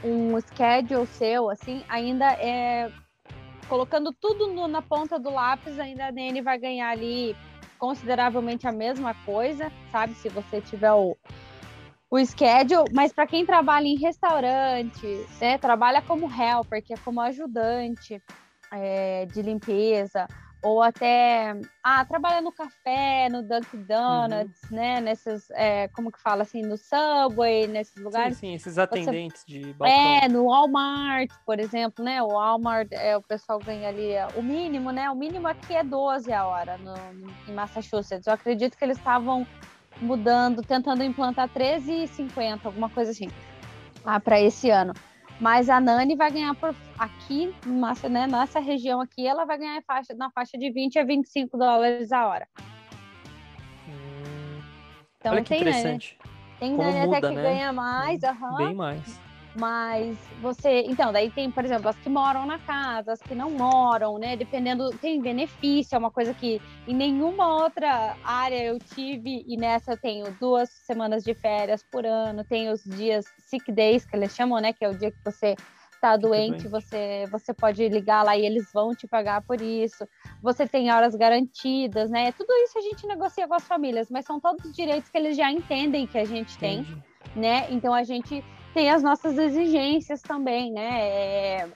um 0.04 0.40
schedule 0.40 1.06
seu, 1.06 1.50
assim, 1.50 1.82
ainda 1.88 2.32
é. 2.34 2.90
Colocando 3.68 4.14
tudo 4.14 4.46
no, 4.46 4.66
na 4.66 4.80
ponta 4.80 5.18
do 5.18 5.28
lápis, 5.28 5.78
ainda 5.78 6.06
a 6.06 6.12
Nene 6.12 6.40
vai 6.40 6.58
ganhar 6.58 6.88
ali 6.88 7.36
consideravelmente 7.78 8.66
a 8.66 8.72
mesma 8.72 9.14
coisa, 9.26 9.70
sabe? 9.92 10.14
Se 10.14 10.30
você 10.30 10.58
tiver 10.62 10.92
o, 10.92 11.14
o 12.10 12.24
schedule, 12.24 12.90
mas 12.94 13.12
para 13.12 13.26
quem 13.26 13.44
trabalha 13.44 13.86
em 13.86 13.98
restaurante, 13.98 15.26
né, 15.38 15.58
trabalha 15.58 16.00
como 16.00 16.26
helper, 16.26 16.82
que 16.82 16.94
é 16.94 16.96
como 16.96 17.20
ajudante, 17.20 18.22
é, 18.72 19.26
de 19.26 19.42
limpeza, 19.42 20.26
ou 20.62 20.82
até 20.82 21.54
ah, 21.82 22.04
trabalha 22.04 22.40
no 22.40 22.50
café, 22.50 23.28
no 23.30 23.42
Dunkin' 23.42 23.84
Donuts, 23.84 24.62
uhum. 24.64 24.76
né? 24.76 25.00
Nesses, 25.00 25.48
é, 25.52 25.86
como 25.88 26.10
que 26.10 26.20
fala 26.20 26.42
assim, 26.42 26.62
no 26.62 26.76
Subway, 26.76 27.68
nesses 27.68 27.96
lugares. 28.02 28.36
Sim, 28.38 28.48
sim 28.48 28.54
esses 28.54 28.76
atendentes 28.76 29.44
Você, 29.46 29.58
de 29.60 29.72
balcão. 29.74 29.96
É, 29.96 30.28
no 30.28 30.46
Walmart, 30.46 31.30
por 31.46 31.60
exemplo, 31.60 32.04
né? 32.04 32.20
O 32.22 32.28
Walmart, 32.28 32.88
é, 32.90 33.16
o 33.16 33.22
pessoal 33.22 33.60
ganha 33.60 33.88
ali 33.88 34.10
é, 34.10 34.26
o 34.34 34.42
mínimo, 34.42 34.90
né? 34.90 35.08
O 35.10 35.14
mínimo 35.14 35.46
aqui 35.46 35.74
é 35.74 35.84
12 35.84 36.32
a 36.32 36.44
hora 36.46 36.76
no, 36.78 36.94
em 37.46 37.54
Massachusetts. 37.54 38.26
Eu 38.26 38.32
acredito 38.32 38.76
que 38.76 38.84
eles 38.84 38.98
estavam 38.98 39.46
mudando, 40.00 40.62
tentando 40.62 41.04
implantar 41.04 41.48
13,50, 41.48 42.60
alguma 42.64 42.88
coisa 42.88 43.12
assim, 43.12 43.28
ah, 44.04 44.18
para 44.18 44.40
esse 44.40 44.70
ano. 44.70 44.92
Mas 45.40 45.70
a 45.70 45.80
Nani 45.80 46.16
vai 46.16 46.30
ganhar 46.32 46.54
por 46.56 46.74
aqui, 46.98 47.54
nessa, 47.64 48.08
né, 48.08 48.26
nessa 48.26 48.58
região 48.58 49.00
aqui, 49.00 49.26
ela 49.26 49.44
vai 49.44 49.56
ganhar 49.56 49.82
faixa, 49.86 50.14
na 50.14 50.30
faixa 50.30 50.58
de 50.58 50.70
20 50.70 50.98
a 50.98 51.04
25 51.04 51.56
dólares 51.56 52.10
a 52.10 52.26
hora. 52.26 52.48
Hum, 53.88 54.60
então 55.18 55.32
Olha 55.32 55.42
que 55.42 55.50
tem 55.50 55.60
interessante. 55.60 56.18
Nani, 56.20 56.58
tem 56.58 56.76
Nani 56.76 57.06
muda, 57.06 57.18
até 57.18 57.28
que 57.28 57.34
né? 57.34 57.42
ganha 57.42 57.72
mais, 57.72 58.20
uhum. 58.22 58.56
bem 58.56 58.74
mais. 58.74 59.27
Mas 59.58 60.16
você, 60.40 60.82
então, 60.86 61.12
daí 61.12 61.30
tem, 61.30 61.50
por 61.50 61.64
exemplo, 61.64 61.88
as 61.88 61.96
que 61.96 62.08
moram 62.08 62.46
na 62.46 62.58
casa, 62.60 63.12
as 63.12 63.20
que 63.20 63.34
não 63.34 63.50
moram, 63.50 64.16
né? 64.16 64.36
Dependendo, 64.36 64.90
tem 64.98 65.20
benefício, 65.20 65.96
é 65.96 65.98
uma 65.98 66.10
coisa 66.10 66.32
que 66.32 66.60
em 66.86 66.94
nenhuma 66.94 67.62
outra 67.62 68.16
área 68.24 68.62
eu 68.62 68.78
tive, 68.78 69.44
e 69.48 69.56
nessa 69.56 69.92
eu 69.92 69.96
tenho 69.96 70.30
duas 70.38 70.70
semanas 70.70 71.24
de 71.24 71.34
férias 71.34 71.82
por 71.82 72.06
ano, 72.06 72.44
tem 72.44 72.70
os 72.70 72.84
dias 72.84 73.26
sick 73.38 73.72
days, 73.72 74.04
que 74.04 74.14
eles 74.14 74.34
chamam, 74.34 74.60
né? 74.60 74.72
Que 74.72 74.84
é 74.84 74.88
o 74.88 74.96
dia 74.96 75.10
que 75.10 75.18
você 75.24 75.56
tá 76.00 76.16
doente, 76.16 76.68
você, 76.68 77.26
você 77.28 77.52
pode 77.52 77.88
ligar 77.88 78.24
lá 78.24 78.36
e 78.36 78.46
eles 78.46 78.70
vão 78.72 78.94
te 78.94 79.08
pagar 79.08 79.42
por 79.42 79.60
isso. 79.60 80.06
Você 80.40 80.68
tem 80.68 80.92
horas 80.92 81.16
garantidas, 81.16 82.08
né? 82.08 82.30
Tudo 82.30 82.52
isso 82.64 82.78
a 82.78 82.80
gente 82.80 83.04
negocia 83.08 83.48
com 83.48 83.54
as 83.54 83.66
famílias, 83.66 84.08
mas 84.08 84.24
são 84.24 84.38
todos 84.38 84.72
direitos 84.72 85.10
que 85.10 85.18
eles 85.18 85.36
já 85.36 85.50
entendem 85.50 86.06
que 86.06 86.16
a 86.16 86.24
gente 86.24 86.56
Entendi. 86.56 86.84
tem, 86.84 87.42
né? 87.42 87.66
Então 87.70 87.92
a 87.92 88.04
gente 88.04 88.44
tem 88.78 88.90
as 88.90 89.02
nossas 89.02 89.36
exigências 89.36 90.22
também, 90.22 90.70
né? 90.70 91.00
É, 91.00 91.68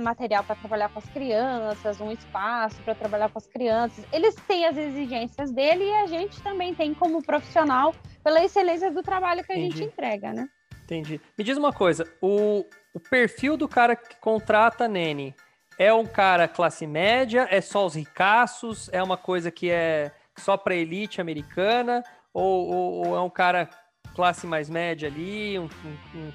material 0.00 0.42
para 0.42 0.56
trabalhar 0.56 0.88
com 0.88 0.98
as 0.98 1.04
crianças, 1.10 2.00
um 2.00 2.10
espaço 2.10 2.80
para 2.82 2.94
trabalhar 2.94 3.28
com 3.28 3.36
as 3.36 3.46
crianças. 3.46 4.06
Eles 4.10 4.34
têm 4.48 4.64
as 4.64 4.74
exigências 4.74 5.52
dele 5.52 5.84
e 5.84 5.94
a 5.96 6.06
gente 6.06 6.42
também 6.42 6.74
tem 6.74 6.94
como 6.94 7.22
profissional 7.22 7.94
pela 8.22 8.42
excelência 8.42 8.90
do 8.90 9.02
trabalho 9.02 9.44
que 9.44 9.52
a 9.52 9.58
Entendi. 9.58 9.76
gente 9.76 9.92
entrega, 9.92 10.32
né? 10.32 10.48
Entendi. 10.84 11.20
Me 11.36 11.44
diz 11.44 11.58
uma 11.58 11.74
coisa, 11.74 12.10
o, 12.22 12.64
o 12.94 13.00
perfil 13.00 13.58
do 13.58 13.68
cara 13.68 13.94
que 13.94 14.16
contrata 14.16 14.86
a 14.86 14.88
Nene 14.88 15.34
é 15.78 15.92
um 15.92 16.06
cara 16.06 16.48
classe 16.48 16.86
média? 16.86 17.46
É 17.50 17.60
só 17.60 17.84
os 17.84 17.96
ricaços? 17.96 18.88
É 18.94 19.02
uma 19.02 19.18
coisa 19.18 19.50
que 19.50 19.70
é 19.70 20.10
só 20.38 20.56
para 20.56 20.74
elite 20.74 21.20
americana? 21.20 22.02
Ou, 22.32 22.66
ou, 22.66 23.08
ou 23.08 23.16
é 23.16 23.20
um 23.20 23.30
cara 23.30 23.68
classe 24.14 24.46
mais 24.46 24.68
média 24.68 25.08
ali, 25.08 25.58
um, 25.58 25.64
um, 25.64 26.18
um 26.18 26.32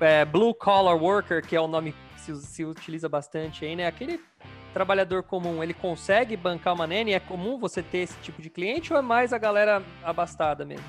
é, 0.00 0.24
blue 0.24 0.54
collar 0.54 0.96
worker, 0.96 1.46
que 1.46 1.54
é 1.54 1.60
o 1.60 1.66
nome 1.66 1.92
que 2.14 2.20
se, 2.20 2.36
se, 2.42 2.64
utiliza 2.64 3.08
bastante 3.08 3.64
aí, 3.64 3.76
né? 3.76 3.86
Aquele 3.86 4.20
trabalhador 4.72 5.22
comum, 5.22 5.62
ele 5.62 5.74
consegue 5.74 6.36
bancar 6.36 6.74
uma 6.74 6.86
nene? 6.86 7.12
É 7.12 7.20
comum 7.20 7.58
você 7.58 7.82
ter 7.82 7.98
esse 7.98 8.18
tipo 8.20 8.40
de 8.40 8.48
cliente 8.48 8.92
ou 8.92 8.98
é 8.98 9.02
mais 9.02 9.32
a 9.32 9.38
galera 9.38 9.82
abastada 10.02 10.64
mesmo? 10.64 10.86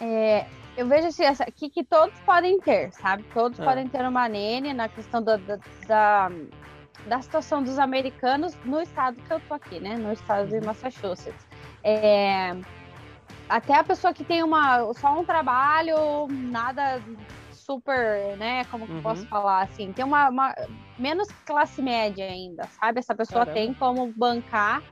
É, 0.00 0.46
eu 0.76 0.86
vejo 0.86 1.08
assim, 1.08 1.24
essa, 1.24 1.44
que, 1.46 1.70
que 1.70 1.82
todos 1.82 2.18
podem 2.20 2.60
ter, 2.60 2.92
sabe? 2.92 3.24
Todos 3.32 3.58
ah. 3.60 3.64
podem 3.64 3.88
ter 3.88 4.02
uma 4.02 4.28
nene 4.28 4.74
na 4.74 4.88
questão 4.88 5.22
da, 5.22 5.36
da, 5.36 5.58
da, 5.86 6.30
da, 7.06 7.22
situação 7.22 7.62
dos 7.62 7.78
americanos 7.78 8.54
no 8.64 8.80
estado 8.80 9.16
que 9.22 9.32
eu 9.32 9.40
tô 9.40 9.54
aqui, 9.54 9.80
né? 9.80 9.96
No 9.96 10.12
estado 10.12 10.48
de 10.48 10.56
uhum. 10.56 10.66
Massachusetts. 10.66 11.46
É, 11.82 12.54
até 13.48 13.74
a 13.74 13.84
pessoa 13.84 14.12
que 14.12 14.24
tem 14.24 14.42
uma, 14.42 14.92
só 14.94 15.18
um 15.18 15.24
trabalho, 15.24 16.26
nada 16.28 17.00
super, 17.52 18.36
né? 18.36 18.64
Como 18.66 18.86
que 18.86 18.92
uhum. 18.92 19.02
posso 19.02 19.26
falar 19.26 19.62
assim? 19.62 19.92
Tem 19.92 20.04
uma, 20.04 20.28
uma, 20.28 20.54
menos 20.98 21.28
classe 21.44 21.82
média 21.82 22.24
ainda, 22.24 22.64
sabe? 22.80 23.00
Essa 23.00 23.14
pessoa 23.14 23.44
Caramba. 23.44 23.60
tem 23.60 23.74
como 23.74 24.12
bancar 24.16 24.82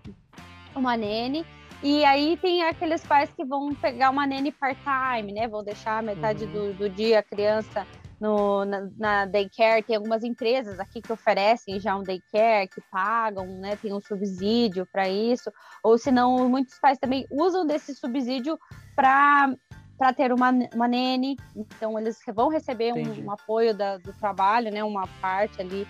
uma 0.74 0.96
nene. 0.96 1.46
E 1.82 2.04
aí 2.04 2.36
tem 2.36 2.62
aqueles 2.64 3.04
pais 3.04 3.30
que 3.36 3.44
vão 3.44 3.74
pegar 3.74 4.10
uma 4.10 4.26
nene 4.26 4.50
part-time, 4.50 5.32
né? 5.32 5.46
Vão 5.46 5.62
deixar 5.62 6.02
metade 6.02 6.44
uhum. 6.44 6.52
do, 6.52 6.74
do 6.74 6.88
dia 6.90 7.20
a 7.20 7.22
criança 7.22 7.86
no, 8.24 8.64
na, 8.64 8.88
na, 8.96 9.26
daycare, 9.26 9.82
tem 9.82 9.96
algumas 9.96 10.24
empresas 10.24 10.80
aqui 10.80 11.02
que 11.02 11.12
oferecem 11.12 11.78
já 11.78 11.94
um 11.94 12.02
daycare, 12.02 12.68
que 12.68 12.80
pagam, 12.90 13.46
né, 13.46 13.76
tem 13.76 13.92
um 13.92 14.00
subsídio 14.00 14.88
para 14.90 15.06
isso, 15.06 15.52
ou 15.82 15.98
se 15.98 16.10
não, 16.10 16.48
muitos 16.48 16.78
pais 16.78 16.98
também 16.98 17.26
usam 17.30 17.66
desse 17.66 17.94
subsídio 17.94 18.58
para 18.96 19.54
para 19.96 20.12
ter 20.12 20.32
uma, 20.32 20.50
uma 20.74 20.88
nene, 20.88 21.36
então 21.54 21.96
eles 21.96 22.18
vão 22.34 22.48
receber 22.48 22.92
um, 22.92 23.26
um, 23.26 23.30
apoio 23.30 23.72
da, 23.72 23.96
do 23.96 24.12
trabalho, 24.14 24.72
né, 24.72 24.82
uma 24.82 25.06
parte 25.20 25.60
ali 25.60 25.86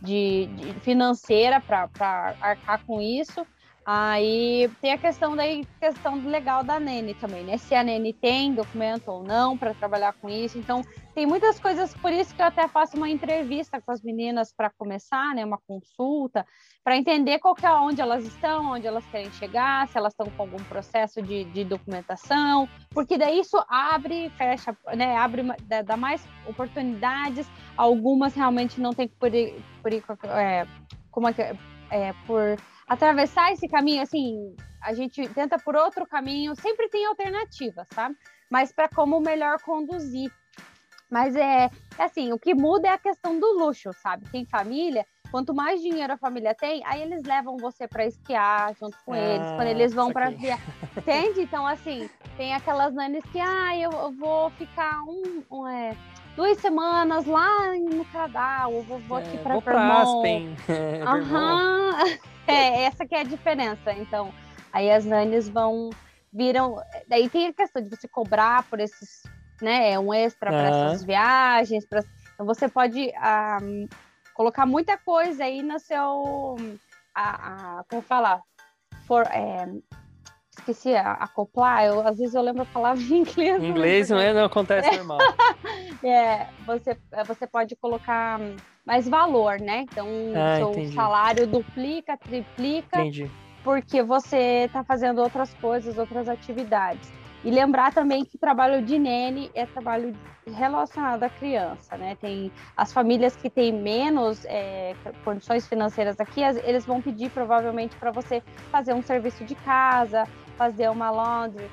de, 0.00 0.46
de 0.46 0.72
financeira 0.80 1.60
para 1.60 2.34
arcar 2.40 2.82
com 2.86 2.98
isso. 2.98 3.46
Aí 3.84 4.70
tem 4.80 4.92
a 4.92 4.98
questão 4.98 5.34
daí, 5.34 5.66
questão 5.80 6.14
legal 6.24 6.62
da 6.62 6.78
Nene 6.78 7.14
também, 7.14 7.42
né? 7.42 7.58
Se 7.58 7.74
a 7.74 7.82
Nene 7.82 8.12
tem 8.12 8.54
documento 8.54 9.08
ou 9.08 9.24
não 9.24 9.58
para 9.58 9.74
trabalhar 9.74 10.12
com 10.12 10.28
isso. 10.28 10.56
Então, 10.56 10.82
tem 11.16 11.26
muitas 11.26 11.58
coisas, 11.58 11.92
por 11.94 12.12
isso 12.12 12.32
que 12.32 12.40
eu 12.40 12.46
até 12.46 12.68
faço 12.68 12.96
uma 12.96 13.10
entrevista 13.10 13.80
com 13.80 13.90
as 13.90 14.00
meninas 14.00 14.52
para 14.52 14.70
começar, 14.70 15.34
né? 15.34 15.44
Uma 15.44 15.58
consulta, 15.66 16.46
para 16.84 16.96
entender 16.96 17.40
qual 17.40 17.56
que 17.56 17.66
é 17.66 17.72
onde 17.72 18.00
elas 18.00 18.24
estão, 18.24 18.70
onde 18.70 18.86
elas 18.86 19.04
querem 19.06 19.32
chegar, 19.32 19.88
se 19.88 19.98
elas 19.98 20.12
estão 20.12 20.26
com 20.30 20.42
algum 20.42 20.62
processo 20.64 21.20
de, 21.20 21.42
de 21.44 21.64
documentação, 21.64 22.68
porque 22.90 23.18
daí 23.18 23.40
isso 23.40 23.60
abre, 23.68 24.30
fecha, 24.38 24.76
né? 24.94 25.16
Abre, 25.16 25.42
dá 25.84 25.96
mais 25.96 26.24
oportunidades. 26.46 27.50
Algumas 27.76 28.32
realmente 28.32 28.80
não 28.80 28.92
tem 28.92 29.08
que 29.08 29.16
por, 29.16 29.30
por 29.82 29.92
é, 30.28 30.68
como 31.10 31.26
é 31.26 31.32
que 31.32 31.42
é, 31.90 32.14
por 32.26 32.56
atravessar 32.92 33.52
esse 33.52 33.68
caminho, 33.68 34.02
assim, 34.02 34.54
a 34.80 34.92
gente 34.92 35.26
tenta 35.28 35.58
por 35.58 35.74
outro 35.74 36.06
caminho, 36.06 36.54
sempre 36.54 36.88
tem 36.88 37.06
alternativas, 37.06 37.86
sabe? 37.92 38.16
Mas 38.50 38.72
para 38.72 38.88
como 38.88 39.20
melhor 39.20 39.60
conduzir. 39.62 40.30
Mas 41.10 41.36
é, 41.36 41.70
é 41.98 42.04
assim, 42.04 42.32
o 42.32 42.38
que 42.38 42.54
muda 42.54 42.88
é 42.88 42.90
a 42.90 42.98
questão 42.98 43.38
do 43.38 43.58
luxo, 43.58 43.90
sabe? 44.02 44.28
Tem 44.30 44.46
família, 44.46 45.06
quanto 45.30 45.54
mais 45.54 45.80
dinheiro 45.80 46.12
a 46.12 46.16
família 46.16 46.54
tem, 46.54 46.82
aí 46.86 47.02
eles 47.02 47.22
levam 47.22 47.56
você 47.56 47.86
para 47.86 48.06
esquiar 48.06 48.74
junto 48.74 48.96
com 49.04 49.12
ah, 49.12 49.18
eles, 49.18 49.46
quando 49.52 49.68
eles 49.68 49.92
vão 49.92 50.12
para 50.12 50.30
viajar. 50.30 50.60
Entende? 50.96 51.42
Então, 51.42 51.66
assim, 51.66 52.08
tem 52.36 52.54
aquelas 52.54 52.94
nanes 52.94 53.24
que, 53.32 53.40
ah, 53.40 53.76
eu, 53.76 53.90
eu 53.90 54.12
vou 54.12 54.50
ficar 54.50 55.02
um, 55.02 55.42
um 55.50 55.66
é, 55.66 55.96
duas 56.36 56.58
semanas 56.58 57.26
lá 57.26 57.74
no 57.76 58.04
Canadá, 58.06 58.66
ou 58.68 58.82
vou, 58.82 58.98
vou 59.00 59.18
aqui 59.18 59.36
é, 59.36 59.40
para 59.40 59.58
Vermont. 59.60 60.56
Aham. 61.06 62.18
É, 62.44 62.82
essa 62.82 63.06
que 63.06 63.14
é 63.14 63.20
a 63.20 63.22
diferença. 63.24 63.92
Então, 63.92 64.34
aí 64.72 64.90
as 64.90 65.04
nanes 65.04 65.48
vão 65.48 65.90
viram, 66.32 66.82
daí 67.06 67.28
tem 67.28 67.46
a 67.46 67.52
questão 67.52 67.82
de 67.82 67.88
você 67.88 68.08
cobrar 68.08 68.64
por 68.64 68.80
esses, 68.80 69.22
né, 69.60 69.92
é 69.92 69.98
um 69.98 70.12
extra 70.12 70.50
para 70.50 70.68
essas 70.68 71.04
viagens, 71.04 71.86
pra, 71.86 72.02
então 72.34 72.46
você 72.46 72.68
pode 72.68 73.08
um, 73.08 73.12
ah, 73.16 73.58
colocar 74.34 74.64
muita 74.64 74.96
coisa 74.96 75.44
aí 75.44 75.62
no 75.62 75.78
seu, 75.78 76.56
a, 77.14 77.78
a 77.78 77.84
como 77.84 78.00
falar, 78.00 78.40
for, 79.06 79.26
é, 79.26 79.68
esqueci, 80.58 80.94
acoplar, 80.94 81.84
eu, 81.84 82.06
às 82.06 82.18
vezes 82.18 82.34
eu 82.34 82.42
lembro 82.42 82.62
a 82.62 82.66
palavra 82.66 83.02
em 83.02 83.20
inglês. 83.20 83.62
Em 83.62 83.68
inglês 83.68 84.10
não, 84.10 84.18
é, 84.18 84.32
não 84.32 84.44
acontece 84.44 84.96
normal. 84.96 85.18
é, 86.04 86.46
você, 86.66 86.96
você 87.26 87.46
pode 87.46 87.74
colocar 87.76 88.38
mais 88.84 89.08
valor, 89.08 89.60
né? 89.60 89.86
Então, 89.90 90.06
ah, 90.34 90.56
seu 90.58 90.70
entendi. 90.70 90.94
salário 90.94 91.46
duplica, 91.46 92.16
triplica, 92.16 93.00
entendi. 93.00 93.30
porque 93.64 94.02
você 94.02 94.64
está 94.66 94.84
fazendo 94.84 95.20
outras 95.20 95.54
coisas, 95.54 95.96
outras 95.96 96.28
atividades. 96.28 97.10
E 97.44 97.50
lembrar 97.50 97.92
também 97.92 98.24
que 98.24 98.38
trabalho 98.38 98.82
de 98.82 98.98
nene 98.98 99.50
é 99.54 99.66
trabalho 99.66 100.14
relacionado 100.46 101.22
à 101.22 101.28
criança, 101.28 101.96
né? 101.96 102.16
Tem 102.20 102.52
as 102.76 102.92
famílias 102.92 103.34
que 103.34 103.50
têm 103.50 103.72
menos 103.72 104.44
é, 104.44 104.94
condições 105.24 105.66
financeiras 105.66 106.18
aqui, 106.20 106.40
eles 106.42 106.84
vão 106.84 107.00
pedir 107.00 107.30
provavelmente 107.30 107.96
para 107.96 108.10
você 108.10 108.42
fazer 108.70 108.92
um 108.92 109.02
serviço 109.02 109.44
de 109.44 109.54
casa, 109.56 110.24
fazer 110.56 110.88
uma 110.88 111.10
laundry, 111.10 111.68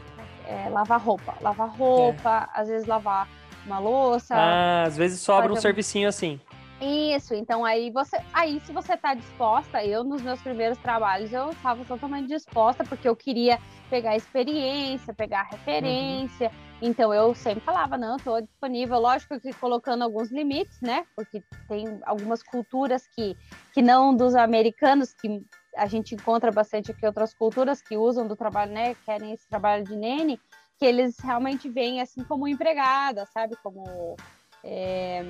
é, 0.47 0.69
lavar 0.69 0.99
roupa, 0.99 1.35
lavar 1.41 1.69
roupa, 1.69 2.49
é. 2.55 2.61
às 2.61 2.67
vezes 2.67 2.87
lavar 2.87 3.27
uma 3.65 3.79
louça. 3.79 4.35
Ah, 4.35 4.83
às 4.83 4.97
vezes 4.97 5.19
sobra 5.19 5.51
um 5.51 5.55
servicinho 5.55 6.09
assim. 6.09 6.39
Isso, 6.81 7.33
então 7.33 7.65
aí 7.65 7.91
você, 7.91 8.17
aí 8.33 8.59
se 8.61 8.71
você 8.71 8.93
está 8.93 9.13
disposta, 9.13 9.83
eu 9.83 10.03
nos 10.03 10.21
meus 10.21 10.41
primeiros 10.41 10.77
trabalhos 10.77 11.33
eu 11.33 11.49
estava 11.51 11.83
totalmente 11.83 12.27
disposta 12.29 12.85
porque 12.85 13.07
eu 13.07 13.15
queria 13.15 13.59
pegar 13.89 14.15
experiência, 14.15 15.13
pegar 15.13 15.43
referência. 15.43 16.47
Uhum. 16.47 16.69
Então 16.81 17.13
eu 17.13 17.35
sempre 17.35 17.59
falava, 17.59 17.97
não, 17.97 18.15
estou 18.15 18.41
disponível, 18.41 18.97
lógico 18.97 19.37
que 19.41 19.51
colocando 19.53 20.03
alguns 20.03 20.31
limites, 20.31 20.79
né? 20.79 21.05
Porque 21.15 21.43
tem 21.67 21.99
algumas 22.05 22.41
culturas 22.41 23.05
que, 23.13 23.35
que 23.73 23.81
não 23.81 24.15
dos 24.15 24.33
americanos, 24.33 25.13
que 25.13 25.41
a 25.75 25.87
gente 25.87 26.15
encontra 26.15 26.49
bastante 26.49 26.91
aqui 26.91 27.05
outras 27.05 27.33
culturas 27.33 27.81
que 27.81 27.97
usam 27.97 28.25
do 28.25 28.37
trabalho, 28.37 28.71
né? 28.71 28.95
Querem 29.05 29.33
esse 29.33 29.47
trabalho 29.49 29.83
de 29.83 29.97
nene, 29.97 30.39
que 30.77 30.85
eles 30.85 31.19
realmente 31.19 31.69
veem 31.69 31.99
assim 31.99 32.23
como 32.23 32.47
empregada, 32.47 33.25
sabe? 33.33 33.57
Como 33.61 34.15
é, 34.63 35.21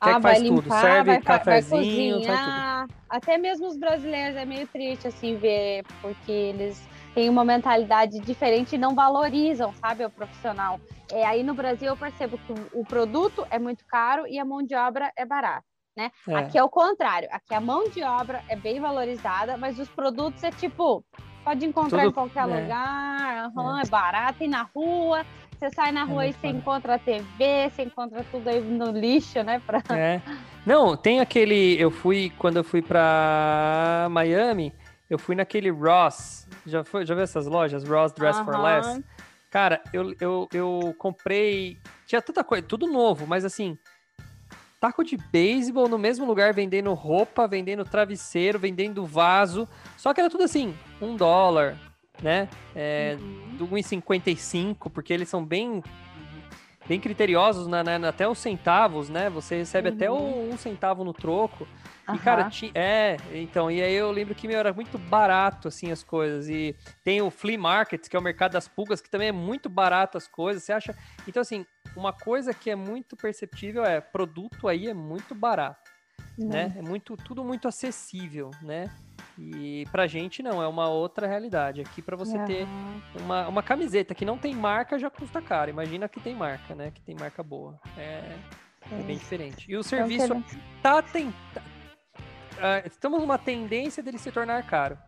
ah, 0.00 0.18
vai 0.18 0.38
limpar, 0.38 0.62
tudo, 0.62 0.80
serve 0.80 1.10
vai, 1.12 1.20
cafezinho, 1.20 2.22
vai 2.24 2.86
Até 3.08 3.36
mesmo 3.36 3.68
os 3.68 3.76
brasileiros 3.76 4.34
é 4.34 4.46
meio 4.46 4.66
triste 4.66 5.06
assim 5.06 5.36
ver, 5.36 5.84
porque 6.00 6.32
eles 6.32 6.82
têm 7.14 7.28
uma 7.28 7.44
mentalidade 7.44 8.18
diferente 8.20 8.76
e 8.76 8.78
não 8.78 8.94
valorizam, 8.94 9.74
sabe, 9.74 10.04
o 10.04 10.10
profissional. 10.10 10.80
É, 11.12 11.26
aí 11.26 11.42
no 11.42 11.54
Brasil 11.54 11.88
eu 11.88 11.96
percebo 11.96 12.38
que 12.38 12.54
o 12.72 12.84
produto 12.84 13.46
é 13.50 13.58
muito 13.58 13.84
caro 13.86 14.26
e 14.26 14.38
a 14.38 14.44
mão 14.44 14.62
de 14.62 14.74
obra 14.74 15.12
é 15.16 15.26
barata. 15.26 15.64
Né? 15.96 16.10
É. 16.28 16.34
Aqui 16.36 16.56
é 16.56 16.62
o 16.62 16.68
contrário, 16.68 17.28
aqui 17.32 17.52
a 17.52 17.60
mão 17.60 17.88
de 17.90 18.02
obra 18.02 18.42
é 18.48 18.56
bem 18.56 18.80
valorizada, 18.80 19.56
mas 19.56 19.78
os 19.78 19.88
produtos 19.88 20.42
é 20.44 20.50
tipo, 20.50 21.04
pode 21.44 21.66
encontrar 21.66 22.04
Tudo, 22.04 22.10
em 22.10 22.12
qualquer 22.12 22.44
é. 22.44 22.46
lugar, 22.46 23.50
uhum, 23.54 23.78
é. 23.78 23.82
é 23.82 23.86
barato, 23.86 24.44
e 24.44 24.48
na 24.48 24.62
rua, 24.62 25.26
você 25.60 25.70
sai 25.74 25.92
na 25.92 26.00
é 26.00 26.04
rua 26.04 26.24
é 26.24 26.30
e 26.30 26.32
você 26.32 26.46
encontra 26.46 26.94
a 26.94 26.98
TV, 26.98 27.70
você 27.70 27.82
encontra 27.82 28.24
tudo 28.30 28.48
aí 28.48 28.62
no 28.62 28.90
lixo, 28.92 29.42
né? 29.42 29.60
Pra... 29.66 29.82
É. 29.94 30.22
Não, 30.64 30.96
tem 30.96 31.20
aquele. 31.20 31.78
Eu 31.78 31.90
fui, 31.90 32.32
quando 32.38 32.56
eu 32.56 32.64
fui 32.64 32.80
pra 32.80 34.08
Miami, 34.10 34.72
eu 35.08 35.18
fui 35.18 35.34
naquele 35.34 35.68
Ross. 35.70 36.48
Já, 36.64 36.82
foi, 36.82 37.04
já 37.04 37.14
viu 37.14 37.22
essas 37.22 37.46
lojas? 37.46 37.84
Ross 37.84 38.12
Dress 38.12 38.38
uh 38.38 38.42
-huh. 38.42 38.44
for 38.46 38.58
Less? 38.58 39.04
Cara, 39.50 39.82
eu, 39.92 40.14
eu, 40.18 40.48
eu 40.54 40.94
comprei. 40.98 41.76
Tinha 42.06 42.22
tanta 42.22 42.42
coisa, 42.42 42.66
tudo 42.66 42.86
novo, 42.86 43.26
mas 43.26 43.44
assim. 43.44 43.76
Taco 44.80 45.04
de 45.04 45.18
beisebol 45.30 45.90
no 45.90 45.98
mesmo 45.98 46.24
lugar, 46.24 46.54
vendendo 46.54 46.94
roupa, 46.94 47.46
vendendo 47.46 47.84
travesseiro, 47.84 48.58
vendendo 48.58 49.04
vaso. 49.04 49.68
Só 49.98 50.14
que 50.14 50.20
era 50.20 50.30
tudo 50.30 50.44
assim, 50.44 50.74
um 51.02 51.16
dólar, 51.16 51.76
né? 52.22 52.48
É, 52.74 53.16
uhum. 53.18 53.56
Do 53.56 53.68
1,55, 53.68 54.90
porque 54.90 55.12
eles 55.12 55.28
são 55.28 55.44
bem 55.44 55.82
bem 56.90 56.98
criteriosos 56.98 57.68
na, 57.68 57.84
na, 57.84 58.08
até 58.08 58.28
os 58.28 58.38
centavos, 58.38 59.08
né? 59.08 59.30
Você 59.30 59.58
recebe 59.58 59.90
uhum. 59.90 59.94
até 59.94 60.10
um, 60.10 60.52
um, 60.52 60.56
centavo 60.56 61.04
no 61.04 61.12
troco. 61.12 61.68
Uhum. 62.08 62.16
E, 62.16 62.18
cara, 62.18 62.50
ti, 62.50 62.72
é, 62.74 63.16
então, 63.32 63.70
e 63.70 63.80
aí 63.80 63.94
eu 63.94 64.10
lembro 64.10 64.34
que 64.34 64.48
meu, 64.48 64.58
era 64.58 64.72
muito 64.72 64.98
barato, 64.98 65.68
assim, 65.68 65.92
as 65.92 66.02
coisas. 66.02 66.48
E 66.48 66.74
tem 67.04 67.22
o 67.22 67.30
flea 67.30 67.56
market, 67.56 68.08
que 68.08 68.16
é 68.16 68.18
o 68.18 68.22
mercado 68.22 68.52
das 68.52 68.66
pulgas, 68.66 69.00
que 69.00 69.08
também 69.08 69.28
é 69.28 69.32
muito 69.32 69.68
barato 69.68 70.18
as 70.18 70.26
coisas. 70.26 70.64
Você 70.64 70.72
acha. 70.72 70.96
Então, 71.28 71.40
assim, 71.40 71.64
uma 71.94 72.12
coisa 72.12 72.52
que 72.52 72.68
é 72.68 72.74
muito 72.74 73.16
perceptível 73.16 73.84
é 73.84 74.00
produto 74.00 74.66
aí 74.66 74.88
é 74.88 74.94
muito 74.94 75.32
barato. 75.32 75.89
Né? 76.38 76.74
É 76.76 76.82
muito, 76.82 77.16
tudo 77.16 77.44
muito 77.44 77.68
acessível, 77.68 78.50
né? 78.62 78.90
E 79.38 79.86
pra 79.90 80.06
gente 80.06 80.42
não, 80.42 80.62
é 80.62 80.68
uma 80.68 80.88
outra 80.88 81.26
realidade. 81.26 81.80
Aqui 81.80 82.02
para 82.02 82.16
você 82.16 82.36
uhum. 82.36 82.44
ter 82.44 82.66
uma, 83.20 83.48
uma 83.48 83.62
camiseta 83.62 84.14
que 84.14 84.24
não 84.24 84.38
tem 84.38 84.54
marca 84.54 84.98
já 84.98 85.10
custa 85.10 85.40
caro. 85.40 85.70
Imagina 85.70 86.08
que 86.08 86.20
tem 86.20 86.34
marca, 86.34 86.74
né? 86.74 86.90
Que 86.90 87.00
tem 87.00 87.14
marca 87.14 87.42
boa. 87.42 87.78
É, 87.96 88.36
é 88.92 89.02
bem 89.02 89.16
diferente. 89.16 89.70
E 89.70 89.76
o 89.76 89.82
serviço 89.82 90.24
então, 90.24 90.44
tá 90.82 91.02
tentando. 91.02 91.64
Uh, 92.56 92.86
estamos 92.86 93.20
numa 93.20 93.38
tendência 93.38 94.02
dele 94.02 94.18
se 94.18 94.30
tornar 94.30 94.62
caro. 94.66 94.98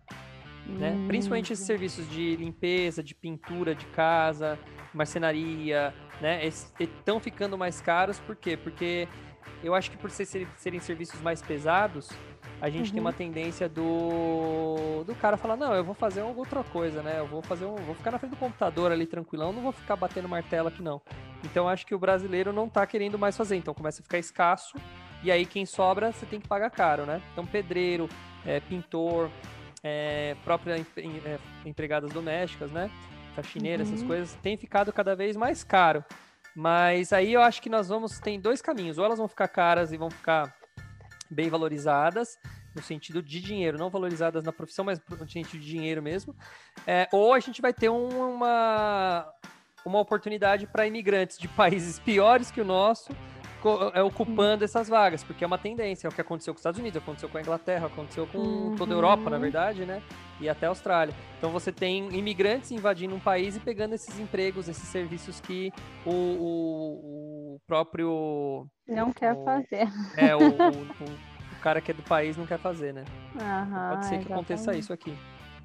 Né? 0.66 0.92
Hum. 0.92 1.08
Principalmente 1.08 1.52
esses 1.52 1.66
serviços 1.66 2.08
de 2.08 2.36
limpeza, 2.36 3.02
de 3.02 3.14
pintura 3.14 3.74
de 3.74 3.84
casa, 3.86 4.58
marcenaria, 4.94 5.92
né? 6.20 6.46
Estão 6.46 7.18
ficando 7.18 7.58
mais 7.58 7.80
caros, 7.80 8.18
por 8.20 8.36
quê? 8.36 8.56
Porque 8.56 9.08
eu 9.62 9.74
acho 9.74 9.90
que 9.90 9.96
por 9.96 10.10
ser, 10.10 10.26
serem 10.56 10.80
serviços 10.80 11.20
mais 11.20 11.40
pesados, 11.40 12.08
a 12.60 12.70
gente 12.70 12.88
uhum. 12.88 12.92
tem 12.92 13.00
uma 13.00 13.12
tendência 13.12 13.68
do, 13.68 15.02
do 15.04 15.14
cara 15.16 15.36
falar, 15.36 15.56
não, 15.56 15.74
eu 15.74 15.82
vou 15.82 15.94
fazer 15.94 16.22
outra 16.22 16.62
coisa, 16.62 17.02
né? 17.02 17.18
Eu 17.18 17.26
vou 17.26 17.42
fazer 17.42 17.64
um. 17.64 17.74
Vou 17.74 17.94
ficar 17.94 18.12
na 18.12 18.18
frente 18.18 18.30
do 18.30 18.36
computador 18.36 18.92
ali 18.92 19.04
tranquilão, 19.04 19.52
não 19.52 19.62
vou 19.62 19.72
ficar 19.72 19.96
batendo 19.96 20.28
martelo 20.28 20.68
aqui, 20.68 20.82
não. 20.82 21.02
Então 21.44 21.68
acho 21.68 21.84
que 21.84 21.94
o 21.94 21.98
brasileiro 21.98 22.52
não 22.52 22.68
tá 22.68 22.86
querendo 22.86 23.18
mais 23.18 23.36
fazer. 23.36 23.56
Então 23.56 23.74
começa 23.74 24.00
a 24.00 24.04
ficar 24.04 24.18
escasso. 24.18 24.76
E 25.24 25.30
aí 25.30 25.46
quem 25.46 25.66
sobra, 25.66 26.12
você 26.12 26.26
tem 26.26 26.40
que 26.40 26.48
pagar 26.48 26.70
caro, 26.70 27.04
né? 27.06 27.22
Então, 27.32 27.46
pedreiro, 27.46 28.08
é, 28.44 28.60
pintor, 28.60 29.30
é, 29.82 30.36
próprias 30.44 30.84
é, 30.96 31.38
empregadas 31.64 32.12
domésticas, 32.12 32.70
né? 32.70 32.90
Faxineira, 33.34 33.82
uhum. 33.82 33.88
essas 33.88 34.02
coisas, 34.04 34.34
tem 34.42 34.56
ficado 34.56 34.92
cada 34.92 35.16
vez 35.16 35.36
mais 35.36 35.64
caro. 35.64 36.04
Mas 36.54 37.12
aí 37.12 37.32
eu 37.32 37.42
acho 37.42 37.62
que 37.62 37.70
nós 37.70 37.88
vamos. 37.88 38.18
Tem 38.18 38.40
dois 38.40 38.60
caminhos. 38.60 38.98
Ou 38.98 39.04
elas 39.04 39.18
vão 39.18 39.28
ficar 39.28 39.48
caras 39.48 39.92
e 39.92 39.96
vão 39.96 40.10
ficar 40.10 40.54
bem 41.30 41.48
valorizadas, 41.48 42.38
no 42.74 42.82
sentido 42.82 43.22
de 43.22 43.40
dinheiro, 43.40 43.78
não 43.78 43.88
valorizadas 43.88 44.44
na 44.44 44.52
profissão, 44.52 44.84
mas 44.84 45.00
no 45.08 45.28
sentido 45.28 45.60
de 45.60 45.66
dinheiro 45.66 46.02
mesmo. 46.02 46.36
É, 46.86 47.08
ou 47.10 47.32
a 47.32 47.40
gente 47.40 47.62
vai 47.62 47.72
ter 47.72 47.88
uma, 47.88 49.26
uma 49.84 49.98
oportunidade 49.98 50.66
para 50.66 50.86
imigrantes 50.86 51.38
de 51.38 51.48
países 51.56 51.98
piores 51.98 52.50
que 52.50 52.60
o 52.60 52.64
nosso 52.64 53.12
é, 53.94 54.02
ocupando 54.02 54.64
essas 54.64 54.88
vagas, 54.88 55.22
porque 55.22 55.44
é 55.44 55.46
uma 55.46 55.58
tendência. 55.58 56.06
É 56.06 56.10
o 56.10 56.12
que 56.12 56.20
aconteceu 56.20 56.52
com 56.52 56.56
os 56.56 56.60
Estados 56.60 56.80
Unidos, 56.80 57.00
aconteceu 57.00 57.28
com 57.28 57.38
a 57.38 57.40
Inglaterra, 57.40 57.86
aconteceu 57.86 58.26
com 58.26 58.38
uhum. 58.38 58.76
toda 58.76 58.92
a 58.92 58.96
Europa, 58.96 59.30
na 59.30 59.38
verdade, 59.38 59.84
né? 59.84 60.02
E 60.40 60.48
até 60.48 60.66
a 60.66 60.70
Austrália. 60.70 61.14
Então 61.38 61.50
você 61.50 61.70
tem 61.72 62.08
imigrantes 62.16 62.70
invadindo 62.70 63.14
um 63.14 63.20
país 63.20 63.56
e 63.56 63.60
pegando 63.60 63.94
esses 63.94 64.18
empregos, 64.18 64.68
esses 64.68 64.88
serviços 64.88 65.40
que 65.40 65.72
o, 66.04 66.10
o, 66.10 67.54
o 67.54 67.60
próprio. 67.66 68.66
Não 68.86 69.12
quer 69.12 69.32
o, 69.32 69.44
fazer. 69.44 69.88
É, 70.16 70.34
o, 70.34 70.40
o, 70.40 71.60
cara 71.62 71.80
que 71.80 71.90
é 71.90 71.94
do 71.94 72.02
país 72.02 72.36
não 72.36 72.46
quer 72.46 72.58
fazer, 72.58 72.92
né? 72.92 73.04
Uhum, 73.34 73.88
Pode 73.90 74.06
ser 74.06 74.18
que 74.18 74.24
exatamente. 74.24 74.32
aconteça 74.32 74.76
isso 74.76 74.92
aqui. 74.92 75.16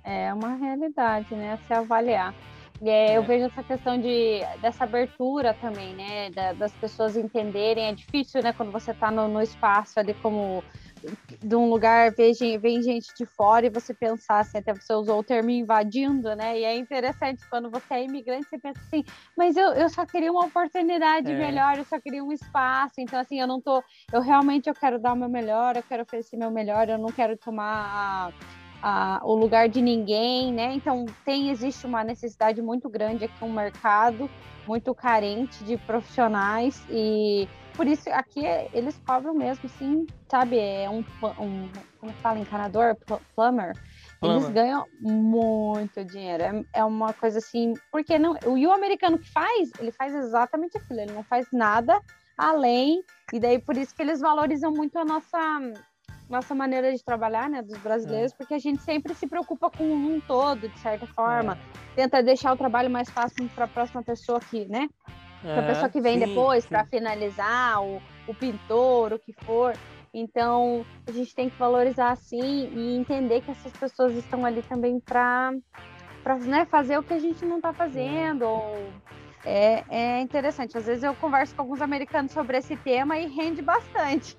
É 0.03 0.34
uma 0.34 0.56
realidade, 0.56 1.36
né? 1.36 1.57
Se 1.68 1.74
avaliar. 1.74 2.34
É. 2.82 3.18
Eu 3.18 3.24
vejo 3.24 3.45
essa 3.45 3.64
questão 3.64 3.99
de, 3.99 4.40
dessa 4.62 4.84
abertura 4.84 5.54
também, 5.54 5.95
né? 5.95 6.30
Da, 6.30 6.54
das 6.54 6.72
pessoas 6.74 7.18
entenderem. 7.18 7.86
É 7.86 7.94
difícil, 7.94 8.41
né? 8.44 8.54
Quando 8.54 8.72
você 8.72 8.91
está 8.91 9.10
no, 9.10 9.28
no, 9.28 9.41
espaço 9.41 9.99
ali, 9.99 10.14
como 10.16 10.64
de 11.41 11.56
um 11.56 11.70
lugar, 11.70 12.12
vem, 12.12 12.34
vem 12.60 12.82
gente 12.82 13.14
de 13.16 13.26
fora 13.26 13.66
e 13.66 13.70
você 13.70 13.94
pensar 13.94 14.40
assim, 14.40 14.58
até 14.58 14.74
você 14.74 14.94
usou 14.94 15.20
o 15.20 15.24
termo 15.24 15.49
invadindo, 15.49 16.36
né? 16.36 16.60
E 16.60 16.64
é 16.64 16.76
interessante 16.76 17.44
quando 17.49 17.70
você 17.70 17.95
é 17.95 18.04
imigrante, 18.04 18.48
você 18.49 18.58
pensa 18.58 18.80
assim, 18.82 19.04
mas 19.36 19.56
eu, 19.56 19.70
eu 19.74 19.90
só 19.90 20.06
queria 20.06 20.32
uma 20.32 20.45
oportunidade 20.45 21.32
é. 21.32 21.36
melhor, 21.36 21.78
eu 21.78 21.86
só 21.86 21.99
queria 21.99 22.24
um 22.24 22.32
espaço. 22.32 22.95
Então, 22.99 23.20
assim, 23.20 23.40
eu 23.40 23.48
não 23.48 23.62
tô. 23.62 23.84
Eu 24.12 24.22
realmente 24.22 24.70
eu 24.70 24.76
quero 24.76 24.99
dar 24.99 25.14
o 25.14 25.16
meu 25.16 25.30
melhor, 25.30 25.76
eu 25.76 25.84
quero 25.84 26.04
oferecer 26.04 26.38
meu 26.38 26.52
melhor, 26.52 26.90
eu 26.90 26.98
não 26.98 27.10
quero 27.10 27.38
tomar 27.38 28.32
a 28.34 28.57
a, 28.82 29.22
o 29.24 29.34
lugar 29.34 29.70
de 29.70 29.82
ninguém, 29.82 30.54
né? 30.54 30.74
Então 30.74 31.06
tem 31.26 31.49
existe 31.49 31.86
uma 31.86 32.04
necessidade 32.04 32.62
muito 32.62 32.90
grande 32.90 33.26
aqui 33.26 33.44
um 33.44 33.52
mercado 33.52 34.30
muito 34.68 34.94
carente 34.94 35.64
de 35.64 35.78
profissionais 35.78 36.86
e 36.90 37.48
por 37.76 37.88
isso 37.88 38.10
aqui 38.10 38.44
eles 38.74 38.99
cobram 39.06 39.34
mesmo, 39.34 39.70
sim, 39.70 40.06
sabe? 40.30 40.60
É 40.60 40.90
um, 40.90 41.04
um 41.40 41.70
como 41.99 42.12
fala 42.14 42.40
encanador, 42.40 42.98
plumber. 43.36 43.74
Eles 44.24 44.49
ganham 44.49 44.86
muito 44.99 46.04
dinheiro. 46.04 46.41
É, 46.41 46.64
é 46.74 46.84
uma 46.84 47.14
coisa 47.14 47.38
assim, 47.38 47.76
porque 47.91 48.18
não? 48.18 48.36
E 48.58 48.66
o 48.66 48.72
americano 48.72 49.20
que 49.20 49.32
faz, 49.32 49.72
ele 49.80 49.91
faz 49.91 50.14
exatamente 50.14 50.76
aquilo. 50.76 51.02
Ele 51.02 51.14
não 51.14 51.24
faz 51.24 51.48
nada 51.54 52.02
além 52.36 53.04
e 53.32 53.40
daí 53.40 53.60
por 53.60 53.78
isso 53.78 53.95
que 53.95 54.02
eles 54.02 54.20
valorizam 54.20 54.72
muito 54.72 54.98
a 54.98 55.06
nossa 55.06 55.60
nossa 56.30 56.54
maneira 56.54 56.94
de 56.94 57.04
trabalhar, 57.04 57.49
né, 57.49 57.62
dos 57.62 57.78
brasileiros, 57.78 58.34
é. 58.34 58.36
porque 58.36 58.54
a 58.54 58.60
gente 58.60 58.82
sempre 58.82 59.14
se 59.14 59.28
preocupa 59.28 59.70
com 59.70 59.84
um 59.84 60.20
todo, 60.20 60.68
de 60.68 60.80
certa 60.80 61.08
forma, 61.08 61.54
é. 61.54 61.95
tenta 61.95 62.22
deixar 62.22 62.54
o 62.54 62.58
trabalho 62.58 62.90
mais 62.90 63.10
fácil 63.10 63.49
para 63.56 63.66
a 63.66 63.68
próxima 63.68 64.04
pessoa 64.04 64.38
aqui, 64.38 64.66
né? 64.66 64.90
Para 65.41 65.62
a 65.62 65.64
é, 65.64 65.68
pessoa 65.68 65.90
que 65.90 66.02
vem 66.02 66.20
sim, 66.20 66.26
depois, 66.26 66.66
para 66.66 66.86
finalizar, 66.86 67.82
o, 67.82 68.02
o 68.28 68.34
pintor, 68.34 69.14
o 69.14 69.20
que 69.20 69.34
for. 69.45 69.74
Então, 70.14 70.86
a 71.06 71.12
gente 71.12 71.34
tem 71.36 71.49
que 71.49 71.58
valorizar 71.58 72.12
assim 72.12 72.70
e 72.74 72.98
entender 72.98 73.41
que 73.41 73.52
essas 73.52 73.72
pessoas 73.74 74.14
estão 74.14 74.45
ali 74.45 74.64
também 74.64 74.99
para 74.99 75.54
né, 76.45 76.66
fazer 76.66 76.98
o 76.98 77.04
que 77.04 77.14
a 77.14 77.20
gente 77.20 77.45
não 77.45 77.58
está 77.58 77.72
fazendo, 77.72 78.44
ou 78.44 78.90
é, 79.48 79.86
é 79.90 80.19
interessante. 80.19 80.78
Às 80.78 80.86
vezes 80.86 81.03
eu 81.03 81.15
converso 81.15 81.56
com 81.56 81.61
alguns 81.61 81.82
americanos 81.82 82.34
sobre 82.34 82.57
esse 82.57 82.76
tema 82.76 83.18
e 83.18 83.28
rende 83.28 83.61
bastante. 83.61 84.36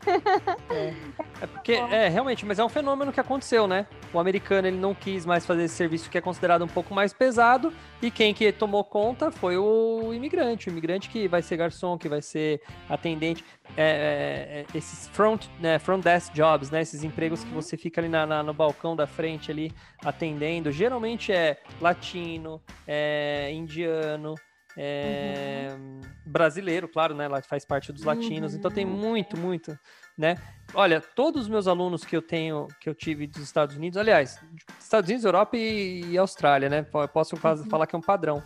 É, 0.71 0.95
é 1.41 1.47
porque, 1.47 1.73
é, 1.73 2.09
realmente, 2.09 2.45
mas 2.45 2.59
é 2.59 2.65
um 2.65 2.69
fenômeno 2.69 3.11
que 3.11 3.19
aconteceu, 3.19 3.67
né? 3.67 3.87
O 4.13 4.19
americano 4.19 4.69
ele 4.69 4.77
não 4.77 4.95
quis 4.95 5.25
mais 5.25 5.47
fazer 5.47 5.65
esse 5.65 5.75
serviço 5.75 6.11
que 6.11 6.19
é 6.19 6.21
considerado 6.21 6.63
um 6.63 6.69
pouco 6.69 6.93
mais 6.93 7.13
pesado 7.13 7.73
e 8.03 8.11
quem 8.11 8.35
que 8.35 8.53
tomou 8.53 8.85
conta 8.85 9.31
foi 9.31 9.57
o 9.57 10.13
imigrante. 10.13 10.69
O 10.69 10.71
imigrante 10.71 11.09
que 11.09 11.27
vai 11.27 11.41
ser 11.41 11.57
garçom, 11.57 11.97
que 11.97 12.09
vai 12.09 12.21
ser 12.21 12.61
atendente. 12.89 13.43
É, 13.77 13.83
é, 13.83 14.61
é 14.61 14.67
esses 14.77 15.09
front, 15.09 15.47
né, 15.59 15.79
front 15.79 16.03
desk 16.03 16.35
jobs, 16.35 16.71
né? 16.71 16.83
Esses 16.83 17.03
empregos 17.03 17.43
que 17.43 17.51
uhum. 17.51 17.63
você 17.63 17.77
fica 17.79 18.01
ali 18.01 18.09
na, 18.09 18.27
na, 18.27 18.43
no 18.43 18.53
balcão 18.53 18.95
da 18.95 19.07
frente 19.07 19.51
ali 19.51 19.73
atendendo. 20.05 20.71
Geralmente 20.71 21.33
é 21.33 21.59
latino, 21.81 22.61
é 22.87 23.51
indiano, 23.53 24.35
é, 24.81 25.71
uhum. 25.73 26.01
brasileiro, 26.25 26.87
claro, 26.87 27.13
né? 27.13 27.27
Lá 27.27 27.43
faz 27.43 27.65
parte 27.65 27.93
dos 27.93 28.05
latinos, 28.05 28.53
uhum. 28.53 28.59
então 28.61 28.71
tem 28.71 28.87
uhum. 28.87 28.93
muito, 28.93 29.37
muito, 29.37 29.77
né? 30.17 30.37
Olha, 30.73 31.01
todos 31.01 31.43
os 31.43 31.49
meus 31.49 31.67
alunos 31.67 32.05
que 32.05 32.17
eu 32.17 32.23
tenho, 32.23 32.69
que 32.81 32.89
eu 32.89 32.95
tive 32.95 33.27
dos 33.27 33.43
Estados 33.43 33.75
Unidos, 33.75 33.97
aliás, 33.97 34.41
Estados 34.79 35.09
Unidos, 35.09 35.25
Europa 35.25 35.57
e, 35.57 36.03
e 36.13 36.17
Austrália, 36.17 36.69
né? 36.69 36.87
Eu 36.95 37.09
posso 37.09 37.35
uhum. 37.35 37.69
falar 37.69 37.89
que 37.89 37.97
é 37.97 37.99
um 37.99 38.03
padrão. 38.03 38.41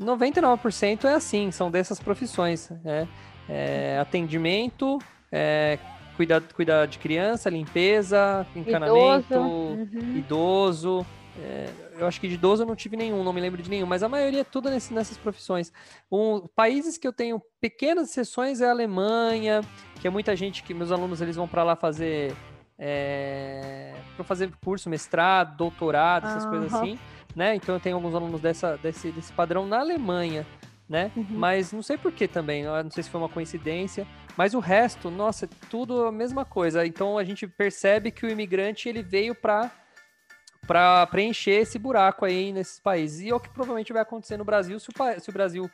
99% 0.00 1.04
é 1.04 1.12
assim, 1.12 1.50
são 1.50 1.70
dessas 1.70 2.00
profissões, 2.00 2.70
né? 2.82 3.06
É, 3.46 3.98
atendimento, 4.00 4.98
é, 5.30 5.78
cuidar, 6.16 6.40
cuidar 6.54 6.86
de 6.86 6.98
criança, 6.98 7.50
limpeza, 7.50 8.46
encanamento, 8.56 9.34
idoso, 9.34 9.40
uhum. 9.40 10.16
idoso 10.16 11.06
é, 11.38 11.68
eu 11.98 12.06
acho 12.06 12.20
que 12.20 12.28
de 12.28 12.34
idoso 12.34 12.62
eu 12.62 12.66
não 12.66 12.76
tive 12.76 12.96
nenhum, 12.96 13.22
não 13.22 13.32
me 13.32 13.40
lembro 13.40 13.62
de 13.62 13.68
nenhum, 13.68 13.86
mas 13.86 14.02
a 14.02 14.08
maioria 14.08 14.40
é 14.40 14.44
tudo 14.44 14.70
nesse, 14.70 14.92
nessas 14.92 15.16
profissões. 15.18 15.72
Um, 16.10 16.46
países 16.54 16.96
que 16.96 17.06
eu 17.06 17.12
tenho 17.12 17.40
pequenas 17.60 18.10
sessões 18.10 18.60
é 18.60 18.66
a 18.66 18.70
Alemanha, 18.70 19.62
que 20.00 20.06
é 20.06 20.10
muita 20.10 20.34
gente 20.34 20.62
que 20.62 20.72
meus 20.72 20.90
alunos 20.90 21.20
eles 21.20 21.36
vão 21.36 21.46
para 21.46 21.62
lá 21.62 21.76
fazer 21.76 22.34
é, 22.78 23.94
para 24.14 24.24
fazer 24.24 24.50
curso, 24.62 24.88
mestrado, 24.88 25.56
doutorado, 25.56 26.26
essas 26.26 26.44
uhum. 26.44 26.50
coisas 26.50 26.74
assim, 26.74 26.98
né? 27.34 27.54
Então 27.54 27.74
eu 27.74 27.80
tenho 27.80 27.96
alguns 27.96 28.14
alunos 28.14 28.40
dessa, 28.40 28.76
desse, 28.76 29.10
desse 29.10 29.32
padrão 29.32 29.66
na 29.66 29.80
Alemanha, 29.80 30.46
né? 30.88 31.10
Uhum. 31.16 31.26
Mas 31.30 31.72
não 31.72 31.82
sei 31.82 31.96
por 31.96 32.12
que 32.12 32.28
também, 32.28 32.64
não 32.64 32.90
sei 32.90 33.02
se 33.02 33.10
foi 33.10 33.20
uma 33.20 33.28
coincidência, 33.28 34.06
mas 34.36 34.52
o 34.52 34.58
resto, 34.58 35.10
nossa, 35.10 35.46
é 35.46 35.48
tudo 35.70 36.06
a 36.06 36.12
mesma 36.12 36.44
coisa. 36.44 36.86
Então 36.86 37.16
a 37.16 37.24
gente 37.24 37.46
percebe 37.46 38.10
que 38.10 38.26
o 38.26 38.30
imigrante 38.30 38.88
ele 38.88 39.02
veio 39.02 39.34
para 39.34 39.70
para 40.66 41.06
preencher 41.06 41.62
esse 41.62 41.78
buraco 41.78 42.24
aí 42.24 42.52
nesses 42.52 42.80
países. 42.80 43.20
E 43.20 43.30
é 43.30 43.34
o 43.34 43.40
que 43.40 43.48
provavelmente 43.48 43.92
vai 43.92 44.02
acontecer 44.02 44.36
no 44.36 44.44
Brasil 44.44 44.78
se 44.78 44.88
o, 44.88 45.20
se 45.20 45.30
o 45.30 45.32
Brasil, 45.32 45.70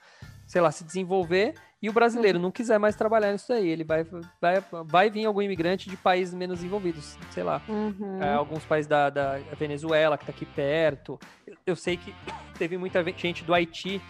sei 0.47 0.61
lá, 0.61 0.71
se 0.71 0.85
desenvolver 0.85 1.55
e 1.83 1.91
o 1.91 1.93
brasileiro 1.93 2.39
uhum. 2.39 2.45
não 2.45 2.51
quiser 2.53 2.79
mais 2.79 2.95
trabalhar 2.95 3.33
nisso 3.33 3.53
aí. 3.53 3.69
Ele 3.69 3.83
vai, 3.83 4.05
vai, 4.41 4.65
vai 4.85 5.11
vir 5.11 5.25
algum 5.27 5.43
imigrante 5.43 5.91
de 5.91 5.97
países 5.97 6.33
menos 6.33 6.59
desenvolvidos, 6.59 7.19
sei 7.31 7.43
lá, 7.43 7.61
uhum. 7.69 8.23
é, 8.23 8.35
alguns 8.35 8.65
países 8.65 8.87
da, 8.87 9.11
da 9.11 9.39
Venezuela, 9.59 10.17
que 10.17 10.23
está 10.23 10.33
aqui 10.33 10.47
perto. 10.47 11.19
Eu, 11.47 11.57
eu 11.67 11.77
sei 11.77 11.97
que 11.97 12.15
teve 12.57 12.77
muita 12.77 13.03
gente 13.17 13.43
do 13.43 13.53
Haiti 13.53 14.01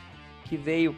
que 0.45 0.57
veio 0.57 0.95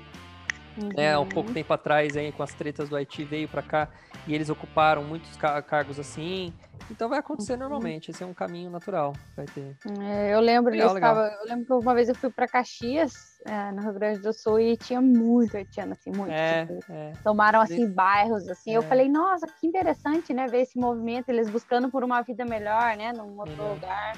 Uhum. 0.76 0.90
É, 0.96 1.16
um 1.16 1.26
pouco 1.26 1.52
tempo 1.52 1.72
atrás, 1.72 2.16
aí, 2.16 2.32
com 2.32 2.42
as 2.42 2.52
tretas 2.52 2.88
do 2.88 2.96
Haiti, 2.96 3.24
veio 3.24 3.48
para 3.48 3.62
cá 3.62 3.88
e 4.26 4.34
eles 4.34 4.48
ocuparam 4.51 5.05
muitos 5.05 5.36
cargos 5.36 5.98
assim. 6.01 6.52
Então 6.90 7.09
vai 7.09 7.20
acontecer 7.20 7.52
uhum. 7.52 7.60
normalmente, 7.60 8.10
esse 8.10 8.22
é 8.22 8.26
um 8.26 8.34
caminho 8.34 8.70
natural 8.70 9.12
vai 9.36 9.46
ter. 9.46 9.76
É, 10.01 10.34
eu 10.34 10.40
lembro, 10.40 10.72
legal, 10.72 10.92
legal. 10.92 11.16
Eu 11.16 11.44
lembro 11.46 11.64
que 11.64 11.72
uma 11.72 11.94
vez 11.94 12.09
eu 12.09 12.14
fui 12.14 12.30
para 12.30 12.48
Caxias, 12.48 13.12
é, 13.46 13.70
no 13.72 13.82
Rio 13.82 13.94
Grande 13.94 14.20
do 14.20 14.32
Sul, 14.32 14.59
e 14.59 14.76
tinha 14.76 15.01
muito 15.01 15.56
haitiano, 15.56 15.92
assim, 15.92 16.10
muito. 16.10 16.32
É, 16.32 16.66
tipo, 16.66 16.84
é. 16.90 17.12
Tomaram, 17.22 17.60
assim, 17.60 17.88
bairros, 17.88 18.48
assim. 18.48 18.72
Eu 18.72 18.82
é. 18.82 18.86
falei, 18.86 19.09
nossa, 19.09 19.46
que 19.46 19.66
interessante, 19.66 20.34
né, 20.34 20.46
ver 20.48 20.62
esse 20.62 20.78
movimento, 20.78 21.28
eles 21.28 21.48
buscando 21.48 21.88
por 21.88 22.02
uma 22.02 22.20
vida 22.22 22.44
melhor, 22.44 22.96
né, 22.96 23.12
num 23.12 23.38
outro 23.38 23.68
lugar. 23.68 24.14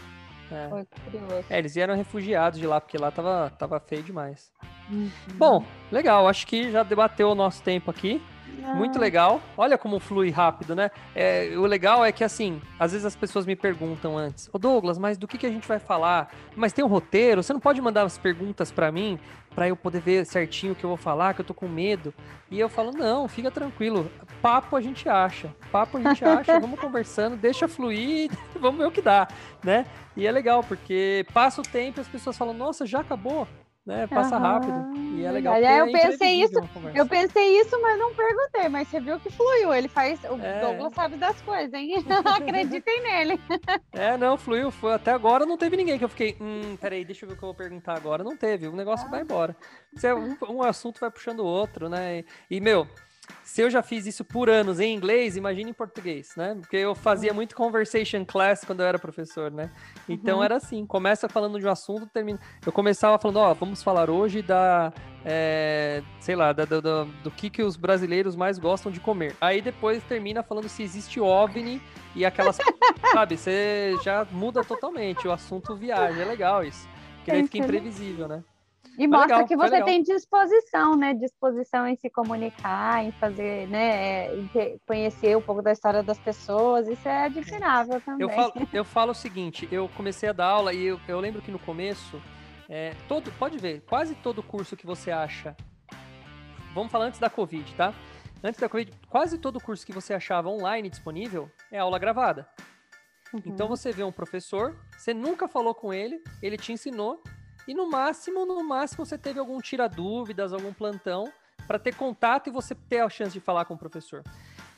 É. 0.50 0.68
Foi 0.68 0.86
curioso. 1.04 1.46
É, 1.50 1.58
eles 1.58 1.74
vieram 1.74 1.94
refugiados 1.94 2.58
de 2.58 2.66
lá, 2.66 2.80
porque 2.80 2.96
lá 2.96 3.10
tava, 3.10 3.50
tava 3.58 3.80
feio 3.80 4.02
demais. 4.02 4.50
Uhum. 4.90 5.10
Bom, 5.34 5.64
legal, 5.90 6.28
acho 6.28 6.46
que 6.46 6.70
já 6.70 6.82
debateu 6.82 7.30
o 7.30 7.34
nosso 7.34 7.62
tempo 7.62 7.90
aqui. 7.90 8.22
Muito 8.74 8.98
legal. 8.98 9.40
Olha 9.56 9.78
como 9.78 9.98
flui 9.98 10.30
rápido, 10.30 10.74
né? 10.74 10.90
É, 11.14 11.52
o 11.56 11.66
legal 11.66 12.04
é 12.04 12.12
que, 12.12 12.24
assim, 12.24 12.60
às 12.78 12.92
vezes 12.92 13.04
as 13.04 13.16
pessoas 13.16 13.46
me 13.46 13.56
perguntam 13.56 14.16
antes, 14.16 14.48
ô 14.52 14.58
Douglas, 14.58 14.98
mas 14.98 15.18
do 15.18 15.26
que, 15.26 15.38
que 15.38 15.46
a 15.46 15.50
gente 15.50 15.66
vai 15.66 15.78
falar? 15.78 16.32
Mas 16.54 16.72
tem 16.72 16.84
um 16.84 16.88
roteiro? 16.88 17.42
Você 17.42 17.52
não 17.52 17.60
pode 17.60 17.80
mandar 17.80 18.02
as 18.02 18.18
perguntas 18.18 18.70
para 18.70 18.90
mim, 18.90 19.18
para 19.54 19.68
eu 19.68 19.76
poder 19.76 20.00
ver 20.00 20.26
certinho 20.26 20.72
o 20.72 20.76
que 20.76 20.84
eu 20.84 20.88
vou 20.88 20.96
falar, 20.96 21.34
que 21.34 21.40
eu 21.40 21.44
tô 21.44 21.54
com 21.54 21.66
medo? 21.66 22.12
E 22.50 22.60
eu 22.60 22.68
falo, 22.68 22.92
não, 22.92 23.26
fica 23.26 23.50
tranquilo. 23.50 24.10
Papo 24.42 24.76
a 24.76 24.80
gente 24.80 25.08
acha. 25.08 25.54
Papo 25.72 25.98
a 25.98 26.02
gente 26.02 26.24
acha, 26.24 26.58
vamos 26.60 26.78
conversando, 26.78 27.36
deixa 27.36 27.66
fluir, 27.66 28.30
vamos 28.60 28.78
ver 28.78 28.86
o 28.86 28.90
que 28.90 29.02
dá, 29.02 29.26
né? 29.64 29.86
E 30.16 30.26
é 30.26 30.32
legal, 30.32 30.62
porque 30.62 31.26
passa 31.32 31.60
o 31.60 31.64
tempo 31.64 32.00
e 32.00 32.02
as 32.02 32.08
pessoas 32.08 32.36
falam, 32.36 32.54
nossa, 32.54 32.86
já 32.86 33.00
acabou? 33.00 33.46
Né? 33.86 34.06
Passa 34.08 34.36
uhum. 34.36 34.42
rápido. 34.42 34.96
E 35.14 35.24
é 35.24 35.30
legal. 35.30 35.54
É 35.54 35.80
eu 35.80 35.92
pensei 35.92 36.42
isso, 36.42 36.58
eu 36.92 37.06
pensei 37.06 37.60
isso, 37.60 37.80
mas 37.80 37.96
não 37.96 38.12
perguntei. 38.12 38.68
Mas 38.68 38.88
você 38.88 38.98
viu 38.98 39.20
que 39.20 39.30
fluiu. 39.30 39.72
Ele 39.72 39.86
faz. 39.86 40.18
O 40.24 40.36
é. 40.42 40.60
Douglas 40.60 40.92
sabe 40.92 41.16
das 41.16 41.40
coisas, 41.42 41.72
hein? 41.72 41.94
Acreditem 42.36 43.02
nele. 43.02 43.40
É, 43.92 44.16
não, 44.16 44.36
fluiu. 44.36 44.72
Foi, 44.72 44.92
até 44.92 45.12
agora 45.12 45.46
não 45.46 45.56
teve 45.56 45.76
ninguém 45.76 45.98
que 45.98 46.04
eu 46.04 46.08
fiquei. 46.08 46.36
Hum, 46.40 46.76
peraí, 46.80 47.04
deixa 47.04 47.24
eu 47.24 47.28
ver 47.28 47.34
o 47.36 47.38
que 47.38 47.44
eu 47.44 47.48
vou 47.48 47.54
perguntar 47.54 47.96
agora. 47.96 48.24
Não 48.24 48.36
teve. 48.36 48.66
O 48.66 48.74
negócio 48.74 49.06
ah. 49.06 49.10
vai 49.10 49.22
embora. 49.22 49.56
Você, 49.94 50.12
um, 50.12 50.36
um, 50.50 50.62
assunto 50.62 50.98
vai 50.98 51.10
puxando 51.10 51.40
o 51.40 51.46
outro, 51.46 51.88
né? 51.88 52.24
E, 52.50 52.56
e 52.56 52.60
meu. 52.60 52.88
Se 53.42 53.62
eu 53.62 53.70
já 53.70 53.82
fiz 53.82 54.06
isso 54.06 54.24
por 54.24 54.50
anos 54.50 54.80
em 54.80 54.94
inglês, 54.94 55.36
imagine 55.36 55.70
em 55.70 55.74
português, 55.74 56.34
né? 56.36 56.56
Porque 56.60 56.76
eu 56.76 56.94
fazia 56.94 57.32
muito 57.32 57.54
conversation 57.54 58.24
class 58.24 58.64
quando 58.64 58.80
eu 58.80 58.86
era 58.86 58.98
professor, 58.98 59.50
né? 59.50 59.70
Então 60.08 60.38
uhum. 60.38 60.44
era 60.44 60.56
assim, 60.56 60.84
começa 60.84 61.28
falando 61.28 61.58
de 61.58 61.66
um 61.66 61.70
assunto, 61.70 62.06
termina. 62.06 62.38
Eu 62.64 62.72
começava 62.72 63.18
falando, 63.18 63.38
ó, 63.38 63.54
vamos 63.54 63.82
falar 63.82 64.10
hoje 64.10 64.42
da, 64.42 64.92
é, 65.24 66.02
sei 66.20 66.36
lá, 66.36 66.52
da, 66.52 66.64
da, 66.64 66.80
da, 66.80 67.04
do 67.22 67.30
que, 67.30 67.48
que 67.48 67.62
os 67.62 67.76
brasileiros 67.76 68.36
mais 68.36 68.58
gostam 68.58 68.92
de 68.92 69.00
comer. 69.00 69.34
Aí 69.40 69.62
depois 69.62 70.02
termina 70.04 70.42
falando 70.42 70.68
se 70.68 70.82
existe 70.82 71.20
OVNI 71.20 71.80
e 72.14 72.24
aquelas, 72.24 72.58
sabe? 73.12 73.36
Você 73.36 73.96
já 74.02 74.26
muda 74.30 74.64
totalmente 74.64 75.26
o 75.26 75.32
assunto 75.32 75.74
viagem, 75.74 76.20
é 76.20 76.24
legal 76.24 76.64
isso. 76.64 76.88
Porque 77.16 77.30
daí 77.30 77.42
fica 77.44 77.58
imprevisível, 77.58 78.28
né? 78.28 78.42
E 78.98 79.06
mostra 79.06 79.38
legal, 79.38 79.46
que 79.46 79.56
você 79.56 79.84
tem 79.84 80.02
disposição, 80.02 80.96
né? 80.96 81.12
Disposição 81.12 81.86
em 81.86 81.96
se 81.96 82.08
comunicar, 82.08 83.04
em 83.04 83.12
fazer, 83.12 83.68
né? 83.68 84.34
Em 84.34 84.50
conhecer 84.86 85.36
um 85.36 85.42
pouco 85.42 85.60
da 85.60 85.72
história 85.72 86.02
das 86.02 86.18
pessoas. 86.18 86.88
Isso 86.88 87.06
é 87.06 87.24
admirável 87.24 88.00
também. 88.00 88.22
Eu 88.22 88.30
falo, 88.30 88.52
eu 88.72 88.84
falo 88.84 89.10
o 89.12 89.14
seguinte: 89.14 89.68
eu 89.70 89.88
comecei 89.96 90.28
a 90.28 90.32
dar 90.32 90.46
aula 90.46 90.72
e 90.72 90.86
eu, 90.86 91.00
eu 91.06 91.20
lembro 91.20 91.42
que 91.42 91.50
no 91.50 91.58
começo, 91.58 92.20
é, 92.68 92.94
todo, 93.06 93.30
pode 93.32 93.58
ver, 93.58 93.82
quase 93.82 94.14
todo 94.14 94.42
curso 94.42 94.76
que 94.76 94.86
você 94.86 95.10
acha. 95.10 95.54
Vamos 96.74 96.90
falar 96.90 97.06
antes 97.06 97.20
da 97.20 97.28
Covid, 97.28 97.74
tá? 97.74 97.94
Antes 98.42 98.60
da 98.60 98.68
Covid, 98.68 98.92
quase 99.08 99.38
todo 99.38 99.60
curso 99.60 99.84
que 99.84 99.92
você 99.92 100.14
achava 100.14 100.48
online 100.48 100.88
disponível 100.88 101.50
é 101.70 101.78
aula 101.78 101.98
gravada. 101.98 102.48
Uhum. 103.32 103.42
Então 103.46 103.68
você 103.68 103.92
vê 103.92 104.04
um 104.04 104.12
professor, 104.12 104.76
você 104.96 105.12
nunca 105.12 105.48
falou 105.48 105.74
com 105.74 105.92
ele, 105.92 106.22
ele 106.42 106.56
te 106.56 106.72
ensinou, 106.72 107.22
e 107.66 107.74
no 107.74 107.90
máximo, 107.90 108.46
no 108.46 108.62
máximo, 108.62 109.04
você 109.04 109.18
teve 109.18 109.38
algum 109.38 109.60
tira 109.60 109.88
dúvidas, 109.88 110.52
algum 110.52 110.72
plantão, 110.72 111.32
para 111.66 111.78
ter 111.78 111.94
contato 111.94 112.48
e 112.48 112.52
você 112.52 112.74
ter 112.74 113.00
a 113.00 113.08
chance 113.08 113.32
de 113.32 113.40
falar 113.40 113.64
com 113.64 113.74
o 113.74 113.78
professor. 113.78 114.22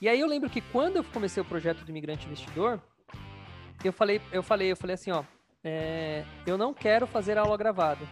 E 0.01 0.09
aí 0.09 0.19
eu 0.21 0.27
lembro 0.27 0.49
que 0.49 0.61
quando 0.61 0.97
eu 0.97 1.05
comecei 1.05 1.43
o 1.43 1.47
projeto 1.47 1.85
do 1.85 1.91
Imigrante 1.91 2.27
Investidor, 2.27 2.81
eu 3.85 3.93
falei, 3.93 4.21
eu 4.33 4.43
falei, 4.43 4.73
eu 4.73 4.77
falei 4.77 4.95
assim, 4.95 5.11
ó, 5.11 5.23
é, 5.63 6.25
eu 6.47 6.57
não 6.57 6.73
quero 6.73 7.07
fazer 7.07 7.37
aula 7.37 7.57
gravada. 7.57 8.07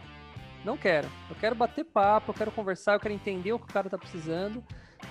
Não 0.63 0.77
quero. 0.77 1.07
Eu 1.29 1.35
quero 1.35 1.55
bater 1.55 1.85
papo, 1.85 2.31
eu 2.31 2.35
quero 2.35 2.51
conversar, 2.51 2.93
eu 2.93 2.99
quero 2.99 3.13
entender 3.13 3.53
o 3.53 3.59
que 3.59 3.65
o 3.65 3.73
cara 3.73 3.89
tá 3.89 3.97
precisando 3.97 4.63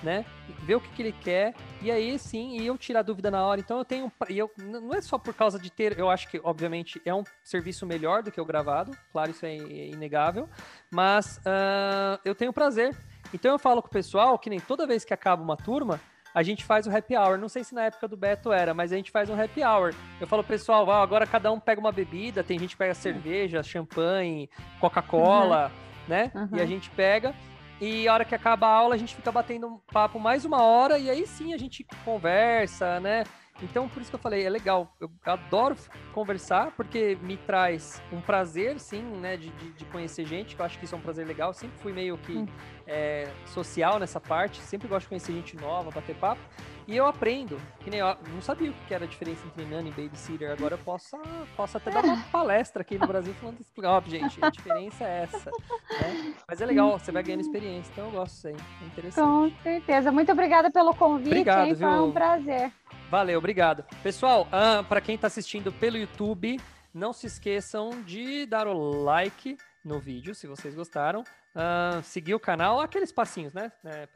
né? 0.02 0.24
Ver 0.62 0.76
o 0.76 0.80
que, 0.80 0.88
que 0.90 1.02
ele 1.02 1.12
quer, 1.12 1.54
e 1.82 1.90
aí 1.90 2.18
sim, 2.18 2.58
e 2.58 2.66
eu 2.66 2.76
tirar 2.76 3.02
dúvida 3.02 3.30
na 3.30 3.44
hora. 3.44 3.60
Então 3.60 3.78
eu 3.78 3.84
tenho. 3.84 4.12
E 4.28 4.38
eu, 4.38 4.50
não 4.58 4.94
é 4.94 5.00
só 5.00 5.18
por 5.18 5.34
causa 5.34 5.58
de 5.58 5.70
ter. 5.70 5.98
Eu 5.98 6.10
acho 6.10 6.28
que, 6.28 6.40
obviamente, 6.42 7.00
é 7.04 7.14
um 7.14 7.24
serviço 7.42 7.86
melhor 7.86 8.22
do 8.22 8.30
que 8.30 8.40
o 8.40 8.44
gravado, 8.44 8.96
claro, 9.12 9.30
isso 9.30 9.44
é 9.46 9.56
inegável, 9.56 10.48
mas 10.90 11.38
uh, 11.38 12.20
eu 12.24 12.34
tenho 12.34 12.52
prazer. 12.52 12.96
Então 13.32 13.52
eu 13.52 13.58
falo 13.58 13.82
com 13.82 13.88
o 13.88 13.90
pessoal 13.90 14.38
que 14.38 14.48
nem 14.48 14.60
toda 14.60 14.86
vez 14.86 15.04
que 15.04 15.12
acaba 15.12 15.42
uma 15.42 15.56
turma, 15.56 16.00
a 16.36 16.42
gente 16.42 16.64
faz 16.64 16.86
o 16.86 16.94
happy 16.94 17.16
hour. 17.16 17.38
Não 17.38 17.48
sei 17.48 17.64
se 17.64 17.74
na 17.74 17.84
época 17.84 18.06
do 18.06 18.14
Beto 18.14 18.52
era, 18.52 18.74
mas 18.74 18.92
a 18.92 18.96
gente 18.96 19.10
faz 19.10 19.30
um 19.30 19.40
happy 19.40 19.64
hour. 19.64 19.94
Eu 20.20 20.26
falo, 20.26 20.44
pessoal, 20.44 20.88
agora 20.90 21.26
cada 21.26 21.50
um 21.50 21.58
pega 21.58 21.80
uma 21.80 21.90
bebida, 21.90 22.44
tem 22.44 22.58
gente 22.58 22.72
que 22.72 22.76
pega 22.76 22.92
cerveja, 22.92 23.62
champanhe, 23.62 24.50
Coca-Cola, 24.78 25.72
uhum. 25.72 26.08
né? 26.08 26.30
Uhum. 26.34 26.58
E 26.58 26.60
a 26.60 26.66
gente 26.66 26.90
pega. 26.90 27.34
E 27.80 28.08
a 28.08 28.14
hora 28.14 28.24
que 28.24 28.34
acaba 28.34 28.66
a 28.66 28.70
aula, 28.70 28.94
a 28.94 28.98
gente 28.98 29.14
fica 29.14 29.30
batendo 29.30 29.66
um 29.66 29.78
papo 29.92 30.18
mais 30.18 30.44
uma 30.44 30.62
hora 30.62 30.98
e 30.98 31.10
aí 31.10 31.26
sim 31.26 31.52
a 31.52 31.58
gente 31.58 31.86
conversa, 32.04 32.98
né? 33.00 33.24
Então, 33.62 33.88
por 33.88 34.02
isso 34.02 34.10
que 34.10 34.14
eu 34.14 34.20
falei, 34.20 34.44
é 34.44 34.50
legal. 34.50 34.94
Eu 35.00 35.10
adoro 35.24 35.76
conversar, 36.12 36.72
porque 36.76 37.16
me 37.22 37.36
traz 37.36 38.02
um 38.12 38.20
prazer, 38.20 38.78
sim, 38.78 39.02
né, 39.02 39.36
de, 39.36 39.50
de, 39.50 39.72
de 39.72 39.84
conhecer 39.86 40.26
gente, 40.26 40.54
que 40.54 40.60
eu 40.60 40.66
acho 40.66 40.78
que 40.78 40.84
isso 40.84 40.94
é 40.94 40.98
um 40.98 41.00
prazer 41.00 41.26
legal. 41.26 41.52
Sempre 41.54 41.78
fui 41.78 41.92
meio 41.92 42.18
que 42.18 42.36
hum. 42.36 42.46
é, 42.86 43.28
social 43.46 43.98
nessa 43.98 44.20
parte, 44.20 44.60
sempre 44.60 44.88
gosto 44.88 45.02
de 45.02 45.08
conhecer 45.08 45.32
gente 45.32 45.56
nova, 45.56 45.90
bater 45.90 46.14
papo. 46.16 46.40
E 46.88 46.96
eu 46.96 47.04
aprendo, 47.04 47.60
que 47.80 47.90
nem 47.90 47.98
eu 47.98 48.16
não 48.32 48.40
sabia 48.40 48.70
o 48.70 48.74
que 48.86 48.94
era 48.94 49.04
a 49.04 49.08
diferença 49.08 49.44
entre 49.44 49.64
nani 49.64 49.90
e 49.90 50.02
babysitter. 50.02 50.52
Agora 50.52 50.74
eu 50.74 50.78
posso, 50.78 51.16
posso 51.56 51.76
até 51.76 51.90
dar 51.90 52.04
uma 52.04 52.22
palestra 52.30 52.82
aqui 52.82 52.96
no 52.96 53.08
Brasil 53.08 53.34
falando 53.34 53.60
isso. 53.60 53.72
Ó, 53.82 54.00
gente, 54.02 54.38
a 54.40 54.50
diferença 54.50 55.02
é 55.02 55.22
essa. 55.24 55.50
Né? 55.50 56.34
Mas 56.46 56.60
é 56.60 56.66
legal, 56.66 56.96
você 56.96 57.10
vai 57.10 57.24
ganhando 57.24 57.40
experiência, 57.40 57.90
então 57.90 58.04
eu 58.04 58.12
gosto 58.12 58.34
disso 58.34 58.48
aí. 58.48 58.56
É 58.82 58.86
interessante. 58.86 59.54
Com 59.54 59.62
certeza. 59.62 60.12
Muito 60.12 60.30
obrigada 60.30 60.70
pelo 60.70 60.94
convite, 60.94 61.28
Obrigado, 61.28 61.66
hein? 61.66 61.74
Foi 61.74 62.00
um 62.00 62.12
prazer. 62.12 62.72
Valeu, 63.10 63.38
obrigado. 63.38 63.84
Pessoal, 64.02 64.48
para 64.88 65.00
quem 65.00 65.14
está 65.14 65.28
assistindo 65.28 65.72
pelo 65.72 65.96
YouTube, 65.96 66.60
não 66.92 67.12
se 67.12 67.26
esqueçam 67.26 68.02
de 68.02 68.46
dar 68.46 68.66
o 68.66 69.02
like 69.04 69.56
no 69.84 70.00
vídeo, 70.00 70.34
se 70.34 70.46
vocês 70.46 70.74
gostaram. 70.74 71.22
Uh, 71.54 72.02
seguir 72.02 72.34
o 72.34 72.40
canal, 72.40 72.80
aqueles 72.80 73.10
passinhos, 73.10 73.54
né? 73.54 73.72
É. 73.84 74.06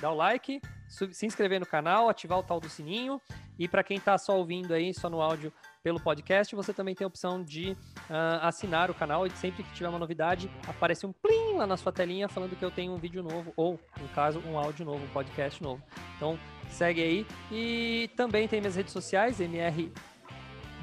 Dar 0.00 0.10
o 0.10 0.14
like, 0.14 0.60
se 0.86 1.26
inscrever 1.26 1.58
no 1.58 1.66
canal, 1.66 2.08
ativar 2.08 2.38
o 2.38 2.42
tal 2.42 2.60
do 2.60 2.68
sininho. 2.68 3.20
E 3.58 3.66
para 3.66 3.82
quem 3.82 3.96
está 3.96 4.18
só 4.18 4.36
ouvindo 4.36 4.74
aí, 4.74 4.92
só 4.92 5.08
no 5.08 5.20
áudio 5.20 5.52
pelo 5.82 5.98
podcast, 5.98 6.54
você 6.54 6.72
também 6.72 6.94
tem 6.94 7.04
a 7.04 7.08
opção 7.08 7.42
de 7.42 7.72
uh, 7.72 8.42
assinar 8.42 8.90
o 8.90 8.94
canal 8.94 9.26
e 9.26 9.30
sempre 9.30 9.62
que 9.62 9.72
tiver 9.72 9.88
uma 9.88 9.98
novidade, 9.98 10.50
aparece 10.68 11.04
um 11.06 11.12
plim 11.12 11.56
lá 11.56 11.66
na 11.66 11.76
sua 11.76 11.92
telinha 11.92 12.28
falando 12.28 12.56
que 12.56 12.64
eu 12.64 12.70
tenho 12.70 12.92
um 12.92 12.98
vídeo 12.98 13.22
novo, 13.22 13.52
ou, 13.56 13.80
no 14.00 14.08
caso, 14.08 14.40
um 14.40 14.58
áudio 14.58 14.84
novo, 14.84 15.04
um 15.04 15.08
podcast 15.08 15.62
novo. 15.62 15.82
Então, 16.16 16.38
segue 16.74 17.02
aí. 17.02 17.26
E 17.50 18.10
também 18.16 18.46
tem 18.46 18.60
minhas 18.60 18.76
redes 18.76 18.92
sociais, 18.92 19.40
MR 19.40 19.92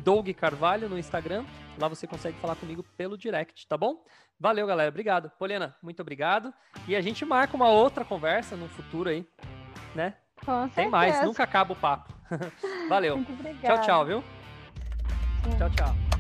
Doug 0.03 0.29
Carvalho 0.29 0.89
no 0.89 0.97
Instagram. 0.97 1.45
Lá 1.79 1.87
você 1.87 2.07
consegue 2.07 2.37
falar 2.39 2.55
comigo 2.55 2.83
pelo 2.97 3.17
direct, 3.17 3.67
tá 3.67 3.77
bom? 3.77 4.03
Valeu, 4.39 4.65
galera. 4.65 4.89
Obrigado. 4.89 5.29
Poliana, 5.37 5.75
muito 5.81 6.01
obrigado. 6.01 6.53
E 6.87 6.95
a 6.95 7.01
gente 7.01 7.23
marca 7.23 7.55
uma 7.55 7.69
outra 7.69 8.03
conversa 8.03 8.55
no 8.55 8.67
futuro 8.69 9.09
aí, 9.09 9.25
né? 9.93 10.15
Com 10.43 10.67
Tem 10.69 10.89
mais, 10.89 11.23
nunca 11.23 11.43
acaba 11.43 11.73
o 11.73 11.75
papo. 11.75 12.11
Valeu. 12.89 13.23
Tchau, 13.61 13.81
tchau, 13.81 14.05
viu? 14.05 14.23
Tchau, 15.57 15.69
tchau. 15.69 16.10